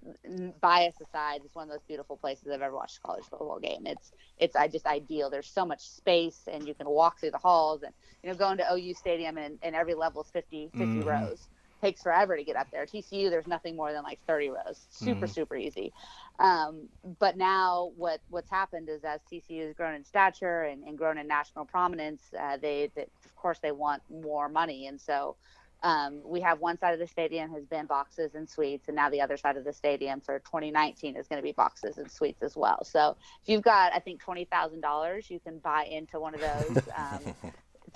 bias 0.60 1.00
aside, 1.00 1.40
it's 1.44 1.54
one 1.54 1.64
of 1.68 1.70
those 1.70 1.84
beautiful 1.86 2.16
places 2.16 2.48
I've 2.48 2.60
ever 2.60 2.74
watched 2.74 2.98
a 2.98 3.06
college 3.06 3.24
football 3.28 3.58
game. 3.60 3.86
It's 3.86 4.12
it's 4.38 4.56
I 4.56 4.68
just 4.68 4.86
ideal. 4.86 5.30
There's 5.30 5.48
so 5.48 5.64
much 5.64 5.80
space, 5.82 6.42
and 6.50 6.66
you 6.66 6.74
can 6.74 6.88
walk 6.88 7.20
through 7.20 7.32
the 7.32 7.38
halls, 7.38 7.82
and 7.82 7.92
you 8.22 8.30
know 8.30 8.36
going 8.36 8.58
to 8.58 8.72
OU 8.72 8.94
Stadium, 8.94 9.38
and, 9.38 9.58
and 9.62 9.74
every 9.74 9.94
level 9.94 10.22
is 10.22 10.30
50 10.30 10.72
50 10.78 11.00
Mhm. 11.00 11.04
rows. 11.04 11.48
Takes 11.86 12.02
forever 12.02 12.36
to 12.36 12.44
get 12.44 12.56
up 12.56 12.68
there. 12.72 12.86
TCU, 12.86 13.30
there's 13.30 13.46
nothing 13.46 13.76
more 13.76 13.92
than 13.92 14.02
like 14.02 14.20
30 14.26 14.50
rows. 14.50 14.86
Super 14.90 15.26
Mhm. 15.26 15.30
super 15.30 15.56
easy. 15.56 15.92
Um, 16.40 16.88
but 17.20 17.36
now 17.36 17.92
what 17.96 18.20
what's 18.28 18.50
happened 18.50 18.88
is 18.88 19.04
as 19.04 19.20
TCU 19.32 19.66
has 19.66 19.74
grown 19.74 19.94
in 19.94 20.04
stature 20.04 20.62
and, 20.64 20.82
and 20.84 20.98
grown 20.98 21.18
in 21.18 21.28
national 21.28 21.66
prominence, 21.66 22.34
uh, 22.38 22.56
they, 22.58 22.90
they 22.96 23.02
of 23.24 23.36
course 23.36 23.60
they 23.60 23.72
want 23.72 24.02
more 24.10 24.48
money, 24.48 24.86
and 24.88 25.00
so 25.00 25.36
um, 25.82 26.22
we 26.24 26.40
have 26.40 26.60
one 26.60 26.78
side 26.78 26.94
of 26.94 27.00
the 27.00 27.06
stadium 27.06 27.52
has 27.52 27.66
been 27.66 27.86
boxes 27.86 28.34
and 28.34 28.48
suites, 28.48 28.88
and 28.88 28.96
now 28.96 29.10
the 29.10 29.20
other 29.20 29.36
side 29.36 29.56
of 29.56 29.64
the 29.64 29.72
stadium 29.72 30.20
for 30.20 30.40
2019 30.40 31.16
is 31.16 31.28
going 31.28 31.38
to 31.38 31.44
be 31.44 31.52
boxes 31.52 31.98
and 31.98 32.10
suites 32.10 32.42
as 32.42 32.56
well. 32.56 32.84
So 32.84 33.16
if 33.42 33.48
you've 33.48 33.62
got, 33.62 33.92
I 33.94 34.00
think, 34.00 34.20
twenty 34.20 34.44
thousand 34.46 34.80
dollars, 34.80 35.30
you 35.30 35.40
can 35.40 35.60
buy 35.60 35.84
into 35.84 36.20
one 36.20 36.34
of 36.34 36.40
those. 36.40 36.88
Um, 36.96 37.32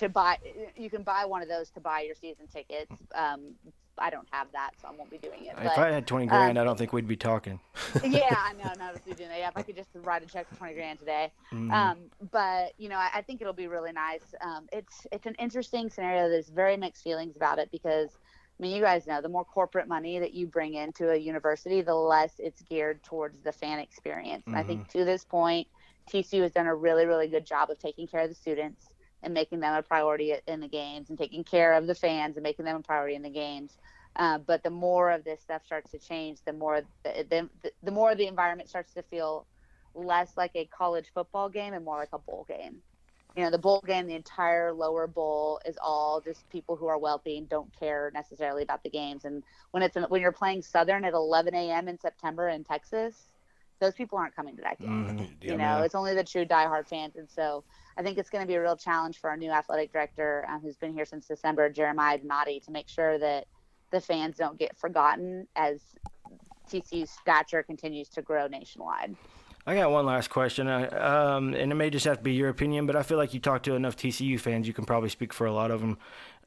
to 0.01 0.09
buy, 0.09 0.39
you 0.77 0.91
can 0.91 1.03
buy 1.03 1.25
one 1.27 1.43
of 1.43 1.49
those 1.49 1.71
to 1.71 1.81
buy 1.81 2.01
your 2.01 2.15
season 2.15 2.47
tickets. 2.47 2.93
Um, 3.15 3.55
I 3.99 4.09
don't 4.09 4.27
have 4.31 4.47
that, 4.53 4.71
so 4.81 4.89
I 4.89 4.93
won't 4.93 5.11
be 5.11 5.19
doing 5.19 5.45
it. 5.45 5.55
If 5.59 5.65
but, 5.65 5.79
I 5.79 5.93
had 5.93 6.07
20 6.07 6.27
grand, 6.27 6.57
um, 6.57 6.63
I 6.63 6.65
don't 6.65 6.79
think 6.79 6.95
we'd 6.95 7.07
be 7.07 7.17
talking. 7.17 7.61
yeah, 8.03 8.29
I 8.31 8.55
know. 8.55 8.73
Not 8.79 8.95
if 8.97 9.05
we 9.05 9.13
doing 9.13 9.29
that. 9.29 9.39
Yeah, 9.39 9.49
if 9.49 9.57
I 9.59 9.63
could 9.63 9.77
just 9.77 9.91
write 9.95 10.23
a 10.23 10.27
check 10.27 10.49
for 10.49 10.57
twenty 10.57 10.73
grand 10.75 10.99
today. 10.99 11.31
Mhm. 11.53 11.71
Um, 11.71 11.99
but 12.33 12.73
you 12.79 12.89
know, 12.89 12.97
I, 12.97 13.11
I 13.17 13.23
think 13.23 13.43
it'll 13.43 13.53
be 13.53 13.69
really 13.69 13.93
nice. 13.93 14.35
Um, 14.41 14.69
it's 14.73 15.07
it's 15.13 15.27
an 15.27 15.35
interesting 15.39 15.91
scenario. 15.91 16.31
There's 16.31 16.49
very 16.49 16.79
mixed 16.79 17.05
feelings 17.05 17.37
about 17.37 17.59
it 17.59 17.71
because, 17.71 18.09
I 18.59 18.63
mean, 18.63 18.75
you 18.75 18.81
guys 18.81 19.07
know 19.07 19.21
the 19.21 19.29
more 19.29 19.45
corporate 19.45 19.87
money 19.87 20.19
that 20.19 20.33
you 20.33 20.47
bring 20.47 20.75
into 20.75 21.11
a 21.11 21.17
university, 21.17 21.83
the 21.83 21.95
less 21.95 22.33
it's 22.39 22.63
geared 22.63 23.03
towards 23.03 23.43
the 23.43 23.53
fan 23.53 23.81
experience. 23.81 24.45
And 24.47 24.57
I 24.57 24.63
think 24.63 24.89
to 24.89 25.05
this 25.05 25.25
point, 25.25 25.67
TCU 26.11 26.41
has 26.41 26.53
done 26.53 26.69
a 26.69 26.75
really 26.75 27.05
really 27.05 27.29
good 27.29 27.45
job 27.45 27.69
of 27.69 27.79
taking 27.79 28.07
care 28.07 28.21
of 28.21 28.31
the 28.31 28.35
students 28.35 28.90
and 29.23 29.35
making 29.35 29.61
them 29.61 29.75
a 29.75 29.83
priority 29.83 30.35
in 30.47 30.61
the 30.61 30.69
games 30.69 31.09
and 31.11 31.19
taking 31.19 31.45
care 31.45 31.75
of 31.75 31.87
the 31.87 31.95
fans 31.95 32.37
and 32.37 32.43
making 32.43 32.65
them 32.65 32.77
a 32.77 32.83
priority 32.83 33.15
in 33.15 33.23
the 33.23 33.31
games. 33.31 33.79
Uh, 34.17 34.39
but 34.39 34.63
the 34.63 34.71
more 34.71 35.11
of 35.11 35.25
this 35.25 35.41
stuff 35.41 35.65
starts 35.65 35.91
to 35.93 35.99
change, 35.99 36.39
the 36.45 36.53
more 36.53 36.83
the, 37.05 37.49
the, 37.63 37.71
the 37.83 37.91
more 37.91 38.15
the 38.15 38.27
environment 38.27 38.69
starts 38.69 38.93
to 38.95 39.03
feel 39.03 39.47
less 39.95 40.37
like 40.37 40.53
a 40.55 40.67
college 40.67 41.11
football 41.15 41.49
game 41.49 41.75
and 41.75 41.85
more 41.85 41.97
like 41.97 42.13
a 42.13 42.19
bowl 42.19 42.45
game. 42.49 42.83
You 43.37 43.45
know, 43.45 43.51
the 43.51 43.59
bowl 43.59 43.81
game, 43.87 44.07
the 44.09 44.15
entire 44.17 44.73
lower 44.73 45.07
bowl 45.07 45.61
is 45.65 45.79
all 45.81 46.21
just 46.21 46.49
people 46.51 46.75
who 46.77 46.87
are 46.89 46.99
wealthy 46.99 47.39
and 47.39 47.49
don't 47.49 47.73
care 47.79 48.11
necessarily 48.13 48.63
about 48.63 48.83
the 48.83 48.91
games. 48.91 49.25
And 49.25 49.45
when 49.71 49.83
it's 49.85 49.97
when 50.09 50.21
you're 50.21 50.33
playing 50.33 50.63
Southern 50.63 51.05
at 51.05 51.13
11 51.13 51.55
a.m. 51.55 51.89
in 51.89 51.99
September 51.99 52.49
in 52.49 52.65
Texas, 52.65 53.29
those 53.81 53.95
people 53.95 54.19
aren't 54.19 54.35
coming 54.35 54.57
to 54.57 54.63
that 54.63 54.81
game. 54.81 55.07
Mhm. 55.07 55.45
You 55.45 55.57
know, 55.57 55.83
it's 55.83 55.95
only 55.95 56.15
the 56.15 56.25
true 56.25 56.45
diehard 56.45 56.89
fans, 56.89 57.17
and 57.17 57.31
so 57.31 57.65
I 58.01 58.03
think 58.03 58.17
it's 58.17 58.31
going 58.31 58.41
to 58.41 58.49
be 58.49 58.55
a 58.55 58.63
real 58.63 58.79
challenge 58.79 59.19
for 59.19 59.29
our 59.29 59.37
new 59.37 59.51
athletic 59.51 59.93
director, 59.93 60.47
um, 60.49 60.63
who's 60.63 60.79
been 60.79 60.95
here 60.95 61.05
since 61.05 61.27
December, 61.27 61.69
Jeremiah 61.69 62.17
Donati, 62.17 62.59
to 62.61 62.71
make 62.71 62.89
sure 62.89 63.19
that 63.19 63.45
the 63.91 64.01
fans 64.01 64.39
don't 64.39 64.59
get 64.59 64.75
forgotten 64.79 65.47
as 65.55 65.83
TCU's 66.73 67.11
stature 67.11 67.63
continues 67.63 68.09
to 68.09 68.23
grow 68.23 68.47
nationwide. 68.47 69.15
I 69.67 69.75
got 69.75 69.91
one 69.91 70.07
last 70.07 70.31
question, 70.31 70.67
uh, 70.67 71.37
um, 71.37 71.53
and 71.53 71.71
it 71.71 71.75
may 71.75 71.91
just 71.91 72.07
have 72.07 72.17
to 72.17 72.23
be 72.23 72.33
your 72.33 72.49
opinion, 72.49 72.87
but 72.87 72.97
I 72.97 73.03
feel 73.03 73.19
like 73.19 73.35
you 73.35 73.41
talk 73.41 73.65
to 73.65 73.75
enough 73.75 73.99
TCU 73.99 74.41
fans, 74.41 74.67
you 74.67 74.73
can 74.73 74.87
probably 74.87 75.11
speak 75.11 75.35
for 75.35 75.47
a 75.47 75.53
lot 75.53 75.71
of 75.71 75.83
them. 75.83 75.99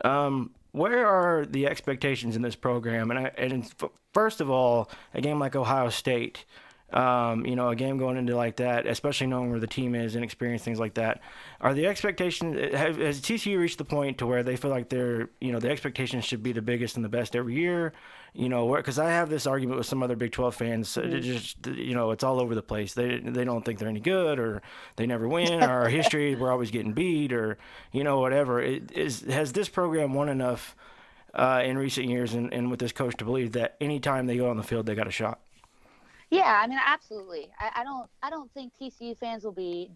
Um, 0.04 0.56
where 0.72 1.06
are 1.06 1.45
the 1.45 1.68
expectations 1.68 2.36
in 2.36 2.41
this 2.41 2.56
program? 2.56 3.12
And, 3.12 3.28
I, 3.28 3.32
and 3.38 3.72
first 4.12 4.41
of 4.41 4.49
all, 4.49 4.89
a 5.14 5.22
game 5.22 5.38
like 5.38 5.56
Ohio 5.56 5.89
State, 5.89 6.45
um, 6.93 7.45
you 7.45 7.55
know, 7.55 7.69
a 7.69 7.75
game 7.75 7.97
going 7.97 8.17
into 8.17 8.35
like 8.35 8.57
that, 8.57 8.85
especially 8.85 9.27
knowing 9.27 9.49
where 9.49 9.59
the 9.59 9.67
team 9.67 9.95
is 9.95 10.15
and 10.15 10.23
experience 10.23 10.61
things 10.63 10.79
like 10.79 10.93
that, 10.93 11.21
are 11.59 11.73
the 11.73 11.87
expectations? 11.87 12.75
Have, 12.75 12.97
has 12.97 13.19
TCU 13.19 13.57
reached 13.57 13.79
the 13.79 13.85
point 13.85 14.19
to 14.19 14.27
where 14.27 14.43
they 14.43 14.55
feel 14.55 14.69
like 14.69 14.89
they're, 14.89 15.29
you 15.41 15.51
know, 15.51 15.59
the 15.59 15.71
expectations 15.71 16.23
should 16.23 16.43
be 16.43 16.51
the 16.51 16.61
biggest 16.61 16.95
and 16.95 17.03
the 17.03 17.09
best 17.09 17.35
every 17.35 17.55
year? 17.55 17.93
You 18.35 18.47
know, 18.47 18.75
because 18.75 18.99
I 18.99 19.09
have 19.09 19.29
this 19.29 19.47
argument 19.47 19.79
with 19.79 19.87
some 19.87 20.03
other 20.03 20.15
Big 20.15 20.31
12 20.31 20.55
fans. 20.55 20.97
It 20.97 21.21
just, 21.21 21.65
you 21.67 21.95
know, 21.95 22.11
it's 22.11 22.23
all 22.23 22.39
over 22.39 22.55
the 22.55 22.63
place. 22.63 22.93
They 22.93 23.19
they 23.19 23.43
don't 23.43 23.63
think 23.63 23.79
they're 23.79 23.89
any 23.89 23.99
good, 23.99 24.39
or 24.39 24.61
they 24.95 25.05
never 25.05 25.27
win, 25.27 25.63
or 25.63 25.69
our 25.69 25.89
history 25.89 26.35
we're 26.35 26.51
always 26.51 26.71
getting 26.71 26.93
beat, 26.93 27.31
or 27.31 27.57
you 27.91 28.03
know 28.03 28.19
whatever. 28.19 28.59
It, 28.59 28.91
is 28.91 29.21
has 29.21 29.53
this 29.53 29.69
program 29.69 30.13
won 30.13 30.29
enough 30.29 30.75
uh, 31.35 31.61
in 31.63 31.77
recent 31.77 32.07
years, 32.07 32.33
and, 32.33 32.51
and 32.53 32.71
with 32.71 32.79
this 32.79 32.91
coach 32.91 33.17
to 33.17 33.25
believe 33.25 33.51
that 33.51 33.75
anytime 33.79 34.25
they 34.25 34.37
go 34.37 34.49
on 34.49 34.57
the 34.57 34.63
field, 34.63 34.87
they 34.87 34.95
got 34.95 35.07
a 35.07 35.11
shot? 35.11 35.39
Yeah, 36.34 36.59
I 36.63 36.65
mean, 36.65 36.79
absolutely. 36.84 37.51
I, 37.59 37.81
I 37.81 37.84
don't, 37.84 38.09
I 38.23 38.31
don't 38.31 38.51
think 38.53 38.73
TCU 38.73 39.15
fans 39.15 39.43
will 39.43 39.51
be 39.51 39.91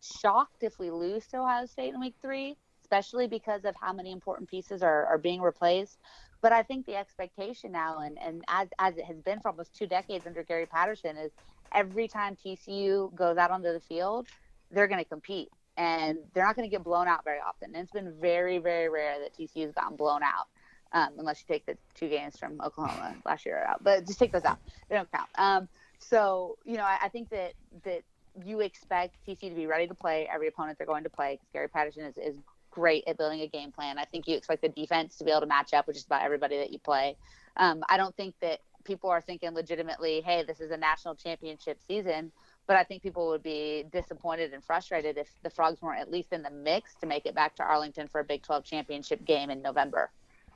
shocked 0.00 0.62
if 0.62 0.78
we 0.78 0.92
lose 0.92 1.26
to 1.28 1.38
Ohio 1.38 1.66
State 1.66 1.92
in 1.92 1.98
Week 1.98 2.14
Three, 2.22 2.54
especially 2.82 3.26
because 3.26 3.64
of 3.64 3.74
how 3.80 3.92
many 3.92 4.12
important 4.12 4.48
pieces 4.48 4.80
are, 4.80 5.06
are 5.06 5.18
being 5.18 5.40
replaced. 5.40 5.98
But 6.40 6.52
I 6.52 6.62
think 6.62 6.86
the 6.86 6.94
expectation 6.94 7.72
now, 7.72 7.98
and, 7.98 8.16
and 8.22 8.44
as, 8.46 8.68
as 8.78 8.96
it 8.96 9.04
has 9.06 9.20
been 9.22 9.40
for 9.40 9.48
almost 9.48 9.74
two 9.74 9.88
decades 9.88 10.24
under 10.24 10.44
Gary 10.44 10.66
Patterson, 10.66 11.16
is 11.16 11.32
every 11.74 12.06
time 12.06 12.36
TCU 12.36 13.12
goes 13.16 13.36
out 13.36 13.50
onto 13.50 13.72
the 13.72 13.80
field, 13.80 14.28
they're 14.70 14.86
going 14.86 15.02
to 15.02 15.08
compete. 15.08 15.48
And 15.76 16.18
they're 16.32 16.44
not 16.44 16.54
going 16.54 16.68
to 16.68 16.70
get 16.70 16.84
blown 16.84 17.08
out 17.08 17.24
very 17.24 17.40
often. 17.40 17.74
And 17.74 17.82
it's 17.82 17.92
been 17.92 18.14
very, 18.20 18.58
very 18.58 18.88
rare 18.88 19.16
that 19.18 19.36
TCU 19.36 19.64
has 19.64 19.72
gotten 19.72 19.96
blown 19.96 20.22
out, 20.22 20.46
um, 20.92 21.10
unless 21.18 21.40
you 21.40 21.52
take 21.52 21.66
the 21.66 21.76
two 21.94 22.08
games 22.08 22.38
from 22.38 22.60
Oklahoma 22.60 23.16
last 23.24 23.46
year 23.46 23.64
out. 23.64 23.82
But 23.82 24.06
just 24.06 24.18
take 24.18 24.32
those 24.32 24.44
out; 24.44 24.58
they 24.88 24.96
don't 24.96 25.10
count. 25.10 25.28
Um, 25.36 25.68
so 25.98 26.58
you 26.64 26.76
know, 26.76 26.84
I, 26.84 26.98
I 27.02 27.08
think 27.08 27.30
that 27.30 27.54
that 27.84 28.02
you 28.44 28.60
expect 28.60 29.16
TCU 29.26 29.50
to 29.50 29.54
be 29.54 29.66
ready 29.66 29.86
to 29.86 29.94
play 29.94 30.28
every 30.32 30.48
opponent 30.48 30.78
they're 30.78 30.86
going 30.86 31.04
to 31.04 31.10
play 31.10 31.34
because 31.34 31.48
Gary 31.52 31.68
Patterson 31.68 32.04
is, 32.04 32.16
is 32.16 32.36
great 32.70 33.04
at 33.06 33.18
building 33.18 33.42
a 33.42 33.46
game 33.46 33.70
plan. 33.70 33.98
I 33.98 34.04
think 34.04 34.26
you 34.26 34.36
expect 34.36 34.62
the 34.62 34.68
defense 34.68 35.16
to 35.18 35.24
be 35.24 35.30
able 35.30 35.42
to 35.42 35.46
match 35.46 35.74
up 35.74 35.86
with 35.86 35.96
just 35.96 36.06
about 36.06 36.22
everybody 36.22 36.56
that 36.58 36.72
you 36.72 36.78
play. 36.78 37.16
Um, 37.56 37.84
I 37.88 37.96
don't 37.96 38.16
think 38.16 38.34
that 38.40 38.60
people 38.84 39.10
are 39.10 39.20
thinking 39.20 39.54
legitimately, 39.54 40.22
hey, 40.22 40.44
this 40.46 40.60
is 40.60 40.70
a 40.70 40.76
national 40.76 41.14
championship 41.14 41.78
season. 41.86 42.32
But 42.66 42.76
I 42.76 42.84
think 42.84 43.02
people 43.02 43.28
would 43.28 43.42
be 43.42 43.84
disappointed 43.92 44.54
and 44.54 44.64
frustrated 44.64 45.18
if 45.18 45.28
the 45.42 45.50
Frogs 45.50 45.82
weren't 45.82 46.00
at 46.00 46.10
least 46.10 46.32
in 46.32 46.42
the 46.42 46.50
mix 46.50 46.94
to 47.00 47.06
make 47.06 47.26
it 47.26 47.34
back 47.34 47.56
to 47.56 47.62
Arlington 47.62 48.06
for 48.06 48.20
a 48.20 48.24
Big 48.24 48.42
12 48.42 48.64
championship 48.64 49.24
game 49.24 49.50
in 49.50 49.62
November. 49.62 50.10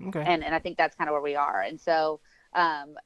Okay. 0.04 0.22
And, 0.26 0.44
and 0.44 0.54
I 0.54 0.58
think 0.58 0.76
that's 0.76 0.96
kind 0.96 1.08
of 1.08 1.12
where 1.12 1.22
we 1.22 1.36
are. 1.36 1.60
And 1.62 1.80
so 1.80 2.20
um, 2.54 2.96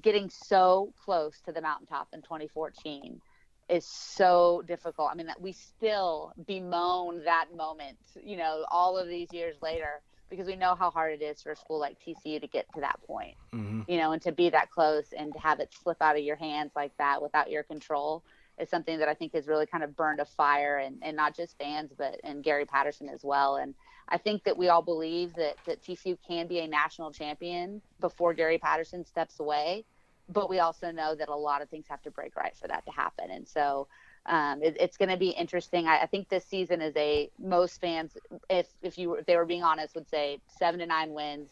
getting 0.00 0.30
so 0.30 0.92
close 1.04 1.40
to 1.42 1.52
the 1.52 1.60
mountaintop 1.60 2.08
in 2.12 2.22
2014 2.22 3.20
is 3.68 3.86
so 3.86 4.62
difficult. 4.66 5.10
I 5.10 5.14
mean, 5.14 5.26
that 5.26 5.40
we 5.40 5.52
still 5.52 6.32
bemoan 6.46 7.24
that 7.24 7.46
moment, 7.56 7.98
you 8.22 8.36
know, 8.36 8.64
all 8.70 8.98
of 8.98 9.08
these 9.08 9.32
years 9.32 9.56
later, 9.62 10.02
because 10.30 10.46
we 10.46 10.56
know 10.56 10.74
how 10.74 10.90
hard 10.90 11.12
it 11.14 11.22
is 11.22 11.42
for 11.42 11.52
a 11.52 11.56
school 11.56 11.78
like 11.78 11.98
TCU 12.00 12.40
to 12.40 12.46
get 12.48 12.66
to 12.74 12.80
that 12.80 13.00
point, 13.06 13.36
hmm 13.52 13.82
you 13.86 13.98
know, 13.98 14.12
and 14.12 14.22
to 14.22 14.32
be 14.32 14.50
that 14.50 14.70
close 14.70 15.12
and 15.16 15.32
to 15.34 15.40
have 15.40 15.60
it 15.60 15.72
slip 15.72 15.96
out 16.00 16.16
of 16.16 16.22
your 16.22 16.36
hands 16.36 16.72
like 16.76 16.92
that 16.98 17.20
without 17.22 17.50
your 17.50 17.62
control 17.64 18.22
is 18.58 18.68
something 18.70 18.98
that 18.98 19.08
I 19.08 19.14
think 19.14 19.34
has 19.34 19.48
really 19.48 19.66
kind 19.66 19.82
of 19.82 19.96
burned 19.96 20.20
a 20.20 20.24
fire 20.24 20.76
and, 20.78 20.98
and 21.02 21.16
not 21.16 21.34
just 21.34 21.58
fans, 21.58 21.92
but 21.96 22.20
and 22.22 22.44
Gary 22.44 22.64
Patterson 22.66 23.08
as 23.08 23.22
well. 23.24 23.56
And 23.56 23.74
I 24.12 24.18
think 24.18 24.44
that 24.44 24.56
we 24.56 24.68
all 24.68 24.82
believe 24.82 25.34
that, 25.34 25.56
that 25.66 25.82
TCU 25.82 26.18
can 26.28 26.46
be 26.46 26.60
a 26.60 26.68
national 26.68 27.10
champion 27.12 27.80
before 28.00 28.34
Gary 28.34 28.58
Patterson 28.58 29.04
steps 29.04 29.40
away 29.40 29.84
but 30.28 30.48
we 30.48 30.60
also 30.60 30.90
know 30.90 31.14
that 31.14 31.28
a 31.28 31.34
lot 31.34 31.62
of 31.62 31.68
things 31.68 31.86
have 31.88 32.02
to 32.02 32.10
break 32.10 32.36
right 32.36 32.56
for 32.56 32.68
that 32.68 32.84
to 32.86 32.92
happen. 32.92 33.30
And 33.30 33.46
so 33.46 33.86
um, 34.26 34.62
it, 34.62 34.76
it's 34.78 34.96
going 34.96 35.08
to 35.08 35.16
be 35.16 35.30
interesting. 35.30 35.86
I, 35.86 36.02
I, 36.02 36.06
think 36.06 36.28
this 36.28 36.44
season 36.44 36.80
is 36.80 36.94
a 36.96 37.30
most 37.38 37.80
fans, 37.80 38.16
if 38.48 38.68
if 38.82 38.96
you 38.96 39.14
if 39.14 39.26
they 39.26 39.36
were 39.36 39.44
being 39.44 39.64
honest, 39.64 39.94
would 39.94 40.08
say 40.08 40.38
seven 40.46 40.80
to 40.80 40.86
nine 40.86 41.12
wins. 41.12 41.50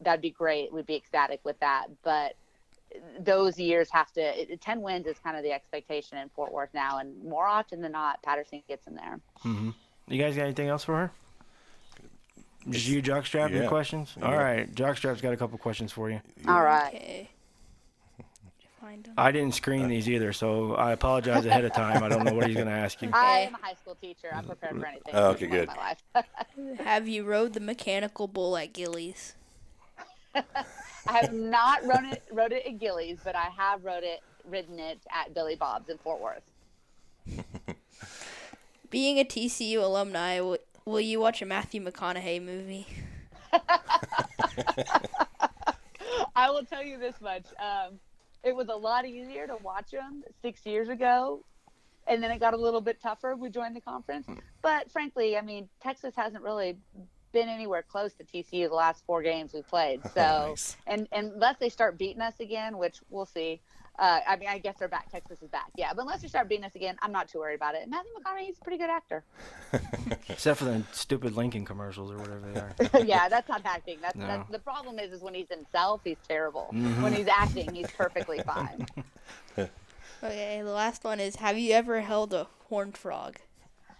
That'd 0.00 0.20
be 0.20 0.30
great. 0.30 0.72
We'd 0.72 0.86
be 0.86 0.96
ecstatic 0.96 1.40
with 1.44 1.58
that. 1.60 1.86
But 2.02 2.34
those 3.18 3.58
years 3.58 3.88
have 3.92 4.12
to. 4.12 4.20
It, 4.20 4.60
Ten 4.60 4.82
wins 4.82 5.06
is 5.06 5.18
kind 5.18 5.36
of 5.36 5.42
the 5.42 5.52
expectation 5.52 6.18
in 6.18 6.28
Fort 6.30 6.52
Worth 6.52 6.74
now, 6.74 6.98
and 6.98 7.24
more 7.24 7.46
often 7.46 7.80
than 7.80 7.92
not, 7.92 8.22
Patterson 8.22 8.62
gets 8.68 8.86
in 8.86 8.94
there. 8.94 9.20
hmm 9.38 9.70
You 10.06 10.22
guys 10.22 10.36
got 10.36 10.42
anything 10.42 10.68
else 10.68 10.84
for 10.84 10.96
her? 10.96 11.12
Just 12.68 12.86
you, 12.86 13.02
Jockstrap, 13.02 13.50
Yeah. 13.50 13.58
any 13.58 13.68
questions? 13.68 14.14
All 14.22 14.30
Yeah. 14.30 14.36
right, 14.36 14.72
Jockstrap's 14.74 15.20
got 15.20 15.32
a 15.32 15.36
couple 15.36 15.58
questions 15.58 15.92
for 15.92 16.10
you. 16.10 16.20
All 16.46 16.62
right. 16.62 16.94
Okay. 16.94 17.28
Find 18.80 19.06
'em. 19.06 19.14
I 19.16 19.30
didn't 19.30 19.54
screen 19.54 19.88
these 19.88 20.08
either, 20.08 20.32
so 20.32 20.74
I 20.74 20.92
apologize 20.92 21.46
ahead 21.46 21.64
of 21.64 21.72
time. 21.72 22.02
I 22.02 22.08
don't 22.08 22.24
know 22.24 22.34
what 22.34 22.46
he's 22.48 22.56
going 22.56 22.66
to 22.66 22.72
ask 22.72 23.00
you. 23.00 23.10
I 23.12 23.40
am 23.40 23.54
a 23.54 23.58
high 23.58 23.74
school 23.74 23.94
teacher. 23.96 24.28
I'm 24.34 24.44
prepared 24.44 24.78
for 24.80 24.86
anything. 24.86 25.14
Oh, 25.14 25.30
okay, 25.30 25.46
point 25.46 25.60
in 25.70 25.76
My 25.76 25.94
life. 26.14 26.78
Have 26.84 27.06
you 27.06 27.24
rode 27.24 27.52
the 27.52 27.60
mechanical 27.60 28.26
bull 28.26 28.56
at 28.56 28.72
Gilley's? 28.72 29.34
I 30.34 30.42
have 31.18 31.32
not 31.32 31.84
rode 31.84 32.04
it, 32.12 32.22
rode 32.32 32.52
it 32.52 32.64
at 32.66 32.78
Gilley's, 32.78 33.18
but 33.22 33.34
I 33.36 33.48
have 33.56 33.84
rode 33.84 34.02
it, 34.04 34.20
ridden 34.48 34.78
it 34.78 34.98
at 35.14 35.34
Billy 35.34 35.56
Bob's 35.56 35.88
in 35.88 35.98
Fort 35.98 36.20
Worth. 36.20 36.42
Being 38.90 39.18
a 39.18 39.24
TCU 39.24 39.82
alumni, 39.82 40.40
will, 40.84 40.94
will 40.94 41.00
you 41.00 41.20
watch 41.20 41.42
a 41.42 41.46
Matthew 41.46 41.82
McConaughey 41.84 42.42
movie? 42.42 42.86
I 46.34 46.50
will 46.50 46.64
tell 46.64 46.82
you 46.82 46.98
this 46.98 47.20
much: 47.20 47.44
um, 47.58 47.98
it 48.42 48.54
was 48.54 48.68
a 48.68 48.74
lot 48.74 49.04
easier 49.06 49.46
to 49.46 49.56
watch 49.62 49.90
them 49.90 50.22
six 50.40 50.64
years 50.64 50.88
ago, 50.88 51.44
and 52.06 52.22
then 52.22 52.30
it 52.30 52.40
got 52.40 52.54
a 52.54 52.56
little 52.56 52.80
bit 52.80 53.00
tougher. 53.00 53.36
We 53.36 53.50
joined 53.50 53.76
the 53.76 53.80
conference, 53.80 54.26
but 54.62 54.90
frankly, 54.90 55.36
I 55.36 55.42
mean, 55.42 55.68
Texas 55.82 56.14
hasn't 56.16 56.42
really 56.42 56.76
been 57.32 57.48
anywhere 57.48 57.82
close 57.82 58.12
to 58.14 58.24
TCU 58.24 58.68
the 58.68 58.74
last 58.74 59.04
four 59.06 59.22
games 59.22 59.52
we 59.54 59.62
played. 59.62 60.02
So, 60.14 60.46
Nice. 60.50 60.76
and, 60.86 61.08
and 61.12 61.32
unless 61.32 61.56
they 61.58 61.70
start 61.70 61.96
beating 61.98 62.20
us 62.20 62.40
again, 62.40 62.76
which 62.76 63.00
we'll 63.08 63.24
see, 63.26 63.60
Uh, 64.02 64.18
I 64.26 64.34
mean, 64.34 64.48
I 64.48 64.58
guess 64.58 64.74
they're 64.80 64.88
back. 64.88 65.12
Texas 65.12 65.40
is 65.42 65.48
back. 65.48 65.70
Yeah, 65.76 65.92
but 65.94 66.02
unless 66.02 66.22
they 66.22 66.28
start 66.28 66.48
beating 66.48 66.64
us 66.64 66.74
again, 66.74 66.96
I'm 67.02 67.12
not 67.12 67.28
too 67.28 67.38
worried 67.38 67.54
about 67.54 67.76
it. 67.76 67.88
Matthew 67.88 68.10
McConaughey's 68.18 68.58
a 68.60 68.64
pretty 68.64 68.78
good 68.78 68.90
actor. 68.90 69.22
Except 70.28 70.58
for 70.58 70.64
the 70.64 70.82
stupid 70.90 71.36
Lincoln 71.36 71.64
commercials 71.64 72.10
or 72.10 72.16
whatever 72.16 72.50
they 72.52 72.98
are. 72.98 73.04
yeah, 73.04 73.28
that's 73.28 73.48
not 73.48 73.62
acting. 73.64 73.98
That's, 74.02 74.16
No. 74.16 74.26
that's 74.26 74.50
the 74.50 74.58
problem. 74.58 74.98
Is 74.98 75.12
is 75.12 75.22
when 75.22 75.34
he's 75.34 75.48
himself, 75.48 76.00
he's 76.02 76.16
terrible. 76.26 76.68
Mm-hmm. 76.74 77.00
When 77.00 77.12
he's 77.12 77.28
acting, 77.28 77.72
he's 77.72 77.92
perfectly 77.92 78.40
fine. 78.40 78.86
Okay, 80.24 80.62
the 80.62 80.70
last 80.70 81.02
one 81.02 81.18
is 81.18 81.34
Have 81.36 81.58
you 81.58 81.72
ever 81.72 82.00
held 82.00 82.32
a 82.32 82.46
horned 82.68 82.96
frog? 82.96 83.38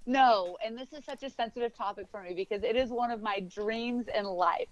No, 0.07 0.57
and 0.65 0.79
this 0.79 0.93
is 0.93 1.05
such 1.05 1.25
a 1.25 1.31
sensitive 1.31 1.77
topic 1.77 2.07
for 2.13 2.23
me 2.23 2.33
because 2.33 2.63
it 2.63 2.77
is 2.77 2.91
one 2.91 3.11
of 3.11 3.23
my 3.23 3.41
dreams 3.41 4.07
in 4.17 4.25
life. 4.25 4.69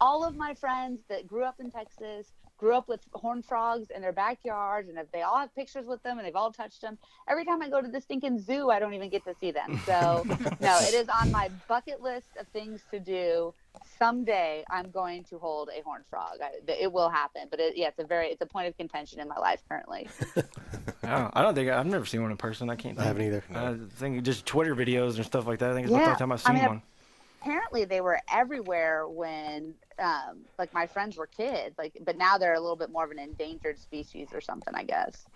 All 0.00 0.24
of 0.24 0.34
my 0.36 0.54
friends 0.54 0.98
that 1.08 1.28
grew 1.28 1.44
up 1.44 1.60
in 1.60 1.70
Texas 1.70 2.26
grew 2.58 2.74
up 2.74 2.88
with 2.88 3.00
horn 3.12 3.40
frogs 3.40 3.88
in 3.94 4.02
their 4.02 4.12
backyards, 4.12 4.88
and 4.88 4.98
if 4.98 5.10
they 5.12 5.22
all 5.22 5.38
have 5.38 5.54
pictures 5.54 5.86
with 5.86 6.02
them 6.02 6.18
and 6.18 6.26
they've 6.26 6.34
all 6.36 6.52
touched 6.52 6.80
them. 6.82 6.98
Every 7.28 7.44
time 7.44 7.62
I 7.62 7.68
go 7.68 7.80
to 7.80 7.88
the 7.88 8.00
stinking 8.00 8.40
zoo, 8.40 8.68
I 8.70 8.80
don't 8.80 8.94
even 8.94 9.08
get 9.08 9.24
to 9.24 9.34
see 9.40 9.52
them. 9.52 9.80
So, 9.86 10.24
no, 10.60 10.78
it 10.82 10.92
is 10.92 11.08
on 11.08 11.30
my 11.30 11.50
bucket 11.68 12.02
list 12.02 12.30
of 12.38 12.48
things 12.48 12.82
to 12.90 12.98
do. 13.00 13.54
Someday, 13.96 14.64
I'm 14.70 14.90
going 14.90 15.22
to 15.24 15.38
hold 15.38 15.70
a 15.76 15.82
horn 15.82 16.02
frog. 16.10 16.38
I, 16.42 16.50
it 16.72 16.92
will 16.92 17.08
happen, 17.08 17.42
but 17.50 17.60
it, 17.60 17.76
yeah, 17.76 17.88
it's 17.88 17.98
a 18.00 18.04
very 18.04 18.26
it's 18.26 18.42
a 18.42 18.46
point 18.46 18.66
of 18.66 18.76
contention 18.76 19.20
in 19.20 19.28
my 19.28 19.38
life 19.38 19.62
currently. 19.68 20.08
I 21.04 21.18
don't, 21.18 21.36
I 21.36 21.42
don't 21.42 21.54
think 21.54 21.70
I've 21.70 21.86
never 21.86 22.04
seen 22.04 22.22
one 22.22 22.30
in 22.32 22.36
person. 22.36 22.68
I 22.70 22.74
can't. 22.76 22.98
I 22.98 23.04
haven't 23.04 23.22
think. 23.30 23.44
either. 23.56 23.58
I 23.58 23.76
think 23.96 24.22
just 24.24 24.46
Twitter 24.46 24.74
videos 24.74 25.16
and 25.16 25.24
stuff 25.24 25.46
like 25.46 25.60
that. 25.60 25.70
I 25.70 25.74
think 25.74 25.86
it's 25.86 25.92
the 25.94 26.00
Yeah, 26.00 26.06
first 26.06 26.18
time 26.18 26.32
I've 26.32 26.42
I 26.44 26.50
seen 26.50 26.54
mean, 26.56 26.66
one. 26.66 26.82
apparently 27.40 27.84
they 27.84 28.00
were 28.00 28.20
everywhere 28.32 29.06
when 29.08 29.74
um, 29.98 30.38
like 30.58 30.72
my 30.72 30.86
friends 30.86 31.16
were 31.16 31.26
kids 31.26 31.76
like 31.78 31.96
but 32.04 32.16
now 32.16 32.38
they're 32.38 32.54
a 32.54 32.60
little 32.60 32.76
bit 32.76 32.90
more 32.90 33.04
of 33.04 33.10
an 33.10 33.18
endangered 33.18 33.78
species 33.78 34.28
or 34.32 34.40
something 34.40 34.74
i 34.74 34.82
guess 34.84 35.26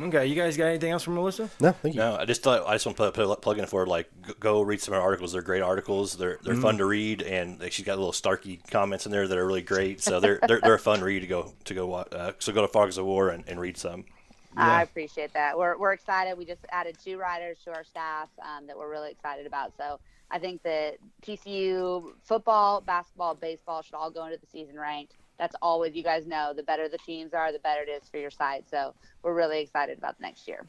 Okay, 0.00 0.26
you 0.26 0.34
guys 0.34 0.56
got 0.56 0.66
anything 0.66 0.90
else 0.90 1.02
from 1.02 1.14
Melissa? 1.14 1.50
No, 1.60 1.72
thank 1.72 1.94
you. 1.94 2.00
No, 2.00 2.16
I 2.16 2.24
just 2.24 2.42
thought 2.42 2.66
I 2.66 2.74
just 2.74 2.86
want 2.86 2.96
to 2.96 3.04
put, 3.04 3.14
put 3.14 3.30
a 3.30 3.36
plug 3.36 3.58
in 3.58 3.66
for 3.66 3.86
like 3.86 4.10
go 4.40 4.62
read 4.62 4.80
some 4.80 4.94
of 4.94 5.00
her 5.00 5.04
articles. 5.04 5.32
They're 5.32 5.42
great 5.42 5.62
articles. 5.62 6.16
They're 6.16 6.38
they're 6.42 6.56
fun 6.56 6.78
to 6.78 6.86
read, 6.86 7.20
and 7.22 7.60
like, 7.60 7.72
she's 7.72 7.84
got 7.84 7.98
little 7.98 8.12
Starkey 8.12 8.60
comments 8.70 9.04
in 9.04 9.12
there 9.12 9.28
that 9.28 9.36
are 9.36 9.46
really 9.46 9.62
great. 9.62 10.00
So 10.00 10.18
they're 10.18 10.40
they're, 10.48 10.60
they're 10.60 10.74
a 10.74 10.78
fun 10.78 11.02
read 11.02 11.20
to 11.20 11.26
go 11.26 11.52
to 11.64 11.74
go 11.74 11.86
watch. 11.86 12.08
Uh, 12.12 12.32
so 12.38 12.52
go 12.52 12.62
to 12.62 12.68
Frogs 12.68 12.98
O' 12.98 13.04
War 13.04 13.28
and, 13.28 13.44
and 13.46 13.60
read 13.60 13.76
some. 13.76 14.04
i 14.56 14.82
appreciate 14.82 15.32
that 15.32 15.56
we're, 15.56 15.78
we're 15.78 15.94
excited 15.94 16.36
we 16.36 16.44
just 16.44 16.66
added 16.70 16.94
two 17.02 17.16
writers 17.16 17.56
to 17.64 17.72
our 17.72 17.84
staff 17.84 18.28
um, 18.42 18.66
that 18.66 18.76
we're 18.76 18.90
really 18.90 19.10
excited 19.10 19.46
about 19.46 19.72
so 19.78 19.98
i 20.32 20.38
think 20.38 20.62
that 20.62 20.96
tcu 21.24 22.12
football 22.24 22.80
basketball 22.80 23.34
baseball 23.34 23.82
should 23.82 23.94
all 23.94 24.10
go 24.10 24.24
into 24.24 24.38
the 24.38 24.46
season 24.46 24.76
ranked 24.78 25.14
that's 25.38 25.54
always 25.62 25.94
you 25.94 26.02
guys 26.02 26.26
know 26.26 26.52
the 26.54 26.62
better 26.64 26.88
the 26.88 26.98
teams 26.98 27.32
are 27.32 27.52
the 27.52 27.58
better 27.60 27.82
it 27.82 27.88
is 27.88 28.08
for 28.08 28.18
your 28.18 28.30
side. 28.30 28.64
so 28.68 28.92
we're 29.22 29.34
really 29.34 29.60
excited 29.60 29.96
about 29.98 30.16
the 30.18 30.22
next 30.22 30.48
year 30.48 30.64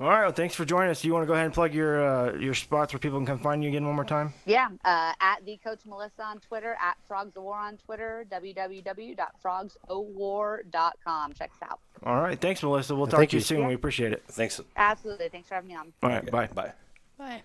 All 0.00 0.08
right, 0.08 0.22
well, 0.22 0.32
thanks 0.32 0.54
for 0.54 0.64
joining 0.64 0.88
us. 0.90 1.02
Do 1.02 1.08
you 1.08 1.12
want 1.14 1.24
to 1.24 1.26
go 1.26 1.34
ahead 1.34 1.44
and 1.44 1.52
plug 1.54 1.74
your 1.74 2.02
uh, 2.02 2.32
your 2.38 2.54
spots 2.54 2.94
where 2.94 2.98
people 2.98 3.18
can 3.18 3.26
come 3.26 3.38
find 3.38 3.62
you 3.62 3.68
again 3.68 3.84
one 3.84 3.94
more 3.94 4.06
time? 4.06 4.32
Yeah, 4.46 4.70
uh, 4.86 5.12
at 5.20 5.44
the 5.44 5.58
Coach 5.62 5.80
Melissa 5.84 6.22
on 6.24 6.40
Twitter, 6.40 6.78
at 6.80 6.96
Frogs 7.06 7.36
O' 7.36 7.42
War 7.42 7.58
on 7.58 7.76
Twitter, 7.76 8.24
www.frogsowar.com. 8.32 11.32
Check 11.34 11.50
us 11.50 11.58
out. 11.70 11.78
All 12.04 12.16
right, 12.20 12.40
thanks, 12.40 12.62
Melissa. 12.62 12.96
We'll 12.96 13.06
talk 13.06 13.18
Thank 13.18 13.30
to 13.30 13.36
you 13.36 13.40
you. 13.40 13.44
soon. 13.44 13.60
Yeah. 13.60 13.68
We 13.68 13.74
appreciate 13.74 14.12
it. 14.14 14.22
Thanks. 14.28 14.58
Absolutely. 14.76 15.28
Thanks 15.28 15.48
for 15.48 15.54
having 15.56 15.68
me 15.68 15.76
on. 15.76 15.92
All 16.02 16.08
right, 16.08 16.24
bye. 16.30 16.46
Bye. 16.48 16.72
Bye. 17.18 17.42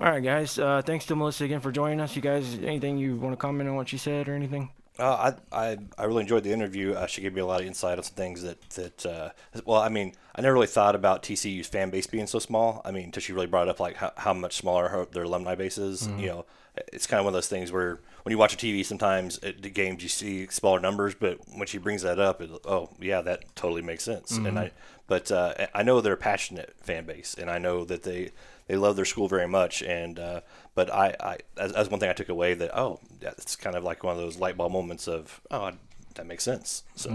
All 0.00 0.08
right, 0.08 0.22
guys. 0.22 0.58
Uh, 0.58 0.80
thanks 0.84 1.06
to 1.06 1.16
Melissa 1.16 1.44
again 1.44 1.60
for 1.60 1.72
joining 1.72 2.00
us. 2.00 2.14
You 2.14 2.22
guys, 2.22 2.54
anything 2.62 2.98
you 2.98 3.16
want 3.16 3.32
to 3.32 3.36
comment 3.36 3.68
on 3.68 3.74
what 3.74 3.88
she 3.88 3.98
said 3.98 4.28
or 4.28 4.34
anything? 4.34 4.70
Uh, 4.96 5.32
I, 5.52 5.70
I 5.70 5.78
I 5.96 6.04
really 6.04 6.22
enjoyed 6.22 6.42
the 6.44 6.52
interview. 6.52 6.92
Uh, 6.92 7.06
she 7.06 7.20
gave 7.20 7.32
me 7.32 7.40
a 7.40 7.46
lot 7.46 7.60
of 7.60 7.66
insight 7.66 7.98
on 7.98 8.04
some 8.04 8.14
things 8.14 8.42
that 8.42 8.60
that 8.70 9.06
uh, 9.06 9.30
well, 9.64 9.80
I 9.80 9.88
mean, 9.88 10.14
I 10.34 10.40
never 10.42 10.54
really 10.54 10.66
thought 10.68 10.94
about 10.94 11.22
TCU's 11.22 11.66
fan 11.68 11.90
base 11.90 12.06
being 12.06 12.26
so 12.26 12.38
small. 12.38 12.80
I 12.84 12.90
mean, 12.92 13.04
until 13.04 13.20
she 13.20 13.32
really 13.32 13.46
brought 13.46 13.68
up 13.68 13.80
like 13.80 13.96
how, 13.96 14.12
how 14.16 14.34
much 14.34 14.56
smaller 14.56 14.88
her, 14.88 15.04
their 15.04 15.24
alumni 15.24 15.54
base 15.56 15.78
is. 15.78 16.08
You 16.18 16.26
know, 16.26 16.46
it's 16.92 17.06
kind 17.06 17.18
of 17.18 17.24
one 17.24 17.32
of 17.32 17.36
those 17.36 17.48
things 17.48 17.72
where 17.72 17.98
when 18.22 18.30
you 18.30 18.38
watch 18.38 18.54
a 18.54 18.56
TV, 18.56 18.84
sometimes 18.84 19.38
at 19.38 19.62
the 19.62 19.70
games 19.70 20.02
you 20.02 20.08
see 20.08 20.46
smaller 20.48 20.80
numbers, 20.80 21.14
but 21.14 21.38
when 21.54 21.66
she 21.66 21.78
brings 21.78 22.02
that 22.02 22.18
up, 22.18 22.40
it, 22.40 22.50
oh 22.64 22.90
yeah, 23.00 23.22
that 23.22 23.44
totally 23.54 23.82
makes 23.82 24.04
sense. 24.04 24.36
And 24.36 24.58
I, 24.58 24.72
but 25.06 25.32
uh, 25.32 25.68
I 25.74 25.82
know 25.82 26.00
they're 26.00 26.12
a 26.12 26.16
passionate 26.16 26.74
fan 26.80 27.04
base, 27.06 27.34
and 27.38 27.50
I 27.50 27.58
know 27.58 27.84
that 27.84 28.02
they 28.02 28.30
they 28.66 28.76
love 28.76 28.96
their 28.96 29.04
school 29.04 29.28
very 29.28 29.48
much. 29.48 29.82
And 29.82 30.18
uh, 30.18 30.40
but 30.74 30.92
I, 30.92 31.16
I 31.20 31.38
as, 31.56 31.72
as 31.72 31.90
one 31.90 32.00
thing 32.00 32.10
I 32.10 32.12
took 32.12 32.28
away 32.28 32.54
that 32.54 32.76
oh, 32.76 33.00
yeah, 33.20 33.30
it's 33.38 33.56
kind 33.56 33.76
of 33.76 33.84
like 33.84 34.04
one 34.04 34.14
of 34.14 34.20
those 34.20 34.36
light 34.36 34.56
bulb 34.56 34.72
moments 34.72 35.08
of 35.08 35.40
oh, 35.50 35.72
that 36.14 36.26
makes 36.26 36.44
sense. 36.44 36.84
So. 36.94 37.10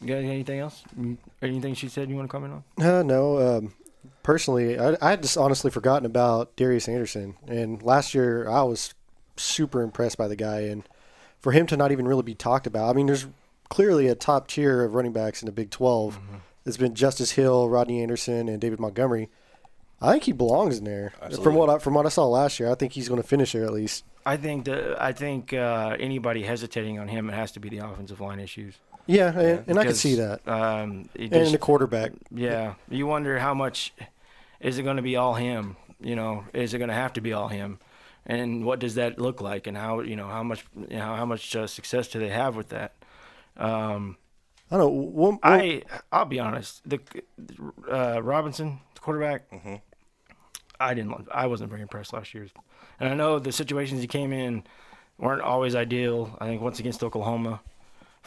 You 0.00 0.06
got 0.06 0.18
anything 0.18 0.60
else? 0.60 0.84
Anything 1.42 1.74
she 1.74 1.88
said 1.88 2.08
you 2.08 2.14
want 2.14 2.28
to 2.28 2.32
comment 2.32 2.62
on? 2.78 2.86
Uh, 2.86 3.02
no. 3.02 3.56
Um, 3.58 3.74
personally, 4.22 4.78
I, 4.78 4.96
I 5.00 5.10
had 5.10 5.22
just 5.22 5.36
honestly 5.36 5.70
forgotten 5.70 6.06
about 6.06 6.54
Darius 6.56 6.88
Anderson. 6.88 7.36
And 7.46 7.82
last 7.82 8.14
year, 8.14 8.48
I 8.48 8.62
was 8.62 8.94
super 9.36 9.82
impressed 9.82 10.18
by 10.18 10.28
the 10.28 10.36
guy. 10.36 10.60
And 10.60 10.84
for 11.40 11.52
him 11.52 11.66
to 11.68 11.76
not 11.76 11.92
even 11.92 12.06
really 12.06 12.22
be 12.22 12.34
talked 12.34 12.66
about, 12.66 12.90
I 12.90 12.92
mean, 12.92 13.06
there's 13.06 13.26
clearly 13.68 14.08
a 14.08 14.14
top 14.14 14.48
tier 14.48 14.84
of 14.84 14.94
running 14.94 15.12
backs 15.12 15.42
in 15.42 15.46
the 15.46 15.52
Big 15.52 15.70
12. 15.70 16.18
It's 16.66 16.76
been 16.76 16.94
Justice 16.94 17.32
Hill, 17.32 17.68
Rodney 17.68 18.02
Anderson, 18.02 18.48
and 18.48 18.60
David 18.60 18.80
Montgomery. 18.80 19.30
I 20.00 20.12
think 20.12 20.24
he 20.24 20.32
belongs 20.32 20.78
in 20.78 20.84
there. 20.84 21.12
From 21.42 21.54
what 21.54 21.68
I, 21.70 21.78
from 21.78 21.94
what 21.94 22.06
I 22.06 22.08
saw 22.08 22.26
last 22.26 22.60
year, 22.60 22.70
I 22.70 22.74
think 22.74 22.92
he's 22.92 23.08
going 23.08 23.20
to 23.20 23.26
finish 23.26 23.52
there 23.52 23.64
at 23.64 23.72
least. 23.72 24.04
I 24.24 24.36
think 24.36 24.66
that 24.66 25.00
I 25.02 25.12
think 25.12 25.52
uh, 25.52 25.96
anybody 25.98 26.42
hesitating 26.42 26.98
on 26.98 27.08
him, 27.08 27.30
it 27.30 27.34
has 27.34 27.52
to 27.52 27.60
be 27.60 27.68
the 27.68 27.78
offensive 27.78 28.20
line 28.20 28.38
issues. 28.38 28.74
Yeah, 29.08 29.38
and, 29.38 29.64
and 29.66 29.78
I 29.78 29.84
can 29.84 29.94
see 29.94 30.16
that. 30.16 30.46
Um, 30.46 31.08
it 31.14 31.32
And 31.32 31.52
the 31.54 31.58
quarterback. 31.58 32.12
Yeah, 32.30 32.74
you 32.90 33.06
wonder 33.06 33.38
how 33.38 33.54
much 33.54 33.94
is 34.60 34.76
it 34.76 34.82
going 34.82 34.96
to 34.98 35.02
be 35.02 35.16
all 35.16 35.34
him? 35.34 35.76
You 35.98 36.14
know, 36.14 36.44
is 36.52 36.74
it 36.74 36.78
going 36.78 36.88
to 36.88 36.94
have 36.94 37.14
to 37.14 37.22
be 37.22 37.32
all 37.32 37.48
him? 37.48 37.78
And 38.26 38.66
what 38.66 38.80
does 38.80 38.96
that 38.96 39.18
look 39.18 39.40
like? 39.40 39.66
And 39.66 39.78
how 39.78 40.00
you 40.00 40.14
know 40.14 40.28
how 40.28 40.42
much 40.42 40.64
you 40.76 40.98
know 40.98 41.14
how 41.16 41.24
much 41.24 41.56
uh, 41.56 41.66
success 41.66 42.08
do 42.08 42.18
they 42.18 42.28
have 42.28 42.54
with 42.54 42.68
that? 42.68 42.92
Um, 43.56 44.18
I 44.70 44.76
don't 44.76 44.80
know. 44.80 44.88
What, 44.90 45.32
what- 45.32 45.40
I 45.42 45.82
I'll 46.12 46.26
be 46.26 46.38
honest, 46.38 46.86
the 46.86 47.00
uh, 47.90 48.20
Robinson 48.22 48.80
the 48.94 49.00
quarterback, 49.00 49.50
I 50.78 50.92
didn't 50.92 51.26
I 51.32 51.46
wasn't 51.46 51.70
very 51.70 51.80
impressed 51.80 52.12
last 52.12 52.34
year, 52.34 52.46
and 53.00 53.08
I 53.08 53.14
know 53.14 53.38
the 53.38 53.52
situations 53.52 54.02
he 54.02 54.06
came 54.06 54.34
in 54.34 54.64
weren't 55.16 55.40
always 55.40 55.74
ideal. 55.74 56.36
I 56.42 56.46
think 56.46 56.60
once 56.60 56.78
against 56.78 57.02
Oklahoma 57.02 57.60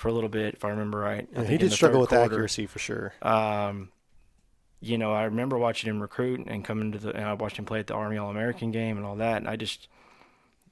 for 0.01 0.07
a 0.07 0.13
little 0.13 0.29
bit, 0.29 0.55
if 0.55 0.65
I 0.65 0.69
remember 0.69 0.97
right. 0.97 1.27
I 1.37 1.43
he 1.43 1.59
did 1.59 1.71
struggle 1.71 2.01
with 2.01 2.09
quarter. 2.09 2.25
accuracy 2.25 2.65
for 2.65 2.79
sure. 2.79 3.13
Um, 3.21 3.89
you 4.79 4.97
know, 4.97 5.13
I 5.13 5.25
remember 5.25 5.59
watching 5.59 5.91
him 5.91 6.01
recruit 6.01 6.47
and 6.47 6.65
come 6.65 6.81
into 6.81 6.97
the, 6.97 7.11
and 7.11 7.23
I 7.23 7.33
watched 7.33 7.57
him 7.57 7.65
play 7.65 7.79
at 7.79 7.85
the 7.85 7.93
Army 7.93 8.17
All 8.17 8.31
American 8.31 8.71
game 8.71 8.97
and 8.97 9.05
all 9.05 9.17
that. 9.17 9.37
And 9.37 9.47
I 9.47 9.57
just, 9.57 9.87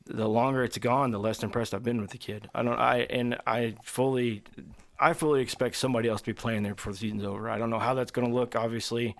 the 0.07 0.27
longer 0.27 0.63
it's 0.63 0.80
gone, 0.80 1.11
the 1.11 1.19
less 1.19 1.43
impressed 1.43 1.75
I've 1.75 1.84
been 1.84 2.01
with 2.01 2.09
the 2.09 2.17
kid. 2.17 2.49
I 2.55 2.63
don't, 2.63 2.80
I, 2.80 3.01
and 3.01 3.38
I 3.45 3.75
fully, 3.84 4.41
I 4.99 5.13
fully 5.13 5.41
expect 5.41 5.75
somebody 5.75 6.09
else 6.09 6.21
to 6.21 6.25
be 6.25 6.34
playing 6.34 6.63
there 6.63 6.73
before 6.73 6.93
the 6.93 6.97
season's 6.97 7.23
over. 7.23 7.51
I 7.51 7.59
don't 7.59 7.69
know 7.69 7.77
how 7.77 7.93
that's 7.93 8.11
going 8.11 8.27
to 8.27 8.34
look, 8.34 8.55
obviously, 8.55 9.15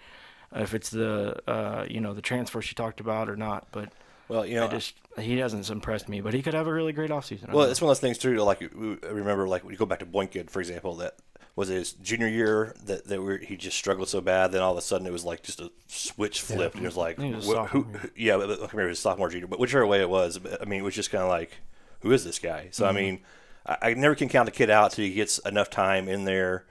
if 0.55 0.74
it's 0.74 0.89
the, 0.89 1.39
uh, 1.47 1.86
you 1.88 2.01
know, 2.01 2.16
the 2.16 2.24
transfer 2.24 2.64
she 2.64 2.74
talked 2.74 2.99
about 2.99 3.30
or 3.30 3.36
not, 3.36 3.68
but 3.72 3.93
Well, 4.30 4.46
you 4.46 4.56
know, 4.56 4.66
I 4.66 4.70
just, 4.70 4.94
he 5.18 5.40
hasn't 5.40 5.70
impressed 5.70 6.08
me, 6.08 6.22
but 6.22 6.34
he 6.34 6.42
could 6.42 6.54
have 6.54 6.68
a 6.68 6.74
really 6.74 6.94
great 6.94 7.10
offseason. 7.10 7.52
Well, 7.52 7.70
it's 7.70 7.82
one 7.82 7.88
of 7.88 7.98
those 7.98 8.00
things 8.00 8.18
too. 8.18 8.36
Like 8.38 8.62
I 8.64 9.08
remember, 9.08 9.48
like 9.48 9.64
when 9.64 9.74
you 9.74 9.78
go 9.78 9.86
back 9.86 10.00
to 10.00 10.06
Boynton, 10.06 10.48
for 10.48 10.60
example, 10.62 10.96
that 10.98 11.16
was 11.56 11.68
his 11.68 11.92
junior 11.94 12.28
year 12.28 12.74
that 12.86 13.06
that 13.08 13.22
we 13.22 13.44
he 13.46 13.58
just 13.58 13.76
struggled 13.78 14.08
so 14.08 14.22
bad. 14.22 14.52
Then 14.52 14.62
all 14.62 14.72
of 14.72 14.78
a 14.78 14.82
sudden 14.82 15.06
it 15.08 15.12
was 15.12 15.26
like 15.26 15.42
just 15.44 15.60
a 15.60 15.72
switch 15.88 16.42
flipped, 16.42 16.76
and 16.76 16.86
it 16.86 16.88
was 16.88 16.96
like, 16.96 17.20
it 17.20 17.36
was 17.36 17.48
wh- 17.48 17.66
who, 17.68 17.84
who- 17.84 18.10
yeah, 18.16 18.38
but- 18.38 18.48
but 18.48 18.60
I 18.60 18.72
remember 18.72 18.90
his 18.90 19.00
sophomore 19.00 19.30
junior, 19.30 19.48
but 19.48 19.60
whichever 19.60 19.86
way 19.86 20.00
it 20.00 20.10
was, 20.10 20.38
but, 20.38 20.62
I 20.62 20.66
mean, 20.66 20.80
it 20.82 20.84
was 20.84 20.96
just 20.96 21.12
kind 21.12 21.24
of 21.24 21.30
like, 21.30 21.58
who 22.02 22.12
is 22.12 22.24
this 22.24 22.40
guy? 22.40 22.70
So 22.72 22.86
Mm-hmm. 22.86 22.98
I 22.98 23.02
mean, 23.02 23.20
I, 23.66 23.78
I 23.82 23.94
never 23.96 24.14
can 24.16 24.30
count 24.30 24.48
a 24.48 24.52
kid 24.52 24.70
out 24.70 24.92
till 24.92 25.06
he 25.06 25.12
gets 25.14 25.40
enough 25.40 25.70
time 25.72 26.08
in 26.08 26.24
there 26.26 26.66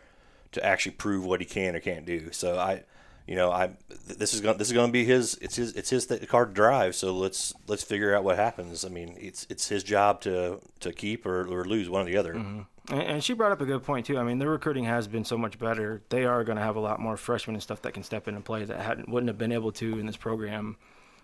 to 0.52 0.64
actually 0.64 0.92
prove 0.92 1.24
what 1.26 1.40
he 1.40 1.44
can 1.46 1.74
or 1.76 1.80
can't 1.80 2.06
do. 2.06 2.30
So 2.32 2.56
I. 2.58 2.84
You 3.28 3.34
know, 3.34 3.52
I 3.52 3.72
this 4.06 4.32
is 4.32 4.40
going 4.40 4.56
this 4.56 4.68
is 4.68 4.72
going 4.72 4.88
to 4.88 4.92
be 4.92 5.04
his 5.04 5.34
it's 5.42 5.56
his 5.56 5.74
it's 5.74 5.90
his 5.90 6.06
th- 6.06 6.26
card 6.28 6.48
to 6.48 6.54
drive. 6.54 6.94
So 6.94 7.12
let's 7.12 7.52
let's 7.66 7.84
figure 7.84 8.16
out 8.16 8.24
what 8.24 8.36
happens. 8.36 8.86
I 8.86 8.88
mean, 8.88 9.16
it's 9.20 9.46
it's 9.50 9.68
his 9.68 9.84
job 9.84 10.22
to 10.22 10.60
to 10.80 10.92
keep 10.94 11.26
or, 11.26 11.42
or 11.46 11.66
lose 11.66 11.90
one 11.90 12.02
or 12.02 12.04
the 12.06 12.16
other. 12.16 12.32
Mm-hmm. 12.32 12.60
And, 12.90 13.02
and 13.02 13.24
she 13.24 13.34
brought 13.34 13.52
up 13.52 13.60
a 13.60 13.66
good 13.66 13.82
point 13.82 14.06
too. 14.06 14.16
I 14.16 14.24
mean, 14.24 14.38
the 14.38 14.48
recruiting 14.48 14.84
has 14.84 15.06
been 15.06 15.26
so 15.26 15.36
much 15.36 15.58
better. 15.58 16.00
They 16.08 16.24
are 16.24 16.42
going 16.42 16.56
to 16.56 16.62
have 16.62 16.76
a 16.76 16.80
lot 16.80 17.00
more 17.00 17.18
freshmen 17.18 17.54
and 17.54 17.62
stuff 17.62 17.82
that 17.82 17.92
can 17.92 18.02
step 18.02 18.28
in 18.28 18.34
and 18.34 18.42
play 18.42 18.64
that 18.64 18.80
hadn't 18.80 19.10
wouldn't 19.10 19.28
have 19.28 19.36
been 19.36 19.52
able 19.52 19.72
to 19.72 19.98
in 19.98 20.06
this 20.06 20.16
program. 20.16 20.78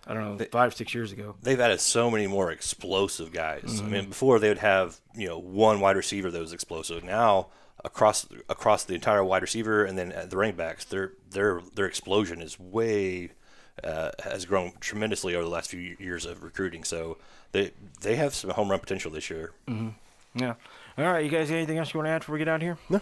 I 0.07 0.13
don't 0.13 0.37
know, 0.37 0.45
five 0.53 0.75
six 0.75 0.95
years 0.95 1.11
ago. 1.11 1.37
They've 1.41 1.59
added 1.59 1.81
so 1.81 2.11
many 2.11 2.27
more 2.27 2.53
explosive 2.53 3.33
guys. 3.33 3.63
I 3.65 3.69
mm-hmm. 3.69 3.91
mean, 3.91 4.09
before 4.11 4.39
they 4.39 4.51
would 4.51 4.59
have 4.59 5.01
you 5.17 5.27
know 5.27 5.39
one 5.39 5.81
wide 5.81 5.97
receiver 5.97 6.31
that 6.31 6.39
was 6.39 6.53
explosive. 6.53 7.03
Now 7.03 7.47
across 7.83 8.27
across 8.49 8.85
the 8.85 8.95
entire 8.95 9.25
wide 9.25 9.43
receiver 9.43 9.85
and 9.85 9.99
then 9.99 10.13
at 10.13 10.31
the 10.31 10.37
running 10.37 10.57
backs, 10.57 10.85
their 10.85 11.13
their 11.31 11.61
their 11.75 11.87
explosion 11.87 12.41
is 12.41 12.59
way 12.59 13.31
uh, 13.83 14.11
has 14.23 14.45
grown 14.45 14.73
tremendously 14.81 15.35
over 15.35 15.45
the 15.45 15.51
last 15.51 15.71
few 15.71 15.97
years 15.99 16.25
of 16.25 16.43
recruiting. 16.43 16.85
So 16.85 17.19
they 17.53 17.73
they 18.01 18.17
have 18.17 18.35
some 18.35 18.51
home 18.51 18.71
run 18.71 18.81
potential 18.81 19.11
this 19.11 19.31
year. 19.31 19.53
Yeah. 20.35 20.55
All 20.99 21.05
right, 21.05 21.25
you 21.25 21.31
guys 21.31 21.49
got 21.49 21.57
anything 21.57 21.79
else 21.79 21.93
you 21.93 21.99
want 21.99 22.07
to 22.07 22.13
add 22.13 22.19
before 22.21 22.35
we 22.35 22.39
get 22.39 22.49
out 22.49 22.57
of 22.57 22.63
here? 22.63 22.79
No. 22.89 23.01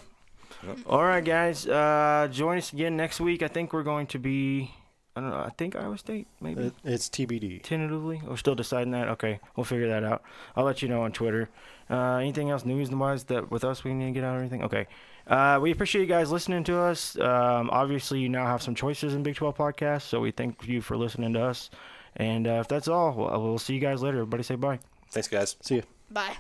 All 0.86 1.02
right, 1.04 1.24
guys. 1.24 1.66
Uh, 1.66 2.28
join 2.30 2.58
us 2.58 2.72
again 2.72 2.96
next 2.96 3.20
week. 3.20 3.42
I 3.42 3.48
think 3.48 3.72
we're 3.72 3.82
going 3.82 4.06
to 4.08 4.18
be. 4.18 4.70
I 5.14 5.20
don't 5.20 5.30
know. 5.30 5.36
I 5.36 5.50
think 5.58 5.76
Iowa 5.76 5.98
State, 5.98 6.26
maybe. 6.40 6.72
It's 6.84 7.08
TBD. 7.08 7.62
Tentatively, 7.62 8.22
we're 8.26 8.36
still 8.36 8.54
deciding 8.54 8.92
that. 8.92 9.08
Okay, 9.08 9.40
we'll 9.56 9.64
figure 9.64 9.88
that 9.88 10.04
out. 10.04 10.22
I'll 10.56 10.64
let 10.64 10.80
you 10.80 10.88
know 10.88 11.02
on 11.02 11.12
Twitter. 11.12 11.50
Uh, 11.93 12.16
anything 12.16 12.49
else 12.49 12.64
news 12.64 12.88
and 12.88 12.99
wise 12.99 13.24
that 13.24 13.51
with 13.51 13.64
us 13.64 13.84
we 13.84 13.93
need 13.93 14.07
to 14.07 14.12
get 14.12 14.24
out 14.24 14.36
or 14.36 14.40
anything? 14.40 14.62
Okay. 14.64 14.86
Uh, 15.26 15.59
we 15.61 15.70
appreciate 15.70 16.01
you 16.01 16.07
guys 16.07 16.32
listening 16.32 16.64
to 16.64 16.78
us. 16.78 17.18
Um, 17.18 17.68
obviously, 17.70 18.18
you 18.18 18.28
now 18.28 18.47
have 18.47 18.62
some 18.62 18.74
choices 18.74 19.14
in 19.14 19.22
Big 19.22 19.36
12 19.36 19.57
podcasts, 19.57 20.03
so 20.03 20.18
we 20.18 20.30
thank 20.30 20.66
you 20.66 20.80
for 20.80 20.97
listening 20.97 21.34
to 21.34 21.43
us. 21.43 21.70
And 22.16 22.47
uh, 22.47 22.61
if 22.61 22.68
that's 22.68 22.88
all, 22.88 23.12
we'll, 23.14 23.43
we'll 23.43 23.59
see 23.59 23.74
you 23.74 23.80
guys 23.80 24.03
later. 24.03 24.18
Everybody 24.18 24.43
say 24.43 24.57
bye. 24.57 24.80
Thanks, 25.11 25.28
guys. 25.28 25.57
See 25.61 25.76
you. 25.76 25.82
Bye. 26.11 26.36